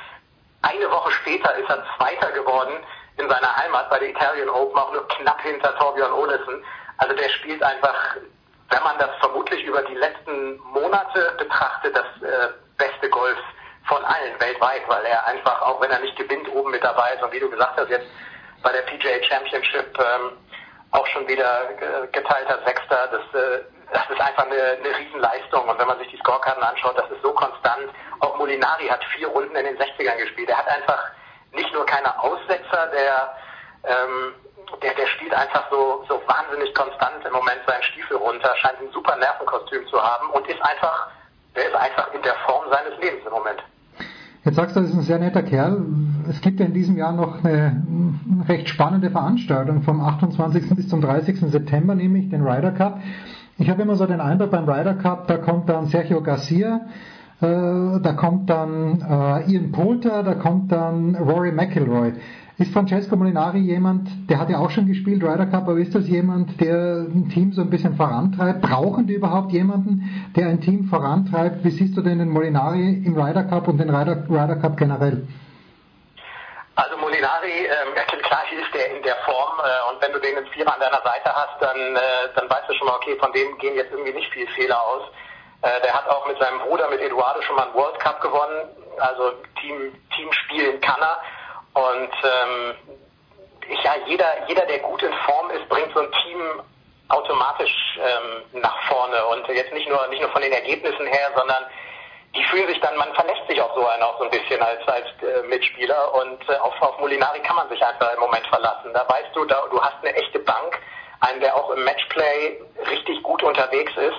[0.62, 2.74] Eine Woche später ist er Zweiter geworden
[3.16, 6.64] in seiner Heimat bei der Italian Open, auch nur knapp hinter Torbjörn Olesen.
[6.98, 8.16] Also der spielt einfach,
[8.70, 13.38] wenn man das vermutlich über die letzten Monate betrachtet, das äh, beste Golf
[13.88, 17.22] von allen weltweit, weil er einfach, auch wenn er nicht gewinnt, oben mit dabei ist
[17.22, 18.06] und wie du gesagt hast, jetzt
[18.62, 20.32] bei der PGA Championship ähm,
[20.90, 21.68] auch schon wieder
[22.12, 23.60] geteilter Sechster, das, äh,
[23.92, 27.22] das ist einfach eine, eine Riesenleistung und wenn man sich die Scorekarten anschaut, das ist
[27.22, 27.90] so konstant.
[28.20, 30.50] Auch Molinari hat vier Runden in den 60ern gespielt.
[30.50, 31.10] Er hat einfach
[31.52, 33.34] nicht nur keine Aussetzer, der
[33.84, 34.34] ähm,
[34.82, 38.90] der, der spielt einfach so, so wahnsinnig konstant im Moment seinen Stiefel runter, scheint ein
[38.92, 41.08] super Nervenkostüm zu haben und ist einfach,
[41.56, 43.62] der ist einfach in der Form seines Lebens im Moment.
[44.48, 45.84] Jetzt sagst du, das ist ein sehr netter Kerl.
[46.26, 47.82] Es gibt ja in diesem Jahr noch eine
[48.48, 50.70] recht spannende Veranstaltung vom 28.
[50.70, 51.38] bis zum 30.
[51.50, 52.98] September, nämlich den Ryder Cup.
[53.58, 56.86] Ich habe immer so den Eindruck beim Ryder Cup, da kommt dann Sergio Garcia,
[57.40, 62.12] da kommt dann äh, Ian Poulter, da kommt dann Rory McIlroy.
[62.58, 66.08] Ist Francesco Molinari jemand, der hat ja auch schon gespielt, Ryder Cup, aber ist das
[66.08, 68.62] jemand, der ein Team so ein bisschen vorantreibt?
[68.62, 71.62] Brauchen die überhaupt jemanden, der ein Team vorantreibt?
[71.62, 75.28] Wie siehst du denn den Molinari im Ryder Cup und den Ryder, Ryder Cup generell?
[76.74, 80.46] Also Molinari, ähm, klar ist der in der Form äh, und wenn du den im
[80.50, 83.56] Vierer an deiner Seite hast, dann, äh, dann weißt du schon mal, okay, von dem
[83.58, 85.02] gehen jetzt irgendwie nicht viel Fehler aus.
[85.62, 88.68] Äh, der hat auch mit seinem Bruder, mit Eduardo, schon mal einen World Cup gewonnen.
[88.98, 91.20] Also Team, Team spielen kann er.
[91.74, 92.74] Und ähm,
[93.68, 96.62] ich, ja, jeder, jeder, der gut in Form ist, bringt so ein Team
[97.08, 99.24] automatisch ähm, nach vorne.
[99.26, 101.64] Und jetzt nicht nur, nicht nur von den Ergebnissen her, sondern
[102.34, 104.86] die fühlen sich dann, man verlässt sich auf so einen auch so ein bisschen als,
[104.86, 108.92] als äh, Mitspieler und äh, auf, auf Molinari kann man sich einfach im Moment verlassen.
[108.92, 110.78] Da weißt du, da, du hast eine echte Bank
[111.20, 112.60] einen, der auch im Matchplay
[112.90, 114.18] richtig gut unterwegs ist.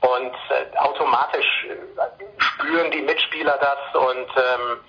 [0.00, 2.06] Und äh, automatisch äh,
[2.38, 4.80] spüren die Mitspieler das und ähm,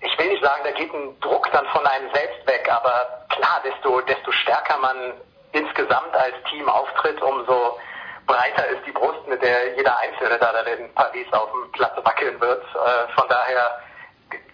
[0.00, 3.62] ich will nicht sagen, da geht ein Druck dann von einem selbst weg, aber klar,
[3.64, 5.14] desto, desto stärker man
[5.52, 7.78] insgesamt als Team auftritt, umso
[8.26, 11.96] breiter ist die Brust, mit der jeder Einzelne da dann in Paris auf dem Platz
[12.04, 12.62] wackeln wird.
[12.62, 13.80] Äh, von daher,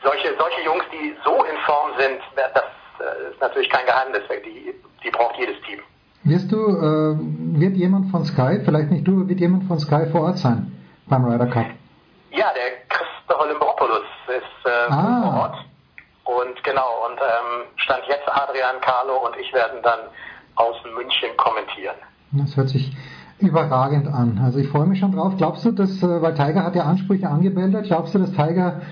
[0.02, 2.64] solche, solche Jungs, die so in Form sind, das
[3.00, 5.82] äh, ist natürlich kein Geheimnis, die, die braucht jedes Team.
[6.22, 7.16] Wirst du, äh,
[7.60, 10.70] wird jemand von Sky, vielleicht nicht du, wird jemand von Sky vor Ort sein
[11.08, 11.66] beim Ryder Cup?
[12.30, 15.22] Ja, der Christopher Limbopoulos ist äh, ah.
[15.22, 15.56] vor Ort.
[16.24, 20.00] Und genau, und ähm, stand jetzt Adrian Carlo und ich werden dann
[20.56, 21.96] aus München kommentieren.
[22.32, 22.92] Das hört sich
[23.42, 24.40] überragend an.
[24.44, 25.34] Also ich freue mich schon drauf.
[25.36, 28.82] Glaubst du, dass, äh, weil Tiger hat ja Ansprüche angemeldet, glaubst du, dass Tiger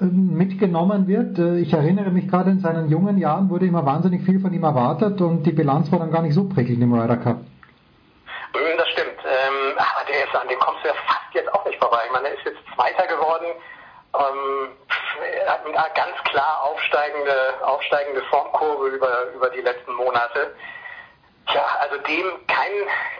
[0.00, 1.38] ähm, mitgenommen wird?
[1.38, 4.64] Äh, ich erinnere mich gerade in seinen jungen Jahren wurde immer wahnsinnig viel von ihm
[4.64, 7.38] erwartet und die Bilanz war dann gar nicht so prickelnd im Ryder Cup.
[8.52, 9.18] Das stimmt.
[9.24, 11.98] Ähm, aber der ist, an dem kommst du ja fast jetzt auch nicht vorbei.
[12.06, 13.46] Ich meine, er ist jetzt Zweiter geworden.
[14.14, 14.68] Ähm,
[15.44, 20.54] er hat eine ganz klar aufsteigende, aufsteigende Formkurve über, über die letzten Monate.
[21.50, 22.72] Tja, also dem kein,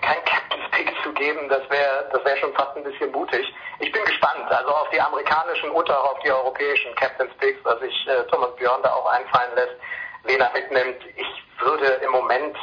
[0.03, 3.55] kein Captain's Pick zu geben, das wäre das wär schon fast ein bisschen mutig.
[3.81, 7.81] Ich bin gespannt, also auf die amerikanischen und auch auf die europäischen Captain's Picks, was
[7.81, 9.77] sich äh, Thomas Björn da auch einfallen lässt,
[10.25, 11.03] wen er mitnimmt.
[11.17, 12.57] Ich würde im Moment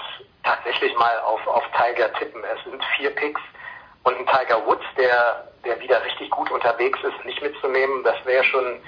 [0.44, 2.44] tatsächlich mal auf, auf Tiger tippen.
[2.44, 3.42] Es sind vier Picks
[4.04, 8.44] und ein Tiger Woods, der, der wieder richtig gut unterwegs ist, nicht mitzunehmen, das wäre
[8.44, 8.80] schon,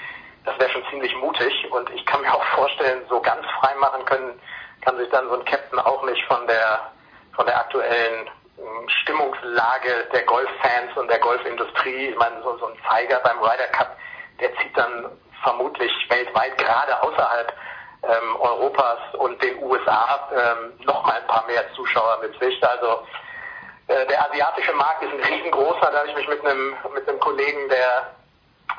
[0.44, 1.52] das wäre schon ziemlich mutig.
[1.72, 4.40] Und ich kann mir auch vorstellen, so ganz frei machen können,
[4.82, 6.90] kann sich dann so ein Captain auch nicht von der,
[7.34, 12.08] von der aktuellen ähm, Stimmungslage der Golffans und der Golfindustrie.
[12.08, 13.96] Ich meine, so, so ein Zeiger beim Ryder Cup,
[14.40, 15.06] der zieht dann
[15.42, 17.52] vermutlich weltweit, gerade außerhalb
[18.02, 22.62] ähm, Europas und den USA, ähm, noch mal ein paar mehr Zuschauer mit sich.
[22.64, 23.06] Also
[23.88, 25.90] äh, der asiatische Markt ist ein riesengroßer.
[25.90, 28.14] Da habe ich mich mit einem mit einem Kollegen, der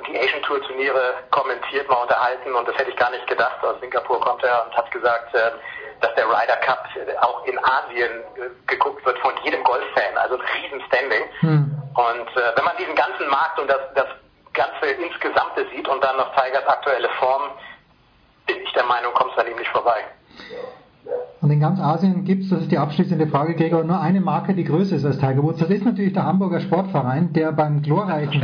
[0.07, 3.63] die Asian Tour Turniere kommentiert, mal unterhalten und das hätte ich gar nicht gedacht.
[3.63, 5.51] Aus Singapur kommt er und hat gesagt, äh,
[6.01, 6.88] dass der Ryder Cup
[7.21, 11.23] auch in Asien äh, geguckt wird von jedem Golffan, also ein Riesenstanding.
[11.39, 11.81] Hm.
[11.95, 14.07] Und äh, wenn man diesen ganzen Markt und das, das
[14.53, 17.51] Ganze insgesamte sieht und dann noch Tigers aktuelle Form,
[18.45, 20.03] bin ich der Meinung, kommst du an ihm nicht vorbei.
[21.41, 24.53] Und in ganz Asien gibt es, das ist die abschließende Frage, Gregor, nur eine Marke,
[24.53, 25.59] die größer ist als Tiger Woods.
[25.59, 28.43] Das ist natürlich der Hamburger Sportverein, der beim glorreichen,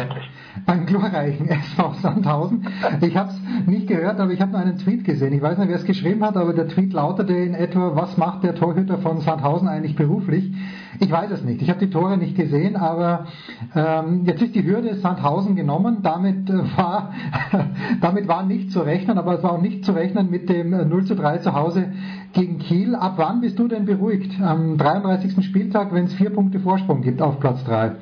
[0.66, 2.66] beim glorreichen SV Sandhausen,
[3.02, 5.34] ich habe es nicht gehört, aber ich habe nur einen Tweet gesehen.
[5.34, 8.46] Ich weiß nicht, wer es geschrieben hat, aber der Tweet lautete in etwa, was macht
[8.46, 10.54] der Torhüter von Sandhausen eigentlich beruflich?
[11.00, 11.62] Ich weiß es nicht.
[11.62, 13.28] Ich habe die Tore nicht gesehen, aber
[13.76, 16.02] ähm, jetzt ist die Hürde Sandhausen genommen.
[16.02, 17.14] Damit äh, war
[18.02, 21.02] damit war nicht zu rechnen, aber es war auch nicht zu rechnen mit dem 0
[21.02, 21.92] äh, zu 3 zu Hause
[22.34, 22.96] gegen Kiel.
[22.96, 24.42] Ab wann bist du denn beruhigt?
[24.42, 25.46] Am 33.
[25.46, 27.96] Spieltag, wenn es vier Punkte Vorsprung gibt auf Platz 3?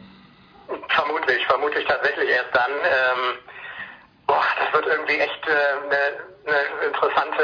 [0.89, 2.71] Vermutlich, vermutlich tatsächlich erst dann.
[2.71, 3.37] Ähm,
[4.27, 7.43] boah, das wird irgendwie echt eine äh, ne, ne interessante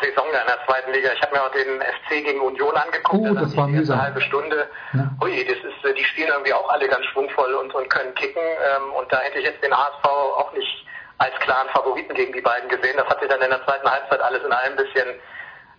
[0.00, 1.10] Saison in der zweiten Liga.
[1.12, 3.26] Ich habe mir auch den FC gegen Union angeguckt.
[3.30, 3.98] Oh, das, war mühsam.
[3.98, 4.68] Eine halbe Stunde.
[4.92, 5.10] Ja.
[5.22, 8.42] Ui, das ist, äh, die spielen irgendwie auch alle ganz schwungvoll und, und können kicken.
[8.42, 10.86] Ähm, und da hätte ich jetzt den HSV auch nicht
[11.18, 12.96] als klaren Favoriten gegen die beiden gesehen.
[12.96, 15.08] Das hat sich dann in der zweiten Halbzeit alles in allem ein bisschen,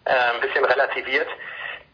[0.05, 1.27] äh, ein bisschen relativiert.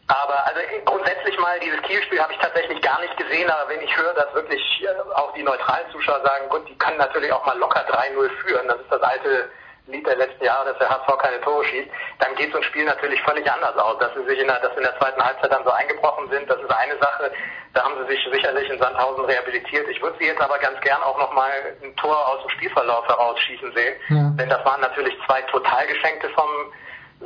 [0.06, 3.96] Aber also grundsätzlich mal, dieses Kielspiel habe ich tatsächlich gar nicht gesehen, aber wenn ich
[3.96, 7.56] höre, dass wirklich äh, auch die neutralen Zuschauer sagen, gut, die können natürlich auch mal
[7.58, 9.48] locker 3-0 führen, das ist das alte
[9.86, 12.84] Lied der letzten Jahre, dass der HSV keine Tore schießt, dann geht so ein Spiel
[12.84, 13.98] natürlich völlig anders aus.
[13.98, 16.60] Dass sie sich in der, dass in der zweiten Halbzeit dann so eingebrochen sind, das
[16.60, 17.30] ist eine Sache.
[17.74, 19.86] Da haben sie sich sicherlich in Sandhausen rehabilitiert.
[19.88, 21.50] Ich würde sie jetzt aber ganz gern auch nochmal
[21.82, 23.94] ein Tor aus dem Spielverlauf herausschießen sehen.
[24.08, 24.30] Ja.
[24.38, 26.48] Denn das waren natürlich zwei Totalgeschenkte vom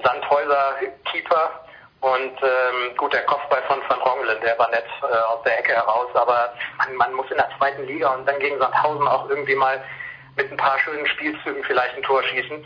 [0.03, 0.75] Sandhäuser
[1.12, 1.65] Keeper.
[2.01, 5.73] Und ähm, gut, der Kopfball von Van Rongelen, der war nett äh, aus der Ecke
[5.73, 9.57] heraus, aber man, man muss in der zweiten Liga und dann gegen Sandhausen auch irgendwie
[9.57, 9.83] mal
[10.39, 12.65] mit ein paar schönen Spielzügen vielleicht ein Tor schießen.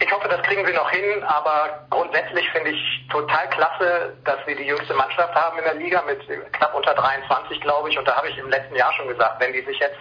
[0.00, 4.56] Ich hoffe, das kriegen wir noch hin, aber grundsätzlich finde ich total klasse, dass wir
[4.56, 6.20] die jüngste Mannschaft haben in der Liga mit
[6.52, 7.96] knapp unter 23, glaube ich.
[7.96, 10.00] Und da habe ich im letzten Jahr schon gesagt, wenn die sich jetzt,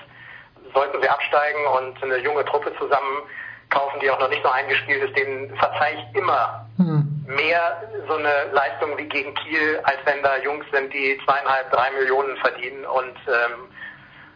[0.73, 3.21] sollten sie absteigen und eine junge Truppe zusammen
[3.69, 7.23] kaufen, die auch noch nicht so eingespielt ist, denen verzeihe ich immer hm.
[7.27, 11.91] mehr so eine Leistung wie gegen Kiel, als wenn da Jungs sind, die zweieinhalb, drei
[11.91, 13.69] Millionen verdienen und ähm,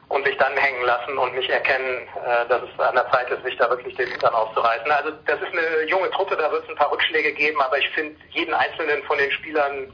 [0.10, 3.44] und sich dann hängen lassen und nicht erkennen, äh, dass es an der Zeit ist,
[3.44, 4.92] sich da wirklich den Hintern aufzureißen.
[4.92, 7.90] Also das ist eine junge Truppe, da wird es ein paar Rückschläge geben, aber ich
[7.90, 9.92] finde jeden einzelnen von den Spielern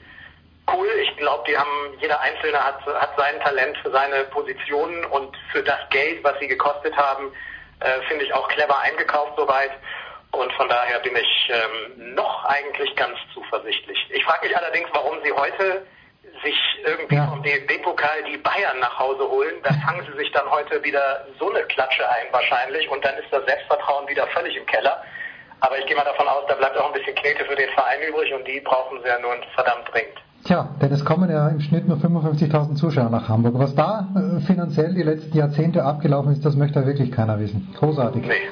[0.74, 0.88] cool.
[1.02, 5.64] Ich glaube, die haben, jeder Einzelne hat, hat sein Talent für seine Positionen und für
[5.64, 7.32] das Geld, was sie gekostet haben,
[7.80, 9.72] äh, finde ich auch clever eingekauft soweit.
[10.32, 14.00] Und von daher bin ich ähm, noch eigentlich ganz zuversichtlich.
[14.12, 15.86] Ich frage mich allerdings, warum sie heute
[16.44, 17.28] sich irgendwie ja.
[17.28, 21.50] vom DFB-Pokal die Bayern nach Hause holen, da fangen sie sich dann heute wieder so
[21.50, 25.04] eine Klatsche ein wahrscheinlich und dann ist das Selbstvertrauen wieder völlig im Keller.
[25.60, 28.02] Aber ich gehe mal davon aus, da bleibt auch ein bisschen Knete für den Verein
[28.10, 30.18] übrig und die brauchen sie ja nun verdammt dringend.
[30.44, 33.54] Tja, denn es kommen ja im Schnitt nur 55.000 Zuschauer nach Hamburg.
[33.58, 37.72] Was da äh, finanziell die letzten Jahrzehnte abgelaufen ist, das möchte ja wirklich keiner wissen.
[37.78, 38.24] Großartig.
[38.26, 38.50] Nee,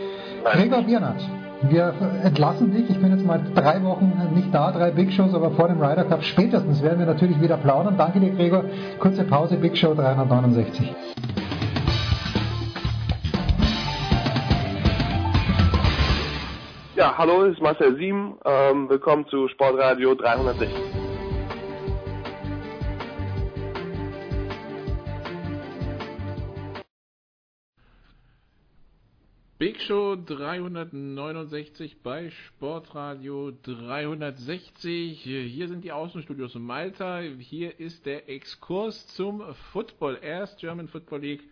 [0.52, 1.20] Gregor Biernat,
[1.64, 2.90] wir entlassen dich.
[2.90, 6.06] Ich bin jetzt mal drei Wochen nicht da, drei Big Shows, aber vor dem Ryder
[6.06, 7.98] Cup spätestens werden wir natürlich wieder plaudern.
[7.98, 8.64] Danke dir, Gregor.
[9.00, 10.94] Kurze Pause, Big Show 369.
[16.96, 18.38] Ja, hallo, ist Marcel Sieben.
[18.46, 20.99] Ähm, willkommen zu Sportradio 360.
[29.60, 35.22] Big Show 369 bei Sportradio 360.
[35.22, 37.20] Hier sind die Außenstudios in Malta.
[37.20, 40.18] Hier ist der Exkurs zum Football.
[40.22, 41.44] Erst German Football League,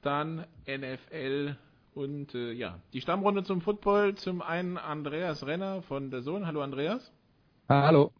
[0.00, 1.56] dann NFL
[1.94, 4.14] und äh, ja, die Stammrunde zum Football.
[4.14, 6.46] Zum einen Andreas Renner von der Sohn.
[6.46, 7.12] Hallo Andreas.
[7.68, 8.12] Hallo.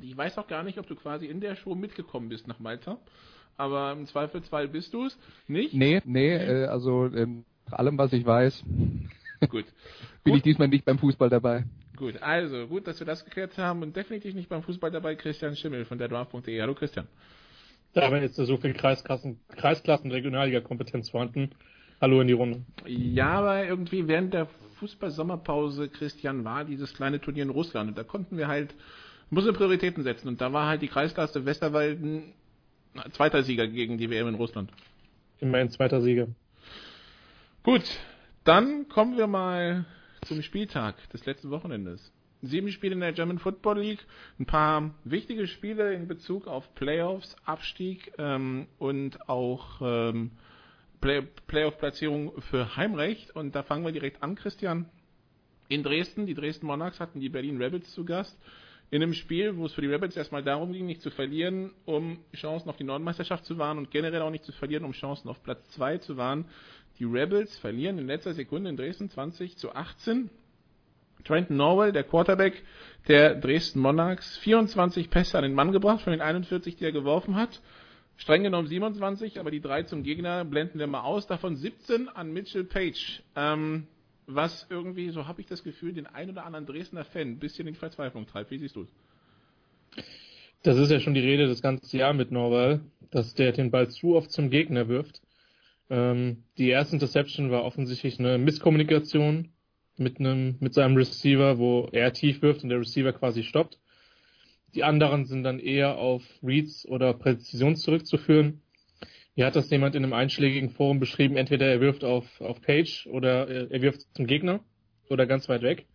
[0.00, 2.96] Ich weiß auch gar nicht, ob du quasi in der Show mitgekommen bist nach Malta.
[3.58, 5.74] Aber im Zweifelsfall bist du es nicht?
[5.74, 8.64] Nee, nee, äh, also ähm, nach allem, was ich weiß,
[9.48, 9.64] gut.
[10.24, 10.36] bin gut.
[10.36, 11.64] ich diesmal nicht beim Fußball dabei.
[11.96, 15.56] Gut, also gut, dass wir das geklärt haben und definitiv nicht beim Fußball dabei Christian
[15.56, 16.60] Schimmel von der Draft.de.
[16.60, 17.08] Hallo Christian.
[17.92, 21.50] Dabei ist da so viel Kreisklassen, Kreisklassen Regionalliga-Kompetenz vorhanden.
[22.00, 22.62] Hallo in die Runde.
[22.86, 24.46] Ja, aber irgendwie während der
[24.78, 28.74] Fußball-Sommerpause, Christian, war dieses kleine Turnier in Russland und da konnten wir halt,
[29.30, 32.34] mussten Prioritäten setzen und da war halt die Kreisklasse Westerwalden
[33.10, 34.70] zweiter Sieger gegen die WM in Russland.
[35.40, 36.28] Immerhin zweiter Sieger.
[37.64, 37.82] Gut,
[38.44, 39.84] dann kommen wir mal
[40.22, 42.12] zum Spieltag des letzten Wochenendes.
[42.40, 44.06] Sieben Spiele in der German Football League,
[44.38, 50.30] ein paar wichtige Spiele in Bezug auf Playoffs, Abstieg ähm, und auch ähm,
[51.00, 53.34] Play Playoff-Platzierung für Heimrecht.
[53.34, 54.88] Und da fangen wir direkt an, Christian.
[55.68, 58.38] In Dresden, die Dresden Monarchs hatten die Berlin Rebels zu Gast.
[58.90, 62.20] In einem Spiel, wo es für die Rebels erstmal darum ging, nicht zu verlieren, um
[62.34, 65.42] Chancen auf die Nordmeisterschaft zu wahren und generell auch nicht zu verlieren, um Chancen auf
[65.42, 66.46] Platz 2 zu wahren,
[66.98, 70.30] die Rebels verlieren in letzter Sekunde in Dresden 20 zu 18.
[71.24, 72.62] Trenton Norwell, der Quarterback
[73.08, 77.36] der Dresden Monarchs, 24 Pässe an den Mann gebracht von den 41, die er geworfen
[77.36, 77.60] hat.
[78.16, 81.26] Streng genommen 27, aber die drei zum Gegner blenden wir mal aus.
[81.26, 83.22] Davon 17 an Mitchell Page.
[83.36, 83.86] Ähm,
[84.26, 87.66] was irgendwie, so habe ich das Gefühl, den ein oder anderen Dresdner Fan ein bisschen
[87.68, 88.50] in Verzweiflung treibt.
[88.50, 90.04] Wie siehst du es?
[90.62, 93.88] Das ist ja schon die Rede das ganze Jahr mit Norwell, dass der den Ball
[93.88, 95.22] zu oft zum Gegner wirft.
[95.90, 99.50] Ähm, die erste Interception war offensichtlich eine Misskommunikation
[99.96, 103.78] mit einem, mit seinem Receiver, wo er tief wirft und der Receiver quasi stoppt.
[104.74, 108.60] Die anderen sind dann eher auf Reads oder Präzision zurückzuführen.
[109.34, 113.06] Hier hat das jemand in einem einschlägigen Forum beschrieben, entweder er wirft auf, auf Page
[113.06, 114.60] oder er wirft zum Gegner
[115.08, 115.86] oder ganz weit weg.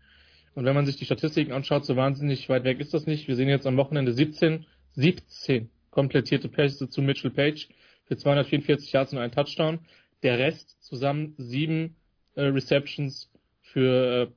[0.55, 3.27] Und wenn man sich die Statistiken anschaut, so wahnsinnig weit weg ist das nicht.
[3.27, 7.67] Wir sehen jetzt am Wochenende 17, 17 komplettierte Pässe zu Mitchell Page
[8.05, 9.79] für 244 Yards und einen Touchdown.
[10.21, 11.95] Der Rest zusammen sieben
[12.35, 13.29] äh, Receptions
[13.61, 14.31] für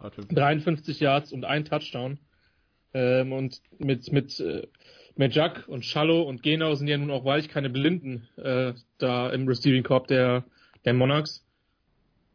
[0.00, 2.18] äh, 53 Yards und ein Touchdown.
[2.94, 4.66] Ähm, und mit mit äh,
[5.16, 9.48] Majak und Schallo und Genau sind ja nun auch wahrlich keine Blinden äh, da im
[9.48, 10.44] Receiving Corp der
[10.84, 11.44] der Monarchs.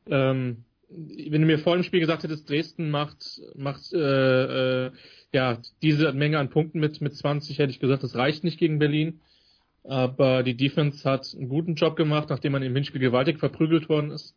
[0.08, 4.92] Ähm, wenn du mir vor dem Spiel gesagt hättest, Dresden macht macht äh, äh,
[5.34, 8.80] ja diese Menge an Punkten mit mit 20, hätte ich gesagt, das reicht nicht gegen
[8.80, 9.22] Berlin.
[9.88, 14.12] Aber die Defense hat einen guten Job gemacht, nachdem man im Hinspiel gewaltig verprügelt worden
[14.12, 14.36] ist.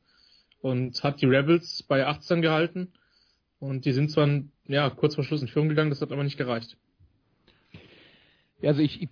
[0.60, 2.92] Und hat die Rebels bei 18 gehalten.
[3.58, 4.28] Und die sind zwar
[4.68, 6.76] ja, kurz vor Schluss in Führung gegangen, das hat aber nicht gereicht.
[8.62, 9.08] Also ich,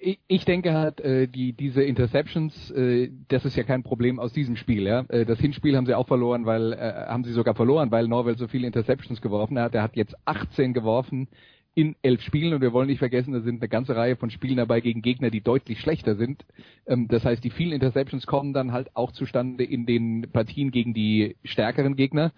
[0.00, 4.32] ich, ich denke halt, äh, die, diese Interceptions, äh, das ist ja kein Problem aus
[4.32, 4.84] diesem Spiel.
[4.84, 5.04] Ja?
[5.08, 8.38] Äh, das Hinspiel haben sie auch verloren, weil äh, haben sie sogar verloren, weil Norwell
[8.38, 9.74] so viele Interceptions geworfen hat.
[9.74, 11.28] Er hat jetzt 18 geworfen
[11.74, 14.58] in elf Spielen und wir wollen nicht vergessen, da sind eine ganze Reihe von Spielen
[14.58, 16.44] dabei gegen Gegner, die deutlich schlechter sind.
[16.86, 20.92] Ähm, das heißt, die vielen Interceptions kommen dann halt auch zustande in den Partien gegen
[20.92, 22.32] die stärkeren Gegner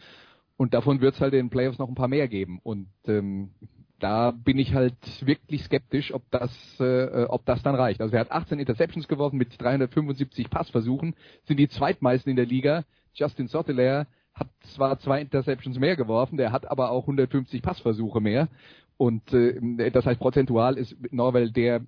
[0.57, 3.51] und davon wird es halt in den Playoffs noch ein paar mehr geben und ähm,
[3.99, 4.95] da bin ich halt
[5.27, 8.01] wirklich skeptisch, ob das, äh, ob das dann reicht.
[8.01, 11.15] Also er hat 18 Interceptions geworfen mit 375 Passversuchen,
[11.45, 12.85] sind die zweitmeisten in der Liga.
[13.15, 18.49] Justin Sottelaire hat zwar zwei Interceptions mehr geworfen, der hat aber auch 150 Passversuche mehr.
[18.97, 21.83] Und äh, das heißt, prozentual ist Norwell der,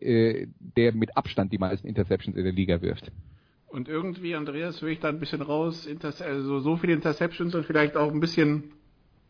[0.00, 3.12] äh, der mit Abstand die meisten Interceptions in der Liga wirft.
[3.68, 5.88] Und irgendwie, Andreas, höre ich da ein bisschen raus,
[6.20, 8.72] also so viele Interceptions und vielleicht auch ein bisschen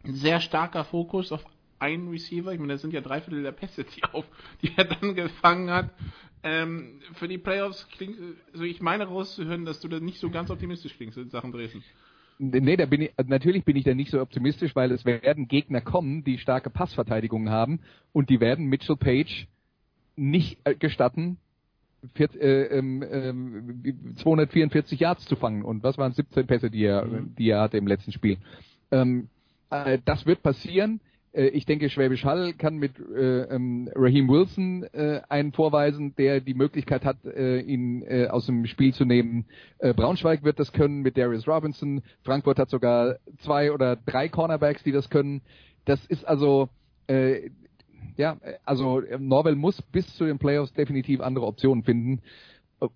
[0.05, 1.45] sehr starker Fokus auf
[1.79, 2.53] einen Receiver.
[2.53, 4.25] Ich meine, das sind ja drei Viertel der Pässe, die, auf,
[4.63, 5.91] die er dann gefangen hat.
[6.43, 8.17] Ähm, für die Playoffs klingt,
[8.53, 11.85] also ich meine rauszuhören, dass du da nicht so ganz optimistisch klingst in Sachen Dresden.
[12.43, 15.83] Nee, da bin ich, natürlich bin ich da nicht so optimistisch, weil es werden Gegner
[15.83, 17.81] kommen, die starke Passverteidigungen haben
[18.15, 19.47] und die werden Mitchell Page
[20.17, 21.37] nicht äh, gestatten,
[22.19, 23.35] äh, äh,
[24.17, 25.63] 244 Yards zu fangen.
[25.63, 27.35] Und was waren 17 Pässe, die er, mhm.
[27.37, 28.39] die er hatte im letzten Spiel?
[28.91, 29.29] Ähm,
[29.69, 31.01] äh, das wird passieren.
[31.33, 36.41] Äh, ich denke, Schwäbisch Hall kann mit äh, ähm, Raheem Wilson äh, einen vorweisen, der
[36.41, 39.47] die Möglichkeit hat, äh, ihn äh, aus dem Spiel zu nehmen.
[39.79, 42.03] Äh, Braunschweig wird das können mit Darius Robinson.
[42.23, 45.43] Frankfurt hat sogar zwei oder drei Cornerbacks, die das können.
[45.85, 46.69] Das ist also
[47.07, 47.51] äh,
[48.17, 52.21] ja, also Norwell muss bis zu den Playoffs definitiv andere Optionen finden.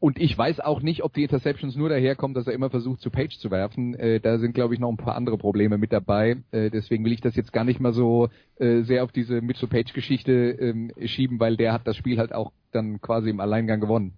[0.01, 3.11] Und ich weiß auch nicht, ob die Interceptions nur daherkommen, dass er immer versucht, zu
[3.11, 3.95] Page zu werfen.
[3.95, 6.43] Äh, da sind, glaube ich, noch ein paar andere Probleme mit dabei.
[6.53, 10.33] Äh, deswegen will ich das jetzt gar nicht mal so äh, sehr auf diese Mitchell-Page-Geschichte
[10.33, 14.15] ähm, schieben, weil der hat das Spiel halt auch dann quasi im Alleingang gewonnen.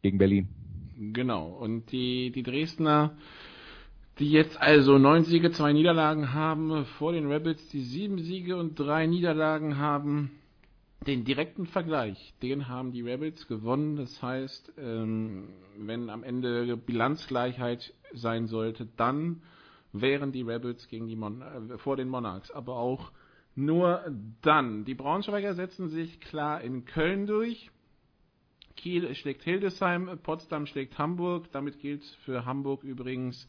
[0.00, 0.48] Gegen Berlin.
[1.12, 1.48] Genau.
[1.48, 3.14] Und die, die Dresdner,
[4.18, 8.78] die jetzt also neun Siege, zwei Niederlagen haben, vor den Rebels, die sieben Siege und
[8.78, 10.30] drei Niederlagen haben,
[11.04, 13.96] den direkten Vergleich, den haben die Rebels gewonnen.
[13.96, 19.42] Das heißt, ähm, wenn am Ende Bilanzgleichheit sein sollte, dann
[19.92, 22.50] wären die Rebels gegen die Mon äh, vor den Monarchs.
[22.50, 23.12] Aber auch
[23.54, 24.04] nur
[24.42, 24.84] dann.
[24.84, 27.70] Die Braunschweiger setzen sich klar in Köln durch.
[28.76, 31.50] Kiel schlägt Hildesheim, Potsdam schlägt Hamburg.
[31.52, 33.48] Damit gilt für Hamburg übrigens,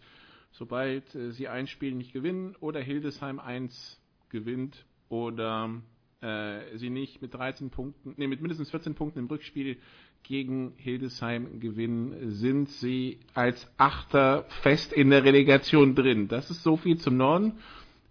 [0.51, 5.82] sobald äh, sie ein Spiel nicht gewinnen oder Hildesheim eins gewinnt oder
[6.20, 9.78] sie nicht mit 13 Punkten, nee, mit mindestens 14 Punkten im Rückspiel
[10.24, 16.28] gegen Hildesheim gewinnen, sind sie als Achter fest in der Relegation drin.
[16.28, 17.60] Das ist so viel zum Norden.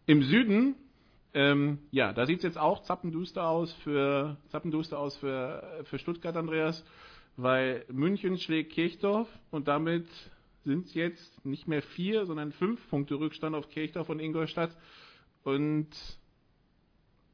[0.07, 0.77] Im Süden,
[1.35, 6.37] ähm, ja, da sieht es jetzt auch zappenduster aus für zappenduster aus für, für Stuttgart,
[6.37, 6.85] Andreas,
[7.37, 10.07] weil München schlägt Kirchdorf und damit
[10.65, 14.77] sind es jetzt nicht mehr vier, sondern fünf Punkte Rückstand auf Kirchdorf und Ingolstadt.
[15.45, 15.89] Und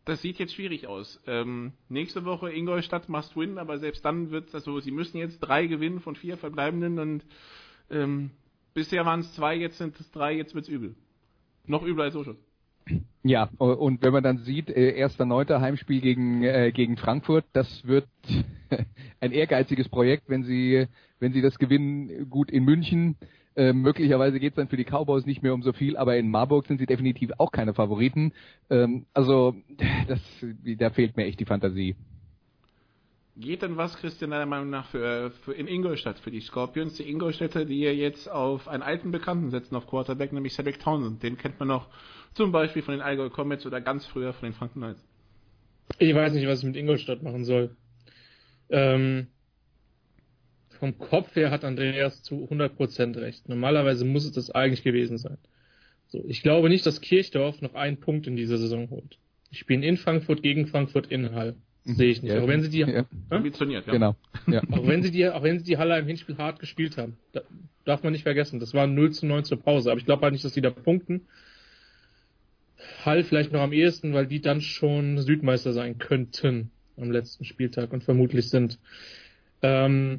[0.04, 1.20] das sieht jetzt schwierig aus.
[1.26, 5.66] Ähm, nächste Woche Ingolstadt must win, aber selbst dann wird also sie müssen jetzt drei
[5.66, 7.24] gewinnen von vier verbleibenden und
[7.90, 8.30] ähm,
[8.74, 10.94] bisher waren es zwei, jetzt sind es drei, jetzt wird's übel.
[11.66, 12.36] Noch übler als so schon.
[13.22, 17.86] Ja, und wenn man dann sieht, äh, erster neunter Heimspiel gegen äh, gegen Frankfurt, das
[17.86, 18.08] wird
[19.20, 20.88] ein ehrgeiziges Projekt, wenn sie
[21.20, 23.16] wenn sie das gewinnen, gut in München.
[23.54, 26.30] Äh, möglicherweise geht es dann für die Cowboys nicht mehr um so viel, aber in
[26.30, 28.32] Marburg sind sie definitiv auch keine Favoriten.
[28.70, 29.54] Ähm, also
[30.08, 30.20] das,
[30.78, 31.96] da fehlt mir echt die Fantasie.
[33.34, 37.08] Geht denn was, Christian, deiner Meinung nach für, für in Ingolstadt, für die Scorpions, die
[37.08, 41.22] Ingolstädter, die ja jetzt auf einen alten Bekannten setzen auf Quarterback, nämlich Cedric Townsend.
[41.22, 41.88] Den kennt man noch
[42.34, 45.02] zum Beispiel von den Allgäu Comets oder ganz früher von den Franken Knights.
[45.98, 47.74] Ich weiß nicht, was ich mit Ingolstadt machen soll.
[48.68, 49.28] Ähm,
[50.82, 53.48] vom Kopf her hat Andreas zu 100% recht.
[53.48, 55.38] Normalerweise muss es das eigentlich gewesen sein.
[56.08, 59.16] So, ich glaube nicht, dass Kirchdorf noch einen Punkt in dieser Saison holt.
[59.52, 61.54] Die spielen in Frankfurt gegen Frankfurt in Hall.
[61.84, 61.94] Mhm.
[61.94, 62.32] Sehe ich nicht.
[62.32, 62.42] Ja.
[62.42, 63.06] Auch wenn sie die, ja.
[63.30, 63.92] ambitioniert, ja.
[63.92, 64.16] Genau.
[64.48, 64.60] Ja.
[64.72, 67.16] auch wenn sie die, auch wenn sie die Halle im Hinspiel hart gespielt haben.
[67.30, 67.42] Da,
[67.84, 68.58] darf man nicht vergessen.
[68.58, 69.92] Das war 0 zu 9 zur Pause.
[69.92, 71.28] Aber ich glaube halt nicht, dass die da punkten.
[73.04, 77.92] Hall vielleicht noch am ehesten, weil die dann schon Südmeister sein könnten am letzten Spieltag
[77.92, 78.80] und vermutlich sind.
[79.62, 80.18] Ähm,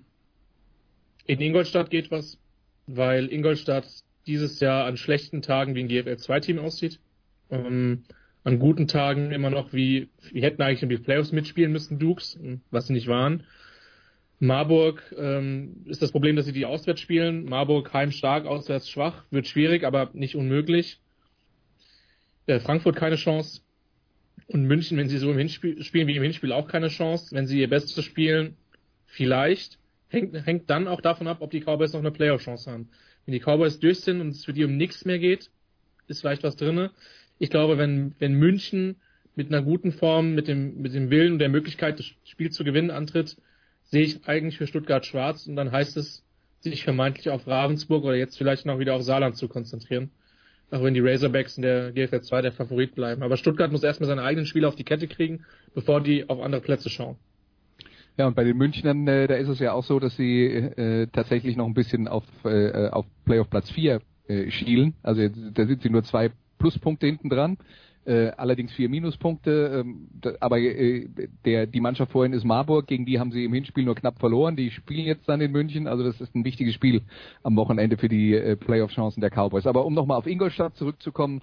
[1.25, 2.37] in Ingolstadt geht was,
[2.87, 3.87] weil Ingolstadt
[4.27, 6.99] dieses Jahr an schlechten Tagen wie ein GFL 2 Team aussieht.
[7.49, 8.03] Ähm,
[8.43, 12.37] an guten Tagen immer noch wie, wir hätten eigentlich in die Playoffs mitspielen müssen, Dukes,
[12.71, 13.43] was sie nicht waren.
[14.39, 17.45] Marburg ähm, ist das Problem, dass sie die auswärts spielen.
[17.45, 20.99] Marburg heimstark, auswärts schwach, wird schwierig, aber nicht unmöglich.
[22.47, 23.61] Äh, Frankfurt keine Chance.
[24.47, 27.33] Und München, wenn sie so im Hinspiel spielen wie im Hinspiel, auch keine Chance.
[27.33, 28.57] Wenn sie ihr Bestes spielen,
[29.05, 29.79] vielleicht
[30.13, 32.89] hängt, hängt dann auch davon ab, ob die Cowboys noch eine Playoff-Chance haben.
[33.25, 35.49] Wenn die Cowboys durch sind und es für die um nichts mehr geht,
[36.07, 36.91] ist vielleicht was drinne.
[37.39, 38.97] Ich glaube, wenn, wenn München
[39.35, 42.63] mit einer guten Form, mit dem, mit dem Willen und der Möglichkeit, das Spiel zu
[42.63, 43.37] gewinnen antritt,
[43.83, 46.23] sehe ich eigentlich für Stuttgart schwarz und dann heißt es,
[46.59, 50.11] sich vermeintlich auf Ravensburg oder jetzt vielleicht noch wieder auf Saarland zu konzentrieren.
[50.71, 53.21] Auch wenn die Razorbacks in der GFL 2 der Favorit bleiben.
[53.21, 56.61] Aber Stuttgart muss erstmal seine eigenen Spiele auf die Kette kriegen, bevor die auf andere
[56.61, 57.17] Plätze schauen.
[58.17, 61.07] Ja, und bei den Münchnern, äh, da ist es ja auch so, dass sie äh,
[61.07, 64.93] tatsächlich noch ein bisschen auf, äh, auf Playoff Platz 4 äh, schielen.
[65.01, 67.57] Also da sind sie nur zwei Pluspunkte hinten dran.
[68.05, 71.07] Äh, allerdings vier Minuspunkte, ähm, da, aber äh,
[71.45, 74.57] der die Mannschaft vorhin ist Marburg, gegen die haben sie im Hinspiel nur knapp verloren.
[74.57, 77.01] Die spielen jetzt dann in München, also das ist ein wichtiges Spiel
[77.43, 79.65] am Wochenende für die äh, Playoff-Chancen der Cowboys.
[79.65, 81.41] Aber um nochmal auf Ingolstadt zurückzukommen,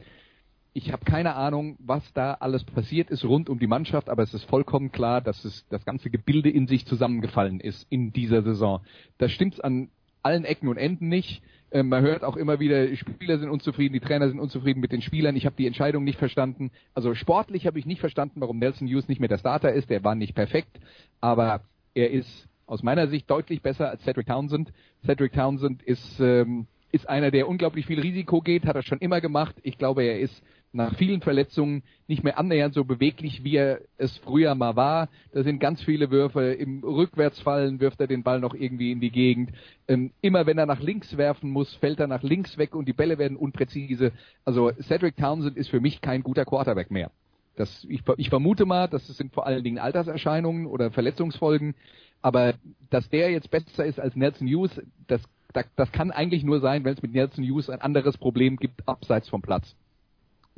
[0.72, 4.34] ich habe keine Ahnung, was da alles passiert ist rund um die Mannschaft, aber es
[4.34, 8.80] ist vollkommen klar, dass es das ganze Gebilde in sich zusammengefallen ist in dieser Saison.
[9.18, 9.88] Da stimmt's an
[10.22, 11.42] allen Ecken und Enden nicht.
[11.72, 15.02] Ähm, man hört auch immer wieder, Spieler sind unzufrieden, die Trainer sind unzufrieden mit den
[15.02, 15.34] Spielern.
[15.34, 16.70] Ich habe die Entscheidung nicht verstanden.
[16.94, 19.90] Also sportlich habe ich nicht verstanden, warum Nelson Hughes nicht mehr der Starter ist.
[19.90, 20.78] Der war nicht perfekt,
[21.20, 21.62] aber
[21.94, 24.72] er ist aus meiner Sicht deutlich besser als Cedric Townsend.
[25.04, 29.20] Cedric Townsend ist ähm, ist einer, der unglaublich viel Risiko geht, hat er schon immer
[29.20, 29.54] gemacht.
[29.62, 30.42] Ich glaube, er ist
[30.72, 35.08] nach vielen Verletzungen nicht mehr annähernd so beweglich, wie er es früher mal war.
[35.32, 36.52] Da sind ganz viele Würfe.
[36.52, 39.50] Im Rückwärtsfallen wirft er den Ball noch irgendwie in die Gegend.
[39.88, 42.92] Ähm, immer wenn er nach links werfen muss, fällt er nach links weg und die
[42.92, 44.12] Bälle werden unpräzise.
[44.44, 47.10] Also Cedric Townsend ist für mich kein guter Quarterback mehr.
[47.56, 51.74] Das, ich, ich vermute mal, das sind vor allen Dingen Alterserscheinungen oder Verletzungsfolgen.
[52.22, 52.54] Aber
[52.90, 56.84] dass der jetzt besser ist als Nelson Hughes, das, das, das kann eigentlich nur sein,
[56.84, 59.74] wenn es mit Nelson Hughes ein anderes Problem gibt, abseits vom Platz.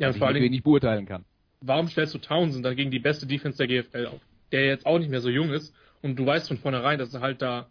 [0.02, 1.24] Ja, und vor allem nicht beurteilen kann.
[1.60, 4.20] Warum stellst du Townsend dann gegen die beste Defense der GFL auf?
[4.50, 5.72] Der jetzt auch nicht mehr so jung ist
[6.02, 7.68] und du weißt von vornherein, dass er halt da,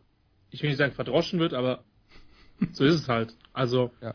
[0.49, 1.83] ich will nicht sagen verdroschen wird, aber
[2.71, 3.35] so ist es halt.
[3.51, 4.13] Also, ja.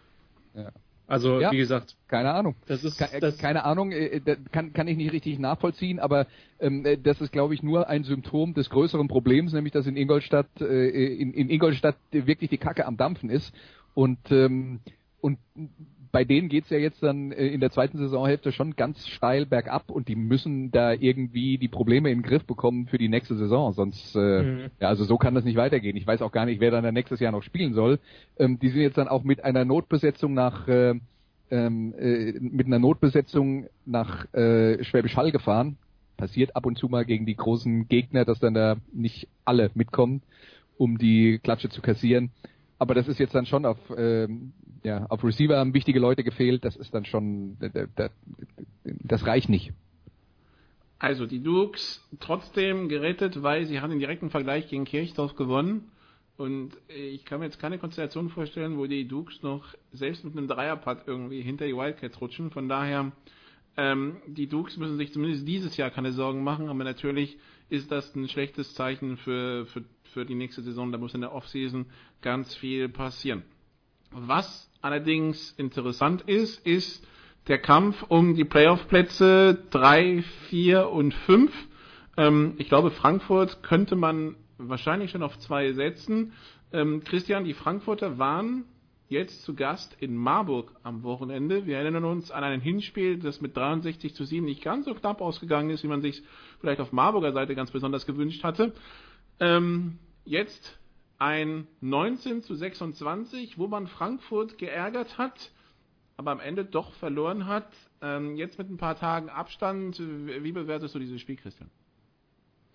[0.54, 0.70] Ja.
[1.06, 1.52] also Ja.
[1.52, 2.56] wie gesagt, Keine Ahnung.
[2.66, 6.26] das ist das, keine Ahnung, äh, äh, kann, kann ich nicht richtig nachvollziehen, aber
[6.58, 9.98] ähm, äh, das ist, glaube ich, nur ein Symptom des größeren Problems, nämlich dass in
[9.98, 13.54] Ingolstadt, äh, in, in Ingolstadt wirklich die Kacke am Dampfen ist.
[13.94, 14.80] Und, ähm,
[15.20, 15.38] und
[16.16, 19.90] bei denen geht's ja jetzt dann äh, in der zweiten Saisonhälfte schon ganz steil bergab
[19.90, 23.74] und die müssen da irgendwie die Probleme in den Griff bekommen für die nächste Saison.
[23.74, 24.70] Sonst, äh, Mhm.
[24.80, 25.94] ja, also so kann das nicht weitergehen.
[25.94, 27.98] Ich weiß auch gar nicht, wer dann nächstes Jahr noch spielen soll.
[28.38, 30.94] Ähm, die sind jetzt dann auch mit einer Notbesetzung nach äh,
[31.50, 35.76] ähm, äh, mit einer Notbesetzung nach äh, Schwäbisch Hall gefahren.
[36.16, 40.22] Passiert ab und zu mal gegen die großen Gegner, dass dann da nicht alle mitkommen,
[40.78, 42.30] um die Klatsche zu kassieren.
[42.78, 44.52] Aber das ist jetzt dann schon auf, ähm,
[44.84, 46.64] ja, auf Receiver haben wichtige Leute gefehlt.
[46.64, 48.10] Das ist dann schon, da- da- da-
[48.84, 49.72] das reicht nicht.
[50.98, 55.90] Also die Dukes trotzdem gerettet, weil sie haben den direkten Vergleich gegen Kirchdorf gewonnen.
[56.36, 60.48] Und ich kann mir jetzt keine Konstellation vorstellen, wo die Dukes noch selbst mit einem
[60.48, 62.50] Dreierpad irgendwie hinter die Wildcats rutschen.
[62.50, 63.12] Von daher,
[63.78, 67.38] ähm, die Dukes müssen sich zumindest dieses Jahr keine Sorgen machen, aber natürlich
[67.68, 69.82] ist das ein schlechtes Zeichen für, für,
[70.16, 70.92] für die nächste Saison.
[70.92, 71.84] Da muss in der Offseason
[72.22, 73.42] ganz viel passieren.
[74.10, 77.06] Was allerdings interessant ist, ist
[77.48, 81.52] der Kampf um die Playoff-Plätze 3, 4 und 5.
[82.16, 86.32] Ähm, ich glaube, Frankfurt könnte man wahrscheinlich schon auf zwei setzen.
[86.72, 88.64] Ähm, Christian, die Frankfurter waren
[89.10, 91.66] jetzt zu Gast in Marburg am Wochenende.
[91.66, 95.20] Wir erinnern uns an ein Hinspiel, das mit 63 zu 7 nicht ganz so knapp
[95.20, 96.22] ausgegangen ist, wie man sich
[96.60, 98.72] vielleicht auf Marburger Seite ganz besonders gewünscht hatte.
[99.38, 100.78] Ähm, jetzt
[101.18, 105.52] ein 19 zu 26, wo man Frankfurt geärgert hat,
[106.16, 107.68] aber am Ende doch verloren hat.
[108.02, 111.70] Ähm, jetzt mit ein paar Tagen Abstand, wie bewertest du dieses Spiel, Christian?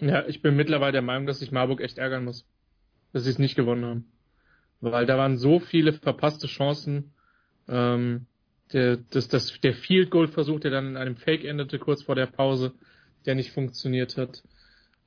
[0.01, 2.45] ja, ich bin mittlerweile der Meinung, dass sich Marburg echt ärgern muss,
[3.13, 4.05] dass sie es nicht gewonnen haben.
[4.81, 7.13] Weil da waren so viele verpasste Chancen.
[7.67, 8.25] Ähm,
[8.73, 12.15] der, das, das, der Field Goal Versuch, der dann in einem Fake endete kurz vor
[12.15, 12.73] der Pause,
[13.25, 14.41] der nicht funktioniert hat.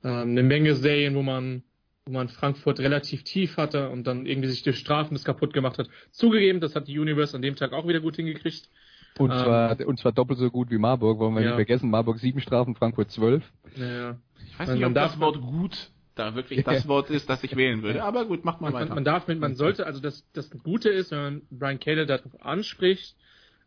[0.03, 1.63] Ähm, eine Menge Serien, wo man,
[2.07, 5.79] wo man Frankfurt relativ tief hatte und dann irgendwie sich durch Strafen das kaputt gemacht
[5.79, 5.89] hat.
[6.11, 8.69] Zugegeben, das hat die Universe an dem Tag auch wieder gut hingekriegt.
[9.17, 11.47] Und Ähm, zwar, und zwar doppelt so gut wie Marburg, wollen wir Ja.
[11.47, 11.89] nicht vergessen.
[11.89, 13.43] Marburg sieben Strafen, Frankfurt zwölf.
[13.75, 14.19] Naja.
[14.45, 17.55] Ich weiß Man- nicht, ob das Wort gut da wirklich das Wort ist, das ich
[17.55, 18.03] wählen würde.
[18.03, 18.93] Aber gut, macht mal man, weiter.
[18.95, 22.39] man darf mit, man sollte, also das, das Gute ist, wenn man Brian Cahill darauf
[22.41, 23.15] anspricht,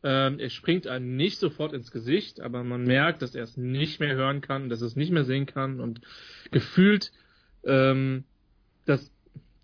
[0.04, 3.98] ähm, er springt einem nicht sofort ins Gesicht, aber man merkt, dass er es nicht
[4.00, 6.00] mehr hören kann, dass er es nicht mehr sehen kann und
[6.52, 7.10] gefühlt,
[7.64, 8.24] ähm,
[8.84, 9.10] dass,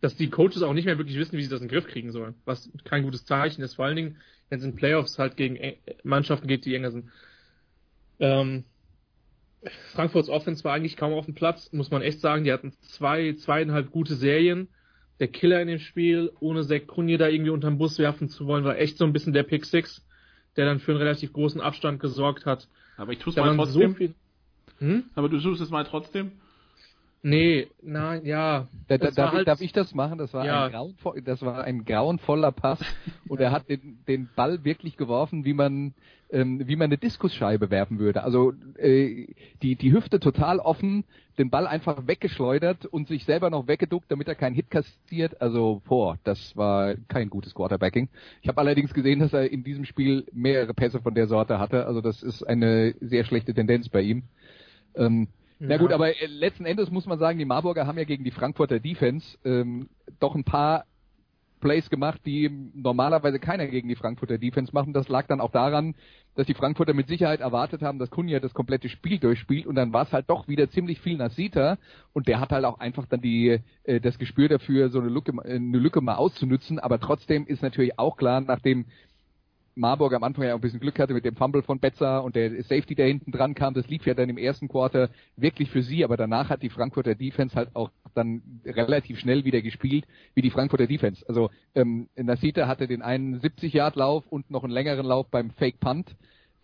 [0.00, 2.12] dass die Coaches auch nicht mehr wirklich wissen, wie sie das in den Griff kriegen
[2.12, 4.16] sollen, was kein gutes Zeichen ist, vor allen Dingen,
[4.48, 7.10] wenn es in Playoffs halt gegen äh, Mannschaften geht, die enger sind.
[8.20, 8.64] Ähm,
[9.92, 12.44] Frankfurts Offense war eigentlich kaum auf dem Platz, muss man echt sagen.
[12.44, 14.68] Die hatten zwei, zweieinhalb gute Serien.
[15.20, 18.64] Der Killer in dem Spiel, ohne Zach Kunje da irgendwie unterm Bus werfen zu wollen,
[18.64, 20.04] war echt so ein bisschen der Pick Six,
[20.56, 22.68] der dann für einen relativ großen Abstand gesorgt hat.
[22.96, 23.92] Aber ich tue es mal trotzdem.
[23.92, 24.14] So viel,
[24.78, 25.04] hm?
[25.14, 26.32] Aber du suchst es mal trotzdem.
[27.26, 28.68] Nee, nein, ja.
[28.86, 30.18] Da, da, darf, ich, halt- darf ich das machen?
[30.18, 30.66] Das war, Ja.
[30.66, 32.78] ein, grauenvoll, das war ein grauenvoller Pass
[33.28, 35.94] und er hat den, den Ball wirklich geworfen, wie man
[36.30, 38.24] ähm, wie man eine Diskusscheibe werfen würde.
[38.24, 39.28] Also äh,
[39.62, 41.04] die die Hüfte total offen,
[41.38, 45.40] den Ball einfach weggeschleudert und sich selber noch weggeduckt, damit er keinen Hit kassiert.
[45.40, 48.10] Also boah, das war kein gutes Quarterbacking.
[48.42, 51.86] Ich habe allerdings gesehen, dass er in diesem Spiel mehrere Pässe von der Sorte hatte.
[51.86, 54.24] Also das ist eine sehr schlechte Tendenz bei ihm.
[54.94, 55.28] Ähm,
[55.58, 58.30] na gut, aber äh, letzten Endes muss man sagen, die Marburger haben ja gegen die
[58.30, 59.88] Frankfurter Defense ähm,
[60.20, 60.84] doch ein paar
[61.64, 64.86] Plays gemacht, die normalerweise keiner gegen die Frankfurter Defense macht.
[64.92, 65.94] Das lag dann auch daran,
[66.34, 69.92] dass die Frankfurter mit Sicherheit erwartet haben, dass Kunja das komplette Spiel durchspielt und dann
[69.94, 71.78] war es halt doch wieder ziemlich viel Nasita
[72.12, 75.32] und der hat halt auch einfach dann die äh, das Gespür dafür, so eine Lücke,
[75.42, 76.78] eine Lücke mal auszunutzen.
[76.78, 78.84] Aber trotzdem ist natürlich auch klar, nachdem
[79.74, 82.62] Marburg am Anfang ja ein bisschen Glück hatte mit dem Fumble von Betzer und der
[82.62, 86.04] Safety, der hinten dran kam, das lief ja dann im ersten Quarter wirklich für sie,
[86.04, 90.50] aber danach hat die Frankfurter Defense halt auch dann relativ schnell wieder gespielt, wie die
[90.50, 91.24] Frankfurter Defense.
[91.28, 96.14] Also ähm, Nasita hatte den einen 70-Yard-Lauf und noch einen längeren Lauf beim Fake Punt,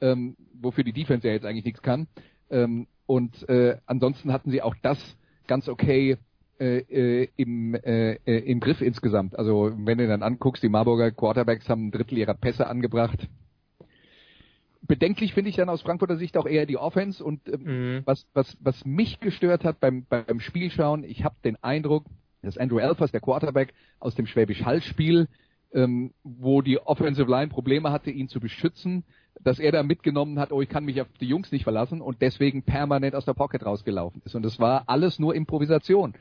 [0.00, 2.06] ähm, wofür die Defense ja jetzt eigentlich nichts kann.
[2.50, 4.98] Ähm, und äh, ansonsten hatten sie auch das
[5.48, 6.16] ganz okay
[6.60, 6.78] äh,
[7.22, 9.39] äh, im, äh, äh, im Griff insgesamt.
[9.39, 13.28] Also wenn du dann anguckst, die Marburger Quarterbacks haben ein Drittel ihrer Pässe angebracht.
[14.82, 18.02] Bedenklich finde ich dann aus Frankfurter Sicht auch eher die Offense und äh, mhm.
[18.05, 22.05] was, was, was mich gestört hat beim, beim Spielschauen, ich habe den Eindruck,
[22.42, 25.28] dass Andrew Elfers, der Quarterback aus dem Schwäbisch Hall-Spiel,
[25.72, 29.05] ähm, wo die Offensive Line Probleme hatte, ihn zu beschützen,
[29.42, 32.20] dass er da mitgenommen hat, oh, ich kann mich auf die Jungs nicht verlassen und
[32.20, 34.34] deswegen permanent aus der Pocket rausgelaufen ist.
[34.34, 36.14] Und das war alles nur Improvisation.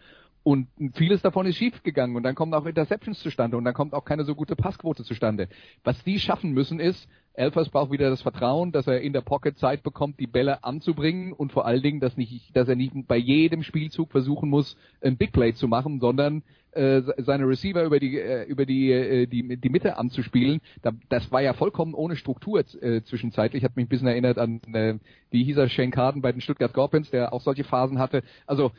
[0.43, 4.06] Und vieles davon ist schiefgegangen und dann kommen auch Interceptions zustande und dann kommt auch
[4.06, 5.50] keine so gute Passquote zustande.
[5.84, 9.58] Was die schaffen müssen ist, Elfers braucht wieder das Vertrauen, dass er in der Pocket
[9.58, 13.18] Zeit bekommt, die Bälle anzubringen und vor allen Dingen, dass, nicht, dass er nicht bei
[13.18, 18.19] jedem Spielzug versuchen muss, ein Big Play zu machen, sondern äh, seine Receiver über die
[18.19, 20.59] äh, über die, äh, die die Mitte anzuspielen.
[20.82, 23.64] Da, das war ja vollkommen ohne Struktur äh, zwischenzeitlich.
[23.64, 24.95] Hat mich ein bisschen erinnert an äh,
[25.32, 28.22] wie hieß er Shane Carden bei den Stuttgart Scorpions, der auch solche Phasen hatte.
[28.45, 28.72] Also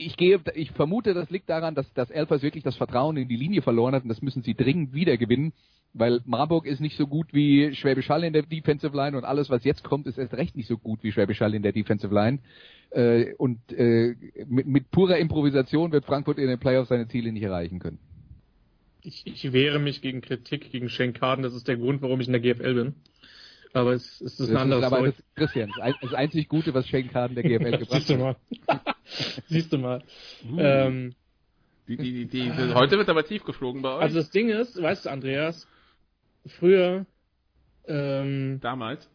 [0.00, 3.36] ich gehe, ich vermute, das liegt daran, dass, dass Elfers wirklich das Vertrauen in die
[3.36, 5.52] Linie verloren hat und das müssen sie dringend wieder gewinnen,
[5.92, 9.50] weil Marburg ist nicht so gut wie Schwäbisch Hall in der Defensive Line und alles,
[9.50, 12.14] was jetzt kommt, ist erst recht nicht so gut wie Schwäbisch Hall in der Defensive
[12.14, 12.38] Line.
[12.90, 14.14] Äh, und äh,
[14.46, 17.98] mit, mit purer Improvisation wird Frankfurt in den Playoffs seine Ziele nicht erreichen können.
[19.02, 22.32] Ich, ich wehre mich gegen Kritik gegen Schenkaden, das ist der Grund, warum ich in
[22.32, 22.94] der GFL bin.
[23.72, 27.08] Aber es, es ist das ein anderes aber das, Christian, das, einzig Gute, was Shane
[27.08, 28.00] Carden der GFL gebracht hat.
[28.00, 28.36] Siehst du mal.
[29.48, 30.02] Siehst du mal.
[30.50, 30.58] Uh.
[30.58, 31.14] Ähm,
[31.86, 34.02] die, die, die, die, heute wird aber tief geflogen bei euch.
[34.02, 35.66] Also das Ding ist, weißt du, Andreas,
[36.46, 37.06] früher
[37.86, 39.08] ähm, damals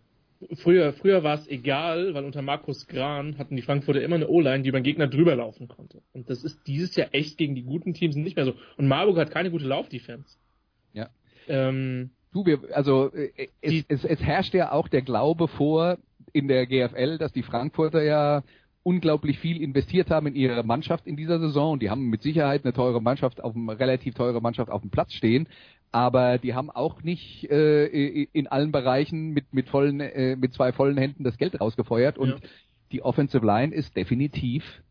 [0.54, 4.64] früher früher war es egal, weil unter Markus Gran hatten die Frankfurter immer eine O-Line,
[4.64, 6.02] die beim Gegner drüber laufen konnte.
[6.14, 8.56] Und das ist dieses Jahr echt gegen die guten Teams nicht mehr so.
[8.78, 10.38] Und Marburg hat keine gute Laufdefense.
[10.94, 11.10] Ja.
[11.48, 15.98] Ähm, Du, wir, also äh, es, es, es herrscht ja auch der Glaube vor
[16.34, 18.44] in der GFL, dass die Frankfurter ja
[18.84, 21.72] unglaublich viel investiert haben in ihre Mannschaft in dieser Saison.
[21.72, 24.92] Und die haben mit Sicherheit eine teure Mannschaft auf dem relativ teure Mannschaft auf dem
[24.92, 25.48] Platz stehen,
[25.94, 27.86] aber die haben auch nicht äh,
[28.34, 32.18] in allen Bereichen mit mit vollen äh, mit zwei vollen Händen das Geld rausgefeuert.
[32.18, 32.36] Und ja.
[32.92, 34.84] die Offensive Line ist definitiv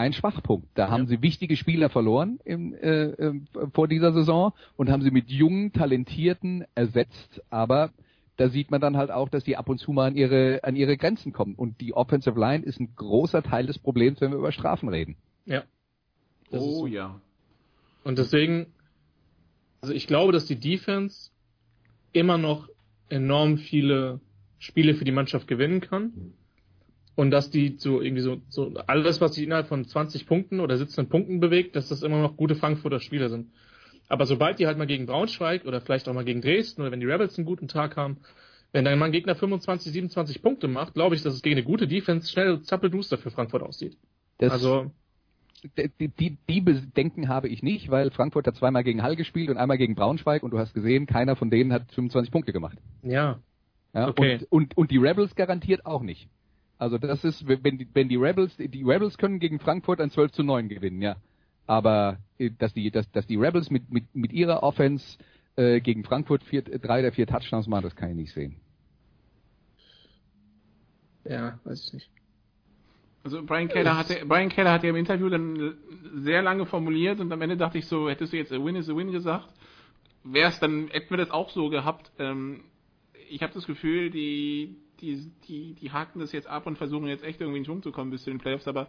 [0.00, 0.68] ein Schwachpunkt.
[0.74, 0.90] Da ja.
[0.90, 3.40] haben sie wichtige Spieler verloren im, äh, äh,
[3.72, 7.90] vor dieser Saison und haben sie mit jungen, talentierten ersetzt, aber
[8.36, 10.74] da sieht man dann halt auch, dass die ab und zu mal an ihre, an
[10.74, 11.54] ihre Grenzen kommen.
[11.54, 15.16] Und die Offensive Line ist ein großer Teil des Problems, wenn wir über Strafen reden.
[15.44, 15.64] Ja.
[16.50, 17.20] Das oh ja.
[18.02, 18.68] Und deswegen,
[19.82, 21.30] also ich glaube, dass die Defense
[22.12, 22.68] immer noch
[23.10, 24.20] enorm viele
[24.58, 26.32] Spiele für die Mannschaft gewinnen kann
[27.20, 30.78] und dass die so irgendwie so, so alles, was sich innerhalb von 20 Punkten oder
[30.78, 33.48] 17 Punkten bewegt, dass das immer noch gute Frankfurter Spieler sind.
[34.08, 37.00] Aber sobald die halt mal gegen Braunschweig oder vielleicht auch mal gegen Dresden oder wenn
[37.00, 38.16] die Rebels einen guten Tag haben,
[38.72, 41.64] wenn dann mal ein Gegner 25, 27 Punkte macht, glaube ich, dass es gegen eine
[41.66, 43.98] gute Defense schnell zappelduster für Frankfurt aussieht.
[44.38, 44.90] Das also
[45.98, 49.58] die, die, die Bedenken habe ich nicht, weil Frankfurt hat zweimal gegen Hall gespielt und
[49.58, 52.78] einmal gegen Braunschweig und du hast gesehen, keiner von denen hat 25 Punkte gemacht.
[53.02, 53.40] Ja.
[53.92, 54.38] ja okay.
[54.48, 56.30] und, und, und die Rebels garantiert auch nicht.
[56.80, 60.32] Also das ist, wenn die, wenn die Rebels, die Rebels können gegen Frankfurt ein 12
[60.32, 61.16] zu 9 gewinnen, ja.
[61.66, 65.18] Aber äh, dass die, dass, dass die Rebels mit, mit, mit ihrer Offense
[65.56, 68.56] äh, gegen Frankfurt vier, drei oder vier Touchdowns machen, das kann ich nicht sehen.
[71.24, 72.10] Ja, weiß ich nicht.
[73.24, 75.74] Also Brian Keller hatte Brian Keller hat ja im Interview dann
[76.14, 78.88] sehr lange formuliert und am Ende dachte ich so, hättest du jetzt a win is
[78.88, 79.50] a win gesagt,
[80.24, 82.10] wäre es dann hätten wir das auch so gehabt.
[82.18, 82.64] Ähm,
[83.28, 87.24] ich habe das Gefühl, die die, die, die haken das jetzt ab und versuchen jetzt
[87.24, 88.88] echt irgendwie in Schwung zu kommen bis zu den Playoffs, aber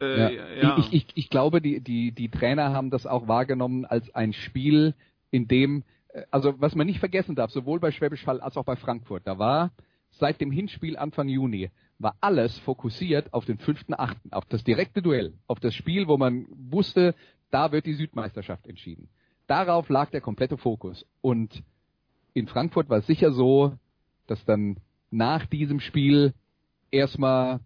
[0.00, 0.48] äh, ja.
[0.62, 0.78] ja.
[0.78, 4.94] Ich, ich, ich glaube, die, die, die Trainer haben das auch wahrgenommen als ein Spiel,
[5.30, 8.64] in dem, äh, also was man nicht vergessen darf, sowohl bei Schwäbisch Hall als auch
[8.64, 9.72] bei Frankfurt, da war
[10.12, 15.02] seit dem Hinspiel Anfang Juni, war alles fokussiert auf den fünften, achten, auf das direkte
[15.02, 17.14] Duell, auf das Spiel, wo man wusste,
[17.50, 19.08] da wird die Südmeisterschaft entschieden.
[19.46, 21.06] Darauf lag der komplette Fokus.
[21.20, 21.62] Und
[22.34, 23.72] in Frankfurt war es sicher so,
[24.26, 24.76] dass dann
[25.10, 26.34] nach diesem Spiel
[26.90, 27.60] erstmal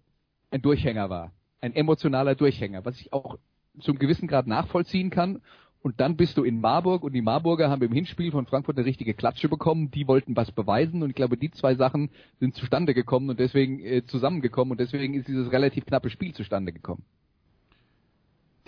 [0.51, 1.33] ein Durchhänger war.
[1.61, 3.39] Ein emotionaler Durchhänger, was ich auch
[3.81, 5.41] zum gewissen Grad nachvollziehen kann.
[5.83, 8.87] Und dann bist du in Marburg und die Marburger haben im Hinspiel von Frankfurt eine
[8.87, 9.91] richtige Klatsche bekommen.
[9.91, 13.81] Die wollten was beweisen und ich glaube, die zwei Sachen sind zustande gekommen und deswegen
[13.81, 17.05] äh, zusammengekommen und deswegen ist dieses relativ knappe Spiel zustande gekommen.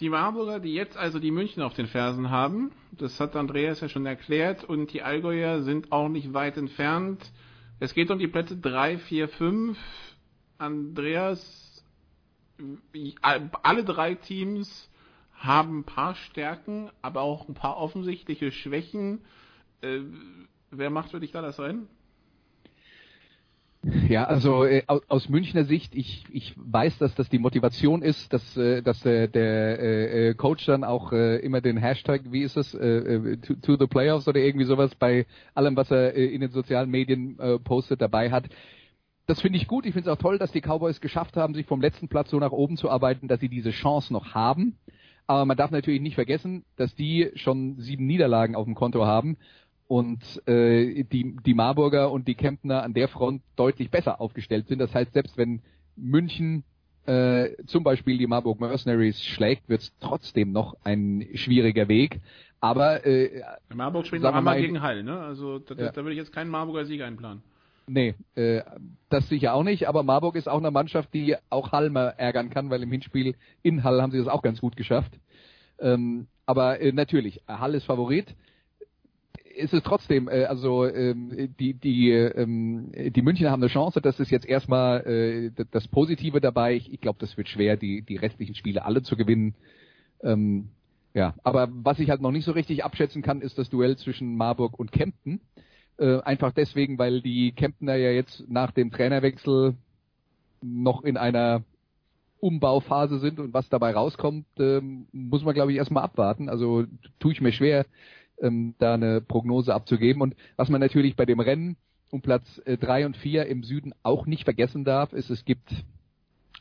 [0.01, 3.89] Die Marburger, die jetzt also die München auf den Fersen haben, das hat Andreas ja
[3.89, 7.31] schon erklärt, und die Allgäuer sind auch nicht weit entfernt.
[7.81, 9.79] Es geht um die Plätze 3, 4, 5.
[10.59, 11.85] Andreas,
[13.63, 14.91] alle drei Teams
[15.35, 19.25] haben ein paar Stärken, aber auch ein paar offensichtliche Schwächen.
[19.81, 20.01] Äh,
[20.71, 21.89] wer macht für dich da das Rennen?
[24.09, 28.57] Ja, also äh, aus Münchner Sicht, ich, ich weiß, dass das die Motivation ist, dass,
[28.57, 32.75] äh, dass äh, der äh, Coach dann auch äh, immer den Hashtag, wie ist es,
[32.75, 36.41] äh, äh, to, to the Playoffs oder irgendwie sowas bei allem, was er äh, in
[36.41, 38.49] den sozialen Medien äh, postet, dabei hat.
[39.27, 39.87] Das finde ich gut.
[39.87, 42.39] Ich finde es auch toll, dass die Cowboys geschafft haben, sich vom letzten Platz so
[42.39, 44.79] nach oben zu arbeiten, dass sie diese Chance noch haben.
[45.27, 49.39] Aber man darf natürlich nicht vergessen, dass die schon sieben Niederlagen auf dem Konto haben
[49.87, 54.79] und äh, die, die Marburger und die Kemptner an der Front deutlich besser aufgestellt sind.
[54.79, 55.61] Das heißt, selbst wenn
[55.97, 56.65] München
[57.07, 62.21] äh, zum Beispiel die Marburg Mercenaries schlägt, wird es trotzdem noch ein schwieriger Weg.
[62.61, 63.43] Aber äh,
[63.75, 65.21] Marburg spielt noch einmal gegen Hall, ne?
[65.21, 65.93] Also da, ja.
[65.93, 67.43] da würde ich jetzt keinen Marburger Sieg einplanen.
[67.87, 68.63] Nee, äh,
[69.11, 72.49] das sicher auch nicht, aber Marburg ist auch eine Mannschaft, die auch Hall mal ärgern
[72.49, 75.13] kann, weil im Hinspiel in Hall haben sie das auch ganz gut geschafft.
[75.79, 78.35] Ähm, aber äh, natürlich, Hall ist Favorit
[79.57, 84.01] ist es trotzdem, äh, also ähm, die die ähm, die Münchner haben eine Chance.
[84.01, 86.75] Das ist jetzt erstmal äh, das Positive dabei.
[86.75, 89.55] Ich, ich glaube, das wird schwer, die die restlichen Spiele alle zu gewinnen.
[90.23, 90.69] Ähm,
[91.15, 94.37] ja, aber was ich halt noch nicht so richtig abschätzen kann, ist das Duell zwischen
[94.37, 95.41] Marburg und Kempten.
[95.97, 99.75] Äh, einfach deswegen, weil die Kemptener ja jetzt nach dem Trainerwechsel
[100.61, 101.63] noch in einer
[102.41, 104.81] Umbauphase sind und was dabei rauskommt, äh,
[105.13, 106.49] muss man glaube ich erstmal abwarten.
[106.49, 106.85] Also
[107.21, 107.87] tue ich mir schwer,
[108.41, 110.23] ähm, da eine Prognose abzugeben.
[110.23, 111.77] Und was man natürlich bei dem Rennen
[112.11, 115.85] um Platz äh, drei und vier im Süden auch nicht vergessen darf, ist, es gibt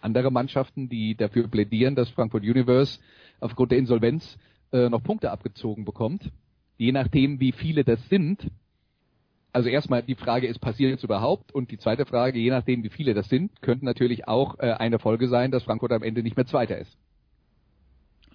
[0.02, 3.00] andere Mannschaften, die dafür plädieren, dass Frankfurt Universe
[3.40, 4.38] aufgrund der Insolvenz
[4.72, 6.32] äh, noch Punkte abgezogen bekommt.
[6.78, 8.50] Je nachdem, wie viele das sind.
[9.52, 11.54] Also erstmal die Frage ist, passiert es überhaupt?
[11.54, 14.98] Und die zweite Frage, je nachdem, wie viele das sind, könnte natürlich auch äh, eine
[14.98, 16.98] Folge sein, dass Frankfurt am Ende nicht mehr Zweiter ist.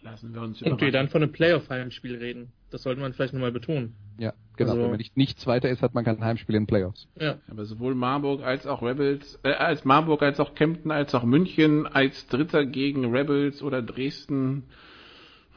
[0.02, 2.52] Lassen wir uns Und wir dann von einem Playoff-Heimspiel reden.
[2.70, 3.94] Das sollte man vielleicht nochmal betonen.
[4.18, 4.70] Ja, genau.
[4.70, 7.08] Also, Wenn man nicht, nicht Zweiter ist, hat man kein Heimspiel in den Playoffs.
[7.18, 7.38] Ja.
[7.50, 11.86] Aber sowohl Marburg als auch Rebels, äh, als Marburg als auch Kempten als auch München
[11.86, 14.64] als Dritter gegen Rebels oder Dresden.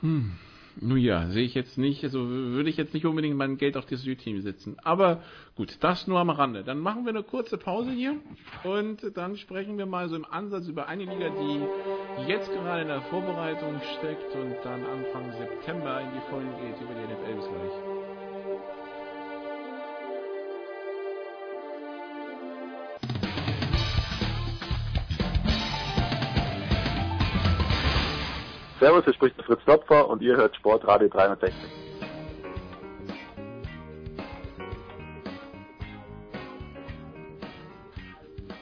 [0.02, 0.34] Hm.
[0.80, 3.86] Nun ja, sehe ich jetzt nicht, also würde ich jetzt nicht unbedingt mein Geld auf
[3.86, 4.78] das Südteam setzen.
[4.84, 5.22] Aber
[5.56, 6.64] gut, das nur am Rande.
[6.64, 8.16] Dann machen wir eine kurze Pause hier
[8.64, 12.88] und dann sprechen wir mal so im Ansatz über eine Liga, die jetzt gerade in
[12.88, 17.48] der Vorbereitung steckt und dann Anfang September in die Vollen geht über die NFL bis
[17.48, 18.01] gleich.
[28.82, 31.81] Servus, hier spricht der Fritz Topfer und ihr hört Sportradio 360.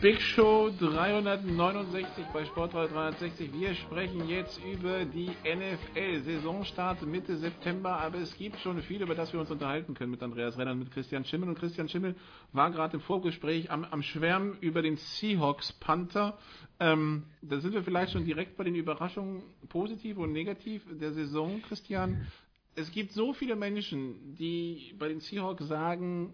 [0.01, 3.51] Big Show 369 bei Sportradio 360.
[3.51, 6.21] Wir sprechen jetzt über die NFL.
[6.23, 10.23] Saisonstart Mitte September, aber es gibt schon viel, über das wir uns unterhalten können mit
[10.23, 11.49] Andreas Renner und mit Christian Schimmel.
[11.49, 12.15] Und Christian Schimmel
[12.53, 16.37] war gerade im Vorgespräch am, am Schwärmen über den Seahawks Panther.
[16.79, 21.61] Ähm, da sind wir vielleicht schon direkt bei den Überraschungen positiv und negativ der Saison,
[21.61, 22.25] Christian.
[22.73, 26.33] Es gibt so viele Menschen, die bei den Seahawks sagen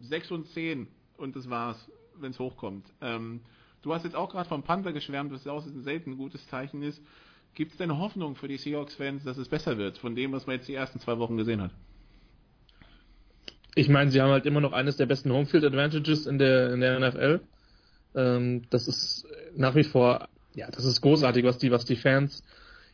[0.00, 1.90] 6 und 10 und das war's,
[2.20, 2.86] wenn es hochkommt.
[3.00, 3.40] Ähm,
[3.82, 7.02] du hast jetzt auch gerade vom Panther geschwärmt, was auch selten ein gutes Zeichen ist.
[7.54, 10.56] Gibt es denn Hoffnung für die Seahawks-Fans, dass es besser wird, von dem, was man
[10.56, 11.72] jetzt die ersten zwei Wochen gesehen hat?
[13.74, 16.80] Ich meine, sie haben halt immer noch eines der besten Homefield Advantages in der, in
[16.80, 17.40] der NFL.
[18.14, 22.42] Ähm, das ist nach wie vor, ja, das ist großartig, was die, was die Fans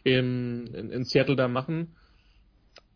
[0.03, 1.97] im, in, in Seattle da machen.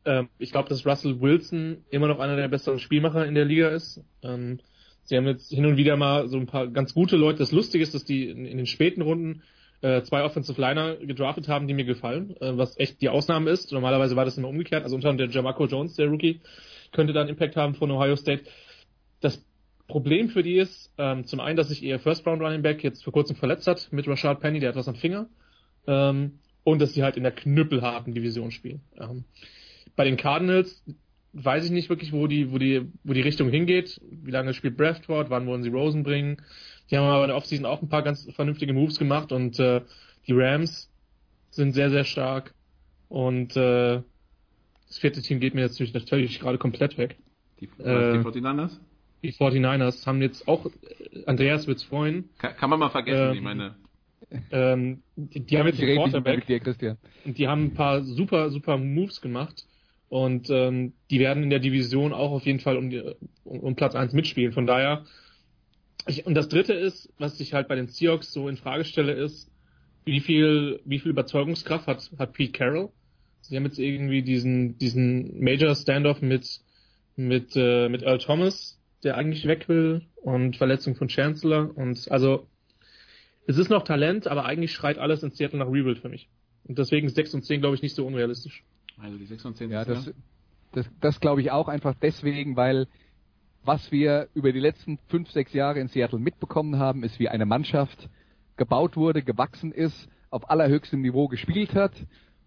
[0.04, 3.68] Ähm, ich glaube, dass Russell Wilson immer noch einer der besseren Spielmacher in der Liga
[3.68, 4.02] ist.
[4.22, 4.60] Ähm,
[5.08, 7.38] sie haben jetzt hin und wieder mal so ein paar ganz gute Leute.
[7.38, 9.42] Das Lustige ist, dass die in, in den späten Runden
[9.80, 13.72] äh, zwei Offensive Liner gedraftet haben, die mir gefallen, äh, was echt die Ausnahme ist.
[13.72, 14.84] Normalerweise war das immer umgekehrt.
[14.84, 16.40] Also unter anderem der Jamaco Jones, der Rookie,
[16.92, 18.44] könnte da einen Impact haben von Ohio State.
[19.20, 19.42] Das
[19.86, 23.02] Problem für die ist, ähm, zum einen, dass sich ihr First Round Running Back jetzt
[23.02, 25.26] vor kurzem verletzt hat mit Rashad Penny, der hat was am Finger.
[25.86, 28.82] Ähm, und dass sie halt in der knüppelharten Division spielen.
[29.00, 29.24] Ähm,
[29.96, 30.82] bei den Cardinals
[31.32, 34.00] weiß ich nicht wirklich, wo die, wo die, wo die Richtung hingeht.
[34.10, 35.30] Wie lange spielt Bradford?
[35.30, 36.42] Wann wollen sie Rosen bringen?
[36.90, 39.82] Die haben aber in der Offseason auch ein paar ganz vernünftige Moves gemacht und äh,
[40.26, 40.90] die Rams
[41.50, 42.54] sind sehr, sehr stark.
[43.08, 44.02] Und äh,
[44.86, 47.16] das vierte Team geht mir jetzt natürlich gerade komplett weg.
[47.60, 48.78] Die, äh, die 49ers?
[49.22, 50.66] Die 49ers haben jetzt auch,
[51.26, 52.28] Andreas wird's freuen.
[52.38, 53.74] Kann, kann man mal vergessen, ähm, ich meine.
[54.50, 56.46] Ähm, die, die haben jetzt einen Quarterback.
[56.46, 59.66] Dir, und die haben ein paar super, super Moves gemacht.
[60.08, 63.02] Und ähm, die werden in der Division auch auf jeden Fall um, die,
[63.44, 64.52] um, um Platz 1 mitspielen.
[64.52, 65.04] Von daher,
[66.06, 69.12] ich, und das dritte ist, was ich halt bei den Seahawks so in Frage stelle,
[69.12, 69.50] ist,
[70.04, 72.88] wie viel, wie viel Überzeugungskraft hat, hat Pete Carroll?
[73.42, 76.60] Sie haben jetzt irgendwie diesen, diesen Major Standoff mit,
[77.16, 82.46] mit, äh, mit Earl Thomas, der eigentlich weg will und Verletzung von Chancellor und also,
[83.46, 86.28] es ist noch Talent, aber eigentlich schreit alles in Seattle nach Rebuild für mich.
[86.64, 88.64] Und deswegen 6 und 10 glaube ich nicht so unrealistisch.
[89.00, 90.10] Also die 6 und 10 ja, das,
[90.72, 92.86] das, das glaube ich auch einfach deswegen, weil
[93.64, 97.46] was wir über die letzten 5, 6 Jahre in Seattle mitbekommen haben, ist, wie eine
[97.46, 98.08] Mannschaft
[98.56, 101.92] gebaut wurde, gewachsen ist, auf allerhöchstem Niveau gespielt hat.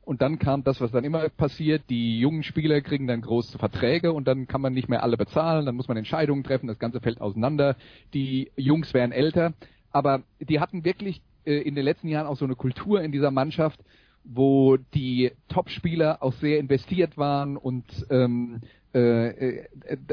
[0.03, 4.13] Und dann kam das, was dann immer passiert, die jungen Spieler kriegen dann große Verträge
[4.13, 6.99] und dann kann man nicht mehr alle bezahlen, dann muss man Entscheidungen treffen, das Ganze
[7.01, 7.75] fällt auseinander.
[8.13, 9.53] Die Jungs werden älter,
[9.91, 13.31] aber die hatten wirklich äh, in den letzten Jahren auch so eine Kultur in dieser
[13.31, 13.79] Mannschaft,
[14.23, 18.61] wo die Top-Spieler auch sehr investiert waren und ähm,
[18.93, 19.67] äh, äh,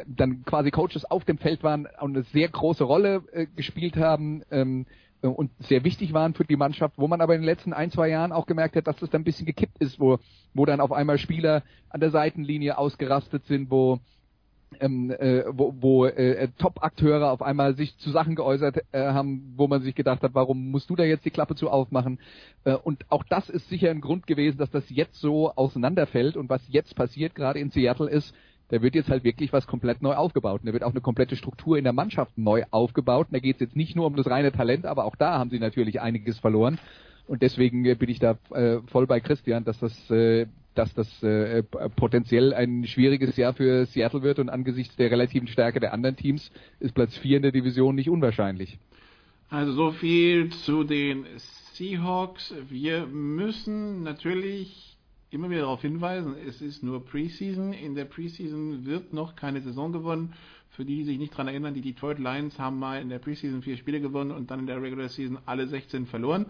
[0.06, 4.42] dann quasi Coaches auf dem Feld waren und eine sehr große Rolle äh, gespielt haben
[4.52, 4.86] ähm,
[5.22, 7.90] äh, und sehr wichtig waren für die Mannschaft, wo man aber in den letzten ein,
[7.90, 10.18] zwei Jahren auch gemerkt hat, dass das dann ein bisschen gekippt ist, wo,
[10.54, 13.98] wo dann auf einmal Spieler an der Seitenlinie ausgerastet sind, wo
[14.80, 19.66] ähm, äh, wo, wo äh, Top-Akteure auf einmal sich zu Sachen geäußert äh, haben, wo
[19.66, 22.18] man sich gedacht hat, warum musst du da jetzt die Klappe zu aufmachen?
[22.64, 26.48] Äh, und auch das ist sicher ein Grund gewesen, dass das jetzt so auseinanderfällt und
[26.48, 28.34] was jetzt passiert, gerade in Seattle, ist,
[28.68, 30.60] da wird jetzt halt wirklich was komplett neu aufgebaut.
[30.60, 33.28] Und da wird auch eine komplette Struktur in der Mannschaft neu aufgebaut.
[33.28, 35.50] Und da geht es jetzt nicht nur um das reine Talent, aber auch da haben
[35.50, 36.78] sie natürlich einiges verloren.
[37.26, 40.46] Und deswegen äh, bin ich da äh, voll bei Christian, dass das äh,
[40.78, 41.62] dass das äh,
[41.96, 46.50] potenziell ein schwieriges Jahr für Seattle wird und angesichts der relativen Stärke der anderen Teams
[46.78, 48.78] ist Platz 4 in der Division nicht unwahrscheinlich.
[49.50, 51.24] Also so viel zu den
[51.74, 52.54] Seahawks.
[52.68, 54.96] Wir müssen natürlich
[55.30, 57.72] immer wieder darauf hinweisen, es ist nur Preseason.
[57.72, 60.34] In der Preseason wird noch keine Saison gewonnen.
[60.70, 63.62] Für die, die sich nicht daran erinnern, die Detroit Lions haben mal in der Preseason
[63.62, 66.46] vier Spiele gewonnen und dann in der Regular Season alle 16 verloren.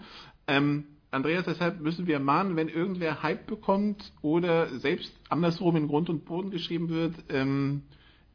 [0.47, 6.11] Ähm, Andreas, deshalb müssen wir mahnen, wenn irgendwer Hype bekommt oder selbst andersrum in Grund
[6.11, 7.83] und Boden geschrieben wird, ähm,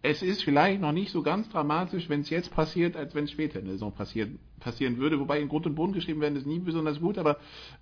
[0.01, 3.31] es ist vielleicht noch nicht so ganz dramatisch, wenn es jetzt passiert, als wenn es
[3.31, 5.19] später in der Saison passieren, passieren würde.
[5.19, 7.37] Wobei in Grund und Boden geschrieben werden ist nie besonders gut, aber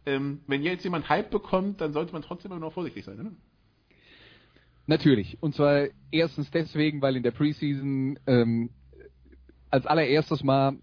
[0.05, 3.31] ähm, wenn jetzt jemand Hype bekommt, dann sollte man trotzdem immer noch vorsichtig sein, oder?
[4.85, 5.37] Natürlich.
[5.41, 8.69] Und zwar erstens deswegen, weil in der Preseason ähm,
[9.71, 10.77] als allererstes mal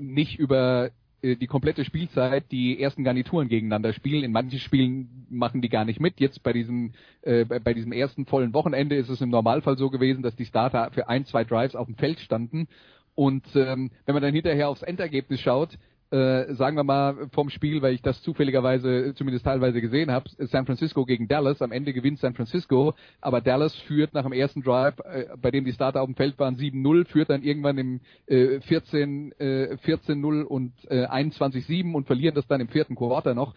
[0.00, 0.90] nicht über
[1.22, 4.24] die komplette Spielzeit die ersten Garnituren gegeneinander spielen.
[4.24, 6.18] In manchen Spielen machen die gar nicht mit.
[6.18, 6.92] Jetzt bei diesem,
[7.22, 10.90] äh, bei diesem ersten vollen Wochenende ist es im Normalfall so gewesen, dass die Starter
[10.92, 12.66] für ein, zwei Drives auf dem Feld standen.
[13.14, 15.78] Und ähm, wenn man dann hinterher aufs Endergebnis schaut,
[16.12, 20.66] äh, sagen wir mal vom Spiel, weil ich das zufälligerweise zumindest teilweise gesehen habe, San
[20.66, 21.62] Francisco gegen Dallas.
[21.62, 25.64] Am Ende gewinnt San Francisco, aber Dallas führt nach dem ersten Drive, äh, bei dem
[25.64, 30.42] die Starter auf dem Feld waren, 7-0, führt dann irgendwann im äh, 14, äh, 14-0
[30.42, 33.54] und äh, 21-7 und verlieren das dann im vierten Quarter noch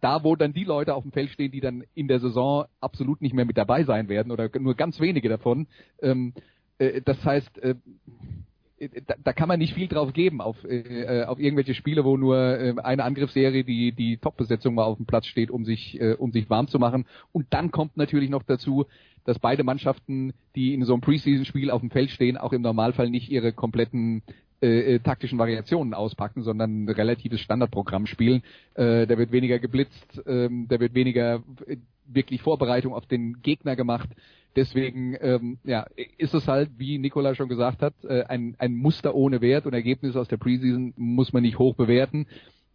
[0.00, 3.22] da, wo dann die Leute auf dem Feld stehen, die dann in der Saison absolut
[3.22, 5.66] nicht mehr mit dabei sein werden oder nur ganz wenige davon.
[6.02, 6.34] Ähm,
[6.78, 7.74] äh, das heißt, äh,
[9.06, 12.16] da, da kann man nicht viel drauf geben auf, äh, äh, auf irgendwelche Spiele, wo
[12.16, 16.14] nur äh, eine Angriffsserie die die Top-Besetzung mal auf dem Platz steht, um sich äh,
[16.14, 17.06] um sich warm zu machen.
[17.32, 18.86] Und dann kommt natürlich noch dazu,
[19.24, 23.10] dass beide Mannschaften, die in so einem Preseason-Spiel auf dem Feld stehen, auch im Normalfall
[23.10, 24.22] nicht ihre kompletten
[24.62, 28.42] äh, äh taktischen Variationen auspacken, sondern ein relatives Standardprogramm spielen.
[28.74, 33.76] Äh, da wird weniger geblitzt, äh, da wird weniger äh, wirklich Vorbereitung auf den Gegner
[33.76, 34.08] gemacht.
[34.56, 39.14] Deswegen ähm, ja, ist es halt, wie Nikola schon gesagt hat, äh, ein, ein Muster
[39.14, 42.26] ohne Wert und Ergebnisse aus der Preseason muss man nicht hoch bewerten.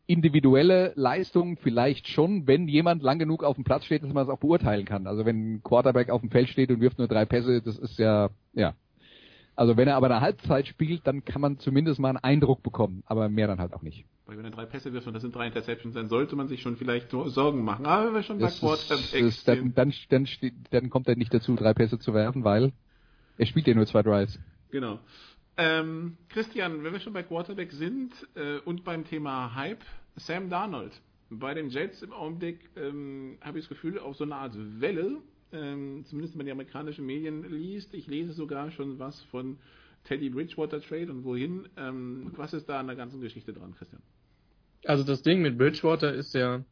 [0.06, 4.30] Individuelle Leistungen vielleicht schon, wenn jemand lang genug auf dem Platz steht, dass man es
[4.30, 5.08] auch beurteilen kann.
[5.08, 8.00] Also wenn ein Quarterback auf dem Feld steht und wirft nur drei Pässe, das ist
[8.00, 8.74] ja, ja.
[9.60, 13.04] Also wenn er aber eine Halbzeit spielt, dann kann man zumindest mal einen Eindruck bekommen,
[13.08, 14.06] aber mehr dann halt auch nicht.
[14.26, 16.62] Weil wenn er drei Pässe wirft und das sind drei Interceptions, dann sollte man sich
[16.62, 17.86] schon vielleicht Sorgen machen.
[17.86, 20.28] Aber wenn wir schon bei Quarterbacks dann, dann, dann,
[20.70, 22.72] dann kommt er nicht dazu, drei Pässe zu werfen, weil
[23.38, 24.40] er spielt ja nur zwei Drives.
[24.72, 25.00] Genau.
[25.58, 29.84] Ähm, Christian, wenn wir schon bei Quarterback sind äh, und beim Thema Hype,
[30.16, 30.94] Sam Darnold.
[31.30, 35.18] Bei den Jets im Augenblick ähm, habe ich das Gefühl, auf so eine Art Welle,
[35.54, 37.94] ähm, zumindest wenn man die amerikanischen Medien liest.
[37.94, 39.58] Ich lese sogar schon was von
[40.06, 41.68] Teddy Bridgewater Trade und wohin.
[41.78, 44.02] Ähm, was ist da an der ganzen Geschichte dran, Christian?
[44.86, 46.64] Also das Ding mit Bridgewater ist ja,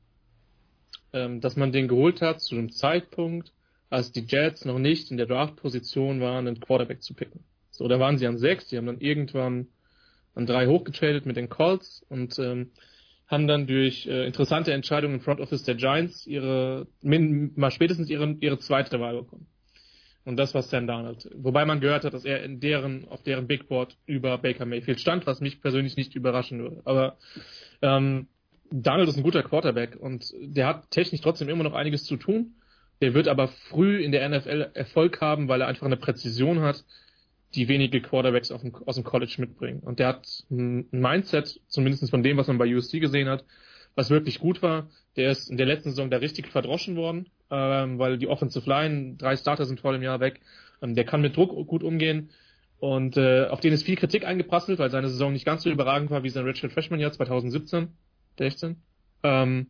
[1.14, 3.52] ähm, dass man den geholt hat zu einem Zeitpunkt,
[3.90, 7.44] als die Jets noch nicht in der Draft-Position waren, einen Quarterback zu picken.
[7.72, 9.68] So, da waren sie an sechs, die haben dann irgendwann
[10.36, 12.72] an drei hochgetradet mit den Colts und ähm,
[13.28, 18.10] haben dann durch äh, interessante Entscheidungen im Front Office der Giants ihre min, mal spätestens
[18.10, 19.48] ihre, ihre zweite Wahl bekommen.
[20.24, 21.30] Und das war Sam Darnold.
[21.36, 25.00] Wobei man gehört hat, dass er in deren, auf deren Big Board über Baker Mayfield
[25.00, 26.82] stand, was mich persönlich nicht überraschen würde.
[26.84, 27.18] Aber
[27.82, 28.28] ähm,
[28.70, 32.56] Darnold ist ein guter Quarterback und der hat technisch trotzdem immer noch einiges zu tun.
[33.02, 36.84] Der wird aber früh in der NFL Erfolg haben, weil er einfach eine Präzision hat,
[37.56, 39.80] die wenige Quarterbacks dem, aus dem College mitbringen.
[39.80, 43.45] Und der hat ein Mindset, zumindest von dem, was man bei USC gesehen hat,
[43.95, 44.90] was wirklich gut war.
[45.16, 49.16] Der ist in der letzten Saison da richtig verdroschen worden, ähm, weil die Offensive Line,
[49.17, 50.42] drei Starter sind vor dem Jahr weg.
[50.82, 52.30] Ähm, der kann mit Druck gut umgehen.
[52.80, 56.11] Und äh, auf den ist viel Kritik eingeprasselt, weil seine Saison nicht ganz so überragend
[56.11, 57.88] war wie sein Richard Freshman Jahr 2017,
[58.38, 58.76] 16.
[59.24, 59.67] Ähm,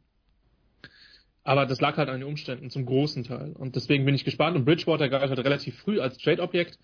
[1.48, 3.54] aber das lag halt an den Umständen zum großen Teil.
[3.54, 4.58] Und deswegen bin ich gespannt.
[4.58, 6.78] Und Bridgewater galt halt relativ früh als Trade-Objekt,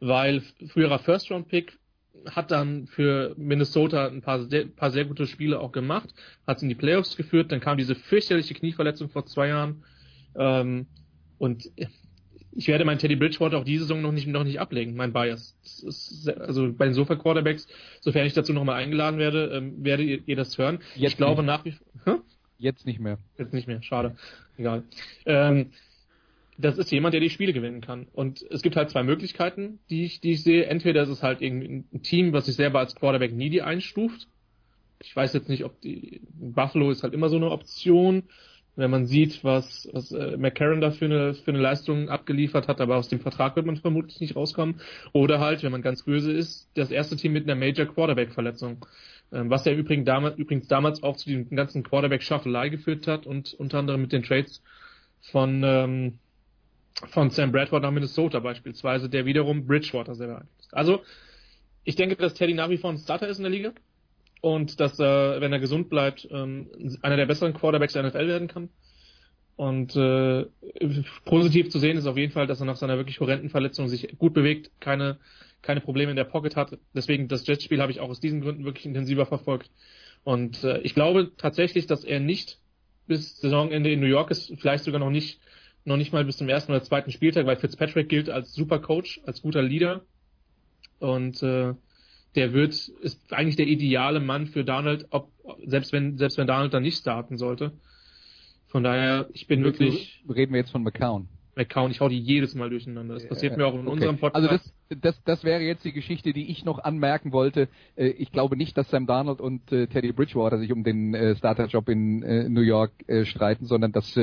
[0.00, 1.78] weil früherer First-Round-Pick
[2.30, 6.12] hat dann für Minnesota ein paar sehr, paar sehr gute Spiele auch gemacht,
[6.46, 9.84] hat es in die Playoffs geführt, dann kam diese fürchterliche Knieverletzung vor zwei Jahren.
[10.36, 10.86] Ähm,
[11.38, 11.70] und
[12.52, 15.56] ich werde meinen Teddy Bridgewater auch diese Saison noch nicht, noch nicht ablegen, mein Bias.
[15.62, 17.68] Sehr, also bei den Sofa-Quarterbacks,
[18.00, 20.80] sofern ich dazu nochmal eingeladen werde, ähm, werdet ihr, ihr das hören.
[20.96, 21.46] Jetzt ich glaube nicht.
[21.46, 22.22] nach wie vor.
[22.58, 23.18] Jetzt nicht mehr.
[23.38, 24.16] Jetzt nicht mehr, schade.
[24.58, 24.82] Egal.
[25.24, 25.70] Ähm,
[26.60, 28.06] das ist jemand, der die Spiele gewinnen kann.
[28.12, 30.66] Und es gibt halt zwei Möglichkeiten, die ich, die ich sehe.
[30.66, 34.28] Entweder ist es halt irgendwie ein Team, was sich selber als Quarterback needy einstuft.
[35.02, 38.24] Ich weiß jetzt nicht, ob die Buffalo ist halt immer so eine Option,
[38.76, 42.80] wenn man sieht, was, was äh, McCarron da für eine, für eine Leistung abgeliefert hat,
[42.80, 44.80] aber aus dem Vertrag wird man vermutlich nicht rauskommen.
[45.12, 48.84] Oder halt, wenn man ganz böse ist, das erste Team mit einer Major Quarterback-Verletzung.
[49.32, 53.54] Ähm, was ja übrigens damals, übrigens damals auch zu diesem ganzen Quarterback-Schaffelei geführt hat und
[53.54, 54.62] unter anderem mit den Trades
[55.20, 56.18] von, ähm,
[57.08, 60.74] von Sam Bradford nach Minnesota beispielsweise, der wiederum Bridgewater sehr beeinflusst.
[60.74, 61.02] Also,
[61.84, 63.72] ich denke, dass Teddy nach wie vor ein Starter ist in der Liga
[64.40, 66.70] und dass er, wenn er gesund bleibt, ähm,
[67.02, 68.68] einer der besseren Quarterbacks der NFL werden kann.
[69.56, 70.46] Und äh,
[71.26, 74.16] positiv zu sehen ist auf jeden Fall, dass er nach seiner wirklich horrenden Verletzung sich
[74.16, 75.18] gut bewegt, keine,
[75.60, 76.78] keine Probleme in der Pocket hat.
[76.94, 79.70] Deswegen das Jets-Spiel habe ich auch aus diesen Gründen wirklich intensiver verfolgt.
[80.24, 82.58] Und äh, ich glaube tatsächlich, dass er nicht
[83.06, 85.40] bis Saisonende in New York ist, vielleicht sogar noch nicht,
[85.84, 89.20] noch nicht mal bis zum ersten oder zweiten Spieltag, weil Fitzpatrick gilt als super Coach,
[89.24, 90.02] als guter Leader.
[90.98, 91.74] Und äh,
[92.34, 95.32] der wird, ist eigentlich der ideale Mann für Donald, ob,
[95.64, 97.72] selbst wenn, selbst wenn Donald dann nicht starten sollte.
[98.68, 100.22] Von daher, ich bin wirklich.
[100.28, 101.28] Reden wir jetzt von McCown.
[101.56, 103.14] McCown, ich hau die jedes Mal durcheinander.
[103.14, 103.90] Das passiert mir auch in Okay.
[103.90, 104.34] unserem Podcast.
[104.34, 107.68] Also das, das, das wäre jetzt die Geschichte, die ich noch anmerken wollte.
[107.96, 111.34] Äh, Ich glaube nicht, dass Sam Darnold und äh, Teddy Bridgewater sich um den äh,
[111.36, 112.20] Starterjob in
[112.52, 112.92] New York
[113.24, 114.14] streiten, sondern dass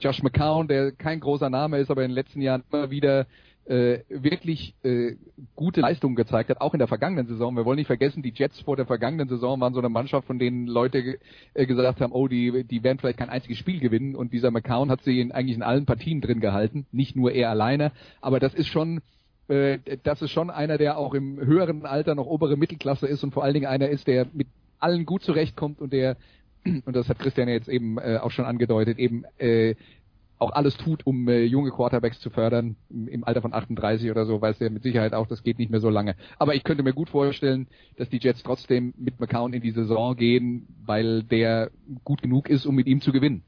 [0.00, 3.26] Josh McCown, der kein großer Name ist, aber in den letzten Jahren immer wieder
[3.66, 5.16] äh, wirklich äh,
[5.56, 7.56] gute Leistungen gezeigt hat, auch in der vergangenen Saison.
[7.56, 10.38] Wir wollen nicht vergessen, die Jets vor der vergangenen Saison waren so eine Mannschaft, von
[10.38, 11.18] denen Leute
[11.54, 14.90] äh, gesagt haben, oh, die, die werden vielleicht kein einziges Spiel gewinnen und dieser McCown
[14.90, 18.54] hat sie in, eigentlich in allen Partien drin gehalten, nicht nur er alleine, aber das
[18.54, 19.00] ist schon
[19.48, 23.32] äh, das ist schon einer, der auch im höheren Alter noch obere Mittelklasse ist und
[23.32, 26.16] vor allen Dingen einer ist, der mit allen gut zurechtkommt und der,
[26.84, 29.74] und das hat Christian jetzt eben äh, auch schon angedeutet, eben äh,
[30.44, 32.76] auch alles tut, um äh, junge Quarterbacks zu fördern.
[32.90, 35.80] Im, Alter von 38 oder so weiß er mit Sicherheit auch, das geht nicht mehr
[35.80, 36.14] so lange.
[36.38, 37.66] Aber ich könnte mir gut vorstellen,
[37.96, 41.70] dass die Jets trotzdem mit McCown in die Saison gehen, weil der
[42.04, 43.42] gut genug ist, um mit ihm zu gewinnen.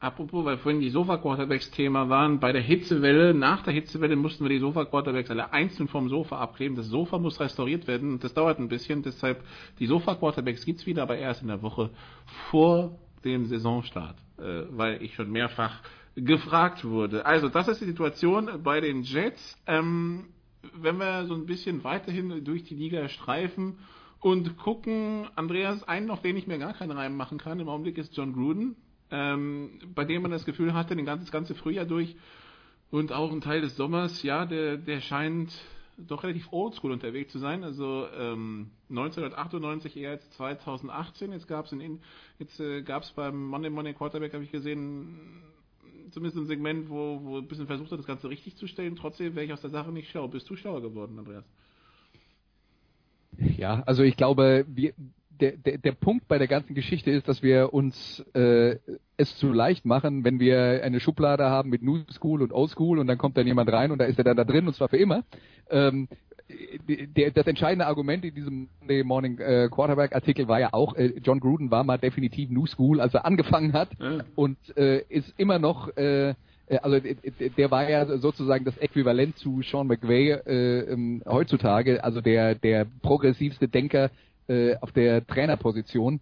[0.00, 4.48] Apropos, weil vorhin die Sofa-Quarterbacks Thema waren, bei der Hitzewelle, nach der Hitzewelle mussten wir
[4.48, 6.74] die Sofa-Quarterbacks alle einzeln vom Sofa abkleben.
[6.74, 9.44] Das Sofa muss restauriert werden und das dauert ein bisschen, deshalb
[9.78, 11.90] die Sofa-Quarterbacks gibt's wieder, aber erst in der Woche
[12.50, 14.16] vor dem Saisonstart,
[14.70, 15.80] weil ich schon mehrfach
[16.16, 17.24] gefragt wurde.
[17.26, 19.56] Also, das ist die Situation bei den Jets.
[19.66, 20.26] Ähm,
[20.74, 23.78] wenn wir so ein bisschen weiterhin durch die Liga streifen
[24.20, 27.98] und gucken, Andreas, einen noch, den ich mir gar keinen Reim machen kann im Augenblick,
[27.98, 28.76] ist John Gruden,
[29.10, 32.16] ähm, bei dem man das Gefühl hatte, den ganzen, das ganze Frühjahr durch
[32.90, 35.50] und auch ein Teil des Sommers, ja, der, der scheint
[36.06, 37.64] doch relativ oldschool unterwegs zu sein.
[37.64, 41.32] Also ähm, 1998 eher als 2018.
[41.32, 41.74] Jetzt gab es
[42.38, 45.42] jetzt äh, gab es beim Monday Monday Quarterback habe ich gesehen
[46.10, 48.96] zumindest ein Segment, wo, wo ein bisschen versucht hat, das Ganze richtig zu stellen.
[48.96, 50.28] Trotzdem wäre ich aus der Sache nicht schlau.
[50.28, 51.44] Bist du schlauer geworden, Andreas?
[53.38, 54.92] Ja, also ich glaube, wir,
[55.40, 58.76] der, der, der Punkt bei der ganzen Geschichte ist, dass wir uns äh,
[59.16, 62.98] es zu leicht machen, wenn wir eine Schublade haben mit New School und Old School
[62.98, 64.88] und dann kommt dann jemand rein und da ist er dann da drin und zwar
[64.88, 65.24] für immer.
[65.70, 66.08] Ähm,
[67.16, 71.12] der, das entscheidende Argument in diesem Monday Morning äh, Quarterback Artikel war ja auch, äh,
[71.22, 74.18] John Gruden war mal definitiv New School, als er angefangen hat Ja.
[74.34, 76.34] und äh, ist immer noch äh,
[76.70, 76.98] Äh, also
[77.56, 82.86] der war ja sozusagen das Äquivalent zu Sean McVay äh, ähm, heutzutage, also der der
[83.02, 84.10] progressivste Denker
[84.50, 86.20] äh, auf der Trainerposition.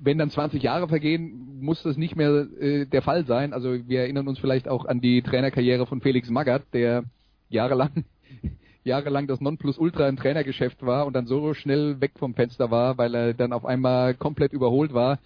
[0.00, 3.52] Wenn dann 20 Jahre vergehen, muss das nicht mehr äh, der Fall sein.
[3.52, 7.04] Also wir erinnern uns vielleicht auch an die Trainerkarriere von Felix Magath, der
[7.48, 8.04] jahrelang
[8.84, 13.14] jahrelang das Nonplusultra im Trainergeschäft war und dann so schnell weg vom Fenster war, weil
[13.14, 15.18] er dann auf einmal komplett überholt war.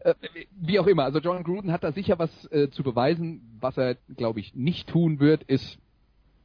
[0.00, 0.14] Äh,
[0.60, 3.58] wie auch immer, also John Gruden hat da sicher was äh, zu beweisen.
[3.60, 5.78] Was er, glaube ich, nicht tun wird, ist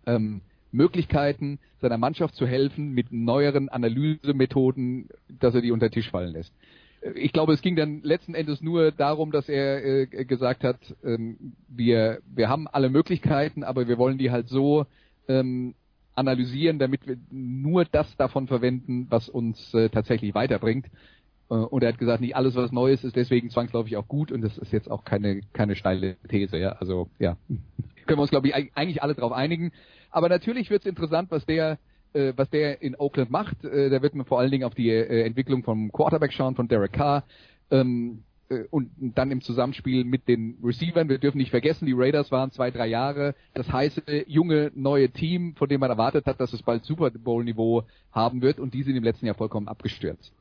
[0.05, 0.41] ähm,
[0.73, 6.33] Möglichkeiten seiner Mannschaft zu helfen mit neueren Analysemethoden, dass er die unter den Tisch fallen
[6.33, 6.53] lässt.
[7.15, 11.53] Ich glaube, es ging dann letzten Endes nur darum, dass er äh, gesagt hat, ähm,
[11.67, 14.85] wir, wir haben alle Möglichkeiten, aber wir wollen die halt so
[15.27, 15.75] ähm,
[16.15, 20.87] analysieren, damit wir nur das davon verwenden, was uns äh, tatsächlich weiterbringt.
[21.49, 24.31] Äh, und er hat gesagt, nicht alles, was Neues ist, deswegen zwangsläufig auch gut.
[24.31, 26.57] Und das ist jetzt auch keine, keine steile These.
[26.57, 26.73] Ja?
[26.73, 27.37] Also ja,
[28.05, 29.71] können wir uns, glaube ich, eigentlich alle darauf einigen.
[30.13, 31.79] Aber natürlich wird es interessant, was der
[32.13, 33.63] äh, was der in Oakland macht.
[33.65, 36.67] Äh, da wird man vor allen Dingen auf die äh, Entwicklung vom Quarterback schauen, von
[36.67, 37.23] Derek Carr.
[37.71, 41.09] Ähm, äh, und dann im Zusammenspiel mit den Receivern.
[41.09, 45.55] Wir dürfen nicht vergessen, die Raiders waren zwei, drei Jahre das heiße, junge, neue Team,
[45.55, 48.95] von dem man erwartet hat, dass es bald Super Bowl-Niveau haben wird und die sind
[48.95, 50.33] im letzten Jahr vollkommen abgestürzt.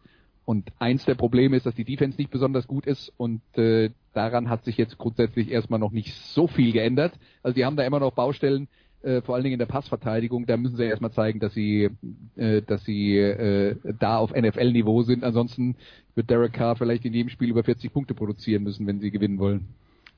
[0.45, 4.51] Und eins der Probleme ist, dass die Defense nicht besonders gut ist und äh, daran
[4.51, 7.13] hat sich jetzt grundsätzlich erstmal noch nicht so viel geändert.
[7.43, 8.69] Also die haben da immer noch Baustellen,
[9.03, 11.91] äh, vor allen Dingen in der Passverteidigung, da müssen sie erstmal zeigen, dass sie,
[12.37, 15.25] äh, dass sie äh, da auf NFL-Niveau sind.
[15.25, 15.77] Ansonsten
[16.15, 19.39] wird Derek Carr vielleicht in jedem Spiel über 40 Punkte produzieren müssen, wenn sie gewinnen
[19.39, 19.69] wollen.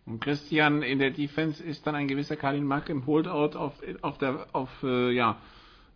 [0.07, 3.73] Und Christian, in der Defense ist dann ein gewisser Kalin Mack im Holdout auf,
[4.03, 5.39] auf der, auf, äh, ja,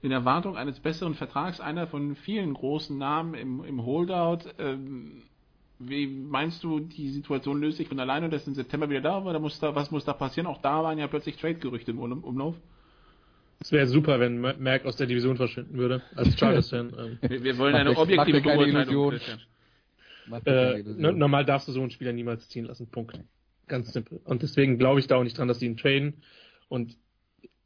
[0.00, 4.48] in Erwartung eines besseren Vertrags, einer von vielen großen Namen im, im Holdout.
[4.58, 5.24] Ähm,
[5.78, 9.00] wie meinst du, die Situation löst sich von alleine und das ist im September wieder
[9.00, 10.46] da, oder muss da, was muss da passieren?
[10.46, 12.56] Auch da waren ja plötzlich Trade-Gerüchte im Umlauf.
[13.60, 16.92] Es wäre super, wenn Mac aus der Division verschwinden würde, als Chargers-Fan.
[16.98, 17.18] Ähm.
[17.20, 19.18] Wir, wir, wollen eine objektive Beurteilung.
[20.44, 22.88] Äh, normal darfst du so einen Spieler niemals ziehen lassen.
[22.88, 23.18] Punkt.
[23.66, 24.20] Ganz simpel.
[24.24, 26.22] Und deswegen glaube ich da auch nicht dran, dass sie ihn traden.
[26.68, 26.96] Und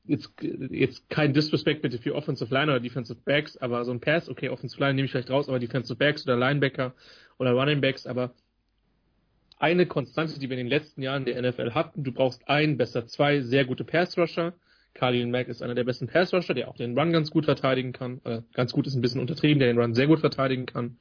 [0.04, 0.32] jetzt,
[0.70, 4.48] jetzt kein Disrespect bitte für Offensive Line oder Defensive Backs, aber so ein Pass, okay,
[4.48, 6.94] Offensive Line nehme ich vielleicht raus, aber Defensive Backs oder Linebacker
[7.38, 8.34] oder Running Backs, aber
[9.58, 13.06] eine Konstante, die wir in den letzten Jahren der NFL hatten, du brauchst ein, besser
[13.06, 14.16] zwei sehr gute Pass
[14.94, 18.20] Khalil Mack ist einer der besten Pass-Rusher, der auch den Run ganz gut verteidigen kann.
[18.24, 20.98] Äh, ganz gut ist ein bisschen untertrieben, der den Run sehr gut verteidigen kann.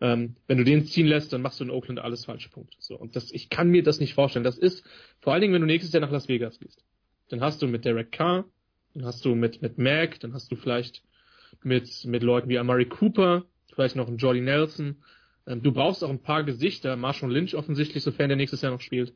[0.00, 2.76] Ähm, wenn du den ziehen lässt, dann machst du in Oakland alles falsche Punkte.
[2.80, 4.44] So, und das, ich kann mir das nicht vorstellen.
[4.44, 4.84] Das ist,
[5.20, 6.84] vor allen Dingen, wenn du nächstes Jahr nach Las Vegas gehst.
[7.28, 8.44] Dann hast du mit Derek Carr,
[8.94, 11.02] dann hast du mit, mit Mac, dann hast du vielleicht
[11.62, 15.02] mit, mit Leuten wie Amari Cooper, vielleicht noch einen Jordy Nelson.
[15.46, 18.80] Ähm, du brauchst auch ein paar Gesichter, Marshall Lynch offensichtlich, sofern der nächstes Jahr noch
[18.80, 19.14] spielt.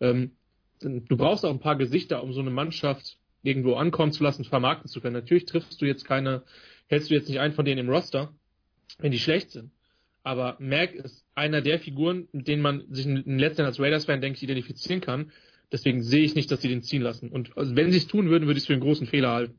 [0.00, 0.32] Ähm,
[0.80, 4.88] du brauchst auch ein paar Gesichter, um so eine Mannschaft irgendwo ankommen zu lassen, vermarkten
[4.88, 5.14] zu können.
[5.14, 6.42] Natürlich triffst du jetzt keine,
[6.86, 8.32] hältst du jetzt nicht einen von denen im Roster,
[8.98, 9.72] wenn die schlecht sind.
[10.22, 14.36] Aber Mac ist einer der Figuren, mit denen man sich in letzten als Raiders-Fan, denke
[14.36, 15.32] ich, identifizieren kann.
[15.72, 17.30] Deswegen sehe ich nicht, dass sie den ziehen lassen.
[17.30, 19.58] Und also wenn sie es tun würden, würde ich es für einen großen Fehler halten.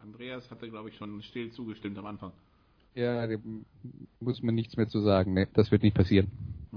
[0.00, 2.32] Andreas hatte, glaube ich, schon still zugestimmt am Anfang.
[2.94, 3.36] Ja, da
[4.20, 5.34] muss man nichts mehr zu sagen.
[5.34, 6.28] Nee, das wird nicht passieren.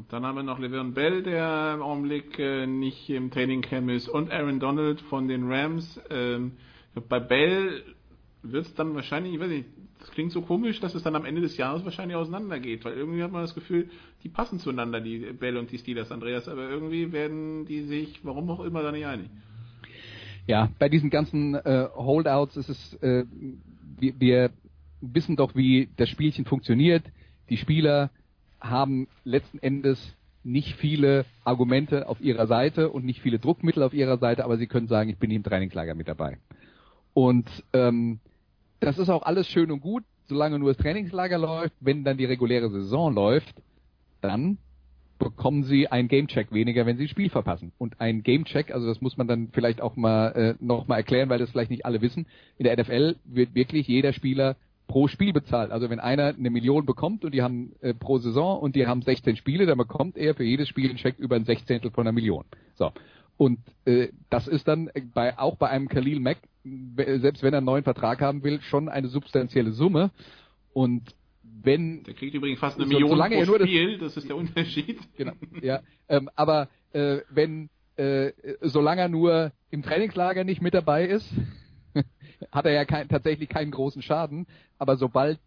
[0.10, 4.08] Dann haben wir noch Le'Veon Bell, der im Augenblick äh, nicht im Training Camp ist,
[4.08, 6.00] und Aaron Donald von den Rams.
[6.10, 6.54] Ähm,
[7.08, 7.84] bei Bell
[8.42, 9.66] wird es dann wahrscheinlich, ich weiß nicht,
[10.00, 13.22] das klingt so komisch, dass es dann am Ende des Jahres wahrscheinlich auseinandergeht, weil irgendwie
[13.22, 13.90] hat man das Gefühl,
[14.24, 18.50] die passen zueinander, die Bell und die Steelers, Andreas, aber irgendwie werden die sich, warum
[18.50, 19.30] auch immer, da nicht einig.
[20.48, 23.26] Ja, bei diesen ganzen äh, Holdouts ist es, äh,
[24.00, 24.52] wir, wir
[25.02, 27.04] wissen doch, wie das Spielchen funktioniert.
[27.50, 28.10] Die Spieler
[28.60, 34.18] haben letzten Endes nicht viele Argumente auf ihrer Seite und nicht viele Druckmittel auf ihrer
[34.18, 36.38] Seite, aber sie können sagen, ich bin im Trainingslager mit dabei.
[37.14, 38.20] Und ähm,
[38.80, 41.76] das ist auch alles schön und gut, solange nur das Trainingslager läuft.
[41.80, 43.54] Wenn dann die reguläre Saison läuft,
[44.22, 44.58] dann
[45.18, 47.74] bekommen sie einen Gamecheck weniger, wenn sie das Spiel verpassen.
[47.78, 51.30] Und ein Gamecheck, also das muss man dann vielleicht auch mal äh, noch mal erklären,
[51.30, 52.26] weil das vielleicht nicht alle wissen.
[52.58, 54.56] In der NFL wird wirklich jeder Spieler
[54.90, 55.72] pro Spiel bezahlt.
[55.72, 59.02] Also wenn einer eine Million bekommt und die haben äh, pro Saison und die haben
[59.02, 62.12] 16 Spiele, dann bekommt er für jedes Spiel einen Check über ein Sechzehntel von einer
[62.12, 62.44] Million.
[62.74, 62.92] So.
[63.38, 67.68] Und äh, das ist dann bei auch bei einem Khalil Mack, selbst wenn er einen
[67.68, 70.12] neuen Vertrag haben will, schon eine substanzielle Summe.
[70.74, 71.04] Und
[71.44, 75.00] wenn der kriegt übrigens fast eine so, Million pro Spiel, das, das, ist der Unterschied.
[75.18, 75.82] Genau, ja.
[76.10, 81.32] Ähm, aber äh, wenn äh, solange er nur im Trainingslager nicht mit dabei ist,
[82.52, 85.40] hat er ja kein, tatsächlich keinen großen Schaden, aber sobald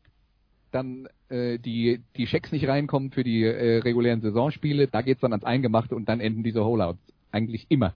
[0.71, 5.33] dann äh, die die Schecks nicht reinkommen für die äh, regulären Saisonspiele, da geht's dann
[5.33, 7.95] ans Eingemachte und dann enden diese Holeouts eigentlich immer.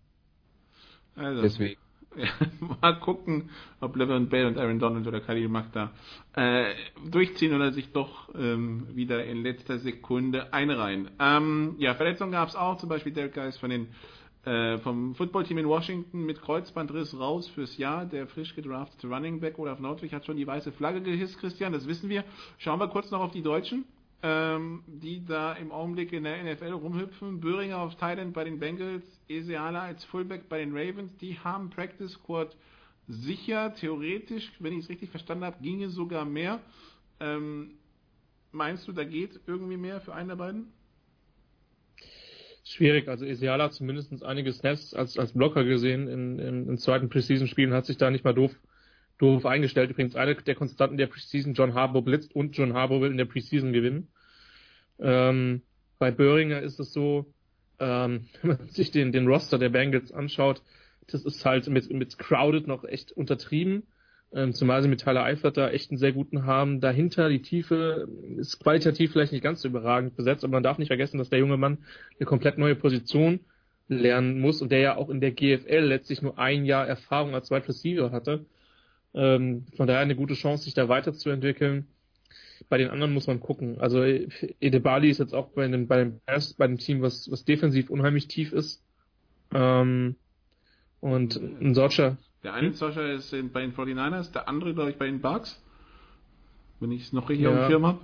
[1.15, 1.81] Also, Deswegen.
[2.17, 2.29] Ja,
[2.83, 3.51] mal gucken,
[3.81, 5.93] ob Levin Bell und Aaron Donald oder Khalil Mack da
[6.35, 6.73] äh,
[7.11, 11.11] durchziehen oder sich doch ähm, wieder in letzter Sekunde einreihen.
[11.19, 13.89] Ähm, ja, Verletzungen gab es auch, zum Beispiel Derek Geis von den
[14.47, 18.07] äh, vom Footballteam in Washington mit Kreuzbandriss raus fürs Jahr.
[18.07, 21.87] Der frisch gedraftete Running Back Olaf Nordwig hat schon die weiße Flagge gehisst, Christian, das
[21.87, 22.25] wissen wir.
[22.57, 23.85] Schauen wir kurz noch auf die Deutschen
[24.23, 27.41] ähm, die da im Augenblick in der NFL rumhüpfen.
[27.41, 31.17] Böhringer auf Thailand bei den Bengals, Eseala als Fullback bei den Ravens.
[31.19, 32.57] Die haben Practice Squad
[33.07, 33.75] sicher.
[33.75, 36.61] Theoretisch, wenn ich es richtig verstanden habe, ginge sogar mehr.
[37.21, 37.73] Ähm,
[38.53, 40.73] meinst du, da geht irgendwie mehr für einen der beiden?
[42.69, 47.09] Schwierig, also Eseala hat zumindest einige Snaps als, als Blocker gesehen in, in, in zweiten
[47.09, 48.53] Preseason-Spielen, hat sich da nicht mal doof
[49.19, 49.91] doof eingestellt.
[49.91, 53.25] Übrigens eine der Konstanten der Preseason, John Harbour blitzt und John Harbour will in der
[53.25, 54.09] Preseason gewinnen.
[54.99, 55.63] Ähm,
[55.99, 57.33] bei Böhringer ist es so,
[57.79, 60.61] ähm, wenn man sich den, den Roster der Bengals anschaut,
[61.07, 63.85] das ist halt mit, mit Crowded noch echt untertrieben.
[64.33, 66.81] Ähm, zumal sie mit Tyler Eifert da echt einen sehr guten haben.
[66.81, 70.89] Dahinter die Tiefe ist qualitativ vielleicht nicht ganz so überragend besetzt, aber man darf nicht
[70.89, 71.79] vergessen, dass der junge Mann
[72.19, 73.41] eine komplett neue Position
[73.89, 77.51] lernen muss und der ja auch in der GFL letztlich nur ein Jahr Erfahrung als
[77.51, 78.45] Wide Receiver hatte.
[79.15, 81.87] Ähm, von daher eine gute Chance, sich da weiterzuentwickeln.
[82.69, 83.79] Bei den anderen muss man gucken.
[83.81, 86.21] Also Edebali ist jetzt auch bei dem, bei dem,
[86.59, 88.83] bei dem Team, was, was defensiv unheimlich tief ist.
[89.55, 90.17] Ähm,
[91.01, 92.17] und ein solcher.
[92.43, 95.63] Der eine Solcher ist bei den 49ers, der andere, glaube ich, bei den Bucks.
[96.79, 97.51] Wenn ich es noch richtig ja.
[97.51, 98.01] auf dem Schirm habe.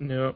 [0.00, 0.34] Ja.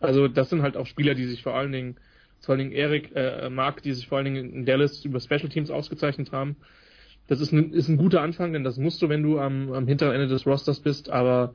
[0.00, 1.96] Also das sind halt auch Spieler, die sich vor allen Dingen,
[2.40, 5.48] vor allen Dingen Erik, äh, Mark, die sich vor allen Dingen in Dallas über Special
[5.48, 6.56] Teams ausgezeichnet haben.
[7.26, 9.86] Das ist ein, ist ein guter Anfang, denn das musst du, wenn du am, am
[9.86, 11.54] hinteren Ende des Rosters bist, aber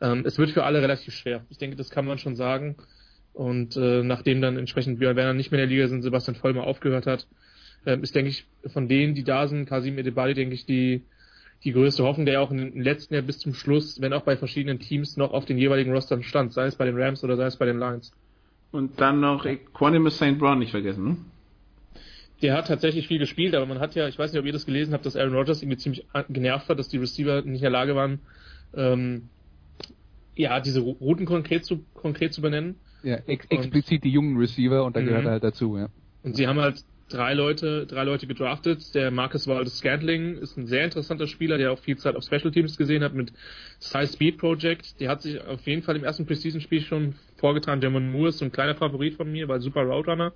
[0.00, 1.44] ähm, es wird für alle relativ schwer.
[1.50, 2.76] Ich denke, das kann man schon sagen.
[3.32, 6.64] Und äh, nachdem dann entsprechend Björn Werner nicht mehr in der Liga sind, Sebastian Vollmer
[6.64, 7.26] aufgehört hat,
[7.84, 11.02] äh, ist, denke ich, von denen, die da sind, Kasim Edebali, denke ich, die,
[11.64, 14.36] die größte Hoffnung, der ja auch im letzten Jahr bis zum Schluss, wenn auch bei
[14.36, 17.46] verschiedenen Teams, noch auf den jeweiligen Rostern stand, sei es bei den Rams oder sei
[17.46, 18.12] es bei den Lions.
[18.70, 20.38] Und dann noch Equanimous St.
[20.38, 21.16] Brown nicht vergessen, ne?
[22.40, 24.64] Der hat tatsächlich viel gespielt, aber man hat ja, ich weiß nicht, ob ihr das
[24.64, 27.70] gelesen habt, dass Aaron Rodgers irgendwie ziemlich genervt hat, dass die Receiver nicht in der
[27.70, 28.20] Lage waren,
[28.76, 29.28] ähm,
[30.36, 32.76] ja, diese Routen konkret zu, konkret zu benennen.
[33.02, 35.88] Ja, ex explizit die jungen Receiver und da gehört er halt dazu, ja.
[36.22, 38.94] Und sie haben halt drei Leute, drei Leute gedraftet.
[38.94, 42.50] Der Marcus Waldes Scantling ist ein sehr interessanter Spieler, der auch viel Zeit auf Special
[42.50, 43.32] Teams gesehen hat mit
[43.78, 45.00] Size Speed Project.
[45.00, 47.80] Der hat sich auf jeden Fall im ersten Preseason-Spiel schon vorgetan.
[47.80, 50.32] Jamon Moore ist so ein kleiner Favorit von mir, weil super Roadrunner.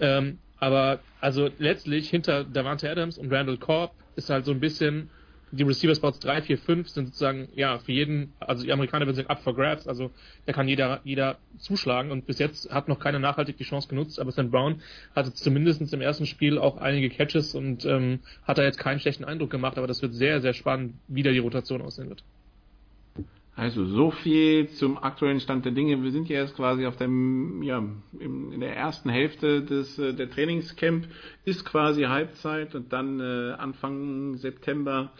[0.00, 5.10] Ähm, aber also letztlich hinter Davante Adams und Randall Korb ist halt so ein bisschen
[5.56, 9.16] die Receiver Spots 3, 4, 5 sind sozusagen, ja, für jeden, also die Amerikaner würden
[9.16, 10.10] sagen, up for grabs, also
[10.44, 14.20] da kann jeder, jeder zuschlagen und bis jetzt hat noch keiner nachhaltig die Chance genutzt,
[14.20, 14.50] aber St.
[14.50, 14.80] Brown
[15.14, 19.24] hatte zumindest im ersten Spiel auch einige Catches und ähm, hat da jetzt keinen schlechten
[19.24, 22.22] Eindruck gemacht, aber das wird sehr, sehr spannend, wie da die Rotation aussehen wird.
[23.56, 26.02] Also so viel zum aktuellen Stand der Dinge.
[26.02, 27.82] Wir sind ja jetzt quasi auf dem, ja,
[28.20, 31.06] in der ersten Hälfte des äh, der Trainingscamp
[31.46, 35.10] ist quasi Halbzeit und dann äh, Anfang September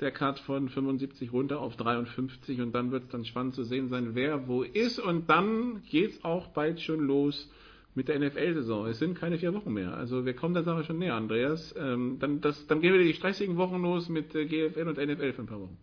[0.00, 3.88] der Cut von 75 runter auf 53 und dann wird es dann spannend zu sehen
[3.88, 7.50] sein, wer wo ist und dann geht's auch bald schon los
[7.94, 8.86] mit der NFL-Saison.
[8.86, 9.94] Es sind keine vier Wochen mehr.
[9.96, 11.74] Also wir kommen der Sache schon näher, Andreas.
[11.78, 15.32] Ähm, dann, das, dann gehen wieder die stressigen Wochen los mit äh, GFL und NFL
[15.32, 15.78] für ein paar Wochen.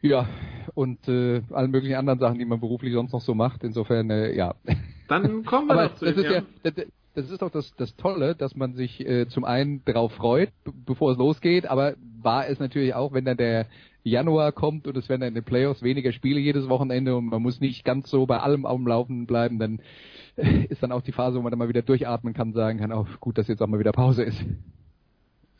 [0.00, 0.28] Ja,
[0.74, 3.64] und äh, allen möglichen anderen Sachen, die man beruflich sonst noch so macht.
[3.64, 4.54] Insofern, äh, ja.
[5.08, 6.74] Dann kommen wir doch zu das ist ja, ja das,
[7.14, 10.50] das ist doch das, das Tolle, dass man sich äh, zum einen darauf freut,
[10.86, 11.94] bevor es losgeht, aber
[12.24, 13.66] war es natürlich auch, wenn dann der
[14.02, 17.42] Januar kommt und es werden dann in den Playoffs weniger Spiele jedes Wochenende und man
[17.42, 19.80] muss nicht ganz so bei allem am Laufen bleiben, dann
[20.68, 23.06] ist dann auch die Phase, wo man dann mal wieder durchatmen kann, sagen kann, auch
[23.20, 24.44] gut, dass jetzt auch mal wieder Pause ist.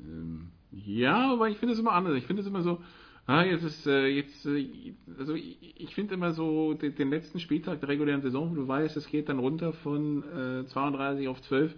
[0.01, 2.17] Ähm, ja, aber ich finde es immer anders.
[2.17, 2.79] Ich finde es immer so,
[3.27, 7.41] Ah, jetzt ist äh, jetzt äh, also ich, ich finde immer so den, den, letzten
[7.41, 10.23] Spieltag der regulären Saison, wo du weißt, es geht dann runter von
[10.63, 11.75] äh, 32 auf 12,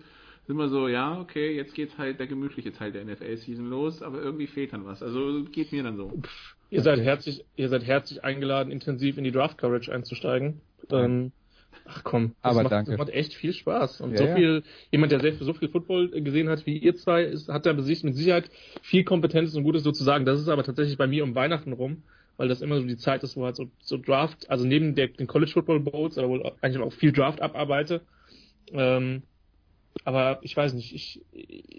[0.47, 4.23] ist immer so, ja, okay, jetzt geht halt der gemütliche Teil der NFL-Season los, aber
[4.23, 5.03] irgendwie fehlt dann was.
[5.03, 6.09] Also geht mir dann so.
[6.09, 10.61] Pff, ihr seid herzlich, ihr seid herzlich eingeladen, intensiv in die Draft Coverage einzusteigen.
[10.89, 11.33] Ähm,
[11.85, 12.93] Ach komm, das, aber macht, danke.
[12.93, 14.03] das macht echt viel Spaß.
[14.03, 14.35] Und Ja, so ja.
[14.37, 17.73] viel, jemand, der selbst so viel Football gesehen hat wie ihr zwei, ist, hat da
[17.73, 18.49] besicht mit Sicherheit
[18.83, 20.25] viel Kompetenz und Gutes sozusagen.
[20.27, 22.05] Das ist aber tatsächlich bei mir um Weihnachten rum,
[22.37, 25.09] weil das immer so die Zeit ist, wo halt so, so Draft, also neben der,
[25.09, 28.03] den College Football Bowls, aber wohl eigentlich auch viel Draft abarbeite.
[28.73, 29.25] Ähm,
[30.05, 31.21] aber ich weiß nicht, ich,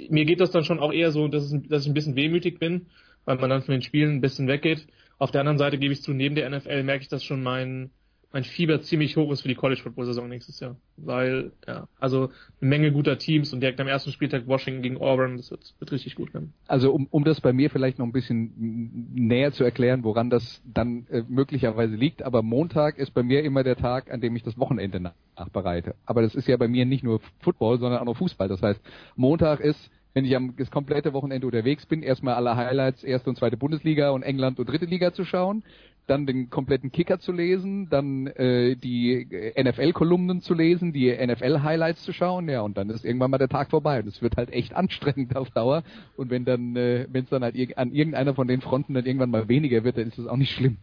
[0.10, 2.60] mir geht das dann schon auch eher so, dass, es, dass ich ein bisschen wehmütig
[2.60, 2.88] bin,
[3.26, 4.88] weil man dann von den Spielen ein bisschen weggeht.
[5.20, 7.92] Auf der anderen Seite gebe ich zu, neben der NFL merke ich, dass schon mein,
[8.32, 10.76] mein Fieber ziemlich hoch ist für die College Football Saison nächstes Jahr.
[10.98, 15.38] Weil, ja, also eine Menge guter Teams und direkt am ersten Spieltag Washington gegen Auburn,
[15.38, 16.54] das wird, wird richtig gut werden.
[16.68, 20.62] Also um, um das bei mir vielleicht noch ein bisschen näher zu erklären, woran das
[20.66, 24.44] dann äh, möglicherweise liegt, aber Montag ist bei mir immer der Tag, an dem ich
[24.44, 25.96] das Wochenende nachbereite.
[26.06, 28.50] Aber das ist ja bei mir nicht nur Football, sondern auch noch Fußball.
[28.50, 28.82] Das heißt,
[29.16, 33.36] Montag ist wenn ich am das komplette Wochenende unterwegs bin, erstmal alle Highlights, erste und
[33.36, 35.64] zweite Bundesliga und England und dritte Liga zu schauen,
[36.08, 39.28] dann den kompletten Kicker zu lesen, dann äh, die
[39.58, 43.70] NFL-Kolumnen zu lesen, die NFL-Highlights zu schauen, ja, und dann ist irgendwann mal der Tag
[43.70, 45.84] vorbei und es wird halt echt anstrengend auf Dauer.
[46.16, 49.06] Und wenn dann, äh, wenn es dann halt ir an irgendeiner von den Fronten dann
[49.06, 50.78] irgendwann mal weniger wird, dann ist das auch nicht schlimm.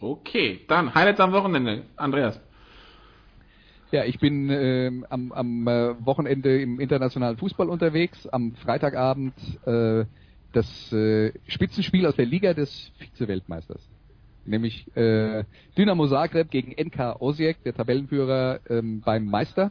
[0.00, 2.40] Okay, dann Highlights am Wochenende, Andreas.
[3.92, 8.26] Ja, ich bin ähm, am, am äh, Wochenende im internationalen Fußball unterwegs.
[8.26, 9.34] Am Freitagabend
[9.66, 10.06] äh,
[10.52, 13.88] das äh, Spitzenspiel aus der Liga des Vize-Weltmeisters.
[14.44, 15.44] Nämlich äh,
[15.76, 19.70] Dynamo Zagreb gegen NK Osijek, der Tabellenführer ähm, beim Meister.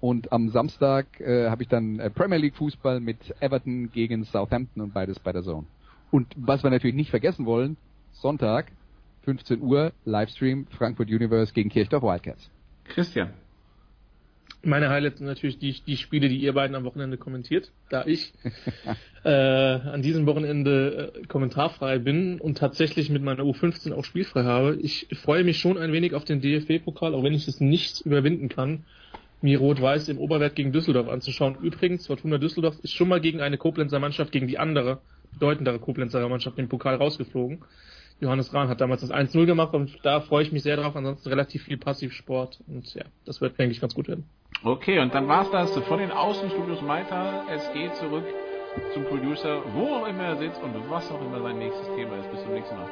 [0.00, 4.82] Und am Samstag äh, habe ich dann äh, Premier League Fußball mit Everton gegen Southampton
[4.82, 5.66] und beides bei der Zone.
[6.10, 7.76] Und was wir natürlich nicht vergessen wollen,
[8.12, 8.70] Sonntag,
[9.22, 12.50] 15 Uhr, Livestream Frankfurt Universe gegen Kirchdorf Wildcats.
[12.84, 13.32] Christian.
[14.62, 18.32] Meine Highlights sind natürlich die, die Spiele, die ihr beiden am Wochenende kommentiert, da ich
[19.24, 24.76] äh, an diesem Wochenende äh, kommentarfrei bin und tatsächlich mit meiner U15 auch spielfrei habe.
[24.82, 28.48] Ich freue mich schon ein wenig auf den DFB-Pokal, auch wenn ich es nicht überwinden
[28.48, 28.84] kann,
[29.40, 31.56] mir Rot-Weiß im Oberwert gegen Düsseldorf anzuschauen.
[31.62, 34.98] Übrigens, Fortuna Düsseldorf ist schon mal gegen eine Koblenzer Mannschaft, gegen die andere,
[35.32, 37.62] bedeutendere Koblenzer Mannschaft im Pokal rausgeflogen.
[38.20, 40.96] Johannes Rahn hat damals das 1-0 gemacht und da freue ich mich sehr drauf.
[40.96, 44.24] Ansonsten relativ viel Passivsport und ja, das wird, denke ich, ganz gut werden.
[44.64, 47.44] Okay, und dann war's das von den Außenstudios Malta.
[47.54, 48.24] Es geht zurück
[48.92, 52.28] zum Producer, wo auch immer er sitzt und was auch immer sein nächstes Thema ist.
[52.32, 52.88] Bis zum nächsten Mal.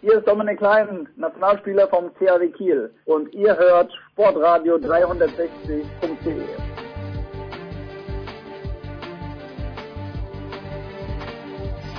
[0.00, 6.79] Hier ist Dominik Klein, Nationalspieler vom CAW Kiel und ihr hört sportradio360.de.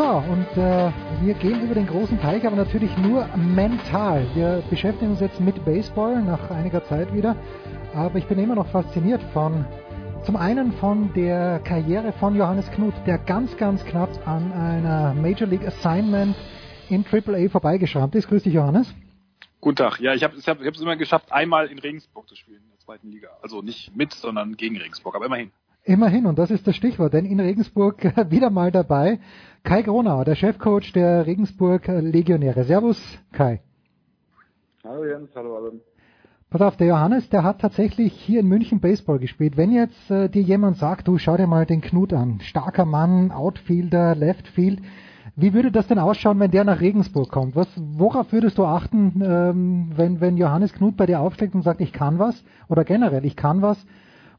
[0.01, 4.25] So, und äh, wir gehen über den großen Teich, aber natürlich nur mental.
[4.33, 7.35] Wir beschäftigen uns jetzt mit Baseball nach einiger Zeit wieder,
[7.93, 9.63] aber ich bin immer noch fasziniert von
[10.25, 15.47] zum einen von der Karriere von Johannes Knut, der ganz, ganz knapp an einer Major
[15.47, 16.35] League Assignment
[16.89, 18.27] in AAA vorbeigeschrammt ist.
[18.27, 18.91] Grüß dich, Johannes.
[19.59, 19.99] Guten Tag.
[19.99, 23.11] Ja, ich habe es hab, immer geschafft, einmal in Regensburg zu spielen, in der zweiten
[23.11, 23.27] Liga.
[23.43, 25.51] Also nicht mit, sondern gegen Regensburg, aber immerhin.
[25.83, 29.19] Immerhin, und das ist das Stichwort, denn in Regensburg wieder mal dabei
[29.63, 32.65] Kai Gronauer, der Chefcoach der Regensburg Legionäre.
[32.65, 32.99] Servus,
[33.31, 33.61] Kai.
[34.83, 35.71] Hallo Jens, hallo alle.
[36.51, 39.57] Pass auf, der Johannes, der hat tatsächlich hier in München Baseball gespielt.
[39.57, 43.31] Wenn jetzt äh, dir jemand sagt, du schau dir mal den Knut an, starker Mann,
[43.31, 44.81] Outfielder, Leftfield,
[45.35, 47.55] wie würde das denn ausschauen, wenn der nach Regensburg kommt?
[47.55, 51.81] Was, worauf würdest du achten, ähm, wenn, wenn Johannes Knut bei dir aufschlägt und sagt,
[51.81, 52.43] ich kann was?
[52.67, 53.83] Oder generell, ich kann was.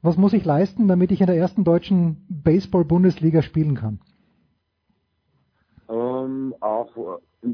[0.05, 4.01] Was muss ich leisten, damit ich in der ersten deutschen Baseball-Bundesliga spielen kann?
[5.89, 6.89] Ähm, auch
[7.45, 7.49] äh,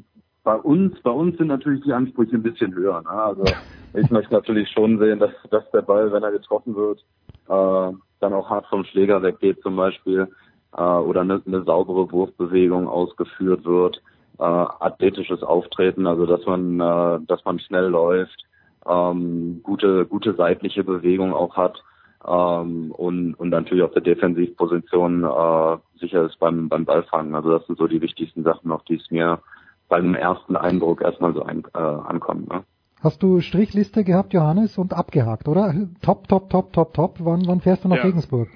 [0.44, 3.02] bei uns, bei uns sind natürlich die Ansprüche ein bisschen höher.
[3.02, 3.10] Ne?
[3.10, 3.44] Also
[3.94, 7.05] ich möchte natürlich schon sehen, dass, dass der Ball, wenn er getroffen wird,
[7.49, 10.27] äh, dann auch hart vom Schläger weggeht zum Beispiel
[10.75, 14.01] äh, oder eine, eine saubere Wurfbewegung ausgeführt wird,
[14.39, 18.47] äh, athletisches Auftreten, also dass man, äh, dass man schnell läuft,
[18.86, 21.83] ähm, gute, gute seitliche Bewegung auch hat
[22.28, 27.34] ähm, und, und natürlich auf der Defensivposition äh, sicher ist beim, beim Ballfangen.
[27.34, 29.40] Also das sind so die wichtigsten Sachen, auf die es mir
[29.89, 32.48] beim ersten Eindruck erstmal so ein, äh, ankommt.
[32.50, 32.65] Ne?
[33.00, 35.74] Hast du Strichliste gehabt, Johannes, und abgehakt, oder?
[36.02, 37.16] Top, top, top, top, top.
[37.20, 38.02] Wann, wann fährst du nach ja.
[38.02, 38.48] Regensburg?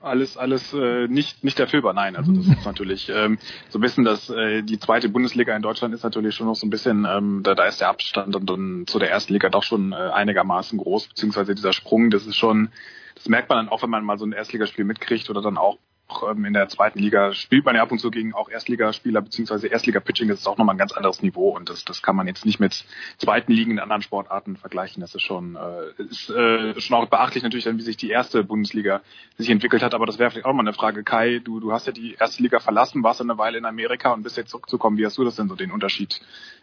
[0.00, 1.92] alles alles äh, nicht nicht erfüllbar.
[1.92, 3.38] Nein, also das ist natürlich ähm,
[3.68, 6.66] so ein bisschen, dass äh, die zweite Bundesliga in Deutschland ist natürlich schon noch so
[6.66, 9.62] ein bisschen, ähm, da, da ist der Abstand und dann zu der ersten Liga doch
[9.62, 12.70] schon äh, einigermaßen groß, beziehungsweise dieser Sprung, das ist schon,
[13.18, 15.78] das merkt man dann auch, wenn man mal so ein Erstligaspiel mitkriegt oder dann auch
[16.26, 19.66] ähm, in der zweiten Liga spielt man ja ab und zu gegen auch Erstligaspieler beziehungsweise
[19.66, 22.46] Erstliga-Pitching, das ist auch nochmal ein ganz anderes Niveau und das, das kann man jetzt
[22.46, 22.84] nicht mit
[23.18, 25.00] zweiten Ligen in anderen Sportarten vergleichen.
[25.00, 28.44] Das ist schon, äh, ist äh, schon auch beachtlich natürlich dann, wie sich die erste
[28.44, 29.02] Bundesliga
[29.36, 31.04] sich entwickelt hat, aber das wäre vielleicht auch mal eine Frage.
[31.04, 34.22] Kai, du, du hast ja die erste Liga verlassen, warst eine Weile in Amerika und
[34.22, 34.96] bist jetzt zurückzukommen.
[34.96, 36.20] Wie hast du das denn so den Unterschied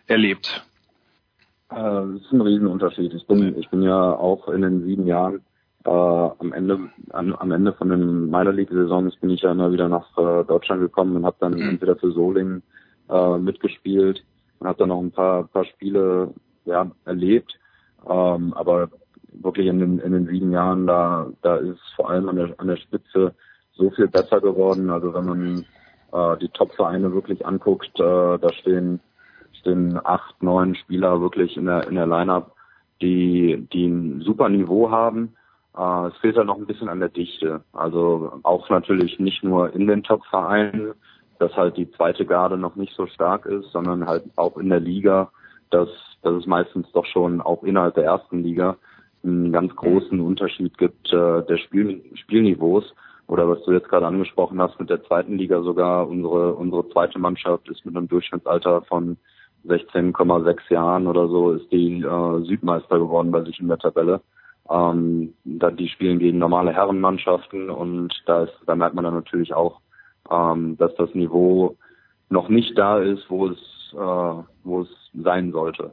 [0.08, 0.66] erlebt?
[1.70, 3.14] Äh, das ist ein Riesenunterschied.
[3.14, 5.42] Ich bin, ich bin ja auch in den sieben Jahren
[5.86, 6.80] äh, am Ende
[7.12, 10.44] am, am Ende von den Minor League Saisons bin ich ja immer wieder nach äh,
[10.46, 11.70] Deutschland gekommen und habe dann mhm.
[11.70, 12.64] entweder für Solingen
[13.10, 14.24] äh, mitgespielt
[14.60, 16.34] und habe dann noch ein paar paar Spiele
[16.66, 17.54] ja erlebt.
[18.08, 18.90] Ähm, aber
[19.42, 22.68] wirklich in den, in den sieben Jahren, da, da ist vor allem an der, an
[22.68, 23.34] der Spitze
[23.74, 24.90] so viel besser geworden.
[24.90, 25.66] Also wenn man
[26.12, 29.00] äh, die Top-Vereine wirklich anguckt, äh, da stehen,
[29.60, 32.56] stehen acht, neun Spieler wirklich in der, in der Line-Up,
[33.02, 35.36] die, die ein super Niveau haben.
[35.78, 37.64] Äh, es fehlt da noch ein bisschen an der Dichte.
[37.74, 40.94] Also auch natürlich nicht nur in den Top-Vereinen,
[41.40, 44.80] dass halt die zweite Garde noch nicht so stark ist, sondern halt auch in der
[44.80, 45.32] Liga,
[45.70, 45.90] dass,
[46.22, 48.78] dass es meistens doch schon auch innerhalb der ersten Liga
[49.24, 52.84] einen ganz großen Unterschied gibt äh, der Spiel, Spielniveaus.
[53.28, 57.18] Oder was du jetzt gerade angesprochen hast mit der zweiten Liga sogar, unsere, unsere zweite
[57.18, 59.18] Mannschaft ist mit einem Durchschnittsalter von
[59.66, 64.22] 16,6 Jahren oder so, ist die äh, Südmeister geworden bei sich in der Tabelle.
[64.70, 69.54] Ähm, da, die spielen gegen normale Herrenmannschaften und da, ist, da merkt man dann natürlich
[69.54, 69.80] auch,
[70.30, 71.78] ähm, dass das Niveau
[72.30, 73.60] noch nicht da ist, wo es,
[73.94, 75.92] äh, wo es sein sollte.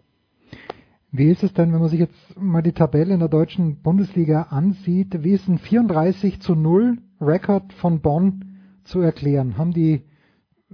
[1.15, 4.47] Wie ist es denn, wenn man sich jetzt mal die Tabelle in der deutschen Bundesliga
[4.49, 5.23] ansieht?
[5.23, 8.45] Wie ist ein 34 zu 0 Rekord von Bonn
[8.85, 9.59] zu erklären?
[9.59, 10.05] Haben die,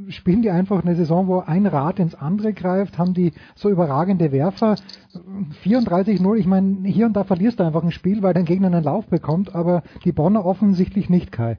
[0.09, 2.99] spielen die einfach eine Saison, wo ein Rad ins andere greift?
[2.99, 4.77] Haben die so überragende Werfer?
[5.65, 8.85] 34-0, ich meine, hier und da verlierst du einfach ein Spiel, weil dein Gegner einen
[8.85, 11.59] Lauf bekommt, aber die Bonner offensichtlich nicht, Kai.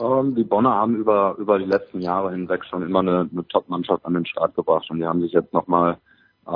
[0.00, 4.04] Ähm, die Bonner haben über, über die letzten Jahre hinweg schon immer eine, eine Top-Mannschaft
[4.06, 5.98] an den Start gebracht und die haben sich jetzt nochmal
[6.46, 6.48] äh,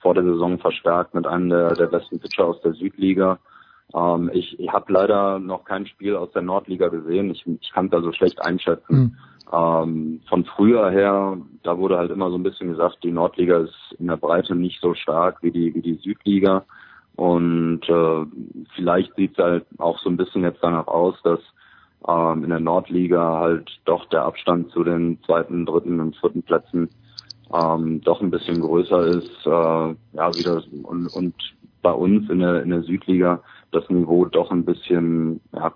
[0.00, 3.38] vor der Saison verstärkt mit einem der, der besten Pitcher aus der Südliga.
[3.94, 7.30] Ähm, ich ich habe leider noch kein Spiel aus der Nordliga gesehen.
[7.30, 8.96] Ich, ich kann es also schlecht einschätzen.
[8.96, 9.16] Mhm.
[9.52, 13.94] Ähm, von früher her, da wurde halt immer so ein bisschen gesagt, die Nordliga ist
[13.98, 16.64] in der Breite nicht so stark wie die, wie die Südliga.
[17.14, 18.26] Und äh,
[18.74, 21.40] vielleicht sieht es halt auch so ein bisschen jetzt danach aus, dass
[22.06, 26.90] ähm, in der Nordliga halt doch der Abstand zu den zweiten, dritten und vierten Plätzen
[27.54, 29.46] ähm, doch ein bisschen größer ist.
[29.46, 31.34] Äh, ja, wieder und, und
[31.82, 35.72] bei uns in der, in der Südliga das Niveau doch ein bisschen ja,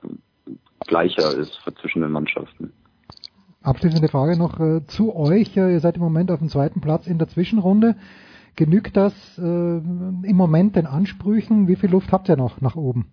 [0.86, 2.72] gleicher ist zwischen den Mannschaften.
[3.62, 5.54] Abschließende Frage noch äh, zu euch.
[5.54, 7.94] Ihr seid im Moment auf dem zweiten Platz in der Zwischenrunde.
[8.56, 11.68] Genügt das äh, im Moment den Ansprüchen?
[11.68, 13.06] Wie viel Luft habt ihr noch nach oben?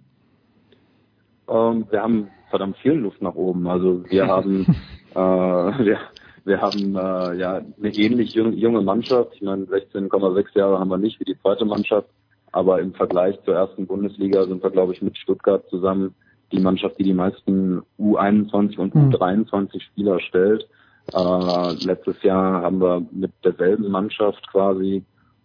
[1.49, 3.67] Ähm, wir haben verdammt viel Luft nach oben.
[3.67, 4.65] Also wir haben
[5.11, 5.99] äh, wir,
[6.45, 9.33] wir haben äh, ja eine ähnlich junge Mannschaft.
[9.35, 12.07] Ich meine 16,6 Jahre haben wir nicht wie die zweite Mannschaft,
[12.53, 16.15] aber im Vergleich zur ersten Bundesliga sind wir glaube ich mit Stuttgart zusammen
[16.51, 19.09] die Mannschaft, die die meisten U21 und hm.
[19.11, 20.67] U23 Spieler stellt.
[21.13, 25.03] Äh, letztes Jahr haben wir mit derselben Mannschaft quasi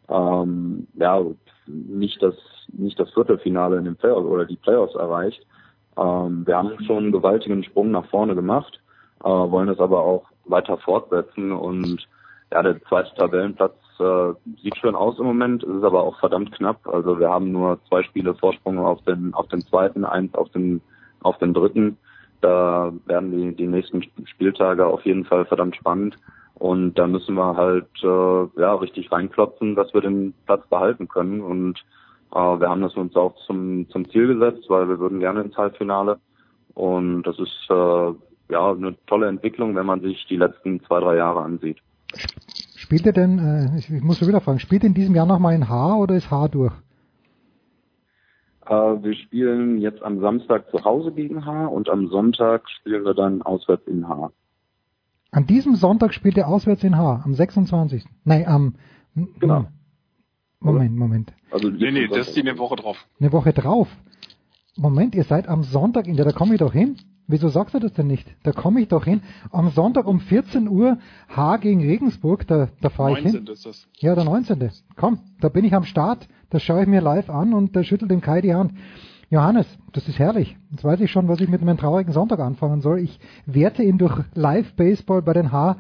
[0.09, 1.21] ähm, ja
[1.67, 2.35] nicht das
[2.73, 5.45] nicht das Viertelfinale in den Playoffs oder die Playoffs erreicht.
[5.97, 8.81] Ähm, wir haben schon einen gewaltigen Sprung nach vorne gemacht,
[9.21, 12.09] äh, wollen das aber auch weiter fortsetzen und
[12.51, 14.33] ja, der zweite Tabellenplatz äh,
[14.63, 16.87] sieht schön aus im Moment, ist aber auch verdammt knapp.
[16.87, 20.81] Also wir haben nur zwei Spiele Vorsprung auf den auf den zweiten, eins auf den
[21.23, 21.99] auf den dritten.
[22.41, 26.17] Da werden die die nächsten Spieltage auf jeden Fall verdammt spannend
[26.55, 31.41] und da müssen wir halt äh, ja richtig reinklotzen, dass wir den Platz behalten können
[31.41, 31.79] und
[32.33, 35.57] äh, wir haben das uns auch zum, zum Ziel gesetzt, weil wir würden gerne ins
[35.57, 36.19] Halbfinale.
[36.75, 38.13] Und das ist äh,
[38.53, 41.79] ja eine tolle Entwicklung, wenn man sich die letzten zwei, drei Jahre ansieht.
[42.77, 45.69] Spielt er denn, äh, ich, muss schon wieder fragen, spielt in diesem Jahr nochmal in
[45.69, 46.73] H oder ist H durch?
[48.67, 53.15] Äh, wir spielen jetzt am Samstag zu Hause gegen H und am Sonntag spielen wir
[53.15, 54.31] dann auswärts in H.
[55.31, 58.05] An diesem Sonntag spielt er auswärts in H, am 26.
[58.25, 58.75] Nein, am.
[59.41, 59.67] Genau.
[60.61, 61.33] Moment, Moment.
[61.51, 62.97] Also nee, nee, das ist die eine Woche drauf.
[63.19, 63.89] Eine Woche drauf?
[64.77, 66.97] Moment, ihr seid am Sonntag in der, da komme ich doch hin.
[67.33, 68.27] Wieso sagst du das denn nicht?
[68.43, 69.23] Da komme ich doch hin.
[69.51, 70.99] Am Sonntag um 14 Uhr
[71.35, 73.33] H gegen Regensburg, da, da fahre ich hin.
[73.33, 73.55] 19.
[73.55, 73.89] ist das.
[74.01, 74.71] Ja, der 19.
[74.97, 76.29] Komm, da bin ich am Start.
[76.51, 78.73] Das schaue ich mir live an und da schüttelt dem Kai die Hand.
[79.31, 80.59] Johannes, das ist herrlich.
[80.73, 82.99] Jetzt weiß ich schon, was ich mit meinem traurigen Sonntag anfangen soll.
[82.99, 85.79] Ich werte ihn durch Live-Baseball bei den H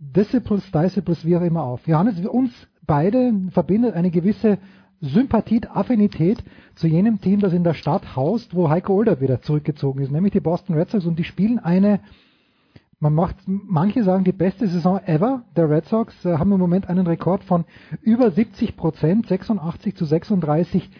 [0.00, 1.86] Disciples, Disciples, wie auch immer auf.
[1.86, 2.50] Johannes, uns
[2.88, 4.58] beide verbindet eine gewisse
[5.00, 6.42] Sympathie, Affinität
[6.74, 10.32] zu jenem Team, das in der Stadt haust, wo Heiko Older wieder zurückgezogen ist, nämlich
[10.32, 12.00] die Boston Red Sox und die spielen eine,
[12.98, 16.88] man macht, manche sagen die beste Saison ever der Red Sox, äh, haben im Moment
[16.88, 17.64] einen Rekord von
[18.02, 20.90] über 70 Prozent, 86 zu 36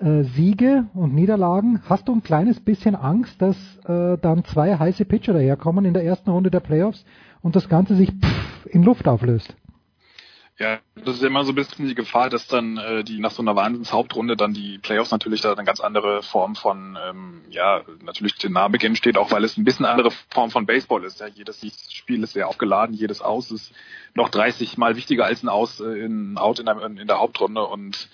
[0.00, 1.80] äh, Siege und Niederlagen.
[1.88, 6.04] Hast du ein kleines bisschen Angst, dass äh, dann zwei heiße Pitcher daherkommen in der
[6.04, 7.04] ersten Runde der Playoffs
[7.40, 9.56] und das Ganze sich pff, in Luft auflöst?
[10.58, 13.42] Ja, das ist immer so ein bisschen die Gefahr, dass dann äh, die nach so
[13.42, 18.34] einer Wahnsinns-Hauptrunde dann die Playoffs natürlich da eine ganz andere Form von, ähm, ja, natürlich
[18.34, 21.20] den Nahbeginn steht, auch weil es ein bisschen andere Form von Baseball ist.
[21.20, 21.60] Ja, jedes
[21.92, 23.72] Spiel ist sehr aufgeladen, jedes Aus ist
[24.14, 27.64] noch 30 mal wichtiger als ein Aus, äh, in, Out in der, in der Hauptrunde
[27.64, 28.08] und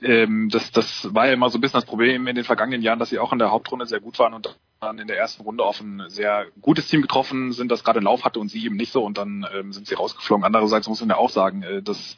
[0.00, 3.00] ähm, das, das war ja immer so ein bisschen das Problem in den vergangenen Jahren,
[3.00, 5.64] dass sie auch in der Hauptrunde sehr gut waren und dann in der ersten Runde
[5.64, 8.92] auf ein sehr gutes Team getroffen sind, das gerade Lauf hatte und sie eben nicht
[8.92, 10.44] so und dann ähm, sind sie rausgeflogen.
[10.44, 12.16] Andererseits muss man ja auch sagen, äh, dass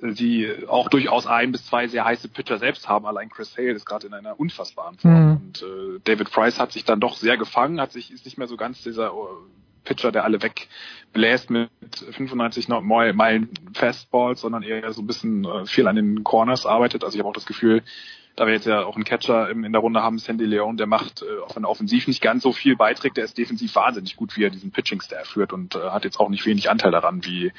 [0.00, 3.06] sie auch durchaus ein bis zwei sehr heiße Pitcher selbst haben.
[3.06, 5.14] Allein Chris Hale ist gerade in einer unfassbaren Form.
[5.14, 5.36] Mhm.
[5.36, 8.46] Und äh, David Price hat sich dann doch sehr gefangen, hat sich ist nicht mehr
[8.46, 9.26] so ganz dieser uh,
[9.84, 11.70] Pitcher, der alle wegbläst mit
[12.12, 17.02] 95 Meilen Fastballs, sondern eher so ein bisschen äh, viel an den Corners arbeitet.
[17.02, 17.82] Also ich habe auch das Gefühl,
[18.36, 21.22] da wir jetzt ja auch einen Catcher in, der Runde haben, Sandy Leon, der macht
[21.22, 24.50] äh, auch offensiv nicht ganz so viel beiträgt, der ist defensiv wahnsinnig gut, wie er
[24.50, 27.52] diesen Pitching-Staff führt und äh, hat jetzt auch nicht wenig Anteil daran, wie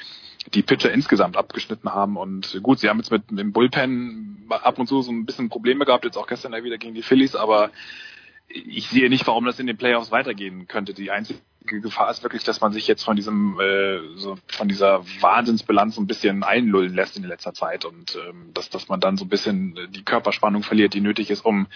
[0.54, 2.16] die Pitcher insgesamt abgeschnitten haben.
[2.16, 5.48] Und gut, sie haben jetzt mit, mit dem Bullpen ab und zu so ein bisschen
[5.48, 7.70] Probleme gehabt, jetzt auch gestern wieder gegen die Phillies, aber
[8.52, 10.94] ich sehe nicht, warum das in den Playoffs weitergehen könnte.
[10.94, 15.04] Die einzige Gefahr ist wirklich, dass man sich jetzt von diesem, äh, so von dieser
[15.20, 19.16] Wahnsinnsbilanz so ein bisschen einlullen lässt in letzter Zeit und ähm, dass, dass man dann
[19.16, 21.68] so ein bisschen die Körperspannung verliert, die nötig ist, um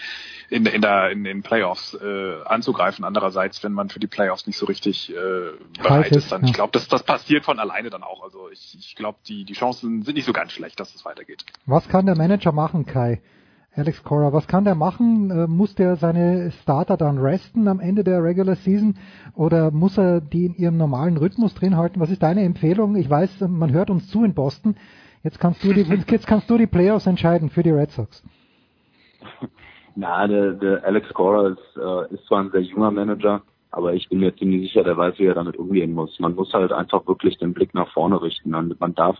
[0.49, 3.05] in, in, der, in den Playoffs äh, anzugreifen.
[3.05, 6.71] Andererseits, wenn man für die Playoffs nicht so richtig äh, bereit ist, dann ich glaube,
[6.73, 8.23] das, das passiert von alleine dann auch.
[8.23, 11.45] Also ich, ich glaube, die, die Chancen sind nicht so ganz schlecht, dass es weitergeht.
[11.65, 13.21] Was kann der Manager machen, Kai?
[13.77, 15.29] Alex Cora, was kann der machen?
[15.29, 18.95] Äh, muss der seine Starter dann resten am Ende der Regular Season
[19.35, 21.99] oder muss er die in ihrem normalen Rhythmus drin halten?
[21.99, 22.95] Was ist deine Empfehlung?
[22.95, 24.75] Ich weiß, man hört uns zu in Boston.
[25.23, 28.23] Jetzt kannst du die, jetzt kannst du die Playoffs entscheiden für die Red Sox.
[29.95, 34.09] Na, der, der Alex Cora ist, äh, ist zwar ein sehr junger Manager, aber ich
[34.09, 36.19] bin mir ziemlich sicher, der weiß, wie er damit umgehen muss.
[36.19, 38.49] Man muss halt einfach wirklich den Blick nach vorne richten.
[38.49, 39.17] Man, man darf,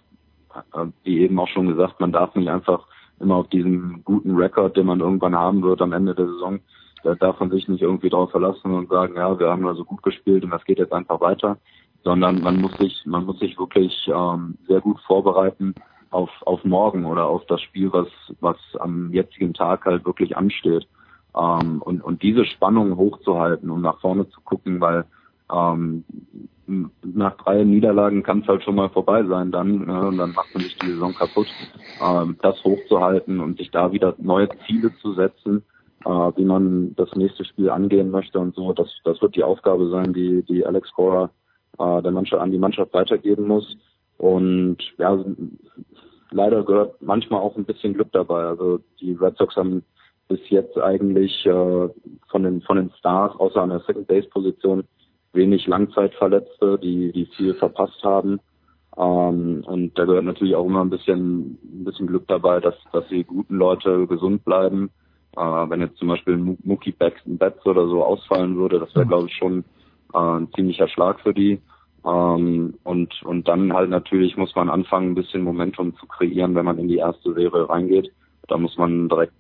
[0.74, 2.88] äh, wie eben auch schon gesagt, man darf nicht einfach
[3.20, 6.60] immer auf diesen guten Rekord, den man irgendwann haben wird am Ende der Saison.
[7.04, 10.04] Da darf man sich nicht irgendwie drauf verlassen und sagen, ja, wir haben also gut
[10.04, 11.58] gespielt und das geht jetzt einfach weiter,
[12.04, 15.76] sondern man muss sich, man muss sich wirklich ähm, sehr gut vorbereiten
[16.10, 18.08] auf, auf morgen oder auf das Spiel, was,
[18.40, 20.88] was am jetzigen Tag halt wirklich ansteht.
[21.36, 25.06] Ähm, und, und diese Spannung hochzuhalten, um nach vorne zu gucken, weil
[25.54, 26.04] ähm,
[26.68, 30.54] nach drei Niederlagen kann es halt schon mal vorbei sein dann ne, und dann macht
[30.54, 31.48] man sich die Saison kaputt.
[32.02, 35.64] Ähm, das hochzuhalten und sich da wieder neue Ziele zu setzen,
[36.06, 39.90] äh, wie man das nächste Spiel angehen möchte und so, das, das wird die Aufgabe
[39.90, 41.32] sein, die, die Alex Cora
[41.80, 43.78] äh, der Mannschaft an die Mannschaft weitergeben muss.
[44.18, 45.18] Und ja,
[46.32, 48.46] leider gehört manchmal auch ein bisschen Glück dabei.
[48.46, 49.84] Also die Red Sox haben
[50.28, 51.90] bis jetzt eigentlich äh,
[52.28, 54.84] von den von den Stars außer an der Second Base Position
[55.34, 58.40] wenig Langzeitverletzte, die, die viel verpasst haben.
[58.98, 63.08] Ähm, und da gehört natürlich auch immer ein bisschen, ein bisschen Glück dabei, dass, dass
[63.10, 64.90] die guten Leute gesund bleiben.
[65.36, 69.10] Äh, wenn jetzt zum Beispiel Mookie Betts oder so ausfallen würde, das wäre, mhm.
[69.10, 69.64] glaube ich, schon
[70.14, 71.62] äh, ein ziemlicher Schlag für die.
[72.06, 76.66] Ähm, und, und dann halt natürlich muss man anfangen, ein bisschen Momentum zu kreieren, wenn
[76.66, 78.12] man in die erste Serie reingeht.
[78.48, 79.34] Da muss man direkt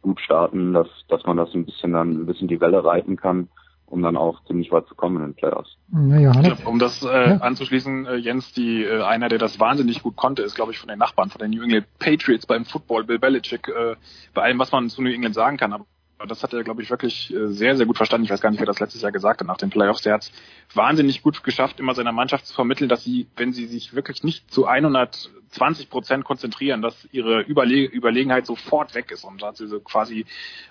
[0.00, 3.48] gut starten, dass, dass man das ein bisschen dann ein bisschen die Welle reiten kann
[3.92, 5.76] um dann auch ziemlich weit zu kommen in den Playoffs.
[5.92, 7.36] Ja, glaub, um das äh, ja.
[7.36, 10.88] anzuschließen, äh, Jens, die äh, einer, der das wahnsinnig gut konnte, ist, glaube ich, von
[10.88, 13.96] den Nachbarn, von den New England Patriots beim Football, Bill Belichick, äh,
[14.32, 15.74] bei allem, was man zu New England sagen kann.
[15.74, 15.84] Aber
[16.26, 18.24] das hat er, glaube ich, wirklich äh, sehr, sehr gut verstanden.
[18.24, 20.02] Ich weiß gar nicht, wer das letztes Jahr gesagt hat nach den Playoffs.
[20.02, 20.32] Der hat es
[20.74, 24.50] wahnsinnig gut geschafft, immer seiner Mannschaft zu vermitteln, dass sie, wenn sie sich wirklich nicht
[24.50, 29.24] zu 120 Prozent konzentrieren, dass ihre Überle Überlegenheit sofort weg ist.
[29.24, 30.26] Und da hat sie so quasi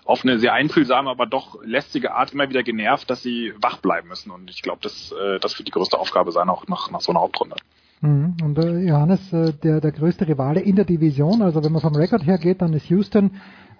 [0.05, 4.07] auf eine sehr einfühlsame, aber doch lästige Art immer wieder genervt, dass sie wach bleiben
[4.07, 4.31] müssen.
[4.31, 7.11] Und ich glaube, das, äh, das wird die größte Aufgabe sein, auch nach, nach so
[7.11, 7.55] einer Hauptrunde.
[8.01, 8.35] Mhm.
[8.43, 11.95] Und äh, Johannes, äh, der, der größte Rivale in der Division, also wenn man vom
[11.95, 13.31] Rekord her geht, dann ist Houston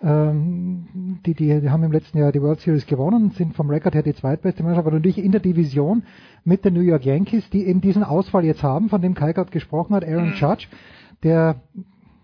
[0.04, 3.94] ähm, die, die, die haben im letzten Jahr die World Series gewonnen, sind vom Rekord
[3.94, 6.04] her die zweitbeste Mannschaft, aber natürlich in der Division
[6.44, 9.52] mit den New York Yankees, die eben diesen Ausfall jetzt haben, von dem Kai gerade
[9.52, 10.36] gesprochen hat, Aaron mhm.
[10.36, 10.68] Judge,
[11.24, 11.62] der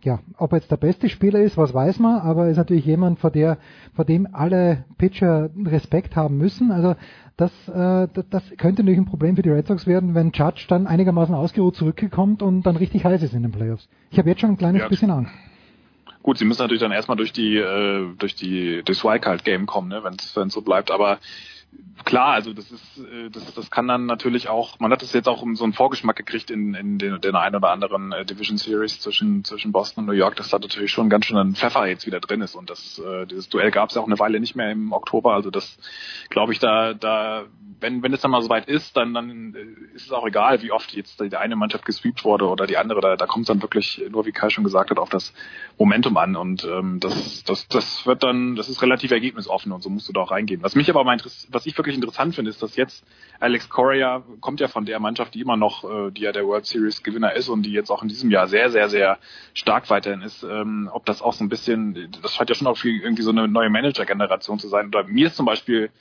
[0.07, 3.19] ja, ob er jetzt der beste Spieler ist, was weiß man, aber ist natürlich jemand,
[3.19, 3.57] vor der,
[3.93, 6.71] vor dem alle Pitcher Respekt haben müssen.
[6.71, 6.95] Also
[7.35, 10.87] das, äh, das könnte natürlich ein Problem für die Red Sox werden, wenn Judge dann
[10.87, 13.89] einigermaßen ausgeruht zurückgekommt und dann richtig heiß ist in den Playoffs.
[14.09, 14.87] Ich habe jetzt schon ein kleines ja.
[14.87, 15.31] bisschen Angst.
[16.23, 19.89] Gut, sie müssen natürlich dann erstmal durch die äh, durch die durchs Wildcard Game kommen,
[19.89, 20.15] ne, wenn
[20.47, 21.19] es so bleibt, aber
[22.05, 25.27] klar, also das ist, äh, das, das kann dann natürlich auch, man hat das jetzt
[25.27, 28.57] auch um so einen Vorgeschmack gekriegt in, in den, den ein oder anderen äh, Division
[28.57, 31.85] Series zwischen, zwischen Boston und New York, dass da natürlich schon ganz schön ein Pfeffer
[31.87, 32.55] jetzt wieder drin ist.
[32.55, 35.33] Und das, äh, dieses Duell gab es ja auch eine Weile nicht mehr im Oktober.
[35.33, 35.77] Also das
[36.29, 37.45] glaube ich, da, da,
[37.79, 39.55] wenn, wenn es dann mal soweit ist, dann, dann
[39.93, 43.01] ist es auch egal, wie oft jetzt die eine Mannschaft gesweept wurde oder die andere.
[43.01, 45.33] Da, da kommt es dann wirklich, nur wie Kai schon gesagt hat, auf das
[45.77, 46.35] Momentum an.
[46.35, 50.13] Und ähm, das, das, das wird dann, das ist relativ ergebnisoffen und so musst du
[50.13, 50.63] da auch reingehen.
[50.63, 53.05] Was mich aber mal interessiert, was ich wirklich interessant finde, ist, dass jetzt
[53.39, 56.65] Alex Correa kommt ja von der Mannschaft, die immer noch, äh, die ja der World
[56.65, 59.19] Series Gewinner ist und die jetzt auch in diesem Jahr sehr, sehr, sehr
[59.53, 60.43] stark weiterhin ist.
[60.43, 63.47] Ähm, ob das auch so ein bisschen, das scheint ja schon auch irgendwie so eine
[63.47, 64.87] neue Manager-Generation zu sein.
[64.87, 65.91] Oder mir ist zum Beispiel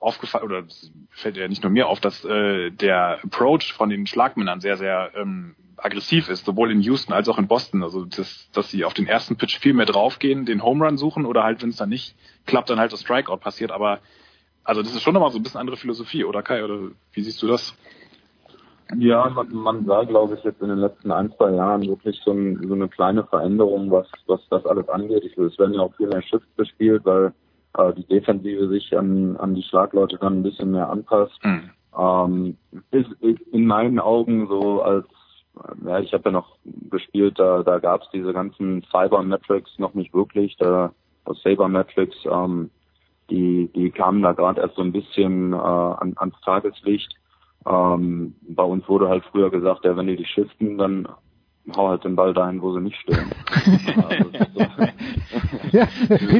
[0.00, 0.64] aufgefallen, oder
[1.10, 5.10] fällt ja nicht nur mir auf, dass äh, der Approach von den Schlagmännern sehr, sehr
[5.16, 7.82] ähm, aggressiv ist, sowohl in Houston als auch in Boston.
[7.82, 11.26] Also das, dass sie auf den ersten Pitch viel mehr draufgehen, den Home Run suchen
[11.26, 12.14] oder halt, wenn es dann nicht
[12.46, 13.70] klappt, dann halt das Strikeout passiert.
[13.70, 14.00] Aber
[14.68, 16.62] also das ist schon nochmal so ein bisschen andere Philosophie, oder Kai?
[16.62, 17.74] Oder wie siehst du das?
[18.98, 22.32] Ja, man, man sah, glaube ich, jetzt in den letzten ein, zwei Jahren wirklich so,
[22.32, 25.24] ein, so eine kleine Veränderung, was, was das alles angeht.
[25.24, 27.32] Ich will, es werden ja auch viel mehr Shifts gespielt, weil
[27.78, 31.42] äh, die Defensive sich an, an die Schlagleute dann ein bisschen mehr anpasst.
[31.42, 31.70] Mhm.
[31.98, 32.56] Ähm,
[32.90, 35.06] ist, ist in meinen Augen so als
[35.84, 36.56] ja, ich habe ja noch
[36.90, 40.92] gespielt, da, da gab es diese ganzen Cyber-Metrics noch nicht wirklich, da
[41.42, 42.70] Saber-Metrics, ähm,
[43.30, 47.14] die, die kamen da gerade erst so ein bisschen äh, an, ans Tageslicht.
[47.66, 51.08] Ähm, bei uns wurde halt früher gesagt, ja, wenn die dich shiften, dann
[51.76, 53.30] hau halt den Ball dahin, wo sie nicht stehen.
[54.08, 54.30] also,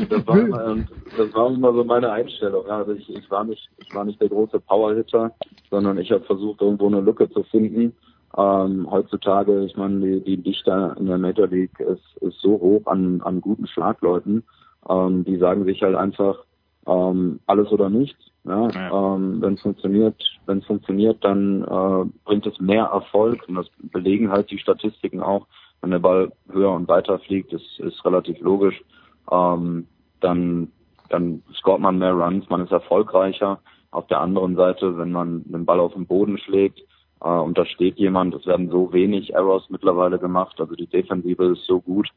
[0.09, 0.77] das, war,
[1.17, 2.67] das war immer so meine Einstellung.
[2.67, 5.33] Also ich, ich war nicht, ich war nicht der große Powerhitter,
[5.71, 7.93] sondern ich habe versucht, irgendwo eine Lücke zu finden
[8.37, 12.87] ähm, heutzutage, ich meine, die, die Dichte in der Major League ist, ist so hoch
[12.87, 14.45] an, an guten Schlagleuten,
[14.89, 16.45] ähm, die sagen sich halt einfach
[16.89, 18.19] ähm, alles oder nichts.
[18.45, 18.69] Ja?
[18.71, 19.15] ja.
[19.15, 23.67] Ähm, wenn es funktioniert, wenn es funktioniert, dann äh, bringt es mehr Erfolg und das
[23.93, 25.47] belegen halt die Statistiken auch.
[25.81, 28.83] Wenn der Ball höher und weiter fliegt, ist, ist relativ logisch.
[29.31, 29.87] Ähm,
[30.21, 30.73] dann
[31.09, 33.61] dann scoret man mehr Runs, man ist erfolgreicher.
[33.91, 36.81] Auf der anderen Seite, wenn man den Ball auf den Boden schlägt,
[37.21, 41.53] äh, und da steht jemand, es werden so wenig Errors mittlerweile gemacht, also die Defensive
[41.53, 42.09] ist so gut,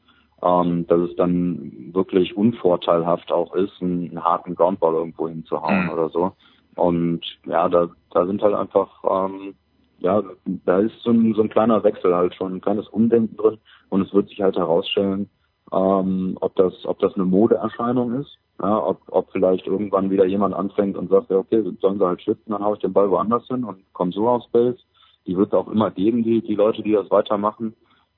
[0.42, 5.90] ähm, dass es dann wirklich unvorteilhaft auch ist, einen, einen harten Groundball irgendwo hinzuhauen mhm.
[5.90, 6.32] oder so.
[6.74, 9.54] Und ja, da, da sind halt einfach, ähm,
[9.98, 10.22] ja,
[10.64, 13.58] da ist so ein, so ein kleiner Wechsel halt schon, ein kleines Umdenken drin
[13.90, 15.28] und es wird sich halt herausstellen,
[15.72, 20.54] ähm, ob das, ob das eine Modeerscheinung ist, ja, ob, ob vielleicht irgendwann wieder jemand
[20.54, 23.46] anfängt und sagt, ja, okay, sollen sie halt schützen, dann haue ich den Ball woanders
[23.46, 24.78] hin und komme so aufs Base
[25.26, 27.74] die wird es auch immer geben, die, die Leute, die das weitermachen.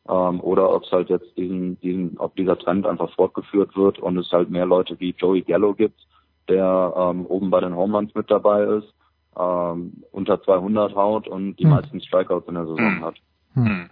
[0.09, 4.19] Ähm, oder ob es halt jetzt diesen, diesen, ob dieser Trend einfach fortgeführt wird und
[4.19, 6.07] es halt mehr Leute wie Joey Gallo gibt,
[6.49, 8.93] der ähm, oben bei den Home Runs mit dabei ist,
[9.39, 11.71] ähm, unter 200 haut und die hm.
[11.71, 13.05] meisten Strikeouts in der Saison hm.
[13.05, 13.15] hat.
[13.55, 13.91] Hm.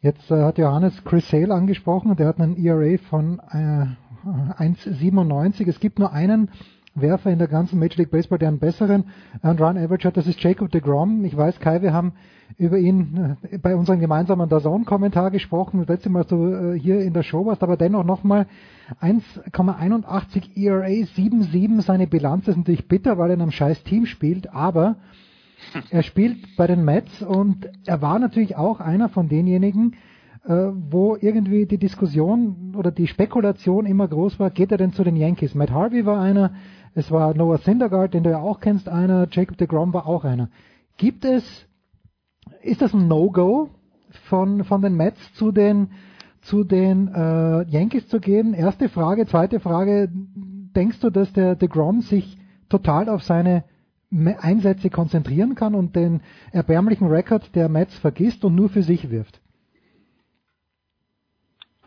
[0.00, 3.86] Jetzt äh, hat Johannes Chris Sale angesprochen, der hat einen ERA von äh,
[4.24, 5.68] 1,97.
[5.68, 6.50] Es gibt nur einen
[6.94, 9.04] Werfer in der ganzen Major League Baseball, der einen besseren
[9.44, 10.16] Run Average hat.
[10.16, 11.24] Das ist Jacob de Grom.
[11.24, 12.12] Ich weiß, Kai, wir haben
[12.58, 17.12] über ihn äh, bei unserem gemeinsamen DAZN-Kommentar gesprochen, das letzte Mal so äh, hier in
[17.12, 18.46] der Show warst, aber dennoch nochmal
[19.00, 24.52] 1,81 ERA, 7,7 seine Bilanz ist natürlich bitter, weil er in einem scheiß Team spielt,
[24.52, 24.96] aber
[25.90, 29.94] er spielt bei den Mets und er war natürlich auch einer von denjenigen,
[30.44, 35.04] äh, wo irgendwie die Diskussion oder die Spekulation immer groß war, geht er denn zu
[35.04, 35.54] den Yankees?
[35.54, 36.52] Matt Harvey war einer,
[36.94, 39.28] es war Noah Syndergaard, den du ja auch kennst, einer.
[39.30, 40.48] Jacob de Grom war auch einer.
[40.96, 41.44] Gibt es,
[42.62, 43.70] ist das ein No-Go
[44.28, 45.92] von, von den Mets zu den,
[46.42, 48.54] zu den äh, Yankees zu gehen?
[48.54, 49.26] Erste Frage.
[49.26, 50.10] Zweite Frage.
[50.12, 52.36] Denkst du, dass der de Grom sich
[52.68, 53.64] total auf seine
[54.10, 56.20] Einsätze konzentrieren kann und den
[56.50, 59.39] erbärmlichen Rekord der Mets vergisst und nur für sich wirft?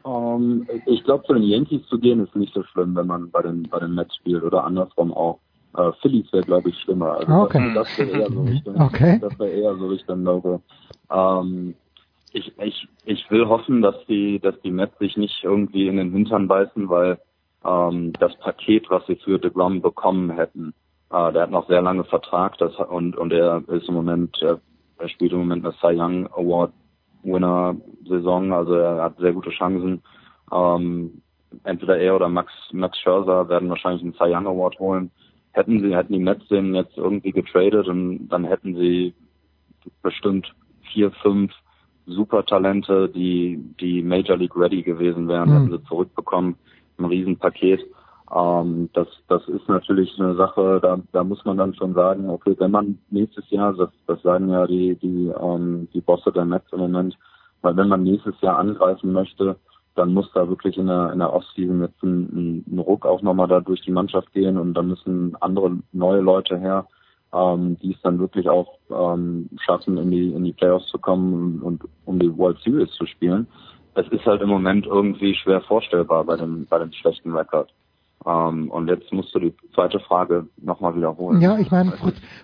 [0.03, 3.31] Um, ähm, ich glaube, zu den Yankees zu gehen ist nicht so schlimm, wenn man
[3.31, 5.39] bei den bei den Mets spielt oder andersrum auch.
[5.75, 7.17] Äh, Phillies wäre, glaube ich, schlimmer.
[7.17, 7.71] Also okay.
[7.73, 9.19] das, das wäre eher so Richtung, okay.
[9.21, 10.61] das wäre eher so Richtung Logo.
[11.09, 11.75] Ähm,
[12.33, 16.11] ich, ich, ich will hoffen, dass die, dass die Mets sich nicht irgendwie in den
[16.11, 17.19] Hintern beißen, weil
[17.63, 20.73] ähm, das Paket, was sie für DeGrom bekommen hätten,
[21.11, 24.57] äh, der hat noch sehr lange Vertrag das, und, und er ist im Moment, äh,
[24.97, 26.73] er spielt im Moment eine Cy Young Award
[27.23, 30.01] Winner-Saison, also er hat sehr gute Chancen.
[30.51, 31.21] Ähm,
[31.63, 35.11] entweder er oder Max, Max Scherzer werden wahrscheinlich einen Cy Young Award holen.
[35.51, 39.13] Hätten sie, hätten die Mets den jetzt irgendwie getradet und dann hätten sie
[40.01, 40.53] bestimmt
[40.91, 41.51] vier, fünf
[42.05, 45.53] Supertalente, die, die Major League ready gewesen wären, mhm.
[45.53, 46.55] hätten sie zurückbekommen.
[46.97, 47.81] Ein Riesenpaket.
[48.33, 52.55] Ähm, das, das ist natürlich eine Sache, da, da muss man dann schon sagen, okay,
[52.57, 56.71] wenn man nächstes Jahr, das, das sagen ja die, die, ähm, die Bosse der Mets
[56.71, 57.17] im Moment,
[57.61, 59.57] weil wenn man nächstes Jahr angreifen möchte,
[59.95, 63.47] dann muss da wirklich in der, in der Offseason jetzt ein, ein Ruck auch nochmal
[63.47, 66.87] da durch die Mannschaft gehen und dann müssen andere neue Leute her,
[67.31, 71.61] ähm, die es dann wirklich auch ähm, schaffen, in die, in die Playoffs zu kommen
[71.61, 73.47] und, und um die World Series zu spielen.
[73.93, 77.71] Es ist halt im Moment irgendwie schwer vorstellbar bei dem, bei dem schlechten Rekord.
[78.25, 81.41] Ähm, und jetzt musst du die zweite Frage nochmal wiederholen.
[81.41, 81.91] Ja, ich meine,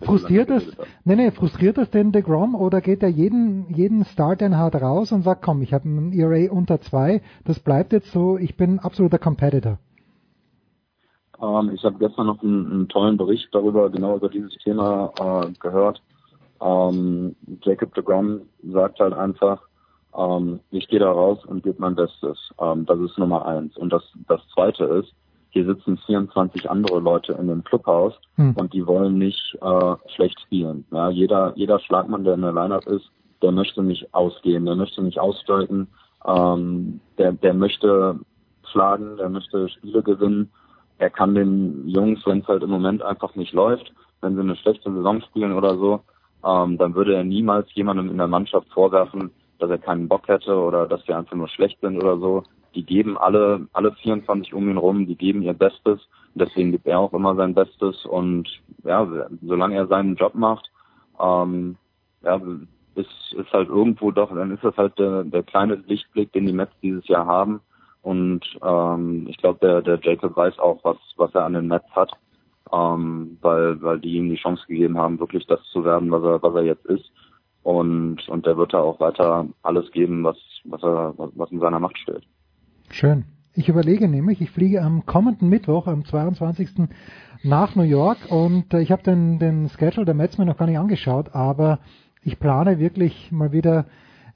[0.01, 0.65] frustriert das,
[1.05, 4.75] nee, nee, frustriert das denn de Grom oder geht er jeden, jeden Start, den hat,
[4.75, 8.57] raus und sagt, komm, ich habe ein ERA unter zwei, das bleibt jetzt so, ich
[8.57, 9.79] bin absoluter Competitor?
[11.41, 15.51] Ähm, ich habe gestern noch einen, einen, tollen Bericht darüber, genau über dieses Thema äh,
[15.59, 16.01] gehört.
[16.61, 19.61] Ähm, Jacob de Grom sagt halt einfach,
[20.17, 22.37] ähm, ich gehe da raus und gebe mein Bestes.
[22.59, 23.77] Ähm, das ist Nummer eins.
[23.77, 25.13] Und das, das zweite ist,
[25.51, 28.55] hier sitzen 24 andere Leute in dem Clubhaus hm.
[28.55, 30.85] und die wollen nicht äh, schlecht spielen.
[30.91, 33.09] Ja, jeder, jeder Schlagmann, der in der Lineup ist,
[33.41, 35.87] der möchte nicht ausgehen, der möchte nicht aussteigen,
[36.25, 38.19] ähm, der, der möchte
[38.71, 40.51] schlagen, der möchte Spiele gewinnen.
[40.97, 44.57] Er kann den Jungs, wenn es halt im Moment einfach nicht läuft, wenn sie eine
[44.57, 46.01] schlechte Saison spielen oder so,
[46.45, 50.55] ähm, dann würde er niemals jemandem in der Mannschaft vorwerfen, dass er keinen Bock hätte
[50.55, 52.43] oder dass sie einfach nur schlecht sind oder so
[52.75, 55.99] die geben alle, alle 24 um ihn rum, die geben ihr Bestes.
[56.35, 58.47] Deswegen gibt er auch immer sein Bestes und
[58.83, 59.07] ja,
[59.41, 60.69] solange er seinen Job macht,
[61.19, 61.75] ähm,
[62.21, 62.39] ja,
[62.95, 66.53] ist, ist halt irgendwo doch, dann ist das halt der, der kleine Lichtblick, den die
[66.53, 67.61] Mets dieses Jahr haben.
[68.01, 71.89] Und ähm, ich glaube, der, der Jacob weiß auch, was, was er an den Mets
[71.91, 72.11] hat,
[72.71, 76.41] ähm, weil, weil die ihm die Chance gegeben haben, wirklich das zu werden, was er,
[76.41, 77.11] was er jetzt ist.
[77.63, 81.79] Und, und der wird da auch weiter alles geben, was, was er, was in seiner
[81.79, 82.23] Macht steht.
[82.91, 83.25] Schön.
[83.53, 86.69] Ich überlege nämlich, ich fliege am kommenden Mittwoch, am 22.
[87.43, 90.65] nach New York und äh, ich habe den, den Schedule der Mets mir noch gar
[90.65, 91.79] nicht angeschaut, aber
[92.23, 93.85] ich plane wirklich mal wieder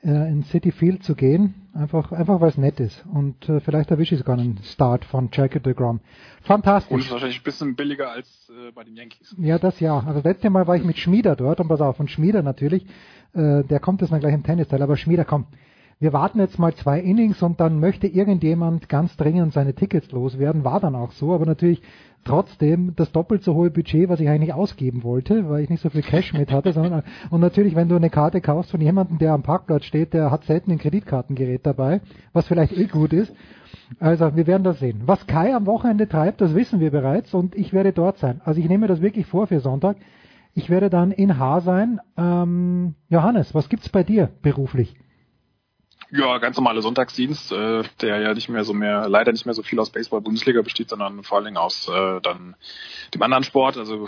[0.03, 3.91] äh, in City Field zu gehen, einfach, einfach weil es nett ist und äh, vielleicht
[3.91, 5.99] erwische ich sogar einen Start von Jacob de Grom.
[6.43, 6.93] Fantastisch.
[6.93, 9.35] Und ist wahrscheinlich ein bisschen billiger als äh, bei den Yankees.
[9.39, 9.97] Ja, das ja.
[9.97, 12.85] Also das letzte Mal war ich mit Schmieder dort und pass auf, und Schmieder natürlich,
[13.33, 15.47] äh, der kommt jetzt mal gleich im Tennisteil, aber Schmieder, komm,
[15.99, 20.63] wir warten jetzt mal zwei Innings und dann möchte irgendjemand ganz dringend seine Tickets loswerden.
[20.63, 21.81] War dann auch so, aber natürlich
[22.23, 25.89] trotzdem das doppelt so hohe Budget, was ich eigentlich ausgeben wollte, weil ich nicht so
[25.89, 26.73] viel Cash mit hatte.
[26.73, 30.31] Sondern, und natürlich, wenn du eine Karte kaufst von jemandem, der am Parkplatz steht, der
[30.31, 32.01] hat selten ein Kreditkartengerät dabei,
[32.33, 33.33] was vielleicht eh gut ist.
[33.99, 35.03] Also wir werden das sehen.
[35.05, 38.41] Was Kai am Wochenende treibt, das wissen wir bereits und ich werde dort sein.
[38.43, 39.97] Also ich nehme das wirklich vor für Sonntag.
[40.55, 41.99] Ich werde dann in Haar sein.
[42.17, 44.95] Ähm, Johannes, was gibt's bei dir beruflich?
[46.15, 49.63] Ja, ganz normale Sonntagsdienst, äh, der ja nicht mehr so mehr, leider nicht mehr so
[49.63, 52.55] viel aus Baseball-Bundesliga besteht, sondern vor allen Dingen aus äh, dann
[53.15, 53.77] dem anderen Sport.
[53.77, 54.07] Also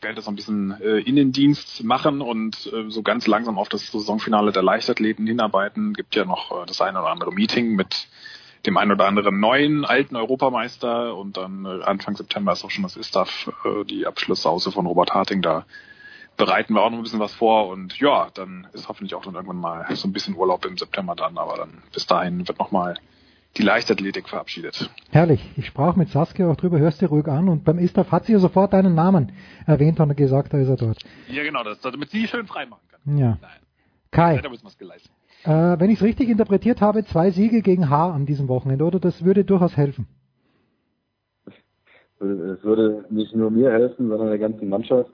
[0.00, 4.52] werde so ein bisschen äh, Innendienst machen und äh, so ganz langsam auf das Saisonfinale
[4.52, 5.92] der Leichtathleten hinarbeiten.
[5.92, 8.08] Gibt ja noch äh, das eine oder andere Meeting mit
[8.64, 12.84] dem einen oder anderen neuen, alten Europameister und dann äh, Anfang September ist auch schon
[12.84, 15.66] das ISTAF, äh, die Abschlusssause von Robert Harting da
[16.36, 19.34] bereiten wir auch noch ein bisschen was vor und ja, dann ist hoffentlich auch dann
[19.34, 22.94] irgendwann mal so ein bisschen Urlaub im September dann, aber dann bis dahin wird nochmal
[23.56, 24.90] die Leichtathletik verabschiedet.
[25.10, 25.48] Herrlich.
[25.56, 28.32] Ich sprach mit Saskia auch drüber, hörst dir ruhig an und beim ISTAF hat sie
[28.32, 29.32] ja sofort deinen Namen
[29.66, 30.98] erwähnt und gesagt, da ist er dort.
[31.28, 33.16] Ja genau, das, damit sie schön frei machen kann.
[33.16, 33.38] Ja.
[33.40, 33.50] Nein.
[34.10, 38.84] Kai, äh, wenn ich es richtig interpretiert habe, zwei Siege gegen H an diesem Wochenende,
[38.84, 39.00] oder?
[39.00, 40.06] Das würde durchaus helfen.
[42.20, 45.10] Es würde nicht nur mir helfen, sondern der ganzen Mannschaft.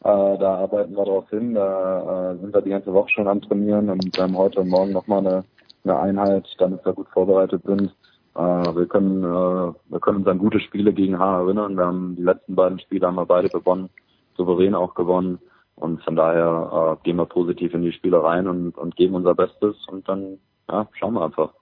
[0.00, 1.54] Äh, da arbeiten wir drauf hin.
[1.54, 4.68] Da äh, sind wir die ganze Woche schon am Trainieren und wir haben heute und
[4.68, 5.44] morgen nochmal eine,
[5.84, 7.94] eine Einheit, damit wir gut vorbereitet sind.
[8.34, 11.76] Äh, wir können äh, wir können uns an gute Spiele gegen H erinnern.
[11.76, 13.90] Wir haben die letzten beiden Spiele haben wir beide gewonnen,
[14.36, 15.38] souverän auch gewonnen.
[15.76, 19.34] Und von daher äh, gehen wir positiv in die Spiele rein und, und geben unser
[19.34, 20.38] Bestes und dann
[20.68, 21.52] ja, schauen wir einfach.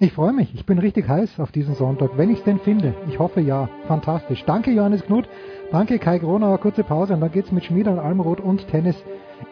[0.00, 0.54] Ich freue mich.
[0.54, 2.94] Ich bin richtig heiß auf diesen Sonntag, wenn ich es denn finde.
[3.08, 3.68] Ich hoffe ja.
[3.88, 4.44] Fantastisch.
[4.44, 5.28] Danke Johannes Knut.
[5.72, 6.58] Danke Kai Gronauer.
[6.58, 8.94] Kurze Pause und dann geht's mit Schmieder und Almroth und Tennis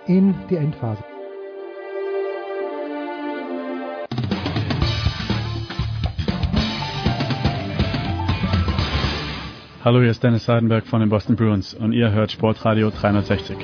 [0.06, 1.02] in die Endphase.
[9.84, 13.56] Hallo, hier ist Dennis Seidenberg von den Boston Bruins und ihr hört Sportradio 360.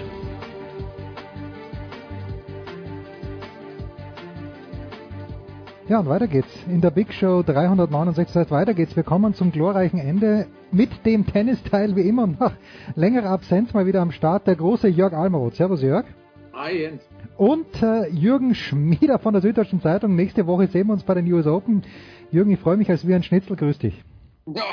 [5.92, 6.48] Ja, und weiter geht's.
[6.68, 8.96] In der Big Show 369 weiter geht's.
[8.96, 12.54] Wir kommen zum glorreichen Ende mit dem Tennisteil wie immer nach
[12.94, 15.56] längerer Absenz mal wieder am Start der große Jörg Almeroth.
[15.56, 16.06] Servus Jörg.
[16.54, 17.02] Hi Jens.
[17.36, 20.16] Und äh, Jürgen Schmieder von der Süddeutschen Zeitung.
[20.16, 21.82] Nächste Woche sehen wir uns bei den US Open.
[22.30, 23.54] Jürgen, ich freue mich als wie ein Schnitzel.
[23.54, 24.02] Grüß dich.
[24.46, 24.64] Ja,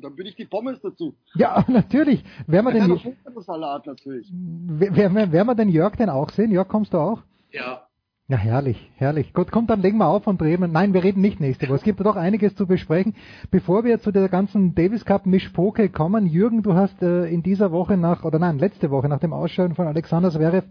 [0.00, 1.14] dann bin ich die Pommes dazu.
[1.36, 2.24] Ja, natürlich.
[2.48, 3.00] Wer wir denn,
[3.36, 4.28] Salat natürlich.
[4.32, 6.50] Wer, wer, wer wir denn Jörg denn auch sehen?
[6.50, 7.22] Jörg, kommst du auch?
[7.52, 7.83] Ja,
[8.26, 9.34] ja, herrlich, herrlich.
[9.34, 10.72] Gut, kommt, dann legen wir auf und reden.
[10.72, 11.76] Nein, wir reden nicht nächste Woche.
[11.76, 13.14] Es gibt doch einiges zu besprechen.
[13.50, 17.70] Bevor wir zu der ganzen Davis Cup Mischpoke kommen, Jürgen, du hast äh, in dieser
[17.70, 20.66] Woche nach, oder nein, letzte Woche nach dem Ausscheiden von Alexander Zverev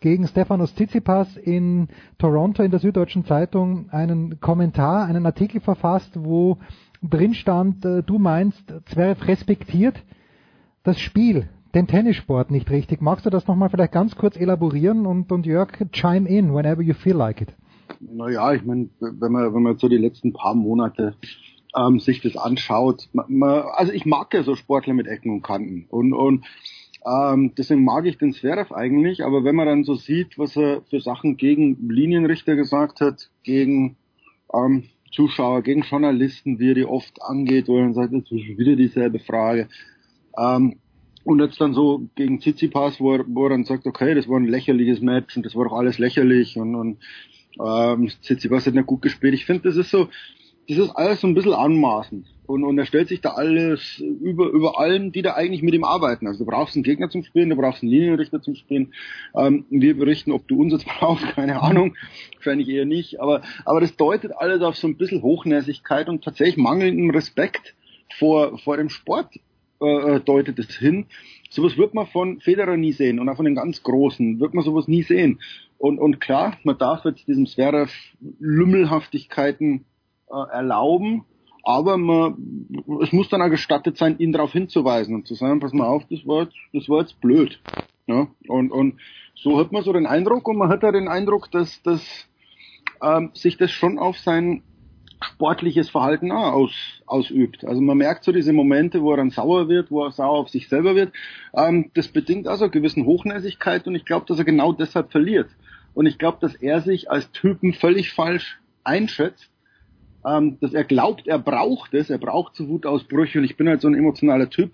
[0.00, 6.56] gegen Stefanos Tsitsipas in Toronto in der Süddeutschen Zeitung einen Kommentar, einen Artikel verfasst, wo
[7.02, 10.02] drin stand, äh, du meinst, Zverev respektiert
[10.84, 13.02] das Spiel, den Tennissport nicht richtig.
[13.02, 16.94] Magst du das nochmal vielleicht ganz kurz elaborieren und, und Jörg, chime in whenever you
[16.94, 17.54] feel like it?
[18.00, 21.14] Naja, ich meine, wenn man, wenn man so die letzten paar Monate
[21.76, 25.42] ähm, sich das anschaut, man, man, also ich mag ja so Sportler mit Ecken und
[25.42, 26.44] Kanten und, und
[27.06, 30.82] ähm, deswegen mag ich den Zverev eigentlich, aber wenn man dann so sieht, was er
[30.88, 33.96] für Sachen gegen Linienrichter gesagt hat, gegen
[34.54, 38.58] ähm, Zuschauer, gegen Journalisten, wie er die oft angeht, wo er dann sagt, es ist
[38.58, 39.68] wieder dieselbe Frage.
[40.36, 40.76] Ähm,
[41.24, 44.38] und jetzt dann so gegen Tsitsipas, wo er, wo er dann sagt, okay, das war
[44.38, 46.98] ein lächerliches Match und das war doch alles lächerlich und, und
[47.64, 49.34] ähm, Tsitsipas hat nicht gut gespielt.
[49.34, 50.08] Ich finde, das ist so,
[50.68, 52.26] das ist alles so ein bisschen anmaßend.
[52.46, 55.84] Und, und er stellt sich da alles über, über allen, die da eigentlich mit ihm
[55.84, 56.26] arbeiten.
[56.26, 58.92] Also du brauchst einen Gegner zum Spielen, du brauchst einen Linienrichter zum Spielen.
[59.34, 61.96] Ähm, wir berichten, ob du uns jetzt brauchst, keine Ahnung.
[62.34, 63.20] Wahrscheinlich eher nicht.
[63.20, 67.74] Aber, aber das deutet alles auf so ein bisschen Hochnäsigkeit und tatsächlich mangelnden Respekt
[68.18, 69.30] vor, vor dem Sport
[69.84, 71.06] äh, deutet es hin.
[71.50, 74.64] Sowas wird man von Federer nie sehen und auch von den ganz Großen wird man
[74.64, 75.40] sowas nie sehen.
[75.78, 77.92] Und, und klar, man darf jetzt diesem Zverev
[78.40, 79.84] Lümmelhaftigkeiten
[80.30, 81.24] äh, erlauben,
[81.62, 82.68] aber man,
[83.02, 86.04] es muss dann auch gestattet sein, ihn darauf hinzuweisen und zu sagen, pass mal auf,
[86.10, 87.60] das war jetzt, das war jetzt blöd.
[88.06, 88.28] Ja?
[88.48, 89.00] Und, und
[89.34, 92.02] so hat man so den Eindruck und man hat ja den Eindruck, dass, dass
[93.02, 94.62] ähm, sich das schon auf sein
[95.24, 96.72] sportliches Verhalten auch aus,
[97.06, 97.64] ausübt.
[97.64, 100.48] Also man merkt so diese Momente, wo er dann sauer wird, wo er sauer auf
[100.48, 101.12] sich selber wird.
[101.54, 105.48] Ähm, das bedingt also eine gewisse Hochnäsigkeit und ich glaube, dass er genau deshalb verliert.
[105.94, 109.50] Und ich glaube, dass er sich als Typen völlig falsch einschätzt
[110.24, 113.80] ähm, dass er glaubt, er braucht es, er braucht so Wutausbrüche und ich bin halt
[113.80, 114.72] so ein emotionaler Typ,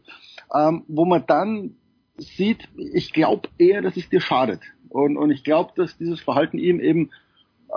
[0.55, 1.75] ähm, wo man dann
[2.17, 4.61] sieht, ich glaube eher, dass es dir schadet.
[4.89, 7.11] Und, und ich glaube, dass dieses Verhalten ihm eben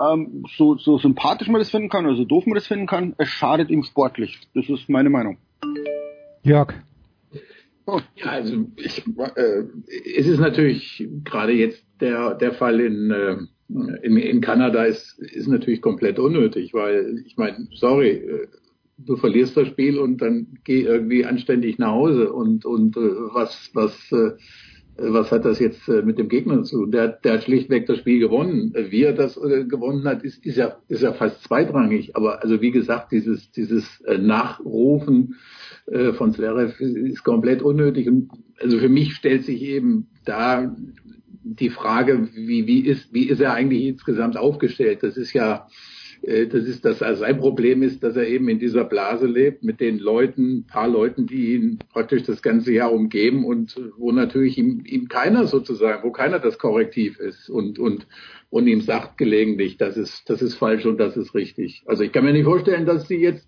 [0.00, 3.14] ähm, so, so sympathisch man das finden kann oder so doof man das finden kann,
[3.18, 4.40] es schadet ihm sportlich.
[4.54, 5.38] Das ist meine Meinung.
[6.42, 6.74] Jörg.
[7.86, 8.00] Oh.
[8.16, 9.04] Ja, also ich,
[9.36, 9.64] äh,
[10.16, 13.36] es ist natürlich gerade jetzt der, der Fall in, äh,
[14.02, 18.48] in, in Kanada ist, ist natürlich komplett unnötig, weil ich meine, sorry, äh,
[18.98, 23.70] du verlierst das Spiel und dann geh irgendwie anständig nach Hause und und äh, was
[23.74, 24.32] was äh,
[24.96, 26.86] was hat das jetzt mit dem Gegner zu?
[26.86, 28.72] Der, der hat schlichtweg das Spiel gewonnen.
[28.90, 32.14] Wie er das gewonnen hat, ist, ist ja ist ja fast zweitrangig.
[32.16, 35.34] Aber also wie gesagt, dieses dieses Nachrufen
[36.14, 38.06] von Zverev ist komplett unnötig.
[38.08, 40.74] Und also für mich stellt sich eben da
[41.44, 45.02] die Frage, wie, wie, ist, wie ist er eigentlich insgesamt aufgestellt?
[45.02, 45.70] Das ist ja, äh,
[46.26, 49.80] das ist das, also sein Problem ist, dass er eben in dieser Blase lebt mit
[49.80, 54.82] den Leuten, paar Leuten, die ihn praktisch das ganze Jahr umgeben und wo natürlich ihm,
[54.86, 58.06] ihm keiner sozusagen, wo keiner das Korrektiv ist und, und,
[58.48, 61.82] und ihm sagt gelegentlich, das ist, das ist falsch und das ist richtig.
[61.86, 63.46] Also ich kann mir nicht vorstellen, dass sie jetzt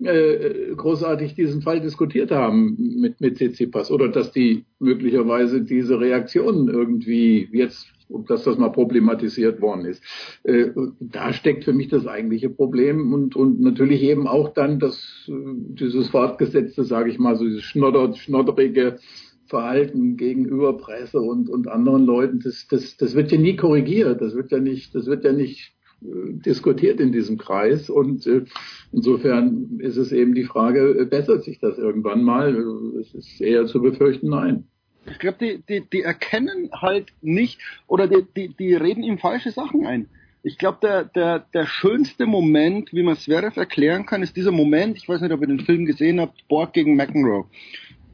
[0.00, 6.68] äh, großartig diesen Fall diskutiert haben mit, mit Tsitsipas oder dass die möglicherweise diese Reaktionen
[6.68, 7.86] irgendwie jetzt,
[8.28, 10.02] dass das mal problematisiert worden ist.
[10.44, 15.28] Äh, da steckt für mich das eigentliche Problem und, und natürlich eben auch dann das,
[15.28, 18.98] äh, dieses fortgesetzte, sage ich mal, so dieses schnodder, schnodderige
[19.46, 24.34] Verhalten gegenüber Presse und, und anderen Leuten, das, das, das wird ja nie korrigiert, das
[24.34, 25.74] wird ja nicht, das wird ja nicht
[26.04, 28.44] diskutiert in diesem Kreis und äh,
[28.92, 32.54] insofern ist es eben die Frage, äh, bessert sich das irgendwann mal?
[33.00, 34.64] Es ist eher zu befürchten, nein.
[35.10, 39.50] Ich glaube, die, die, die erkennen halt nicht oder die, die, die reden ihm falsche
[39.50, 40.08] Sachen ein.
[40.44, 44.96] Ich glaube, der, der, der schönste Moment, wie man Zverev erklären kann, ist dieser Moment,
[44.96, 47.46] ich weiß nicht, ob ihr den Film gesehen habt, Borg gegen McEnroe.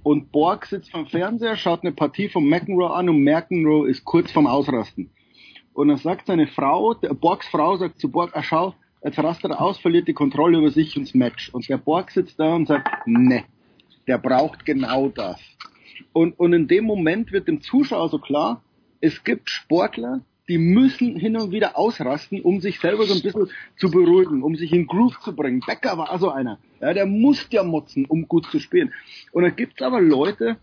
[0.03, 4.31] Und Borg sitzt vom Fernseher, schaut eine Partie von McEnroe an und McEnroe ist kurz
[4.31, 5.11] vorm Ausrasten.
[5.79, 8.75] Und dann sagt seine Frau, der Borgs Frau sagt zu Borg, ah, schau,
[9.05, 11.51] jetzt rastet er aus, verliert die Kontrolle über sich und das Match.
[11.55, 13.45] Und der Borg sitzt da und sagt, ne,
[14.09, 15.41] der braucht genau das.
[16.13, 18.61] Und, und in dem Moment wird dem Zuschauer so klar,
[19.01, 23.49] es gibt Sportler, die müssen hin und wieder ausrasten, um sich selber so ein bisschen
[23.77, 25.63] zu beruhigen, um sich in Groove zu bringen.
[25.65, 26.59] Becker war so einer.
[26.81, 28.93] Ja, der muss ja motzen, um gut zu spielen.
[29.31, 30.57] Und dann gibt's aber Leute,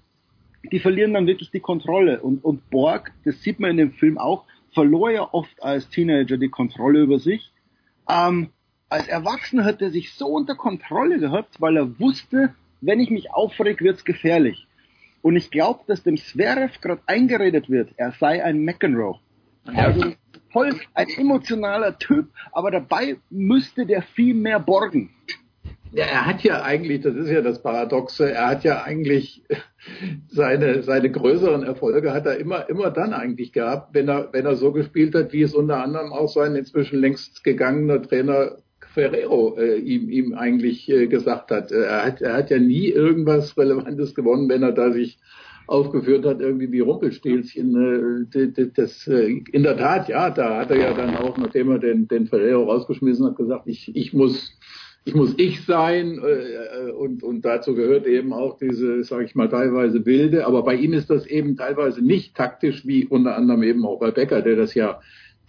[0.73, 2.19] die verlieren dann wirklich die Kontrolle.
[2.19, 4.43] Und, und Borg, das sieht man in dem Film auch,
[4.75, 7.51] verlor ja oft als Teenager die Kontrolle über sich.
[8.07, 8.49] Ähm,
[8.89, 13.33] als Erwachsener hat er sich so unter Kontrolle gehabt, weil er wusste, wenn ich mich
[13.33, 14.67] aufreg, wird's gefährlich.
[15.23, 19.19] Und ich glaube, dass dem Zverev gerade eingeredet wird, er sei ein McEnroe.
[19.65, 20.13] Also
[20.51, 25.09] voll ein emotionaler Typ, aber dabei müsste der viel mehr borgen.
[25.95, 29.43] Ja, er hat ja eigentlich, das ist ja das Paradoxe, er hat ja eigentlich
[30.27, 34.57] seine, seine größeren Erfolge hat er immer, immer dann eigentlich gehabt, wenn er, wenn er
[34.57, 38.57] so gespielt hat, wie es unter anderem auch sein inzwischen längst gegangener Trainer
[38.93, 41.71] Ferrero äh, ihm, ihm eigentlich äh, gesagt hat.
[41.71, 42.21] Äh, er hat.
[42.21, 45.19] Er hat ja nie irgendwas Relevantes gewonnen, wenn er da sich
[45.67, 48.27] aufgeführt hat, irgendwie wie Rumpelstilzchen.
[48.33, 51.79] Äh, das, äh, in der Tat, ja, da hat er ja dann auch, nachdem er
[51.79, 54.57] den, den Ferrero rausgeschmissen hat, gesagt, ich, ich muss
[55.07, 59.47] ich muss ich sein äh, und, und dazu gehört eben auch diese, sage ich mal,
[59.47, 63.85] teilweise wilde, aber bei ihm ist das eben teilweise nicht taktisch, wie unter anderem eben
[63.85, 64.99] auch bei Becker, der das ja,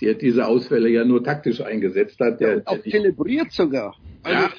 [0.02, 2.39] der diese Ausfälle ja nur taktisch eingesetzt hat.
[2.41, 3.97] Der, ja, auch der zelebriert sogar.
[4.23, 4.51] Also, ja,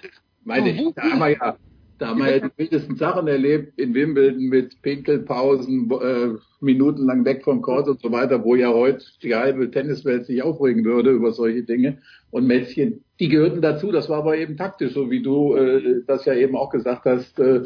[0.44, 1.58] meine ich, da haben wir ja,
[2.00, 6.30] da haben wir ja die wildesten Sachen erlebt in Wimbledon mit Pinkelpausen, äh,
[6.60, 10.84] minutenlang weg vom Court und so weiter, wo ja heute die halbe Tenniswelt sich aufregen
[10.86, 12.00] würde über solche Dinge.
[12.30, 16.26] Und Mätzchen, die gehörten dazu, das war aber eben taktisch, so wie du äh, das
[16.26, 17.64] ja eben auch gesagt hast äh,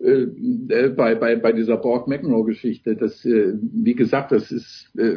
[0.00, 2.94] äh, bei, bei, bei dieser Borg-McEnroe-Geschichte.
[2.94, 5.16] Das, äh, wie gesagt, das ist äh,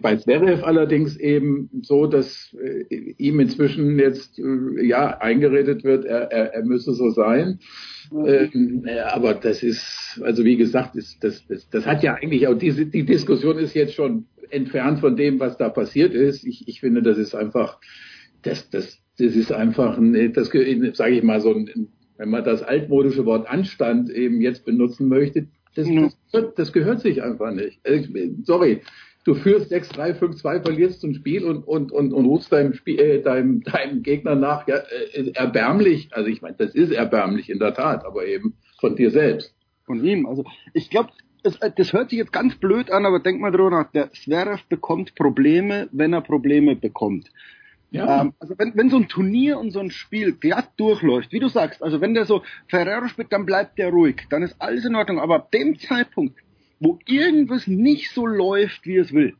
[0.00, 6.32] bei Zverev allerdings eben so, dass äh, ihm inzwischen jetzt äh, ja eingeredet wird, er,
[6.32, 7.60] er, er müsse so sein.
[8.12, 12.51] Ähm, aber das ist, also wie gesagt, ist, das, das, das hat ja eigentlich auch
[12.54, 16.44] diese die Diskussion ist jetzt schon entfernt von dem, was da passiert ist.
[16.44, 17.80] Ich, ich finde, das ist einfach,
[18.42, 22.62] das, das, das ist einfach, ein, das sage ich mal so, ein, wenn man das
[22.62, 25.88] altmodische Wort Anstand eben jetzt benutzen möchte, das,
[26.32, 27.80] das, das gehört sich einfach nicht.
[27.84, 28.06] Äh,
[28.42, 28.82] sorry,
[29.24, 33.22] du führst 6-3, 5-2, verlierst zum Spiel und, und, und, und rufst deinem, Spiel, äh,
[33.22, 37.74] deinem, deinem Gegner nach, ja, äh, erbärmlich, also ich meine, das ist erbärmlich in der
[37.74, 39.54] Tat, aber eben von dir selbst.
[39.84, 41.10] Von ihm, also ich glaube,
[41.42, 44.62] das, das hört sich jetzt ganz blöd an, aber denk mal drüber nach, der Zverev
[44.68, 47.30] bekommt Probleme, wenn er Probleme bekommt.
[47.92, 48.22] Ja.
[48.22, 51.48] Ähm, also wenn, wenn so ein Turnier und so ein Spiel glatt durchläuft, wie du
[51.48, 54.94] sagst, also wenn der so Ferrero spielt, dann bleibt der ruhig, dann ist alles in
[54.94, 55.20] Ordnung.
[55.20, 56.38] Aber ab dem Zeitpunkt,
[56.80, 59.34] wo irgendwas nicht so läuft, wie es will,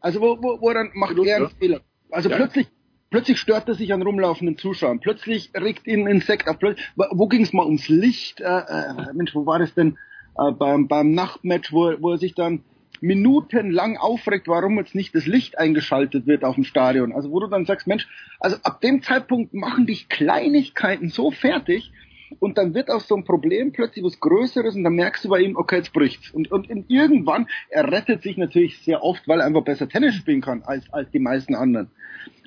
[0.00, 1.80] also wo, wo, wo dann macht er einen Fehler.
[2.10, 2.36] Also ja.
[2.36, 2.68] plötzlich,
[3.10, 7.42] plötzlich stört er sich an rumlaufenden Zuschauern, plötzlich regt ihn ein Insekt plötzlich, wo ging
[7.42, 8.42] es mal ums Licht?
[8.42, 9.96] Äh, äh, Mensch, wo war das denn?
[10.36, 12.64] Äh, beim, beim Nachtmatch, wo, wo er sich dann
[13.00, 17.12] minutenlang aufregt, warum jetzt nicht das Licht eingeschaltet wird auf dem Stadion.
[17.12, 18.08] Also wo du dann sagst, Mensch,
[18.40, 21.92] also ab dem Zeitpunkt machen dich Kleinigkeiten so fertig
[22.38, 25.40] und dann wird aus so einem Problem plötzlich was Größeres und dann merkst du bei
[25.40, 26.30] ihm, okay, jetzt bricht's.
[26.30, 30.40] Und, und, irgendwann, er rettet sich natürlich sehr oft, weil er einfach besser Tennis spielen
[30.40, 31.90] kann als, als die meisten anderen.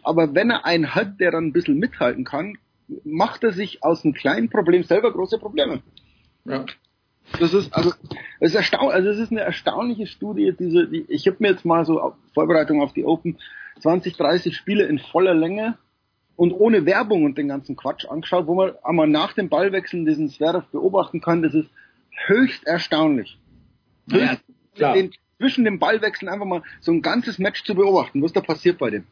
[0.03, 2.57] Aber wenn er einen hat, der dann ein bisschen mithalten kann,
[3.03, 5.81] macht er sich aus einem kleinen Problem selber große Probleme.
[6.45, 6.65] Ja.
[7.39, 7.91] Das ist also,
[8.39, 10.53] das ist also es ist eine erstaunliche Studie.
[10.57, 13.37] Diese, die, ich habe mir jetzt mal so auf Vorbereitung auf die Open
[13.81, 15.77] 20, 30 Spiele in voller Länge
[16.35, 20.29] und ohne Werbung und den ganzen Quatsch angeschaut, wo man einmal nach dem Ballwechseln diesen
[20.29, 21.41] Zverev beobachten kann.
[21.41, 21.69] Das ist
[22.27, 23.37] höchst erstaunlich.
[24.75, 24.93] Ja.
[24.93, 28.21] Den, zwischen dem Ballwechseln einfach mal so ein ganzes Match zu beobachten.
[28.21, 29.05] Was da passiert bei dem?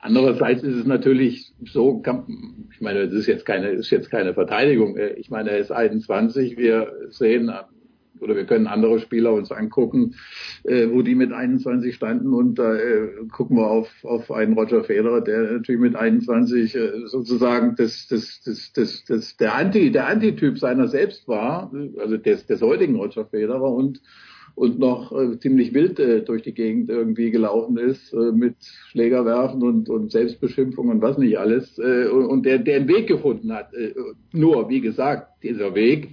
[0.00, 2.02] Andererseits ist es natürlich so,
[2.70, 4.96] ich meine, das ist jetzt keine, ist jetzt keine Verteidigung.
[5.16, 6.56] Ich meine, er ist 21.
[6.56, 7.50] Wir sehen
[8.20, 10.14] oder wir können andere Spieler uns angucken,
[10.64, 14.84] äh, wo die mit 21 standen und da äh, gucken wir auf, auf einen Roger
[14.84, 20.08] Federer, der natürlich mit 21 äh, sozusagen das, das, das, das, das, der Anti, der
[20.08, 24.00] Antityp seiner selbst war, also des, des heutigen Roger Federer und
[24.58, 28.56] und noch äh, ziemlich wild äh, durch die Gegend irgendwie gelaufen ist äh, mit
[28.90, 33.52] Schlägerwerfen und, und Selbstbeschimpfung und was nicht alles äh, und der, der einen Weg gefunden
[33.52, 33.72] hat.
[33.72, 33.94] Äh,
[34.32, 36.08] nur, wie gesagt, dieser Weg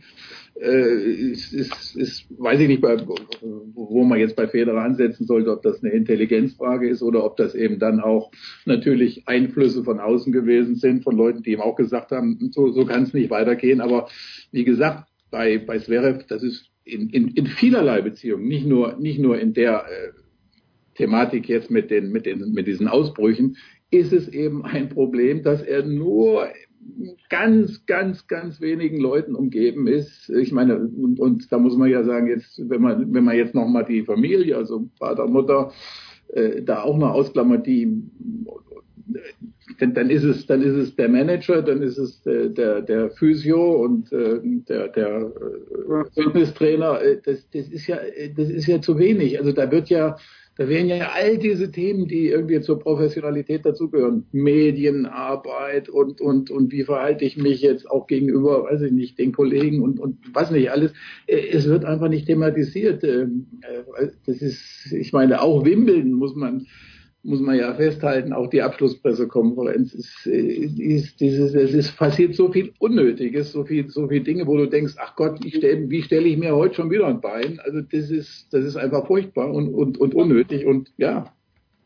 [0.62, 2.98] äh, ist, ist, ist, weiß ich nicht, bei,
[3.42, 7.56] wo man jetzt bei Federer ansetzen sollte, ob das eine Intelligenzfrage ist oder ob das
[7.56, 8.32] eben dann auch
[8.66, 12.86] natürlich Einflüsse von außen gewesen sind, von Leuten, die ihm auch gesagt haben, so, so
[12.86, 13.82] kann es nicht weitergehen.
[13.82, 14.08] Aber
[14.52, 19.20] wie gesagt, bei, bei Zverev, das ist in, in, in vielerlei Beziehungen, nicht nur, nicht
[19.20, 20.12] nur in der äh,
[20.96, 23.58] Thematik jetzt mit den, mit den, mit diesen Ausbrüchen,
[23.92, 26.48] ist es eben ein Problem, dass er nur
[27.30, 30.30] ganz, ganz, ganz wenigen Leuten umgeben ist.
[30.30, 33.56] Ich meine, und, und da muss man ja sagen, jetzt, wenn man, wenn man jetzt
[33.56, 35.72] nochmal die Familie, also Vater, Mutter,
[36.28, 38.04] äh, da auch noch ausklammert, die
[39.80, 43.10] dann, dann ist es dann ist es der Manager, dann ist es der der, der
[43.12, 47.02] Physio und äh, der der äh, Fitnesstrainer.
[47.02, 47.98] Äh, das das ist ja
[48.36, 49.40] das ist ja zu wenig.
[49.40, 50.18] Also da wird ja
[50.58, 56.72] da wären ja all diese Themen, die irgendwie zur Professionalität dazugehören, Medienarbeit und und und
[56.72, 60.52] wie verhalte ich mich jetzt auch gegenüber, weiß ich nicht, den Kollegen und und was
[60.52, 60.94] nicht alles.
[61.26, 63.04] Äh, es wird einfach nicht thematisiert.
[63.04, 63.48] Ähm,
[64.28, 66.68] das ist, ich meine, auch Wimbledon muss man
[67.26, 72.72] muss man ja festhalten, auch die Abschlusspressekonferenz ist, ist dieses, es ist passiert so viel
[72.80, 76.28] Unnötiges, so viel, so viel Dinge, wo du denkst, ach Gott, ich stell, wie stelle
[76.28, 77.60] ich mir heute schon wieder ein Bein?
[77.64, 81.34] Also das ist, das ist einfach furchtbar und, und, und unnötig und ja.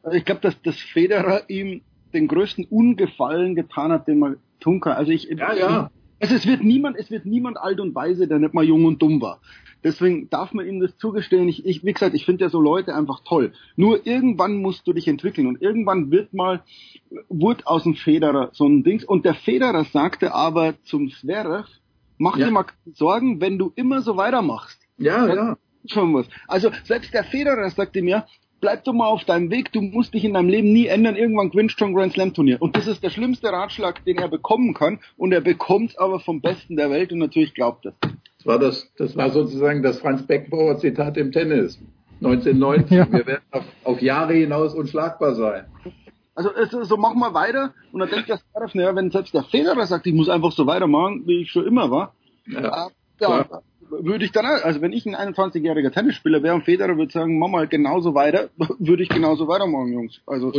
[0.03, 1.81] Also ich glaube, dass, dass Federer ihm
[2.13, 4.93] den größten Ungefallen getan hat, den man tun kann.
[4.93, 5.91] Also ich, ja, ja.
[6.19, 9.01] Also es wird niemand, es wird niemand alt und weise, der nicht mal jung und
[9.01, 9.39] dumm war.
[9.83, 11.47] Deswegen darf man ihm das zugestehen.
[11.47, 13.53] Ich, ich wie gesagt, ich finde ja so Leute einfach toll.
[13.77, 16.63] Nur irgendwann musst du dich entwickeln und irgendwann wird mal,
[17.29, 19.05] wird aus dem Federer so ein Dings.
[19.05, 21.67] Und der Federer sagte aber zum Zverev,
[22.17, 22.47] mach ja.
[22.47, 24.81] dir mal Sorgen, wenn du immer so weitermachst.
[24.97, 25.57] Ja, ja.
[25.85, 26.27] Schon was.
[26.47, 28.25] Also selbst der Federer sagte mir,
[28.59, 31.49] bleib doch mal auf deinem Weg, du musst dich in deinem Leben nie ändern, irgendwann
[31.49, 32.61] gewinnst du ein Grand Slam Turnier.
[32.61, 36.41] Und das ist der schlimmste Ratschlag, den er bekommen kann und er bekommt aber vom
[36.41, 37.93] Besten der Welt und natürlich glaubt es.
[38.01, 41.79] Das war das, das war sozusagen das Franz Beckenbauer Zitat im Tennis.
[42.21, 42.91] 1990.
[42.91, 43.11] Ja.
[43.11, 45.65] Wir werden auf, auf, Jahre hinaus unschlagbar sein.
[46.35, 49.43] Also so, so machen wir weiter und dann denkt der Zverev, naja, wenn selbst der
[49.43, 52.13] Federer sagt, ich muss einfach so weitermachen, wie ich schon immer war,
[52.45, 52.89] ja, äh,
[53.19, 53.45] ja
[53.89, 57.49] würde ich dann, also wenn ich ein 21-jähriger Tennisspieler wäre und Federer würde sagen, mach
[57.49, 60.21] mal genauso weiter, würde ich genauso weitermachen, Jungs.
[60.25, 60.51] Also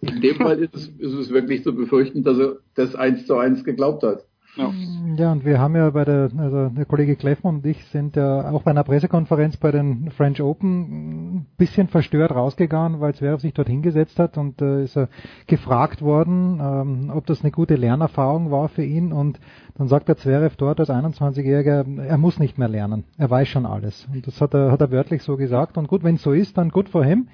[0.00, 3.36] in dem Fall ist es, ist es wirklich zu befürchten, dass er das eins zu
[3.36, 4.24] eins geglaubt hat.
[4.56, 4.72] Ja.
[5.16, 8.50] ja, und wir haben ja bei der, also der Kollege Kleffmann und ich sind ja
[8.50, 13.52] auch bei einer Pressekonferenz bei den French Open ein bisschen verstört rausgegangen, weil Zverev sich
[13.52, 15.08] dort hingesetzt hat und äh, ist er
[15.46, 19.38] gefragt worden, ähm, ob das eine gute Lernerfahrung war für ihn und
[19.76, 23.66] dann sagt der Zverev dort als 21-Jähriger, er muss nicht mehr lernen, er weiß schon
[23.66, 24.08] alles.
[24.10, 26.56] Und das hat er, hat er wörtlich so gesagt und gut, wenn es so ist,
[26.56, 27.28] dann gut vor ihm.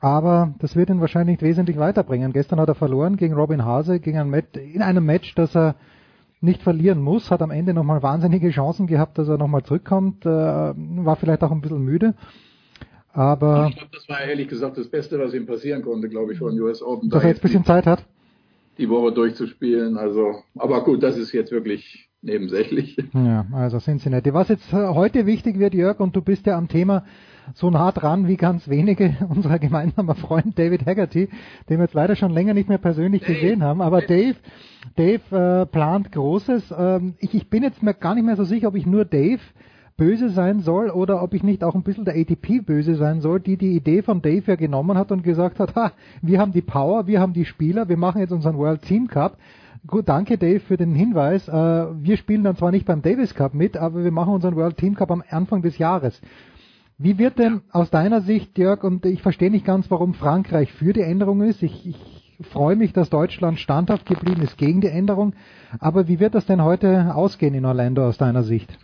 [0.00, 2.32] Aber das wird ihn wahrscheinlich wesentlich weiterbringen.
[2.32, 5.74] Gestern hat er verloren gegen Robin Hase, gegen ein Match, in einem Match, das er
[6.46, 10.28] nicht verlieren muss, hat am Ende nochmal wahnsinnige Chancen gehabt, dass er nochmal zurückkommt, äh,
[10.28, 12.14] war vielleicht auch ein bisschen müde.
[13.12, 16.38] Aber ich glaube, das war ehrlich gesagt das Beste, was ihm passieren konnte, glaube ich,
[16.38, 17.10] von US Open.
[17.10, 18.04] Dass er jetzt ein bisschen Zeit hat.
[18.78, 19.96] Die Woche durchzuspielen.
[19.96, 22.96] Also, aber gut, das ist jetzt wirklich nebensächlich.
[23.14, 24.34] Ja, also Cincinnati.
[24.34, 27.04] Was jetzt äh, heute wichtig wird, Jörg, und du bist ja am Thema
[27.54, 31.28] so nah dran wie ganz wenige unserer gemeinsamer Freund David Haggerty,
[31.68, 33.80] den wir jetzt leider schon länger nicht mehr persönlich gesehen haben.
[33.80, 34.36] Aber Dave,
[34.96, 36.74] Dave äh, plant Großes.
[36.76, 39.40] Ähm, ich, ich bin jetzt mir gar nicht mehr so sicher, ob ich nur Dave
[39.96, 43.40] böse sein soll oder ob ich nicht auch ein bisschen der ATP böse sein soll,
[43.40, 45.92] die die Idee von Dave ja genommen hat und gesagt hat, ha,
[46.22, 49.38] wir haben die Power, wir haben die Spieler, wir machen jetzt unseren World Team Cup.
[49.86, 51.48] Gut, danke Dave für den Hinweis.
[51.48, 54.76] Äh, wir spielen dann zwar nicht beim Davis Cup mit, aber wir machen unseren World
[54.76, 56.20] Team Cup am Anfang des Jahres.
[56.98, 60.94] Wie wird denn aus deiner Sicht, Jörg, und ich verstehe nicht ganz, warum Frankreich für
[60.94, 61.62] die Änderung ist.
[61.62, 65.34] Ich, ich freue mich, dass Deutschland standhaft geblieben ist gegen die Änderung.
[65.78, 68.78] Aber wie wird das denn heute ausgehen in Orlando aus deiner Sicht?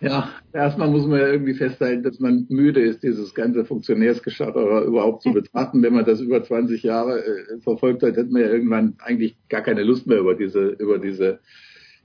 [0.00, 5.22] Ja, erstmal muss man ja irgendwie festhalten, dass man müde ist, dieses ganze Funktionärsgeschattere überhaupt
[5.22, 5.82] zu betrachten.
[5.82, 9.62] Wenn man das über 20 Jahre äh, verfolgt hat, hat man ja irgendwann eigentlich gar
[9.62, 11.40] keine Lust mehr über diese, über diese,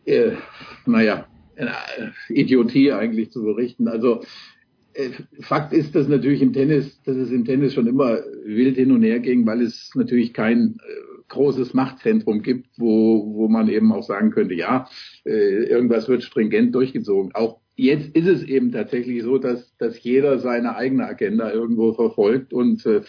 [0.06, 0.32] äh,
[0.88, 1.68] naja, äh,
[2.30, 3.88] Idiotie eigentlich zu berichten.
[3.88, 4.22] Also
[5.42, 9.04] Fakt ist, dass natürlich im Tennis, dass es im Tennis schon immer wild hin und
[9.04, 14.04] her ging, weil es natürlich kein äh, großes Machtzentrum gibt, wo, wo man eben auch
[14.04, 14.88] sagen könnte, ja,
[15.26, 17.34] äh, irgendwas wird stringent durchgezogen.
[17.34, 22.54] Auch jetzt ist es eben tatsächlich so, dass, dass jeder seine eigene Agenda irgendwo verfolgt
[22.54, 23.02] und äh,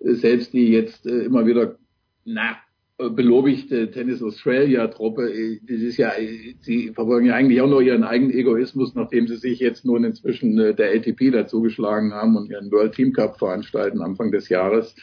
[0.00, 1.78] selbst die jetzt äh, immer wieder
[2.24, 2.56] na,
[2.96, 6.12] belobigte Tennis Australia Truppe, äh, das ist ja,
[6.60, 10.58] sie verfolgen ja eigentlich auch nur ihren eigenen Egoismus, nachdem sie sich jetzt nun inzwischen
[10.60, 14.94] äh, der ATP dazugeschlagen haben und ihren World Team Cup veranstalten Anfang des Jahres,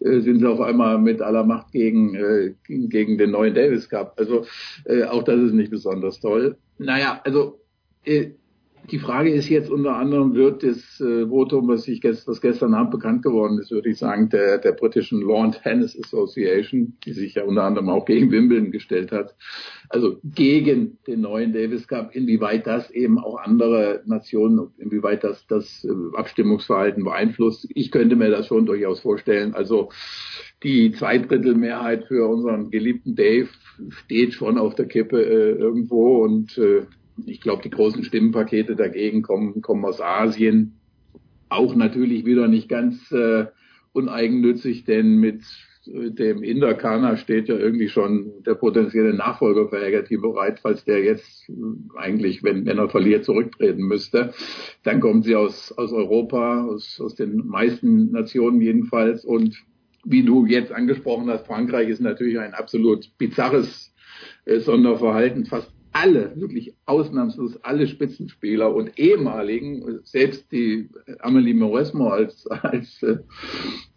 [0.00, 4.14] äh, sind sie auf einmal mit aller Macht gegen, gegen den neuen Davis Cup.
[4.16, 4.44] Also
[5.08, 6.56] auch das ist nicht besonders toll.
[6.78, 7.60] Naja, also
[8.90, 12.74] die Frage ist jetzt unter anderem, wird das äh, Votum, was, ich gest was gestern
[12.74, 17.34] Abend bekannt geworden ist, würde ich sagen, der, der britischen Lawn Tennis Association, die sich
[17.34, 19.34] ja unter anderem auch gegen Wimbledon gestellt hat,
[19.88, 25.84] also gegen den neuen Davis Cup, inwieweit das eben auch andere Nationen, inwieweit das das
[25.84, 27.68] äh, Abstimmungsverhalten beeinflusst.
[27.74, 29.54] Ich könnte mir das schon durchaus vorstellen.
[29.54, 29.90] Also
[30.62, 33.48] die Zweidrittelmehrheit für unseren geliebten Dave
[33.90, 36.82] steht schon auf der Kippe äh, irgendwo und äh,
[37.26, 40.80] ich glaube, die großen Stimmenpakete dagegen kommen, kommen aus Asien.
[41.48, 43.46] Auch natürlich wieder nicht ganz äh,
[43.92, 45.42] uneigennützig, denn mit
[45.86, 51.02] äh, dem Inderkana steht ja irgendwie schon der potenzielle Nachfolger für Haggerty bereit, falls der
[51.02, 51.52] jetzt äh,
[51.96, 54.32] eigentlich, wenn, wenn er verliert, zurücktreten müsste.
[54.82, 59.24] Dann kommen sie aus, aus Europa, aus, aus den meisten Nationen jedenfalls.
[59.24, 59.64] Und
[60.04, 63.92] wie du jetzt angesprochen hast, Frankreich ist natürlich ein absolut bizarres
[64.44, 65.46] äh, Sonderverhalten.
[65.46, 70.88] Fast alle, wirklich ausnahmslos alle Spitzenspieler und ehemaligen, selbst die
[71.18, 73.18] Amelie Mauresmo als, als äh,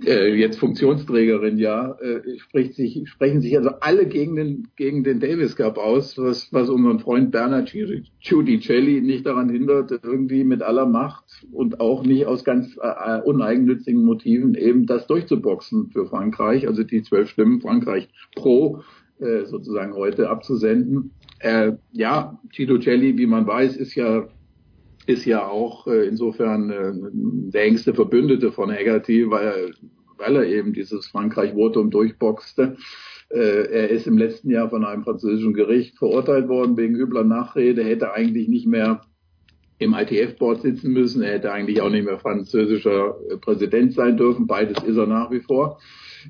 [0.03, 5.19] äh, jetzt Funktionsträgerin, ja, äh, spricht sich, sprechen sich also alle gegen den, gegen den
[5.19, 10.87] Davis Cup aus, was, was unseren Freund Bernard Giudicelli nicht daran hindert, irgendwie mit aller
[10.87, 16.83] Macht und auch nicht aus ganz äh, uneigennützigen Motiven eben das durchzuboxen für Frankreich, also
[16.83, 18.81] die zwölf Stimmen Frankreich pro
[19.23, 21.11] äh, sozusagen heute abzusenden.
[21.39, 24.27] Äh, ja, Tito Celli, wie man weiß, ist ja
[25.05, 26.93] ist ja auch äh, insofern äh,
[27.51, 29.73] der engste Verbündete von Haggerty, weil,
[30.17, 32.77] weil er eben dieses Frankreich-Votum durchboxte.
[33.29, 37.83] Äh, er ist im letzten Jahr von einem französischen Gericht verurteilt worden wegen übler Nachrede,
[37.83, 39.01] hätte eigentlich nicht mehr
[39.79, 41.21] im ITF-Board sitzen müssen.
[41.21, 44.47] Er hätte eigentlich auch nicht mehr französischer äh, Präsident sein dürfen.
[44.47, 45.79] Beides ist er nach wie vor.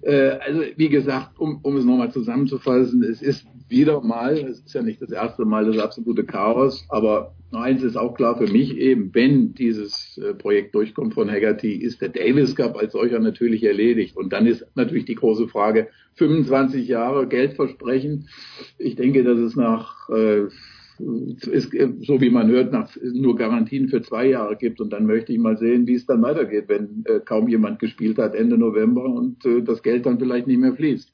[0.02, 4.74] Äh, also wie gesagt, um, um es nochmal zusammenzufassen, es ist wieder mal, es ist
[4.74, 8.78] ja nicht das erste Mal das absolute Chaos, aber eins ist auch klar für mich
[8.78, 13.64] eben, wenn dieses äh, Projekt durchkommt von Haggerty, ist der Davis Cup als solcher natürlich
[13.64, 14.16] erledigt.
[14.16, 18.30] Und dann ist natürlich die große Frage, 25 Jahre Geldversprechen.
[18.78, 20.48] Ich denke, dass es nach äh,
[21.48, 24.82] ist, äh, so wie man hört, nach, nur Garantien für zwei Jahre gibt.
[24.82, 28.18] Und dann möchte ich mal sehen, wie es dann weitergeht, wenn äh, kaum jemand gespielt
[28.18, 31.12] hat Ende November und äh, das Geld dann vielleicht nicht mehr fließt.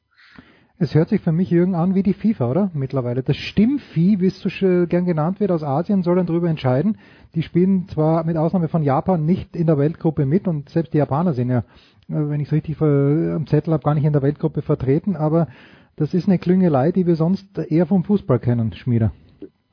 [0.81, 2.71] Es hört sich für mich, Jürgen, an wie die FIFA, oder?
[2.73, 3.21] Mittlerweile.
[3.21, 4.49] Das Stimmvieh, wie es so
[4.87, 6.97] gern genannt wird, aus Asien soll dann darüber entscheiden.
[7.35, 10.99] Die spielen zwar mit Ausnahme von Japan nicht in der Weltgruppe mit und selbst die
[10.99, 11.63] Japaner sind ja, äh,
[12.07, 15.49] wenn ich es richtig am Zettel habe, gar nicht in der Weltgruppe vertreten, aber
[15.97, 19.11] das ist eine Klüngelei, die wir sonst eher vom Fußball kennen, Schmieder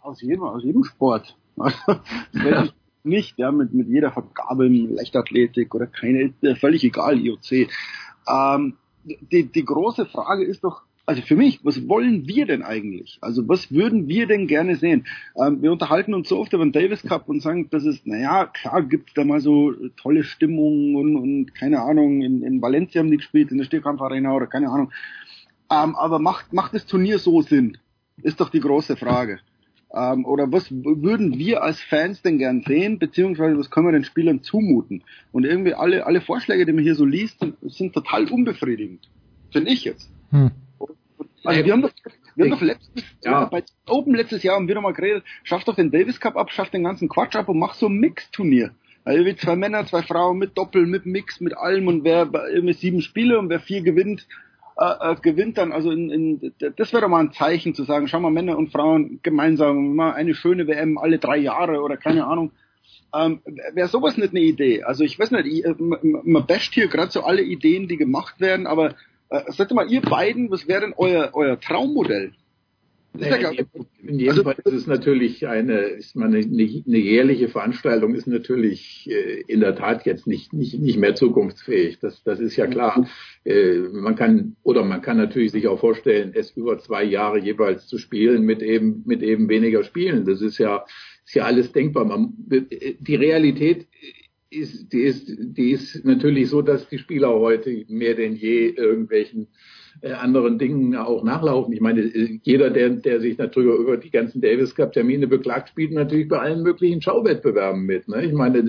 [0.06, 1.36] aus jedem, aus jedem Sport.
[2.34, 2.72] Also,
[3.04, 7.70] nicht, ja, mit, mit jeder Vergabe im Leichtathletik oder keine, völlig egal, IOC.
[8.28, 13.18] Ähm, die, die große Frage ist doch, also für mich, was wollen wir denn eigentlich?
[13.20, 15.06] Also was würden wir denn gerne sehen?
[15.36, 18.46] Ähm, wir unterhalten uns so oft über den Davis Cup und sagen, dass es, naja,
[18.46, 23.10] klar gibt's da mal so tolle Stimmungen und, und keine Ahnung, in, in Valencia haben
[23.12, 24.90] die gespielt, in der Stierkampfarena oder keine Ahnung.
[25.70, 27.78] Ähm, aber macht, macht das Turnier so Sinn?
[28.22, 29.38] Ist doch die große Frage.
[29.94, 34.04] Ähm, oder was würden wir als Fans denn gern sehen, beziehungsweise was können wir den
[34.04, 35.04] Spielern zumuten?
[35.32, 39.08] Und irgendwie alle, alle Vorschläge, die man hier so liest, sind, sind total unbefriedigend.
[39.52, 40.10] Finde ich jetzt.
[40.30, 40.50] Hm.
[41.44, 41.92] Also wir haben doch,
[42.34, 43.44] wir haben doch letztes ja.
[43.44, 46.50] bei Open letztes Jahr haben wir doch mal geredet, schafft doch den Davis Cup ab,
[46.50, 48.72] schafft den ganzen Quatsch ab und macht so ein Mix-Turnier.
[49.04, 52.74] Also wie zwei Männer, zwei Frauen mit Doppel, mit Mix, mit allem und wer irgendwie
[52.74, 54.26] sieben Spiele und wer vier gewinnt,
[54.78, 58.20] äh, äh, gewinnt dann, also in, in, das wäre mal ein Zeichen zu sagen, schau
[58.20, 62.52] mal, Männer und Frauen gemeinsam, mal eine schöne WM alle drei Jahre oder keine Ahnung.
[63.14, 63.40] Ähm,
[63.72, 64.82] wäre sowas nicht eine Idee?
[64.82, 68.38] Also ich weiß nicht, ich, äh, man basht hier gerade so alle Ideen, die gemacht
[68.40, 68.94] werden, aber
[69.30, 72.32] äh, sagt mal, ihr beiden, was wäre denn euer, euer Traummodell?
[73.20, 73.52] Ja
[74.08, 78.26] in jedem also, Fall ist es natürlich eine, ist man eine, eine jährliche Veranstaltung ist
[78.26, 81.98] natürlich äh, in der Tat jetzt nicht, nicht, nicht mehr zukunftsfähig.
[82.00, 83.08] Das, das ist ja klar.
[83.44, 87.86] Äh, man kann, oder man kann natürlich sich auch vorstellen, es über zwei Jahre jeweils
[87.86, 90.24] zu spielen mit eben, mit eben weniger Spielen.
[90.24, 90.84] Das ist ja,
[91.24, 92.04] ist ja alles denkbar.
[92.04, 93.86] Man, die Realität
[94.50, 99.48] ist, die ist, die ist natürlich so, dass die Spieler heute mehr denn je irgendwelchen
[100.00, 101.72] äh, anderen Dingen auch nachlaufen.
[101.72, 102.02] Ich meine,
[102.42, 106.38] jeder, der, der sich darüber über die ganzen Davis Cup Termine beklagt, spielt natürlich bei
[106.38, 108.08] allen möglichen Schauwettbewerben mit.
[108.08, 108.24] Ne?
[108.24, 108.64] Ich meine,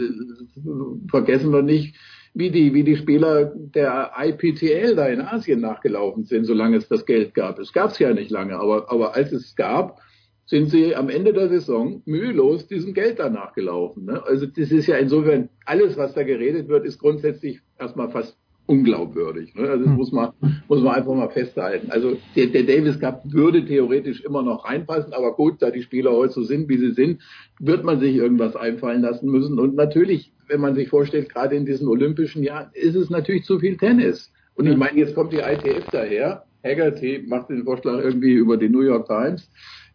[1.10, 1.96] vergessen wir nicht,
[2.34, 7.06] wie die, wie die Spieler der IPTL da in Asien nachgelaufen sind, solange es das
[7.06, 7.58] Geld gab.
[7.60, 10.00] Es gab es ja nicht lange, aber, aber als es gab,
[10.46, 14.06] sind sie am Ende der Saison mühelos diesem Geld danach gelaufen.
[14.06, 14.24] Ne?
[14.26, 19.56] Also das ist ja insofern, alles, was da geredet wird, ist grundsätzlich erstmal fast unglaubwürdig.
[19.56, 19.68] Ne?
[19.68, 19.98] Also das hm.
[19.98, 20.32] muss man,
[20.68, 21.90] muss man einfach mal festhalten.
[21.90, 26.12] Also der, der Davis Cup würde theoretisch immer noch reinpassen, aber gut, da die Spieler
[26.12, 27.22] heute so sind, wie sie sind,
[27.60, 29.60] wird man sich irgendwas einfallen lassen müssen.
[29.60, 33.60] Und natürlich, wenn man sich vorstellt, gerade in diesen olympischen Jahren, ist es natürlich zu
[33.60, 34.32] viel Tennis.
[34.56, 36.44] Und ich meine, jetzt kommt die ITF daher.
[36.64, 39.50] Haggerty macht den Vorschlag irgendwie über die New York Times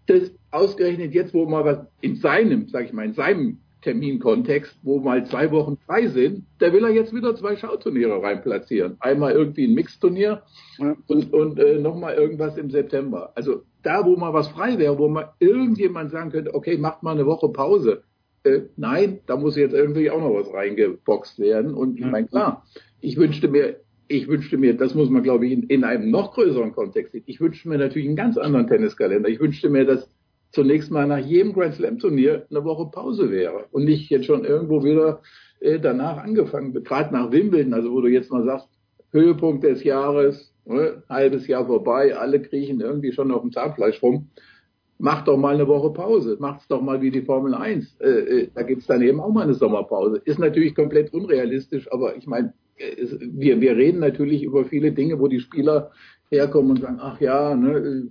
[0.07, 5.01] das ausgerechnet jetzt, wo mal was in seinem, sag ich mal, in seinem Terminkontext, wo
[5.01, 8.97] mal zwei Wochen frei sind, da will er jetzt wieder zwei Schauturniere reinplatzieren.
[9.01, 10.43] Einmal irgendwie ein Mixturnier
[10.78, 10.97] ja.
[11.09, 13.33] und, und äh, nochmal irgendwas im September.
[13.35, 17.12] Also da, wo mal was frei wäre, wo mal irgendjemand sagen könnte, okay, macht mal
[17.12, 18.05] eine Woche Pause.
[18.44, 21.75] Äh, nein, da muss jetzt irgendwie auch noch was reingeboxt werden.
[21.75, 22.65] Und ich meine, klar,
[23.01, 23.77] ich wünschte mir
[24.09, 27.23] ich wünschte mir, das muss man glaube ich in, in, einem noch größeren Kontext sehen,
[27.25, 29.28] ich wünschte mir natürlich einen ganz anderen Tenniskalender.
[29.31, 30.07] Ich wünschte mir, dass
[30.53, 34.45] zunächst mal nach jedem Grand Slam Turnier eine Woche Pause wäre und nicht jetzt schon
[34.45, 35.23] irgendwo wieder
[35.61, 38.69] äh, danach angefangen, gerade nach Wimbledon, also wo du jetzt mal sagst,
[39.11, 44.31] Höhepunkt des Jahres, ne, halbes Jahr vorbei, alle kriechen irgendwie schon auf dem Zahnfleisch rum.
[44.99, 46.37] Mach doch mal eine Woche Pause.
[46.39, 47.97] Macht's doch mal wie die Formel 1.
[48.01, 50.23] Äh, äh, da gibt's dann eben auch mal eine Sommerpause.
[50.25, 55.29] Ist natürlich komplett unrealistisch, aber ich meine, wir, wir reden natürlich über viele Dinge, wo
[55.29, 55.91] die Spieler
[56.31, 58.09] herkommen und sagen, ach ja, ne,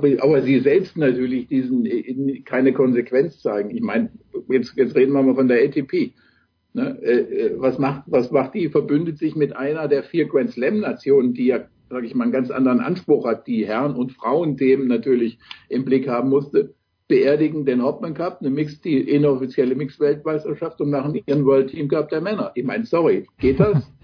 [0.00, 3.70] aber, aber sie selbst natürlich diesen keine Konsequenz zeigen.
[3.70, 4.10] Ich meine,
[4.48, 6.12] jetzt, jetzt reden wir mal von der ATP.
[6.72, 7.54] Ne?
[7.56, 8.68] Was macht was macht die?
[8.68, 12.32] Verbündet sich mit einer der vier Grand Slam Nationen, die ja sage ich mal, einen
[12.32, 15.38] ganz anderen Anspruch hat, die Herren- und Frauenthemen natürlich
[15.68, 16.74] im Blick haben musste,
[17.08, 22.08] beerdigen den Hauptmann Cup, eine Mix, die inoffizielle Mix-Weltmeisterschaft und machen ihren World Team Cup
[22.08, 22.52] der Männer.
[22.54, 23.90] Ich meine, sorry, geht das?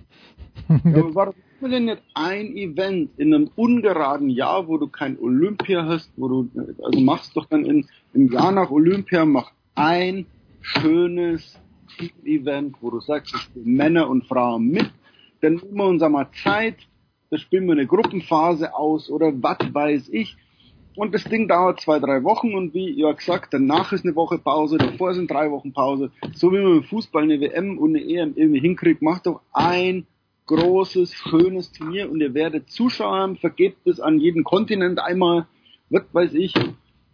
[0.68, 5.86] Ja, aber warum denn nicht ein Event in einem ungeraden Jahr, wo du kein Olympia
[5.86, 6.50] hast, wo du,
[6.82, 10.26] also machst doch dann in, im Jahr nach Olympia, mach ein
[10.60, 11.58] schönes
[11.96, 14.90] Team-Event, wo du sagst, es spielen Männer und Frauen mit,
[15.40, 16.76] dann nehmen wir uns einmal Zeit,
[17.30, 20.36] da spielen wir eine Gruppenphase aus oder was weiß ich.
[20.94, 24.38] Und das Ding dauert zwei, drei Wochen und wie ihr gesagt, danach ist eine Woche
[24.38, 26.10] Pause, davor sind drei Wochen Pause.
[26.32, 30.06] So wie man im Fußball eine WM und eine EM irgendwie hinkriegt, macht doch ein
[30.46, 35.46] großes, schönes Turnier und ihr werdet Zuschauer haben, vergebt es an jeden Kontinent einmal,
[35.90, 36.54] was weiß ich.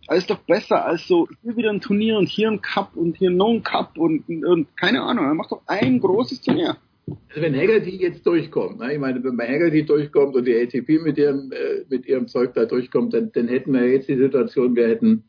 [0.06, 3.30] Alles doch besser als so hier wieder ein Turnier und hier ein Cup und hier
[3.30, 5.36] noch ein Cup und, und keine Ahnung.
[5.36, 6.76] Macht doch ein großes Turnier.
[7.06, 11.00] Also wenn Haggerty jetzt durchkommt, ne, ich meine, wenn bei Haggerty durchkommt und die ATP
[11.02, 14.76] mit ihrem, äh, mit ihrem Zeug da durchkommt, dann, dann hätten wir jetzt die Situation,
[14.76, 15.24] wir hätten,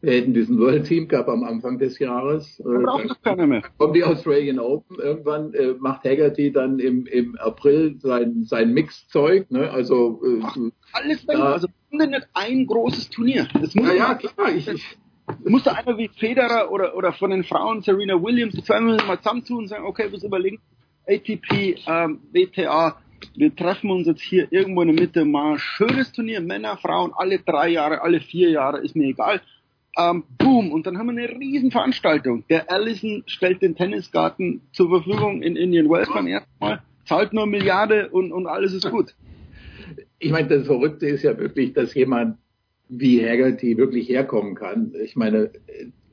[0.00, 2.60] wir hätten diesen World Team Cup am Anfang des Jahres.
[2.60, 3.62] Äh, keiner mehr.
[3.76, 9.50] Kommt die Australian Open, irgendwann äh, macht Haggerty dann im, im April sein, sein Mix-Zeug,
[9.50, 10.56] ne, also, äh, Ach,
[10.92, 13.48] alles da- Also nicht ein großes Turnier.
[13.60, 14.98] Das muss Ja, ja, klar, ich, ich,
[15.44, 19.18] muss da einer wie Federer oder, oder von den Frauen Serena Williams, die zwei mal
[19.18, 20.58] zusammentun und sagen, okay, wir überlegen,
[21.08, 22.96] ATP, ähm, WTA,
[23.34, 27.38] wir treffen uns jetzt hier irgendwo in der Mitte, mal schönes Turnier, Männer, Frauen, alle
[27.38, 29.40] drei Jahre, alle vier Jahre, ist mir egal.
[29.96, 32.44] Ähm, boom, und dann haben wir eine riesen Veranstaltung.
[32.48, 37.46] Der Allison stellt den Tennisgarten zur Verfügung in Indian Wells beim ersten Mal, zahlt nur
[37.46, 39.14] Milliarde und, und alles ist gut.
[40.18, 42.36] ich meine, das Verrückte ist ja wirklich, dass jemand
[42.88, 44.92] wie Haggerty wirklich herkommen kann.
[45.04, 45.50] Ich meine,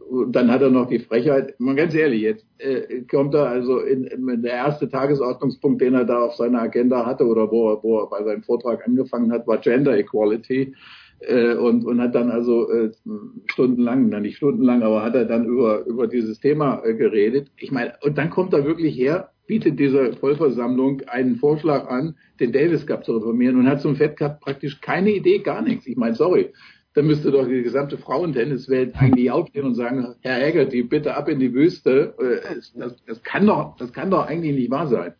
[0.10, 3.80] und dann hat er noch die Frechheit, mal ganz ehrlich, jetzt äh, kommt er also
[3.80, 7.84] in, in der erste Tagesordnungspunkt, den er da auf seiner Agenda hatte oder wo er,
[7.84, 10.74] wo er bei seinem Vortrag angefangen hat, war Gender Equality.
[11.22, 12.92] Äh, und, und hat dann also äh,
[13.48, 17.50] stundenlang, na nicht stundenlang, aber hat er dann über, über dieses Thema äh, geredet.
[17.58, 22.52] Ich meine, und dann kommt er wirklich her, bietet dieser Vollversammlung einen Vorschlag an, den
[22.52, 25.88] Davis Cup zu reformieren und hat zum Fed Cup praktisch keine Idee, gar nichts.
[25.88, 26.52] Ich meine, sorry,
[26.96, 31.40] da müsste doch die gesamte Frauentenniswelt eigentlich aufstehen und sagen, Herr Haggerty, bitte ab in
[31.40, 32.16] die Wüste.
[32.18, 35.14] Äh, Das, das kann doch, das kann doch eigentlich nicht wahr sein.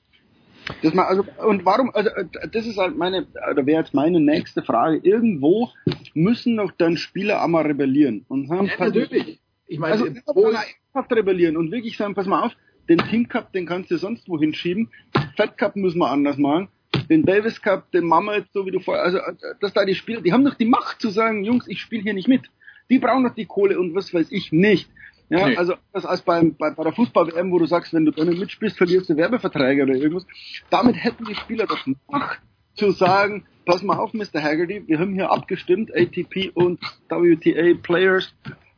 [0.82, 2.10] Das mal, also, und warum, also,
[2.52, 5.00] das ist halt meine, oder wäre jetzt meine nächste Frage.
[5.04, 5.70] Irgendwo
[6.16, 8.26] müssen doch dann Spieler einmal rebellieren.
[8.30, 9.40] Und sagen, Ja, natürlich.
[9.68, 12.54] Ich meine, also, ernsthaft rebellieren und wirklich sagen, pass mal auf,
[12.88, 14.90] den Team Cup, den kannst du sonst wo hinschieben.
[15.36, 16.70] Fed Cup müssen wir anders machen.
[17.10, 20.22] Den Davis Cup, den jetzt so wie du vorher, also, äh, dass da die Spieler,
[20.22, 22.50] die haben doch die Macht zu sagen, Jungs, ich spiele hier nicht mit.
[22.90, 24.90] Die brauchen doch die Kohle und was weiß ich nicht.
[25.30, 25.58] Ja, Nee.
[25.58, 28.40] also das als beim, bei, bei der Fußball-WM, wo du sagst, wenn du da nicht
[28.40, 30.28] mitspielst, verlierst du Werbeverträge oder irgendwas.
[30.70, 32.42] Damit hätten die Spieler doch Macht
[32.76, 34.42] zu sagen, pass mal auf, Mr.
[34.42, 38.34] Haggerty, wir haben hier abgestimmt, ATP und WTA Players,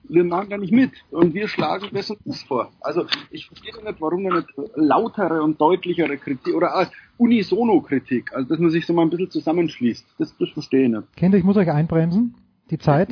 [0.10, 2.72] wir machen da nicht mit und wir schlagen das und das vor.
[2.82, 8.60] Also ich verstehe nicht, warum da nicht lautere und deutlichere Kritik oder Unisono-Kritik, also dass
[8.60, 10.06] man sich so mal ein bisschen zusammenschließt.
[10.20, 11.16] Das, das verstehe ich nicht.
[11.16, 12.36] Kinder, ich muss euch einbremsen.
[12.70, 13.10] Die Zeit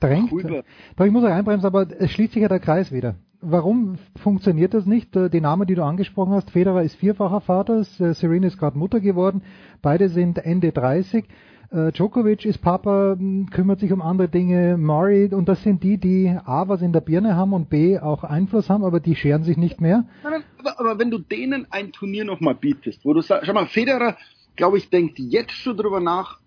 [0.00, 0.32] drängt.
[0.32, 0.64] Rüber.
[0.96, 3.16] Doch, ich muss euch einbremsen, aber es schließt sich ja der Kreis wieder.
[3.40, 5.16] Warum funktioniert das nicht?
[5.16, 9.00] Äh, Die Namen, die du angesprochen hast, Federer ist vierfacher Vater, Serena ist gerade Mutter
[9.00, 9.42] geworden,
[9.80, 11.24] beide sind Ende 30.
[11.72, 13.16] Äh, Djokovic ist Papa,
[13.50, 17.00] kümmert sich um andere Dinge, Murray, und das sind die, die A, was in der
[17.00, 20.04] Birne haben und B, auch Einfluss haben, aber die scheren sich nicht mehr.
[20.22, 23.66] Nein, aber, aber wenn du denen ein Turnier nochmal bietest, wo du sagst, schau mal,
[23.66, 24.18] Federer,
[24.54, 26.40] glaube ich, denkt jetzt schon drüber nach,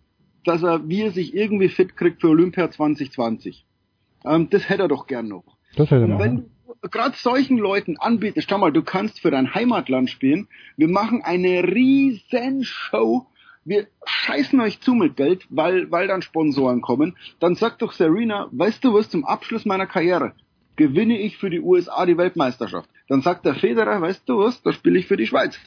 [0.44, 3.66] dass er, wie er sich irgendwie fit kriegt für Olympia 2020.
[4.26, 5.58] Ähm, das hätte er doch gern noch.
[5.76, 6.20] Das hätte er noch.
[6.20, 10.48] wenn du gerade solchen Leuten anbietest, schau mal, du kannst für dein Heimatland spielen,
[10.78, 13.26] wir machen eine riesen Show,
[13.66, 18.48] wir scheißen euch zu mit Geld, weil, weil dann Sponsoren kommen, dann sagt doch Serena,
[18.52, 20.34] weißt du was, zum Abschluss meiner Karriere
[20.76, 22.90] gewinne ich für die USA die Weltmeisterschaft.
[23.08, 25.58] Dann sagt der Federer, weißt du was, da spiele ich für die Schweiz.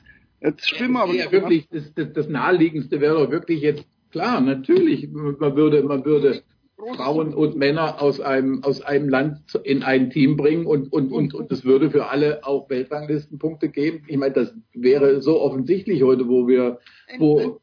[0.41, 4.41] Jetzt spielen wir aber ja, wirklich, das, das, das naheliegendste wäre doch wirklich jetzt klar,
[4.41, 6.43] natürlich, man würde, man würde
[6.79, 11.35] Frauen und Männer aus einem, aus einem Land in ein Team bringen und, und, und,
[11.35, 14.05] und es würde für alle auch Weltranglistenpunkte geben.
[14.07, 16.79] Ich meine, das wäre so offensichtlich heute, wo wir,
[17.19, 17.61] wo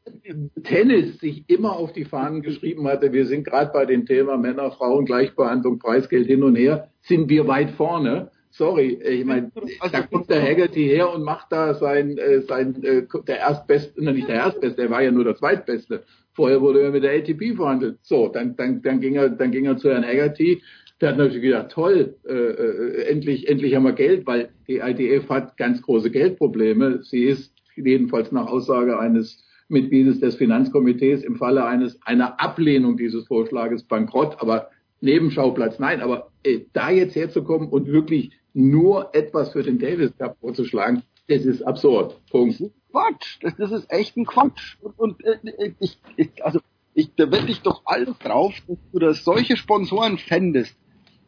[0.64, 4.70] Tennis sich immer auf die Fahnen geschrieben hatte, wir sind gerade bei dem Thema Männer,
[4.70, 8.30] Frauen, Gleichbehandlung, Preisgeld hin und her, sind wir weit vorne.
[8.50, 9.50] Sorry, ich meine,
[9.92, 14.28] da kommt der Haggerty her und macht da sein, äh, sein äh, der Erstbeste, nicht
[14.28, 16.04] der Erstbeste, er war ja nur der Zweitbeste.
[16.36, 17.98] Vorher wurde er mit der ATP verhandelt.
[18.02, 20.62] So, dann, dann, dann ging er, dann ging er zu Herrn Haggerty.
[21.00, 25.30] Der hat natürlich gedacht, toll, äh, äh, endlich, endlich haben wir Geld, weil die ITF
[25.30, 27.02] hat ganz große Geldprobleme.
[27.02, 33.26] Sie ist jedenfalls nach Aussage eines Mitgliedes des Finanzkomitees im Falle eines einer Ablehnung dieses
[33.26, 34.36] Vorschlages bankrott.
[34.38, 34.68] Aber
[35.00, 36.02] Nebenschauplatz, nein.
[36.02, 41.46] Aber äh, da jetzt herzukommen und wirklich nur etwas für den Davis Cup vorzuschlagen, das
[41.46, 42.20] ist absurd.
[42.30, 42.62] Punkt.
[42.96, 43.38] Quatsch.
[43.42, 44.76] Das, das ist echt ein Quatsch.
[44.80, 46.60] Und, und äh, ich, ich, also
[46.94, 50.76] ich, da wette ich doch alles drauf, dass du da solche Sponsoren fändest.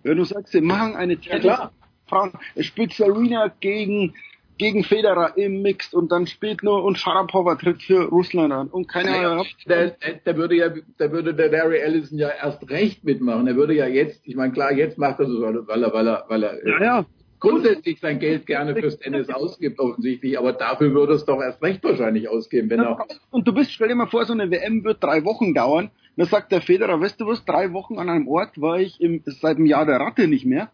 [0.02, 1.18] Wenn du sagst, wir machen eine
[2.60, 4.14] spielt Serena gegen
[4.56, 8.88] gegen Federer im Mixed und dann spielt nur und Sharapova tritt für Russland an und
[8.88, 9.46] keine Ahnung.
[9.68, 13.46] Der, der, der, würde ja, der würde der Larry Ellison ja erst recht mitmachen.
[13.46, 16.24] Er würde ja jetzt, ich meine klar, jetzt macht er so, weil er, weil er,
[16.28, 17.06] weil er ja, ja.
[17.40, 21.82] Grundsätzlich sein Geld gerne fürs Tennis ausgibt offensichtlich, aber dafür würde es doch erst recht
[21.84, 23.06] wahrscheinlich ausgeben, wenn er.
[23.30, 25.90] Und du bist, stell dir mal vor, so eine WM wird drei Wochen dauern.
[26.16, 29.22] Dann sagt der Federer, weißt du was, drei Wochen an einem Ort war ich im,
[29.24, 30.70] seit einem Jahr der Ratte nicht mehr.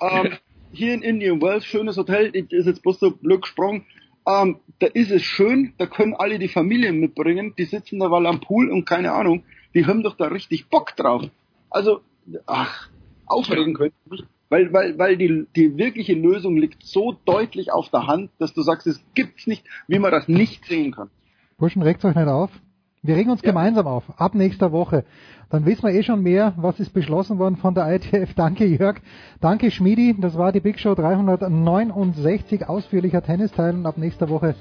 [0.00, 0.32] Ähm,
[0.72, 3.86] hier in Indian Wells, schönes Hotel, ist jetzt bloß so blöd gesprungen.
[4.26, 8.26] Ähm, da ist es schön, da können alle die Familien mitbringen, die sitzen da mal
[8.26, 11.24] am Pool und keine Ahnung, die haben doch da richtig Bock drauf.
[11.70, 12.00] Also,
[12.46, 12.88] ach,
[13.26, 18.06] aufregen können nicht, weil, weil, weil die, die wirkliche Lösung liegt so deutlich auf der
[18.06, 21.08] Hand, dass du sagst, es gibt's nicht, wie man das nicht sehen kann.
[21.56, 22.50] Burschen, regt euch nicht auf.
[23.02, 23.48] Wir regen uns ja.
[23.48, 25.04] gemeinsam auf, ab nächster Woche.
[25.48, 28.34] Dann wissen wir eh schon mehr, was ist beschlossen worden von der ITF.
[28.36, 29.00] Danke Jörg,
[29.40, 34.54] danke Schmidi, das war die Big Show 369, ausführlicher Tennisteil und ab nächster Woche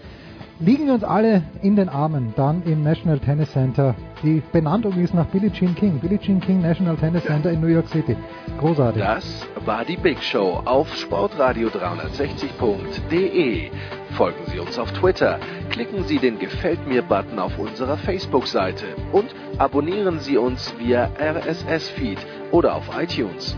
[0.59, 5.13] liegen wir uns alle in den Armen, dann im National Tennis Center, die Benannung ist
[5.13, 8.17] nach Billie Jean King, Billie Jean King National Tennis Center in New York City.
[8.59, 9.01] Großartig.
[9.01, 13.71] Das war die Big Show auf sportradio360.de.
[14.17, 15.39] Folgen Sie uns auf Twitter,
[15.69, 22.19] klicken Sie den Gefällt mir-Button auf unserer Facebook-Seite und abonnieren Sie uns via RSS-Feed
[22.51, 23.57] oder auf iTunes.